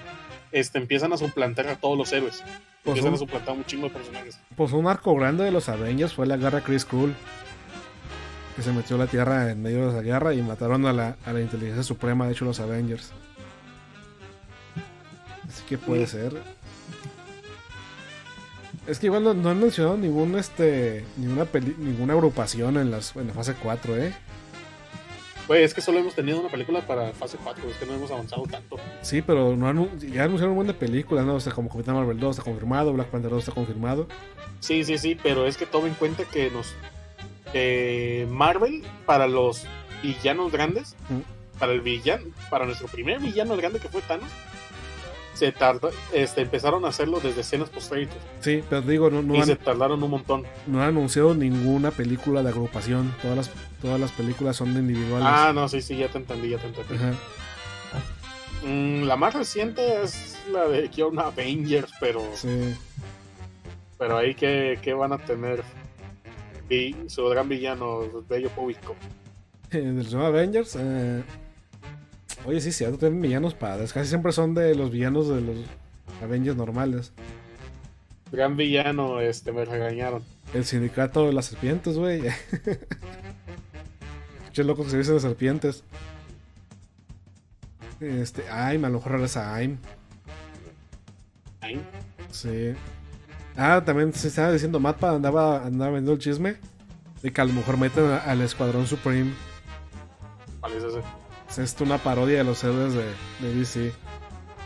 este, 0.53 0.79
empiezan 0.79 1.13
a 1.13 1.17
suplantar 1.17 1.67
a 1.69 1.77
todos 1.77 1.97
los 1.99 2.13
héroes. 2.13 2.43
Pues 2.85 2.99
empiezan 2.99 3.11
un- 3.11 3.15
a 3.15 3.19
suplantar 3.19 3.55
un 3.57 3.65
chingo 3.65 3.89
de 3.89 3.95
personajes. 3.95 4.39
Pues 4.57 4.73
un 4.73 4.87
arco 4.87 5.15
grande 5.15 5.45
de 5.45 5.51
los 5.51 5.69
Avengers 5.69 6.13
fue 6.15 6.27
la 6.27 6.37
guerra 6.37 6.61
Chris 6.63 6.85
Krull. 6.85 7.15
Que 8.57 8.63
se 8.63 8.71
metió 8.73 8.97
a 8.97 8.99
la 8.99 9.07
Tierra 9.07 9.51
en 9.51 9.63
medio 9.63 9.85
de 9.85 9.91
esa 9.93 10.03
guerra 10.03 10.35
y 10.35 10.43
mataron 10.43 10.85
a 10.87 10.93
la, 10.93 11.17
a 11.25 11.33
la 11.33 11.41
inteligencia 11.41 11.83
suprema, 11.83 12.27
de 12.27 12.33
hecho, 12.33 12.45
los 12.45 12.61
Avengers. 12.61 13.11
Así 15.49 15.63
que 15.69 15.79
puede 15.79 16.07
ser. 16.07 16.35
Es 18.87 18.99
que 18.99 19.07
igual 19.07 19.23
no, 19.25 19.33
no 19.33 19.49
han 19.51 19.61
mencionado 19.61 19.97
ningún 19.97 20.37
este 20.37 21.05
ninguna 21.17 21.45
peli- 21.45 21.77
ninguna 21.79 22.15
agrupación 22.15 22.77
en 22.77 22.91
las 22.91 23.15
en 23.17 23.29
la 23.29 23.33
fase 23.33 23.55
4, 23.55 23.97
eh. 23.97 24.13
Güey, 25.49 25.65
es 25.65 25.75
que 25.75 25.81
solo 25.81 25.99
hemos 25.99 26.15
tenido 26.15 26.41
una 26.41 26.49
película 26.49 26.81
para 26.87 27.13
fase 27.13 27.37
4, 27.43 27.69
es 27.69 27.77
que 27.77 27.85
no 27.87 27.95
hemos 27.95 28.11
avanzado 28.11 28.45
tanto. 28.45 28.77
Sí, 29.03 29.23
pero 29.23 29.57
no 29.57 29.69
anu- 29.69 29.99
ya 29.99 30.25
anunciaron 30.25 30.51
un 30.51 30.57
buen 30.57 30.69
de 30.69 30.75
películas, 30.75 31.27
¿no? 31.27 31.35
O 31.35 31.41
sea, 31.41 31.53
como 31.53 31.69
Capitán 31.69 31.97
Marvel 31.97 32.19
2 32.21 32.39
está 32.39 32.45
confirmado, 32.49 32.93
Black 32.93 33.09
Panther 33.09 33.31
2 33.31 33.41
está 33.41 33.53
confirmado. 33.53 34.07
Sí, 34.61 34.85
sí, 34.85 34.99
sí, 34.99 35.19
pero 35.21 35.47
es 35.47 35.57
que 35.57 35.67
toma 35.67 35.89
en 35.89 35.95
cuenta 35.95 36.25
que 36.25 36.51
nos. 36.51 36.75
que 37.53 38.27
Marvel, 38.31 38.83
para 39.05 39.27
los 39.27 39.65
villanos 40.03 40.51
grandes, 40.53 40.97
Mm. 41.11 41.59
para 41.59 41.73
el 41.73 41.81
villano, 41.83 42.25
para 42.49 42.65
nuestro 42.65 42.89
primer 42.89 43.19
villano 43.21 43.57
grande 43.57 43.79
que 43.79 43.89
fue 43.89 44.01
Thanos, 44.03 44.31
se 45.35 45.51
tardó, 45.53 45.91
este, 46.13 46.43
empezaron 46.43 46.85
a 46.85 46.89
hacerlo 46.89 47.19
desde 47.21 47.41
escenas 47.41 47.71
post 47.71 47.93
Sí, 48.41 48.63
pero 48.69 48.83
digo, 48.83 49.11
no, 49.11 49.23
no 49.23 49.35
y 49.35 49.41
han, 49.41 49.47
se 49.47 49.57
tardaron 49.57 50.03
un 50.03 50.11
montón. 50.11 50.45
no 50.67 50.81
han 50.83 50.89
anunciado 50.89 51.35
ninguna 51.35 51.91
película 51.91 52.43
de 52.43 52.51
agrupación. 52.51 53.15
Todas 53.23 53.37
las, 53.37 53.51
todas 53.81 53.99
las 53.99 54.13
películas 54.13 54.57
son 54.57 54.69
individuales. 54.77 55.27
Ah, 55.31 55.53
no, 55.55 55.69
sí, 55.69 55.81
sí, 55.83 55.97
ya 55.97 56.09
te 56.09 56.19
entendí, 56.19 56.51
ya 56.51 56.59
te 56.59 56.67
entendí. 56.67 56.95
Ajá. 56.95 57.13
Mm, 58.67 59.05
la 59.05 59.17
más 59.17 59.35
reciente 59.35 60.03
es 60.03 60.39
la 60.53 60.69
de 60.69 60.89
Kion 60.89 61.19
Avengers, 61.19 61.91
pero, 61.99 62.23
Sí. 62.35 62.75
pero 63.99 64.19
ahí 64.19 64.35
que, 64.35 64.79
que 64.83 64.93
van 64.95 65.13
a 65.13 65.19
tener 65.19 65.63
Vi- 66.69 66.95
su 67.09 67.25
gran 67.27 67.49
villano, 67.49 68.01
Bello 68.29 68.49
Público. 68.51 68.95
de 69.71 69.83
nuevos 69.83 70.15
Avengers. 70.15 70.77
eh, 70.79 71.23
Oye, 72.45 72.61
sí, 72.61 72.73
cierto, 72.73 72.99
tienen 72.99 73.21
villanos 73.21 73.55
padres. 73.55 73.93
Casi 73.93 74.09
siempre 74.09 74.33
son 74.33 74.55
de 74.55 74.75
los 74.75 74.91
villanos 74.91 75.29
de 75.29 75.41
los 75.41 75.57
Avengers 76.23 76.57
normales. 76.57 77.13
Gran 78.33 78.57
villano, 78.57 79.21
este, 79.21 79.53
me 79.53 79.65
regañaron. 79.65 80.23
El 80.55 80.65
sindicato 80.65 81.27
de 81.27 81.33
las 81.33 81.47
serpientes, 81.47 81.97
güey. 81.97 82.23
Che 84.53 84.65
loco 84.65 84.85
que 84.85 84.91
se 84.91 84.99
dicen 84.99 85.15
de 85.15 85.21
serpientes. 85.21 85.85
Este, 88.01 88.49
Aim, 88.51 88.85
a 88.85 88.89
lo 88.89 88.99
mejor 88.99 89.13
regresa 89.13 89.55
Aim. 89.55 89.79
Ay, 91.61 91.81
Sí. 92.31 92.75
Ah, 93.57 93.83
también 93.85 94.13
se 94.15 94.29
estaba 94.29 94.51
diciendo 94.51 94.81
Mappa, 94.81 95.15
andaba, 95.15 95.65
andaba 95.65 95.93
vendiendo 95.93 96.13
el 96.13 96.19
chisme 96.19 96.57
de 97.23 97.33
que 97.33 97.41
a 97.41 97.45
lo 97.45 97.53
mejor 97.53 97.77
meten 97.77 98.07
al 98.07 98.41
Escuadrón 98.41 98.87
Supreme. 98.87 99.33
¿Cuál 100.61 100.73
es 100.73 100.85
ese? 100.85 101.01
Es 101.53 101.59
esto 101.59 101.85
una 101.85 101.99
parodia 101.99 102.39
de 102.39 102.45
los 102.45 102.65
héroes 102.65 102.95
de, 102.95 103.05
de 103.41 103.55
DC. 103.55 103.93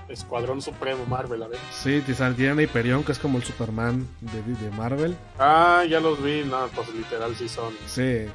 Escuadrón 0.09 0.62
Supremo 0.62 1.05
Marvel, 1.07 1.43
a 1.43 1.49
ver. 1.49 1.59
Sí, 1.72 2.01
tienen 2.07 2.61
a 2.61 2.62
Hyperion, 2.62 3.03
que 3.03 3.11
es 3.11 3.18
como 3.18 3.39
el 3.39 3.45
Superman 3.45 4.07
de, 4.20 4.41
de 4.55 4.70
Marvel. 4.70 5.16
Ah, 5.37 5.82
ya 5.89 5.99
los 5.99 6.22
vi, 6.22 6.45
no, 6.45 6.68
pues 6.68 6.89
literal 6.95 7.34
sí 7.34 7.49
son. 7.49 7.74
Sí. 7.89 8.03
De 8.03 8.30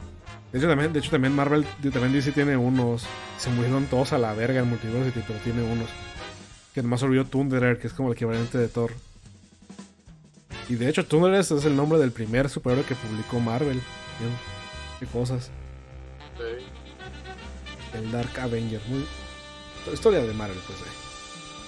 hecho, 0.57 0.67
también, 0.67 0.91
de 0.91 0.99
hecho, 0.99 1.11
también 1.11 1.33
Marvel, 1.33 1.65
también 1.93 2.11
DC 2.11 2.33
tiene 2.33 2.57
unos. 2.57 3.05
Se 3.37 3.49
murieron 3.51 3.85
todos 3.85 4.11
a 4.11 4.17
la 4.17 4.33
verga 4.33 4.59
en 4.59 4.67
Multiversity, 4.67 5.23
pero 5.25 5.39
tiene 5.39 5.63
unos. 5.63 5.87
Que 6.73 6.81
nomás 6.83 7.01
olvidó 7.03 7.23
Thunderer, 7.23 7.79
que 7.79 7.87
es 7.87 7.93
como 7.93 8.09
el 8.09 8.15
equivalente 8.15 8.57
de 8.57 8.67
Thor. 8.67 8.91
Y 10.67 10.75
de 10.75 10.89
hecho, 10.89 11.05
Thunderer 11.05 11.39
es 11.39 11.51
el 11.51 11.77
nombre 11.77 11.99
del 11.99 12.11
primer 12.11 12.49
superhéroe 12.49 12.83
que 12.83 12.95
publicó 12.95 13.39
Marvel. 13.39 13.81
Bien, 14.19 14.31
Qué 14.99 15.05
cosas. 15.05 15.51
El 17.93 18.11
Dark 18.11 18.39
Avenger. 18.39 18.81
Muy... 18.89 19.05
Historia 19.93 20.21
de 20.21 20.33
Marvel, 20.33 20.57
pues. 20.65 20.79
eh. 20.79 20.83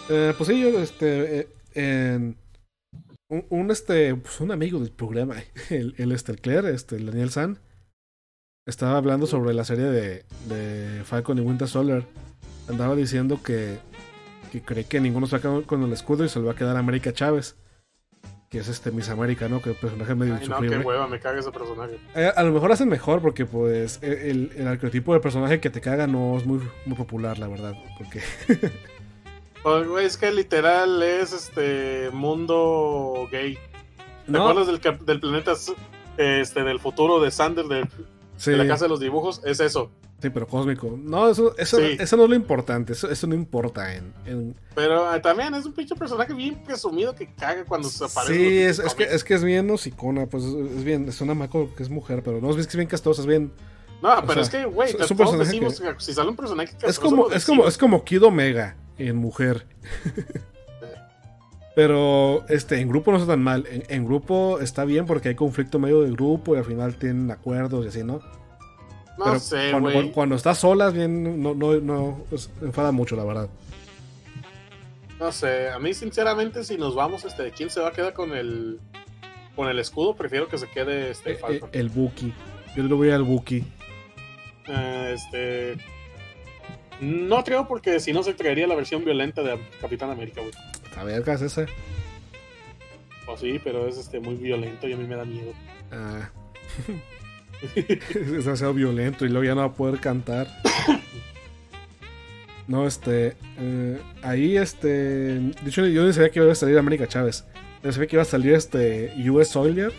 Eh, 0.10 0.34
pues 0.38 0.48
sí, 0.50 0.60
yo, 0.60 0.80
este. 0.82 1.48
eh, 1.76 2.34
un, 3.50 3.72
este. 3.72 4.16
Pues 4.16 4.40
un 4.42 4.52
amigo 4.52 4.80
del 4.80 4.92
programa, 4.92 5.36
el, 5.70 5.96
el 5.98 6.12
este, 6.12 6.36
Claire, 6.36 6.74
este, 6.74 6.96
el 6.98 7.06
Daniel 7.08 7.32
San. 7.32 7.60
Estaba 8.66 8.98
hablando 8.98 9.28
sobre 9.28 9.54
la 9.54 9.66
serie 9.66 9.86
de, 9.86 10.24
de 10.48 11.04
Falcon 11.04 11.38
y 11.38 11.42
Winter 11.42 11.68
Soldier. 11.68 12.06
Andaba 12.70 12.96
diciendo 12.96 13.42
que, 13.44 13.78
que 14.52 14.62
cree 14.62 14.86
que 14.86 15.02
ninguno 15.02 15.28
se 15.28 15.34
va 15.34 15.40
a 15.40 15.42
quedar 15.42 15.64
con 15.64 15.84
el 15.84 15.92
escudo 15.92 16.24
y 16.24 16.30
se 16.30 16.40
lo 16.40 16.46
va 16.46 16.54
a 16.54 16.56
quedar 16.56 16.78
América 16.78 17.12
Chávez. 17.12 17.58
Que 18.54 18.60
es 18.60 18.68
este 18.68 18.92
Miss 18.92 19.10
América, 19.10 19.50
¿no? 19.50 19.64
Que 19.64 19.72
un 19.72 19.76
personaje 19.76 20.14
medio 20.14 20.38
Ay, 20.40 20.48
no, 20.48 20.62
qué 20.62 20.78
hueva, 20.78 21.08
me 21.08 21.20
caga 21.20 21.40
ese 21.40 21.52
personaje. 21.52 21.98
Eh, 22.14 22.32
a 22.36 22.44
lo 22.44 22.52
mejor 22.52 22.72
hacen 22.72 22.88
mejor 22.88 23.20
porque 23.20 23.48
pues 23.48 23.98
e- 24.04 24.30
el, 24.30 24.52
el 24.56 24.68
arquetipo 24.68 25.12
de 25.12 25.20
personaje 25.20 25.60
que 25.60 25.72
te 25.72 25.82
caga 25.82 26.06
no 26.06 26.38
es 26.38 26.46
muy, 26.46 26.60
muy 26.86 26.96
popular, 26.96 27.40
la 27.40 27.48
verdad. 27.48 27.74
Porque 27.98 28.22
Pues, 29.64 29.88
es 30.06 30.18
que 30.18 30.32
literal 30.32 31.02
es 31.02 31.34
este 31.34 32.12
mundo 32.12 33.28
gay. 33.32 33.56
¿Te 34.26 34.32
no, 34.32 34.48
acuerdas 34.48 34.68
del, 34.68 34.98
del 35.04 35.20
planeta 35.20 35.54
este, 36.18 36.64
del 36.64 36.80
futuro 36.80 37.20
de 37.22 37.32
Sander 37.32 37.66
de, 37.66 37.88
sí, 38.46 38.52
de 38.52 38.58
la 38.58 38.68
casa 38.68 38.86
de 38.86 38.90
los 38.90 39.00
dibujos? 39.00 39.42
Es 39.46 39.60
eso. 39.60 39.92
sí, 40.22 40.30
pero 40.30 40.48
cósmico. 40.48 40.98
No, 41.02 41.30
eso, 41.30 41.54
eso, 41.58 41.78
Sí. 41.78 41.98
eso 42.00 42.16
no 42.18 42.24
es 42.24 42.30
lo 42.30 42.36
importante. 42.36 42.94
Eso, 42.94 43.10
eso 43.12 43.28
no 43.28 43.36
importa 43.36 43.94
en, 43.94 44.14
en- 44.26 44.56
Pero 44.74 45.14
eh, 45.14 45.20
también 45.20 45.54
es 45.54 45.66
un 45.66 45.74
pinche 45.74 45.96
personaje 45.96 46.34
bien 46.34 46.64
presumido 46.64 47.14
que 47.14 47.28
caga 47.34 47.66
cuando 47.66 47.90
se 47.90 48.06
aparece. 48.06 48.34
Sí, 48.34 48.58
es, 48.60 48.80
es 48.80 48.94
que, 48.94 49.04
es 49.04 49.24
que 49.24 49.34
es 49.34 49.44
bien 49.44 49.70
hocicona, 49.70 50.26
pues 50.28 50.44
es, 50.46 50.54
es 50.54 50.84
bien, 50.86 51.10
es 51.10 51.20
una 51.20 51.34
maco 51.34 51.70
que 51.76 51.84
es 51.84 51.90
mujer, 51.90 52.22
pero 52.24 52.40
no 52.40 52.50
es 52.52 52.56
que 52.56 52.62
es 52.62 52.76
bien 52.76 52.88
castosa, 52.88 53.22
es 53.22 53.28
bien. 53.28 53.52
No, 54.02 54.16
pero 54.22 54.34
sea, 54.34 54.42
es 54.44 54.50
que, 54.50 54.66
güey, 54.66 54.90
es- 54.92 54.98
todos 54.98 55.34
es 55.34 55.40
decimos 55.40 55.80
que- 55.80 55.94
que 55.94 56.00
si 56.00 56.14
sale 56.14 56.30
un 56.30 56.36
personaje 56.36 56.70
Es 56.70 56.78
castroso, 56.84 57.02
como, 57.02 57.32
es 57.32 57.46
como, 57.46 57.68
es 57.68 57.78
como 57.78 58.04
Kid 58.06 58.24
Omega 58.24 58.76
en 58.98 59.16
mujer. 59.18 59.66
Pero 61.76 62.46
este, 62.50 62.80
en 62.80 62.88
grupo 62.88 63.12
no 63.12 63.18
está 63.18 63.34
tan 63.34 63.42
mal. 63.42 63.66
En, 63.70 63.84
en 63.90 64.06
grupo 64.06 64.60
está 64.60 64.86
bien 64.86 65.06
porque 65.06 65.30
hay 65.30 65.36
conflicto 65.36 65.80
medio 65.80 66.02
de 66.02 66.12
grupo 66.12 66.56
y 66.56 66.60
al 66.60 66.66
final 66.66 66.96
tienen 66.96 67.32
acuerdos 67.32 67.86
y 67.86 67.88
así, 67.88 68.04
¿no? 68.04 68.22
No 69.18 69.26
Pero 69.26 69.40
sé, 69.40 69.70
cuando, 69.72 69.92
cuando, 69.92 70.12
cuando 70.12 70.36
estás 70.36 70.58
solas, 70.60 70.94
bien, 70.94 71.42
no, 71.42 71.54
no, 71.54 71.80
no, 71.80 72.24
pues, 72.30 72.50
enfada 72.62 72.92
mucho, 72.92 73.16
la 73.16 73.24
verdad. 73.24 73.50
No 75.20 75.32
sé, 75.32 75.70
a 75.70 75.80
mí 75.80 75.94
sinceramente 75.94 76.64
si 76.64 76.78
nos 76.78 76.96
vamos, 76.96 77.24
este, 77.24 77.52
¿quién 77.52 77.70
se 77.70 77.80
va 77.80 77.90
a 77.90 77.92
quedar 77.92 78.14
con 78.14 78.34
el 78.34 78.80
con 79.56 79.70
el 79.70 79.80
escudo? 79.80 80.16
Prefiero 80.16 80.48
que 80.48 80.58
se 80.58 80.68
quede 80.68 81.12
este 81.12 81.34
Eh, 81.34 81.40
eh, 81.48 81.62
el 81.74 81.90
Buki. 81.90 82.34
Yo 82.76 82.84
le 82.84 82.94
voy 82.94 83.12
al 83.12 83.24
Buki. 83.24 83.64
Eh, 84.68 85.12
este 85.16 85.78
no 87.00 87.44
creo 87.44 87.68
porque 87.68 88.00
si 88.00 88.14
no 88.14 88.24
se 88.24 88.34
traería 88.34 88.68
la 88.68 88.76
versión 88.76 89.04
violenta 89.04 89.44
de 89.44 89.60
Capitán 89.80 90.10
América, 90.10 90.42
güey. 90.42 90.54
A 90.98 91.04
ver, 91.04 91.24
¿qué 91.24 91.32
es 91.32 91.42
ese? 91.42 91.66
O 93.28 93.38
sí, 93.38 93.60
pero 93.64 93.88
es 93.88 93.98
este 93.98 94.20
muy 94.20 94.36
violento 94.36 94.88
y 94.88 94.94
a 94.94 94.98
mí 94.98 95.06
me 95.06 95.16
da 95.16 95.26
miedo. 95.26 95.54
Ah. 95.92 96.30
es 97.76 98.32
demasiado 98.32 98.74
violento 98.74 99.26
y 99.26 99.30
luego 99.30 99.46
ya 99.46 99.56
no 99.56 99.62
va 99.62 99.68
a 99.68 99.74
poder 99.74 100.00
cantar. 100.00 100.48
No, 102.66 102.88
este. 102.88 103.36
eh, 103.58 104.00
ahí, 104.22 104.56
este. 104.56 104.88
De 104.88 105.68
hecho, 105.68 105.86
yo 105.86 106.06
no 106.06 106.14
sabía 106.14 106.30
que 106.30 106.40
iba 106.40 106.50
a 106.50 106.56
salir 106.56 106.78
América 106.78 107.06
Chávez. 107.10 107.44
Yo 107.84 107.92
sabía 107.92 108.08
que 108.08 108.16
iba 108.16 108.24
a 108.24 108.26
salir 108.26 108.54
este 108.54 109.14
US 109.30 109.50
Soldier. 109.50 109.92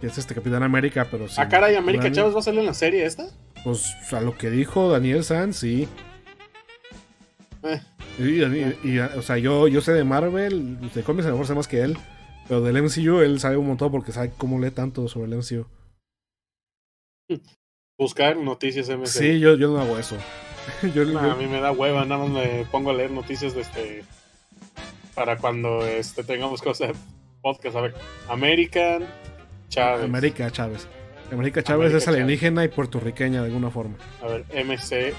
Que 0.00 0.06
es 0.06 0.16
este 0.18 0.36
Capitán 0.36 0.62
América, 0.62 1.08
pero 1.10 1.26
sí. 1.26 1.40
¿A 1.40 1.48
cara 1.48 1.72
y 1.72 1.74
América 1.74 2.12
Chávez 2.12 2.32
va 2.32 2.38
a 2.38 2.42
salir 2.42 2.60
en 2.60 2.66
la 2.66 2.74
serie 2.74 3.04
esta? 3.04 3.26
Pues 3.64 3.92
a 4.12 4.20
lo 4.20 4.38
que 4.38 4.50
dijo 4.50 4.88
Daniel 4.88 5.24
Sanz, 5.24 5.56
sí. 5.56 5.88
Eh. 7.64 7.80
Y, 8.18 8.42
y- 8.44 8.78
y, 8.84 8.98
o 8.98 9.22
sea, 9.22 9.38
yo, 9.38 9.68
yo 9.68 9.80
sé 9.80 9.92
de 9.92 10.04
Marvel, 10.04 10.78
de 10.92 11.02
cómics 11.02 11.26
a 11.26 11.28
lo 11.30 11.34
mejor 11.36 11.46
sé 11.46 11.54
más 11.54 11.68
que 11.68 11.80
él. 11.82 11.96
Pero 12.48 12.60
del 12.60 12.82
MCU 12.82 13.20
él 13.20 13.38
sabe 13.40 13.56
un 13.56 13.66
montón 13.68 13.90
porque 13.92 14.12
sabe 14.12 14.32
cómo 14.36 14.58
lee 14.60 14.70
tanto 14.72 15.08
sobre 15.08 15.26
el 15.32 15.36
MCU. 15.38 15.64
Buscar 17.98 18.36
noticias 18.36 18.88
MC. 18.88 19.06
Sí, 19.06 19.40
yo, 19.40 19.54
yo 19.56 19.68
no 19.72 19.80
hago 19.80 19.98
eso. 19.98 20.16
yo, 20.94 21.04
Nah, 21.04 21.22
yo- 21.22 21.30
a 21.32 21.36
mí 21.36 21.46
me 21.46 21.60
da 21.60 21.72
hueva, 21.72 22.04
nada 22.04 22.24
más 22.24 22.30
me 22.30 22.64
pongo 22.70 22.90
a 22.90 22.94
leer 22.94 23.10
noticias 23.10 23.54
de 23.54 23.62
este 23.62 24.04
para 25.14 25.36
cuando 25.36 25.84
este 25.86 26.24
tengamos 26.24 26.60
cosas 26.62 26.88
de 26.88 26.94
podcast. 27.42 27.76
A 27.76 27.80
ver, 27.82 27.94
American 28.28 29.06
Chávez. 29.68 30.04
América 30.04 30.50
Chávez. 30.50 30.86
América 31.30 31.62
Chávez 31.62 31.86
América 31.86 31.98
es 31.98 32.08
alienígena 32.08 32.64
y 32.64 32.68
puertorriqueña 32.68 33.40
de 33.40 33.46
alguna 33.48 33.70
forma. 33.70 33.94
A 34.22 34.26
ver, 34.26 34.44
MCU. 34.66 35.14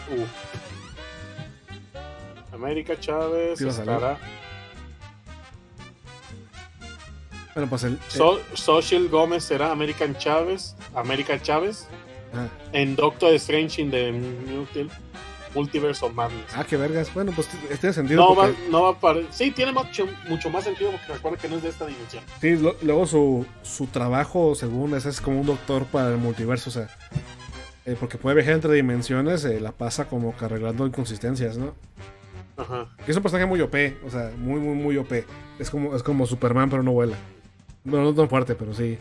América 2.63 2.97
Chávez 2.99 3.59
estará. 3.61 4.17
Bueno, 7.53 7.69
pues 7.69 7.83
el. 7.83 7.99
So- 8.07 8.39
Social 8.53 9.07
Gómez 9.09 9.43
será 9.43 9.71
American 9.71 10.17
Chávez. 10.17 10.75
América 10.95 11.39
Chávez 11.41 11.87
Ah, 12.33 12.47
en 12.71 12.95
Doctor 12.95 13.33
Strange 13.35 13.79
in 13.81 13.91
the 13.91 14.11
Multi- 14.11 14.89
Multiverse 15.53 16.03
of 16.03 16.13
Madness. 16.13 16.45
ah, 16.55 16.63
qué 16.67 16.77
vergas. 16.77 17.13
Bueno, 17.13 17.31
pues 17.35 17.47
tiene 17.79 17.93
sentido. 17.93 18.23
no, 18.27 18.35
va, 18.35 18.49
no 18.71 18.83
va 18.83 18.89
a 18.89 18.99
pare- 18.99 19.27
Sí, 19.29 19.51
tiene 19.51 19.71
mucho, 19.71 20.07
mucho 20.27 20.49
más 20.49 20.63
sentido 20.63 20.89
porque 20.91 21.13
recuerda 21.13 21.37
que 21.37 21.47
no 21.47 21.57
es 21.57 21.63
de 21.63 21.69
esta 21.69 21.85
dimensión. 21.85 22.23
sí, 22.41 22.55
lo- 22.55 22.75
luego 22.81 23.05
su, 23.05 23.45
su 23.61 23.85
trabajo, 23.85 24.55
según 24.55 24.95
es, 24.95 25.05
es 25.05 25.21
como 25.21 25.41
un 25.41 25.45
doctor 25.45 25.85
para 25.85 26.09
el 26.09 26.17
multiverso. 26.17 26.71
O 26.71 26.73
sea, 26.73 26.87
eh, 27.85 27.95
porque 27.99 28.17
puede 28.17 28.35
viajar 28.37 28.53
entre 28.53 28.73
dimensiones, 28.73 29.45
eh, 29.45 29.59
la 29.59 29.73
pasa 29.73 30.05
como 30.07 30.35
que 30.35 30.45
arreglando 30.45 30.87
inconsistencias, 30.87 31.57
¿no? 31.57 31.75
Ajá. 32.57 32.89
Que 33.03 33.11
es 33.11 33.17
un 33.17 33.23
personaje 33.23 33.47
muy 33.47 33.61
OP, 33.61 33.75
o 34.05 34.09
sea, 34.09 34.31
muy, 34.37 34.59
muy, 34.59 34.75
muy 34.75 34.97
OP. 34.97 35.11
Es 35.59 35.69
como, 35.69 35.95
es 35.95 36.03
como 36.03 36.25
Superman, 36.25 36.69
pero 36.69 36.83
no 36.83 36.91
vuela. 36.91 37.17
Bueno, 37.83 38.05
no 38.05 38.13
tan 38.13 38.29
fuerte, 38.29 38.55
pero 38.55 38.73
sí. 38.73 38.97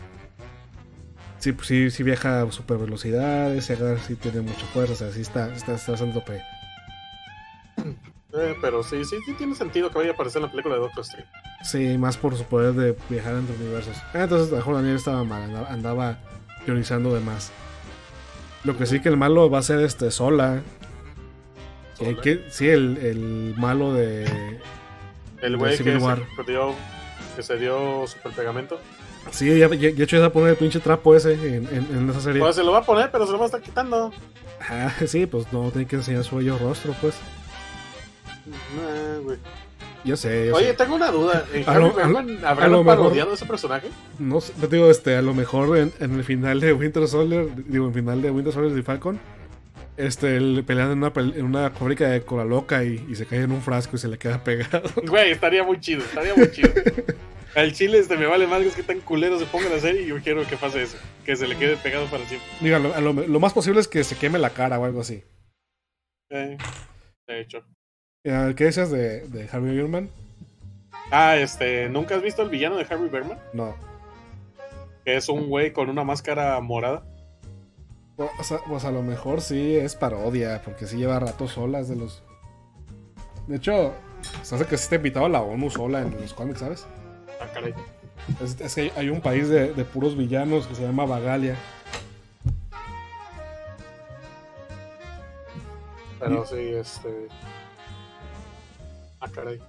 Sí, 1.39 1.51
pues 1.51 1.67
sí, 1.67 1.91
sí 1.91 2.03
viaja 2.03 2.41
a 2.41 2.51
super 2.51 2.77
velocidades, 2.77 3.65
sí, 3.65 4.15
tiene 4.15 4.41
mucha 4.41 4.65
fuerza, 4.67 4.93
o 4.93 4.95
sea, 4.95 5.11
sí 5.11 5.21
está, 5.21 5.53
está, 5.53 5.73
está 5.73 5.91
bastante 5.91 6.19
OP. 6.19 6.29
Eh, 8.35 8.55
pero 8.61 8.81
sí, 8.81 9.05
sí, 9.05 9.17
sí 9.25 9.33
tiene 9.33 9.53
sentido 9.53 9.89
que 9.91 9.99
vaya 9.99 10.11
a 10.11 10.13
aparecer 10.13 10.39
en 10.39 10.47
la 10.47 10.51
película 10.51 10.75
de 10.75 10.81
Doctor 10.81 11.01
Strange. 11.01 11.29
Sí, 11.63 11.97
más 11.97 12.17
por 12.17 12.35
su 12.35 12.43
poder 12.45 12.73
de 12.73 12.97
viajar 13.09 13.35
entre 13.35 13.55
universos. 13.57 13.95
Ah, 14.13 14.23
entonces 14.23 14.51
a 14.51 14.55
mejor 14.55 14.75
Daniel 14.75 14.95
estaba 14.95 15.23
mal, 15.23 15.43
andaba, 15.43 15.67
andaba 15.69 16.17
priorizando 16.63 17.13
de 17.13 17.19
más. 17.19 17.51
Lo 18.63 18.77
que 18.77 18.85
sí 18.85 19.01
que 19.01 19.09
el 19.09 19.17
malo 19.17 19.49
va 19.49 19.59
a 19.59 19.63
ser 19.63 19.81
este 19.81 20.09
Sola. 20.09 20.63
Sola. 22.11 22.21
que- 22.21 22.43
sí, 22.49 22.67
el, 22.67 22.97
el 22.97 23.53
malo 23.57 23.93
de. 23.93 24.25
El 25.41 25.57
güey 25.57 25.77
que, 25.77 25.83
que 27.35 27.43
se 27.43 27.57
dio 27.57 28.05
super 28.07 28.31
pegamento. 28.31 28.79
Sí, 29.31 29.57
ya, 29.57 29.67
ya, 29.69 29.89
hecho 29.89 30.17
ya 30.17 30.25
a 30.25 30.31
poner 30.31 30.49
el 30.51 30.55
pinche 30.57 30.79
trapo 30.79 31.15
ese 31.15 31.33
en, 31.33 31.67
en- 31.67 31.87
en 31.95 32.09
esa 32.09 32.19
serie. 32.21 32.41
Pues 32.41 32.55
se 32.55 32.63
lo 32.63 32.71
va 32.73 32.79
a 32.79 32.83
poner, 32.83 33.09
pero 33.11 33.25
se 33.25 33.31
lo 33.31 33.37
va 33.37 33.45
a 33.45 33.47
estar 33.47 33.61
quitando. 33.61 34.11
Ah, 34.69 34.91
sí, 35.07 35.25
pues 35.25 35.51
no, 35.51 35.71
tiene 35.71 35.87
que 35.87 35.95
enseñar 35.97 36.23
su 36.23 36.35
bello 36.37 36.57
rostro, 36.57 36.93
pues. 37.01 37.15
Nah, 38.45 39.19
güey. 39.23 39.37
Yo 40.05 40.17
sé, 40.17 40.47
yo 40.47 40.55
Oye, 40.55 40.67
sé. 40.67 40.73
tengo 40.73 40.95
una 40.95 41.09
duda. 41.11 41.45
¿En 41.53 41.67
A 41.69 41.79
lo- 41.79 41.97
a 41.97 42.49
habrá 42.49 42.67
mejor- 42.67 42.85
parodiado 42.85 43.33
ese 43.33 43.45
personaje? 43.45 43.87
No 44.19 44.41
sé, 44.41 44.51
te 44.59 44.67
digo, 44.67 44.89
este, 44.91 45.15
a 45.15 45.21
lo 45.21 45.33
mejor 45.33 45.77
en, 45.77 45.93
en 46.01 46.15
el 46.15 46.25
final 46.25 46.59
de 46.59 46.73
Winter 46.73 47.07
Soldier, 47.07 47.47
digo, 47.67 47.85
en 47.85 47.91
el 47.91 47.95
final 47.95 48.21
de 48.21 48.29
Winter 48.31 48.53
Soldier 48.53 48.77
y 48.77 48.81
Falcon, 48.83 49.17
este, 49.97 50.37
él 50.37 50.63
peleando 50.65 50.93
en 50.93 50.99
una, 51.03 51.35
en 51.37 51.45
una 51.45 51.69
fábrica 51.71 52.07
de 52.09 52.21
cola 52.23 52.45
loca 52.45 52.83
y, 52.83 53.05
y 53.09 53.15
se 53.15 53.25
cae 53.25 53.41
en 53.41 53.51
un 53.51 53.61
frasco 53.61 53.95
y 53.95 53.99
se 53.99 54.07
le 54.07 54.17
queda 54.17 54.43
pegado. 54.43 54.89
Güey, 55.07 55.31
estaría 55.31 55.63
muy 55.63 55.79
chido, 55.79 56.03
estaría 56.03 56.35
muy 56.35 56.49
chido. 56.51 56.69
Al 57.55 57.71
chile 57.73 57.99
este 57.99 58.17
me 58.17 58.25
vale 58.25 58.47
más 58.47 58.63
que 58.75 58.81
tan 58.81 58.99
culero 59.01 59.37
se 59.37 59.45
ponga 59.45 59.69
la 59.69 59.79
serie 59.79 60.01
y 60.01 60.07
yo 60.07 60.17
quiero 60.21 60.45
que 60.47 60.57
pase 60.57 60.81
eso. 60.83 60.97
Que 61.23 61.35
se 61.35 61.47
le 61.47 61.55
quede 61.55 61.77
pegado 61.77 62.07
para 62.07 62.25
siempre. 62.25 62.47
Digo, 62.61 62.75
a 62.75 62.79
lo, 62.79 62.93
a 62.95 63.01
lo- 63.01 63.13
lo 63.13 63.39
más 63.39 63.53
posible 63.53 63.79
es 63.79 63.87
que 63.87 64.03
se 64.03 64.17
queme 64.17 64.39
la 64.39 64.49
cara 64.49 64.79
o 64.79 64.85
algo 64.85 65.01
así. 65.01 65.23
Eh, 66.31 66.57
de 67.27 67.39
hecho. 67.41 67.63
Ah, 68.27 68.53
¿Qué 68.55 68.63
decías 68.63 68.89
de, 68.89 69.27
de 69.27 69.47
Harvey 69.51 69.75
Birdman? 69.75 70.09
Ah, 71.11 71.35
este, 71.37 71.89
¿nunca 71.89 72.15
has 72.15 72.23
visto 72.23 72.41
el 72.41 72.49
villano 72.49 72.75
de 72.77 72.87
Harry 72.89 73.07
Berman? 73.09 73.37
No. 73.53 73.75
Que 75.05 75.17
es 75.17 75.29
un 75.29 75.47
güey 75.47 75.73
con 75.73 75.89
una 75.89 76.03
máscara 76.03 76.59
morada. 76.59 77.05
O 78.17 78.43
sea, 78.43 78.59
pues 78.67 78.85
a 78.85 78.91
lo 78.91 79.01
mejor 79.01 79.41
sí 79.41 79.75
es 79.75 79.95
parodia, 79.95 80.61
porque 80.63 80.85
sí 80.85 80.97
lleva 80.97 81.19
rato 81.19 81.47
solas 81.47 81.89
de 81.89 81.95
los. 81.95 82.23
De 83.47 83.55
hecho, 83.55 83.93
se 84.43 84.55
hace 84.55 84.65
que 84.65 84.77
sí 84.77 84.83
está 84.83 84.95
invitado 84.95 85.25
a 85.25 85.29
la 85.29 85.41
ONU 85.41 85.69
sola 85.69 86.01
en 86.01 86.11
los 86.19 86.33
cómics, 86.33 86.59
¿sabes? 86.59 86.87
Ah, 87.41 87.47
caray. 87.51 87.73
Es, 88.41 88.59
es 88.61 88.75
que 88.75 88.91
hay, 88.95 89.09
un 89.09 89.19
país 89.19 89.49
de, 89.49 89.73
de 89.73 89.83
puros 89.83 90.15
villanos 90.15 90.67
que 90.67 90.75
se 90.75 90.83
llama 90.83 91.05
Bagalia. 91.05 91.57
Pero 96.19 96.45
sí, 96.45 96.55
este. 96.55 97.27
Ah, 99.19 99.27
caray. 99.29 99.59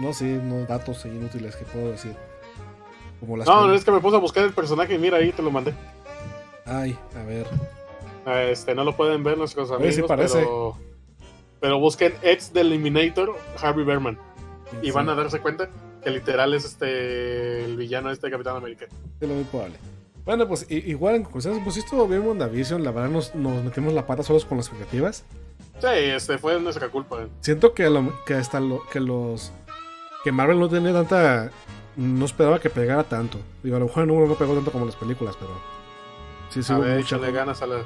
No, 0.00 0.12
sí, 0.12 0.24
no 0.24 0.66
datos 0.66 1.04
inútiles 1.06 1.56
que 1.56 1.64
puedo 1.64 1.90
decir. 1.90 2.14
Como 3.18 3.36
las. 3.36 3.46
No, 3.46 3.66
no 3.66 3.74
es 3.74 3.84
que 3.84 3.90
me 3.90 4.00
puse 4.00 4.16
a 4.16 4.20
buscar 4.20 4.44
el 4.44 4.52
personaje 4.52 4.94
y 4.94 4.98
mira 4.98 5.16
ahí 5.16 5.32
te 5.32 5.42
lo 5.42 5.50
mandé. 5.50 5.74
Ay, 6.70 6.98
a 7.16 7.22
ver. 7.24 7.46
Este, 8.50 8.74
no 8.74 8.84
lo 8.84 8.96
pueden 8.96 9.24
ver 9.24 9.36
nuestros 9.38 9.70
amigos, 9.70 9.94
sí 9.94 10.02
parece. 10.02 10.38
pero. 10.38 10.76
Pero 11.60 11.78
busquen 11.78 12.14
Ex 12.22 12.50
the 12.52 12.60
Eliminator 12.60 13.34
Harvey 13.60 13.84
Berman. 13.84 14.18
Y 14.82 14.86
Sí, 14.86 14.90
van 14.92 15.08
a 15.08 15.14
darse 15.14 15.40
cuenta 15.40 15.68
que 16.02 16.10
literal 16.10 16.54
es 16.54 16.64
este 16.64 17.64
el 17.64 17.76
villano 17.76 18.10
este 18.10 18.28
de 18.28 18.30
Capitán 18.30 18.56
América. 18.56 18.86
sí, 19.20 19.26
lo 19.26 19.34
muy 19.34 19.44
probable. 19.44 19.76
Bueno, 20.24 20.46
pues 20.46 20.66
igual 20.70 21.16
en 21.16 21.22
conclusión, 21.24 21.62
pues 21.64 21.74
si 21.74 21.80
estuvo 21.80 22.06
bien 22.06 22.26
WandaVision, 22.26 22.84
la 22.84 22.92
verdad 22.92 23.10
nos, 23.10 23.34
nos 23.34 23.64
metimos 23.64 23.92
la 23.94 24.06
pata 24.06 24.22
solos 24.22 24.44
con 24.44 24.58
las 24.58 24.68
expectativas. 24.68 25.24
Sí, 25.80 25.86
este 25.88 26.38
fue 26.38 26.60
nuestra 26.60 26.88
culpa. 26.88 27.26
Siento 27.40 27.74
que, 27.74 27.84
a 27.84 27.90
lo- 27.90 28.12
que 28.24 28.34
hasta 28.34 28.60
lo, 28.60 28.82
que 28.92 29.00
los. 29.00 29.50
que 30.24 30.30
Marvel 30.30 30.58
no 30.60 30.68
tenía 30.68 30.92
tanta. 30.92 31.50
No 31.96 32.24
esperaba 32.24 32.60
que 32.60 32.70
pegara 32.70 33.02
tanto. 33.04 33.38
Digo, 33.62 33.76
a 33.76 33.80
lo 33.80 33.86
mejor 33.86 34.02
el 34.02 34.08
número 34.08 34.28
no 34.28 34.34
pegó 34.34 34.54
tanto 34.54 34.70
como 34.70 34.86
las 34.86 34.96
películas, 34.96 35.36
pero. 35.38 35.50
Sí, 36.50 36.62
sí, 36.62 36.72
a 36.72 36.78
ver, 36.78 36.96
mucha. 36.98 37.16
échale 37.16 37.32
ganas 37.32 37.62
a 37.62 37.66
la, 37.66 37.84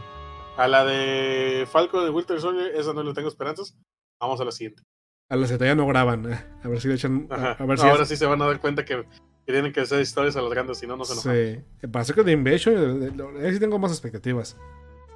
a 0.57 0.69
la 0.69 0.85
de 0.85 1.66
Falco 1.70 2.03
de 2.03 2.11
Winter 2.11 2.41
Soldier, 2.41 2.74
esa 2.77 2.93
no 2.93 3.03
le 3.03 3.15
tengo 3.15 3.28
esperanzas. 3.28 3.77
Vamos 4.20 4.41
a 4.41 4.45
la 4.45 4.53
siguiente. 4.53 4.82
A 5.28 5.36
las 5.36 5.51
que 5.53 5.59
ya 5.65 5.74
no 5.74 5.86
graban. 5.86 6.31
eh, 6.32 6.45
A 6.62 6.69
ver 6.69 6.81
si 6.81 6.89
le 6.89 6.95
echan. 6.95 7.27
A, 7.31 7.35
Ajá. 7.35 7.57
a 7.59 7.66
ver 7.66 7.78
si. 7.78 7.86
Ahora 7.86 8.05
sí 8.05 8.16
se 8.16 8.27
van 8.27 8.41
a 8.43 8.47
dar 8.47 8.61
cuenta 8.61 8.85
que, 8.85 9.05
que 9.47 9.53
tienen 9.53 9.73
que 9.73 9.81
hacer 9.81 10.01
historias 10.01 10.36
alargando, 10.36 10.74
si 10.74 10.86
no, 10.86 10.97
no 10.97 11.05
se 11.05 11.12
enojan. 11.15 11.65
Sí. 11.81 11.86
Para 11.89 12.05
Secret 12.05 12.28
Invasion, 12.28 13.03
eh, 13.03 13.12
eh, 13.41 13.47
ahí 13.47 13.53
sí 13.53 13.61
tengo 13.61 13.78
más 13.78 13.93
expectativas. 13.93 14.57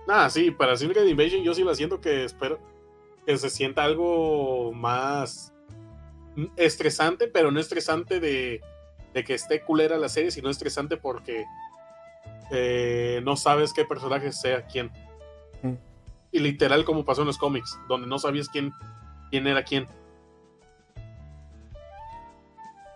Ah, 0.09 0.29
sí, 0.31 0.51
para 0.51 0.77
Secret 0.77 1.07
Invasion 1.07 1.43
yo 1.43 1.55
sí 1.55 1.63
la 1.65 1.75
siento 1.75 2.01
que 2.01 2.25
espero 2.25 2.59
que 3.27 3.37
se 3.37 3.51
sienta 3.51 3.85
algo 3.85 4.73
más 4.73 5.53
estresante, 6.57 7.29
pero 7.29 7.51
no 7.51 7.61
estresante 7.61 8.21
de, 8.21 8.61
de 9.15 9.25
que 9.25 9.35
esté 9.35 9.63
culera 9.63 9.97
la 9.99 10.09
serie, 10.09 10.31
sino 10.31 10.49
estresante 10.51 10.97
porque 10.97 11.45
eh, 12.51 13.21
no 13.25 13.37
sabes 13.37 13.73
qué 13.73 13.85
personaje 13.85 14.33
sea 14.33 14.67
quién. 14.67 14.91
Mm. 15.63 15.75
Y 16.33 16.39
literal 16.41 16.85
como 16.85 17.05
pasó 17.05 17.23
en 17.23 17.27
los 17.29 17.39
cómics, 17.39 17.79
donde 17.89 18.07
no 18.07 18.19
sabías 18.19 18.49
quién, 18.49 18.73
quién 19.31 19.47
era 19.47 19.63
quién. 19.63 19.87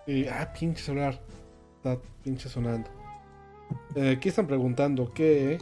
Y, 0.06 0.26
ah, 0.26 0.52
pinche 0.58 0.82
celular. 0.82 1.20
Está 1.76 1.98
pinche 2.22 2.48
sonando. 2.48 2.90
Eh, 3.94 4.16
aquí 4.18 4.28
están 4.28 4.46
preguntando 4.46 5.12
que. 5.12 5.58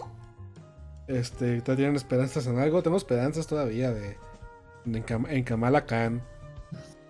Este, 1.06 1.60
¿te 1.60 1.76
tienen 1.76 1.96
esperanzas 1.96 2.46
en 2.46 2.58
algo? 2.58 2.82
Tengo 2.82 2.96
esperanzas 2.96 3.46
todavía 3.46 3.90
de. 3.92 4.16
En, 4.86 5.04
Kam- 5.04 5.26
en 5.28 5.44
Kamala 5.44 5.84
Khan. 5.84 6.22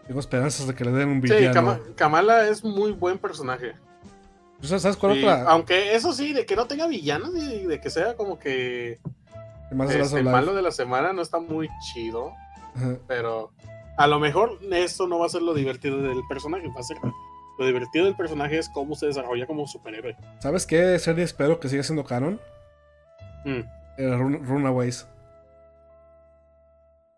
Tengo 0.06 0.20
esperanzas 0.20 0.66
de 0.66 0.74
que 0.74 0.84
le 0.84 0.90
den 0.90 1.08
un 1.08 1.22
Sí, 1.22 1.32
villano. 1.32 1.54
Kama- 1.54 1.80
Kamala 1.94 2.48
es 2.48 2.64
muy 2.64 2.92
buen 2.92 3.18
personaje. 3.18 3.74
¿Tú 4.60 4.66
¿Sabes 4.68 4.96
cuál 4.96 5.16
Y 5.16 5.24
otra? 5.24 5.44
aunque 5.50 5.94
eso 5.94 6.12
sí, 6.12 6.32
de 6.32 6.44
que 6.46 6.54
no 6.56 6.66
tenga 6.66 6.86
villanos 6.86 7.30
y 7.34 7.64
de 7.66 7.80
que 7.80 7.88
sea 7.90 8.14
como 8.14 8.38
que 8.38 8.98
Más 9.72 9.90
este, 9.90 10.18
el 10.18 10.24
Life. 10.24 10.30
malo 10.36 10.54
de 10.54 10.62
la 10.62 10.70
semana 10.70 11.12
no 11.12 11.22
está 11.22 11.38
muy 11.40 11.68
chido. 11.92 12.32
Ajá. 12.74 12.96
Pero 13.08 13.52
a 13.96 14.06
lo 14.06 14.18
mejor 14.20 14.58
eso 14.70 15.06
no 15.06 15.18
va 15.18 15.26
a 15.26 15.30
ser 15.30 15.42
lo 15.42 15.54
divertido 15.54 16.02
del 16.02 16.20
personaje, 16.28 16.68
va 16.68 16.80
a 16.80 16.82
ser 16.82 16.98
lo 17.58 17.66
divertido 17.66 18.04
del 18.06 18.16
personaje 18.16 18.58
es 18.58 18.68
cómo 18.70 18.94
se 18.94 19.06
desarrolla 19.06 19.46
como 19.46 19.66
superhéroe. 19.66 20.16
¿Sabes 20.40 20.66
qué 20.66 20.98
serie 20.98 21.24
espero 21.24 21.60
que 21.60 21.68
siga 21.68 21.82
siendo 21.82 22.04
canon? 22.04 22.40
Mm. 23.44 23.60
Eh, 23.98 24.16
Run- 24.16 24.44
Runaways. 24.46 25.06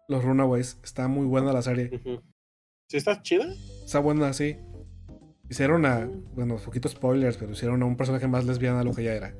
Los 0.08 0.24
Runaways. 0.24 0.78
Está 0.82 1.08
muy 1.08 1.26
buena 1.26 1.52
la 1.52 1.62
serie. 1.62 1.90
Ujú. 1.94 2.20
¿Sí 2.88 2.96
está 2.96 3.22
chida? 3.22 3.46
Está 3.84 4.00
buena, 4.00 4.32
sí. 4.32 4.56
Hicieron 5.52 5.84
a. 5.84 6.08
Bueno, 6.34 6.56
poquito 6.56 6.88
spoilers, 6.88 7.36
pero 7.36 7.52
hicieron 7.52 7.82
a 7.82 7.84
un 7.84 7.94
personaje 7.94 8.26
más 8.26 8.46
lesbiana 8.46 8.78
de 8.78 8.84
lo 8.86 8.94
que 8.94 9.04
ya 9.04 9.12
era. 9.12 9.34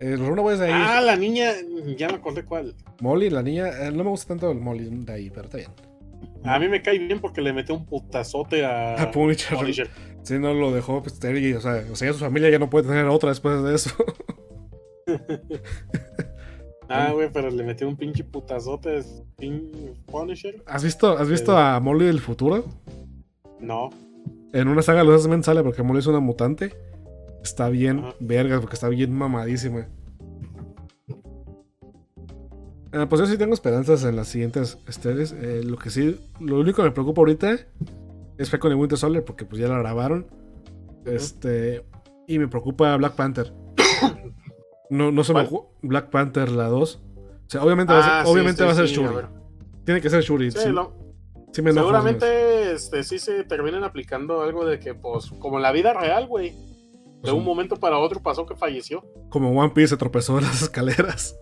Eh, 0.00 0.10
los 0.16 0.28
Runaways 0.28 0.60
de 0.60 0.66
ahí. 0.66 0.72
Ah, 0.72 1.00
la 1.00 1.16
niña, 1.16 1.50
ya 1.96 2.06
me 2.06 2.14
acordé 2.14 2.44
cuál. 2.44 2.76
Molly, 3.00 3.30
la 3.30 3.42
niña. 3.42 3.66
eh, 3.68 3.90
no 3.90 4.04
me 4.04 4.10
gusta 4.10 4.28
tanto 4.28 4.48
el 4.52 4.60
Molly 4.60 4.88
de 5.04 5.12
ahí, 5.12 5.28
pero 5.28 5.46
está 5.46 5.58
bien. 5.58 5.72
A 6.44 6.56
mí 6.60 6.68
me 6.68 6.80
cae 6.80 7.00
bien 7.00 7.20
porque 7.20 7.40
le 7.40 7.52
metió 7.52 7.74
un 7.74 7.84
putazote 7.84 8.64
a 8.64 8.94
A 8.94 9.10
Punisher. 9.10 9.58
Punisher. 9.58 9.90
Sí, 10.22 10.38
no 10.38 10.54
lo 10.54 10.70
dejó 10.70 11.02
pues, 11.02 11.14
estéril, 11.14 11.56
O 11.56 11.60
sea, 11.60 11.82
o 11.90 11.96
sea, 11.96 12.06
ya 12.06 12.12
su 12.14 12.20
familia 12.20 12.48
ya 12.48 12.60
no 12.60 12.70
puede 12.70 12.86
tener 12.86 13.06
otra 13.06 13.30
después 13.30 13.60
de 13.64 13.74
eso. 13.74 13.90
Ah, 16.90 17.10
güey, 17.12 17.28
pero 17.30 17.50
le 17.50 17.62
metió 17.64 17.86
un 17.86 17.96
pinche 17.98 18.24
putazote 18.24 18.96
a 18.96 19.02
pin- 19.36 19.94
Punisher. 20.06 20.62
¿Has 20.64 20.82
visto, 20.82 21.18
¿has 21.18 21.28
visto 21.28 21.54
a 21.54 21.78
Molly 21.80 22.06
del 22.06 22.18
futuro? 22.18 22.64
No. 23.60 23.90
En 24.52 24.68
una 24.68 24.82
saga 24.82 25.00
de 25.00 25.06
los 25.06 25.20
X-Men 25.22 25.42
sale 25.44 25.62
porque 25.62 25.82
Molly 25.82 25.98
es 26.00 26.06
una 26.06 26.20
mutante. 26.20 26.74
Está 27.42 27.68
bien, 27.68 28.00
Ajá. 28.00 28.14
vergas, 28.20 28.60
porque 28.60 28.74
está 28.74 28.88
bien 28.88 29.12
mamadísima. 29.12 29.86
Ah, 32.92 33.06
pues 33.08 33.20
yo 33.20 33.26
sí 33.26 33.36
tengo 33.36 33.52
esperanzas 33.52 34.04
en 34.04 34.16
las 34.16 34.28
siguientes 34.28 34.78
series. 34.88 35.32
Eh, 35.32 35.62
lo 35.62 35.76
que 35.76 35.90
sí, 35.90 36.18
lo 36.40 36.58
único 36.60 36.78
que 36.78 36.88
me 36.88 36.90
preocupa 36.90 37.20
ahorita 37.20 37.56
es 38.38 38.50
Falcon 38.50 38.72
y 38.72 38.74
Winter 38.74 38.98
Soldier, 38.98 39.24
porque 39.24 39.44
pues 39.44 39.60
ya 39.60 39.68
la 39.68 39.78
grabaron. 39.78 40.26
Este. 41.04 41.84
Y 42.26 42.38
me 42.38 42.48
preocupa 42.48 42.96
Black 42.96 43.14
Panther. 43.14 43.52
No, 44.90 45.12
no 45.12 45.22
se 45.22 45.34
me 45.34 45.46
¿Cuál? 45.46 45.50
ocu- 45.50 45.66
Black 45.82 46.08
Panther 46.08 46.48
la 46.50 46.68
2. 46.68 46.96
O 46.96 47.50
sea, 47.50 47.62
obviamente, 47.62 47.92
va, 47.92 47.98
a 47.98 48.02
ser, 48.02 48.12
Ah, 48.14 48.22
sí, 48.24 48.30
obviamente 48.32 48.62
sí, 48.62 48.64
va 48.64 48.72
a 48.72 48.74
ser 48.74 48.88
sí, 48.88 48.94
Shuri. 48.94 49.16
a. 49.18 49.30
Tiene 49.84 50.00
que 50.00 50.08
ser 50.08 50.22
Shuri. 50.22 50.50
Sí, 50.50 50.58
sí, 50.62 50.68
lo- 50.70 50.94
sí 51.52 51.62
me 51.62 51.72
seguramente 51.72 52.72
este, 52.72 53.02
sí 53.02 53.18
se 53.18 53.44
terminan 53.44 53.84
aplicando 53.84 54.42
algo 54.42 54.64
de 54.64 54.78
que, 54.78 54.94
pues, 54.94 55.30
como 55.38 55.56
en 55.56 55.62
la 55.62 55.72
vida 55.72 55.92
real, 55.94 56.26
güey. 56.26 56.50
De 56.50 57.22
Pues, 57.22 57.32
un 57.32 57.44
momento 57.44 57.76
para 57.76 57.98
otro 57.98 58.22
pasó 58.22 58.46
que 58.46 58.54
falleció. 58.54 59.04
Como 59.30 59.50
One 59.50 59.70
Piece 59.74 59.88
se 59.88 59.96
tropezó 59.96 60.38
en 60.38 60.44
las 60.44 60.62
escaleras. 60.62 61.36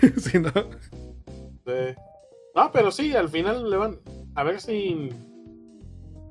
sí, 0.18 0.38
¿no? 0.38 0.50
Sí. 1.64 1.94
No, 2.54 2.70
pero 2.72 2.90
sí, 2.90 3.14
al 3.14 3.28
final 3.28 3.70
le 3.70 3.76
van 3.76 4.00
a 4.34 4.42
ver 4.44 4.60
si 4.60 5.08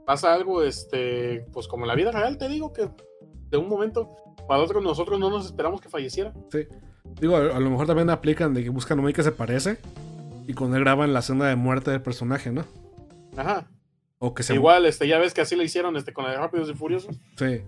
pasa 0.06 0.34
algo, 0.34 0.62
este, 0.62 1.46
pues 1.52 1.68
como 1.68 1.86
en 1.86 1.88
la 1.88 1.96
vida 1.96 2.12
real, 2.12 2.38
te 2.38 2.48
digo 2.48 2.74
que 2.74 2.90
de 3.50 3.58
un 3.58 3.68
momento 3.68 4.16
para 4.48 4.62
otro 4.62 4.82
nosotros 4.82 5.20
no 5.20 5.30
nos 5.30 5.46
esperamos 5.46 5.82
que 5.82 5.90
falleciera. 5.90 6.34
Digo, 7.20 7.36
a, 7.38 7.56
a 7.56 7.60
lo 7.60 7.70
mejor 7.70 7.88
también 7.88 8.10
aplican 8.10 8.54
de 8.54 8.64
que 8.64 8.70
buscan 8.70 9.00
un 9.00 9.04
güey 9.06 9.14
que 9.14 9.24
se 9.24 9.32
parece. 9.32 9.78
Y 10.48 10.54
con 10.54 10.76
él 10.76 10.82
graban 10.82 11.14
la 11.14 11.20
escena 11.20 11.48
de 11.48 11.56
muerte 11.56 11.92
del 11.92 12.02
personaje, 12.02 12.52
¿no? 12.52 12.66
Ajá. 13.38 13.70
O 14.20 14.34
que 14.34 14.44
se 14.44 14.54
Igual, 14.54 14.86
este, 14.86 15.08
ya 15.08 15.18
ves 15.18 15.34
que 15.34 15.42
así 15.42 15.56
lo 15.56 15.64
hicieron 15.64 15.96
este, 15.98 16.14
con 16.14 16.26
la 16.26 16.32
de 16.32 16.38
Rápidos 16.38 16.70
y 16.70 16.74
Furiosos. 16.74 17.20
Sí. 17.38 17.62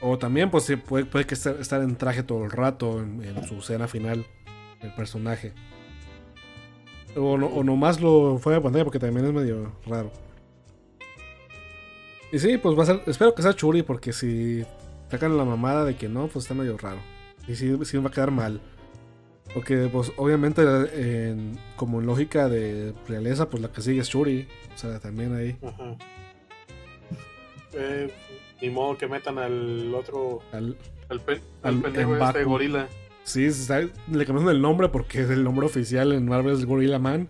O 0.00 0.18
también, 0.18 0.50
pues 0.50 0.64
sí, 0.64 0.76
puede, 0.76 1.04
puede 1.04 1.26
que 1.26 1.34
estar, 1.34 1.56
estar 1.56 1.80
en 1.82 1.96
traje 1.96 2.22
todo 2.22 2.44
el 2.44 2.50
rato 2.50 3.00
en, 3.00 3.22
en 3.22 3.44
su 3.44 3.56
escena 3.56 3.88
final, 3.88 4.26
el 4.80 4.92
personaje. 4.94 5.52
O, 7.16 7.36
no, 7.36 7.46
o 7.46 7.62
nomás 7.62 8.00
lo 8.00 8.38
fue 8.38 8.56
a 8.56 8.60
pantalla 8.60 8.84
porque 8.84 8.98
también 8.98 9.26
es 9.26 9.32
medio 9.32 9.72
raro. 9.86 10.10
Y 12.32 12.38
sí, 12.38 12.56
pues 12.56 12.78
va 12.78 12.84
a 12.84 12.86
ser. 12.86 13.02
Espero 13.06 13.34
que 13.34 13.42
sea 13.42 13.52
Churi 13.52 13.82
porque 13.82 14.12
si 14.12 14.64
sacan 15.10 15.36
la 15.36 15.44
mamada 15.44 15.84
de 15.84 15.96
que 15.96 16.08
no, 16.08 16.28
pues 16.28 16.44
está 16.44 16.54
medio 16.54 16.78
raro. 16.78 17.00
Y 17.46 17.54
sí, 17.54 17.76
sí 17.84 17.98
va 17.98 18.08
a 18.08 18.12
quedar 18.12 18.30
mal. 18.30 18.60
Porque, 19.54 19.88
pues, 19.92 20.12
obviamente, 20.16 20.62
en- 20.94 21.58
como 21.76 22.00
en 22.00 22.06
lógica 22.06 22.48
de 22.48 22.94
realeza, 23.06 23.50
pues 23.50 23.62
la 23.62 23.70
que 23.70 23.82
sigue 23.82 24.00
es 24.00 24.08
Churi. 24.08 24.48
O 24.74 24.78
sea, 24.78 24.98
también 24.98 25.34
ahí. 25.34 25.56
Ajá. 25.62 25.96
Eh, 27.74 28.12
ni 28.60 28.70
modo 28.70 28.96
que 28.96 29.06
metan 29.06 29.38
al 29.38 29.94
otro, 29.94 30.40
al- 30.52 30.76
al, 31.08 31.20
pe- 31.20 31.40
al 31.62 31.74
Al- 31.76 31.82
pendejo 31.82 32.16
en 32.16 32.22
este 32.22 32.44
gorila. 32.44 32.88
Sí, 33.24 33.50
se 33.52 33.64
sabe- 33.64 33.90
le 34.10 34.26
cambiaron 34.26 34.54
el 34.54 34.60
nombre 34.60 34.88
porque 34.88 35.20
el 35.20 35.44
nombre 35.44 35.66
oficial 35.66 36.12
en 36.12 36.26
Marvel 36.26 36.54
es 36.54 36.64
Gorilla 36.64 36.98
Man. 36.98 37.28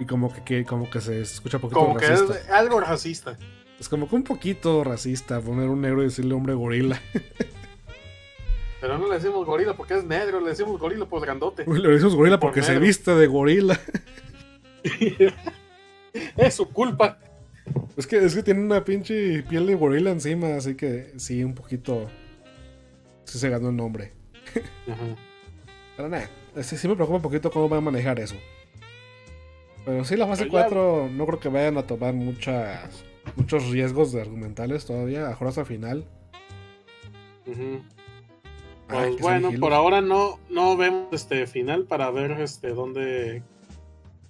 Y 0.00 0.06
como 0.06 0.32
que, 0.34 0.42
que- 0.42 0.64
como 0.64 0.90
que 0.90 1.00
se 1.00 1.20
escucha 1.20 1.58
un 1.58 1.62
poquito 1.62 1.80
Como 1.80 1.96
que 1.96 2.06
es 2.06 2.50
algo 2.50 2.80
racista. 2.80 3.36
Es 3.78 3.88
como 3.88 4.08
que 4.08 4.16
un 4.16 4.24
poquito 4.24 4.82
racista 4.84 5.40
poner 5.40 5.68
un 5.68 5.80
negro 5.80 6.02
y 6.02 6.06
decirle 6.06 6.34
hombre 6.34 6.54
gorila. 6.54 7.00
Pero 8.84 8.98
no 8.98 9.08
le 9.08 9.14
decimos 9.14 9.46
gorila 9.46 9.72
porque 9.72 9.94
es 9.94 10.04
negro, 10.04 10.40
le 10.40 10.50
decimos 10.50 10.78
gorila 10.78 11.06
por 11.06 11.22
grandote. 11.22 11.64
Le 11.66 11.88
decimos 11.88 12.14
gorila 12.14 12.38
Por 12.38 12.50
porque 12.50 12.62
se 12.62 12.78
viste 12.78 13.14
de 13.14 13.26
gorila. 13.26 13.80
es 16.36 16.52
su 16.54 16.68
culpa. 16.68 17.18
Es 17.96 18.06
que, 18.06 18.18
es 18.18 18.34
que 18.34 18.42
tiene 18.42 18.60
una 18.60 18.84
pinche 18.84 19.42
piel 19.44 19.66
de 19.66 19.74
gorila 19.74 20.10
encima, 20.10 20.56
así 20.56 20.74
que 20.74 21.14
sí, 21.16 21.42
un 21.42 21.54
poquito. 21.54 22.10
Sí 23.24 23.38
se 23.38 23.48
ganó 23.48 23.70
el 23.70 23.76
nombre. 23.76 24.12
Ajá. 24.86 25.16
Pero 25.96 26.10
nada, 26.10 26.28
sí, 26.60 26.76
sí 26.76 26.86
me 26.86 26.94
preocupa 26.94 27.16
un 27.16 27.22
poquito 27.22 27.50
cómo 27.50 27.70
van 27.70 27.78
a 27.78 27.90
manejar 27.90 28.20
eso. 28.20 28.36
Pero 29.86 30.04
sí, 30.04 30.14
la 30.14 30.26
fase 30.26 30.44
Pero 30.44 30.58
ya- 30.58 30.64
4 30.68 31.08
no 31.10 31.24
creo 31.24 31.40
que 31.40 31.48
vayan 31.48 31.78
a 31.78 31.86
tomar 31.86 32.12
muchas, 32.12 33.02
muchos 33.34 33.66
riesgos 33.70 34.12
de 34.12 34.20
argumentales 34.20 34.84
todavía, 34.84 35.28
a 35.28 35.32
hasta 35.32 35.64
final. 35.64 36.06
Pues 38.88 39.16
que 39.16 39.22
bueno, 39.22 39.50
por 39.60 39.72
ahora 39.72 40.00
no, 40.00 40.38
no 40.50 40.76
vemos 40.76 41.08
este 41.12 41.46
final 41.46 41.84
para 41.84 42.10
ver 42.10 42.32
este 42.32 42.68
dónde, 42.70 43.42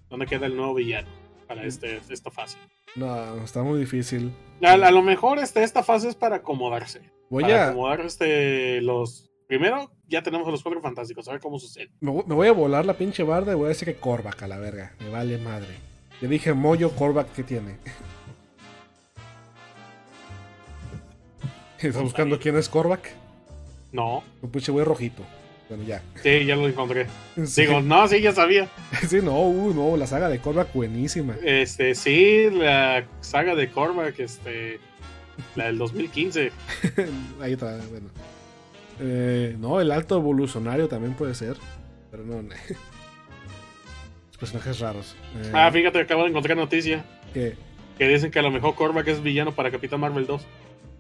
dónde 0.09 0.27
queda 0.27 0.47
el 0.47 0.57
nuevo 0.57 0.75
villano 0.75 1.09
para 1.49 1.65
este, 1.65 2.01
esta 2.09 2.31
fase. 2.31 2.57
No, 2.95 3.43
está 3.43 3.63
muy 3.63 3.81
difícil. 3.81 4.33
A, 4.63 4.73
a 4.75 4.91
lo 4.93 5.03
mejor 5.03 5.39
este, 5.41 5.65
esta 5.65 5.83
fase 5.83 6.09
es 6.09 6.15
para 6.15 6.37
acomodarse. 6.37 7.11
Voy 7.31 7.43
para 7.43 7.65
a. 7.65 7.69
acomodar 7.71 8.01
este, 8.03 8.81
los. 8.81 9.29
Primero, 9.49 9.91
ya 10.09 10.23
tenemos 10.23 10.47
a 10.49 10.51
los 10.53 10.63
cuatro 10.63 10.81
fantásticos, 10.81 11.29
a 11.29 11.33
ver 11.33 11.41
cómo 11.41 11.59
sucede. 11.59 11.91
Me, 12.01 12.11
voy- 12.13 12.25
me 12.27 12.35
voy 12.35 12.49
a 12.49 12.53
volar 12.53 12.87
la 12.87 12.97
pinche 12.97 13.23
barda 13.25 13.53
y 13.53 13.57
voy 13.57 13.67
a 13.67 13.69
decir 13.69 13.87
que 13.89 13.97
Korvac 13.97 14.41
a 14.43 14.49
la 14.49 14.59
verga. 14.59 14.95
Me 15.01 15.11
vale 15.11 15.37
madre. 15.39 15.75
Yo 16.23 16.29
dije 16.29 16.55
Moyo 16.55 16.91
Korvac, 16.95 17.31
¿qué 17.35 17.43
tiene? 17.43 17.77
¿Estás 21.79 22.03
buscando 22.03 22.39
quién 22.39 22.57
es 22.57 22.69
Korvac? 22.69 23.11
No, 23.95 24.25
Un 24.43 24.51
pinche 24.51 24.73
güey 24.73 24.85
rojito. 24.85 25.23
Bueno, 25.69 25.85
ya. 25.85 26.03
sí, 26.23 26.45
ya 26.45 26.57
lo 26.57 26.69
encontré. 26.69 27.07
Sí, 27.47 27.63
Digo, 27.63 27.81
no, 27.81 28.07
sí, 28.09 28.21
ya 28.21 28.33
sabía. 28.33 28.69
sí, 29.09 29.21
no, 29.23 29.41
uh, 29.41 29.73
no, 29.73 29.97
la 29.97 30.07
saga 30.07 30.29
de 30.29 30.39
Korvac 30.41 30.73
buenísima. 30.75 31.37
Este, 31.43 31.95
sí, 31.95 32.51
la 32.51 33.07
saga 33.21 33.55
de 33.55 33.71
Cormac, 33.71 34.19
este, 34.19 34.79
la 35.57 35.67
del 35.67 35.79
2015. 35.79 36.51
Ahí 37.41 37.53
está, 37.53 37.79
bueno. 37.89 38.09
Eh, 39.01 39.57
no, 39.59 39.81
el 39.81 39.91
alto 39.91 40.17
evolucionario 40.17 40.89
también 40.89 41.15
puede 41.15 41.35
ser. 41.35 41.57
Pero 42.11 42.25
no. 42.25 42.43
Los 42.43 44.39
personajes 44.39 44.81
raros. 44.81 45.17
Eh, 45.41 45.51
Ah, 45.55 45.71
fíjate, 45.73 46.01
acabo 46.01 46.25
de 46.25 46.31
encontrar 46.31 46.57
noticia 46.57 47.05
que, 47.33 47.55
que 47.97 48.09
dicen 48.09 48.31
que 48.31 48.39
a 48.41 48.43
lo 48.43 48.51
mejor 48.51 48.75
Cormac 48.75 49.07
es 49.09 49.23
villano 49.23 49.53
para 49.53 49.71
Capitán 49.71 50.01
Marvel 50.01 50.27
2. 50.27 50.43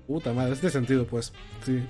puta 0.07 0.33
madre, 0.33 0.55
este 0.55 0.71
sentido, 0.71 1.07
pues. 1.07 1.33
Sí. 1.65 1.83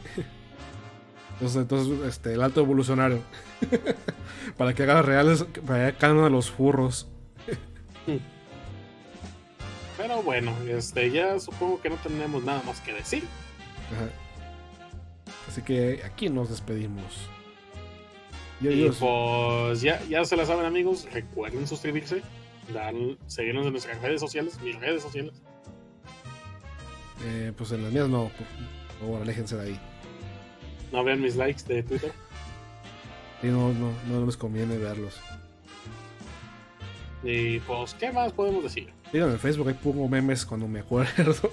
Entonces, 1.35 1.63
entonces 1.63 2.09
este, 2.09 2.35
el 2.35 2.43
alto 2.43 2.61
evolucionario. 2.61 3.21
para 4.57 4.75
que 4.75 4.85
haga 4.85 5.03
reales, 5.03 5.45
para 5.67 5.93
que 5.97 6.07
hagan 6.07 6.25
a 6.25 6.31
los 6.31 6.51
furros. 6.51 7.09
Pero 9.97 10.23
bueno, 10.23 10.53
este, 10.69 11.11
ya 11.11 11.39
supongo 11.39 11.81
que 11.81 11.91
no 11.91 11.97
tenemos 11.97 12.45
nada 12.45 12.63
más 12.65 12.81
que 12.81 12.93
decir. 12.93 13.25
Ajá. 13.93 14.09
Así 15.49 15.63
que 15.63 16.03
aquí 16.05 16.29
nos 16.29 16.51
despedimos. 16.51 17.29
Y 18.61 18.89
pues 18.89 19.81
ya, 19.83 20.03
ya 20.09 20.25
se 20.25 20.37
la 20.37 20.47
saben 20.47 20.65
amigos, 20.65 21.07
recuerden 21.13 21.67
suscribirse, 21.67 22.23
dar, 22.73 22.95
seguirnos 23.27 23.67
en 23.67 23.73
nuestras 23.73 24.01
redes 24.01 24.21
sociales, 24.21 24.59
mis 24.63 24.79
redes 24.81 25.03
sociales. 25.03 25.35
Eh, 27.25 27.53
pues 27.57 27.73
en 27.73 27.83
las 27.83 27.93
mías 27.93 28.09
no, 28.09 28.31
por 28.31 29.01
favor, 29.01 29.23
aléjense 29.23 29.57
de 29.57 29.63
ahí. 29.63 29.81
No 30.95 31.03
vean 31.03 31.21
mis 31.21 31.35
likes 31.35 31.65
de 31.65 31.83
Twitter. 31.83 32.13
Y 33.43 33.49
no, 33.49 33.73
no, 33.73 33.91
no 34.09 34.25
les 34.25 34.37
conviene 34.37 34.79
verlos. 34.79 35.21
Y 37.25 37.59
pues, 37.59 37.95
¿qué 37.95 38.13
más 38.13 38.33
podemos 38.33 38.63
decir? 38.63 38.93
Digan 39.13 39.31
en 39.31 39.41
Facebook, 39.41 39.67
ahí 39.67 39.75
pongo 39.75 40.09
memes 40.09 40.47
cuando 40.47 40.69
me 40.69 40.79
acuerdo. 40.79 41.51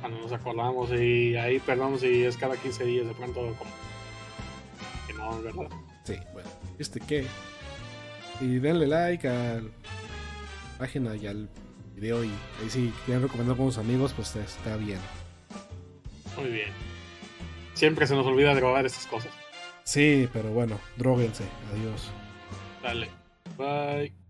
Cuando 0.00 0.18
nos 0.20 0.32
acordamos 0.32 0.90
y 0.92 1.36
ahí 1.36 1.58
perdón 1.58 1.98
si 1.98 2.24
es 2.24 2.38
cada 2.38 2.56
15 2.56 2.84
días 2.84 3.06
de 3.06 3.12
pronto 3.12 3.54
como 3.58 3.70
que 5.06 5.12
no, 5.12 5.42
¿verdad? 5.42 5.76
Sí, 6.04 6.14
bueno, 6.32 6.48
¿este 6.78 7.00
qué? 7.00 7.26
Y 8.40 8.58
denle 8.58 8.86
like 8.86 9.28
a 9.28 9.56
la 9.56 9.62
página 10.78 11.16
y 11.16 11.26
al 11.26 11.50
video 11.94 12.24
y 12.24 12.30
ahí 12.62 12.70
si 12.70 12.92
quieren 13.04 13.24
recomendar 13.24 13.56
con 13.56 13.66
sus 13.66 13.78
amigos, 13.78 14.14
pues 14.14 14.36
está 14.36 14.76
bien. 14.76 15.00
Muy 16.36 16.50
bien. 16.50 16.95
Siempre 17.76 18.06
se 18.06 18.14
nos 18.14 18.24
olvida 18.26 18.54
grabar 18.54 18.86
estas 18.86 19.06
cosas. 19.06 19.30
Sí, 19.84 20.28
pero 20.32 20.48
bueno, 20.48 20.80
droguense. 20.96 21.44
Adiós. 21.72 22.10
Dale. 22.82 23.10
Bye. 23.58 24.25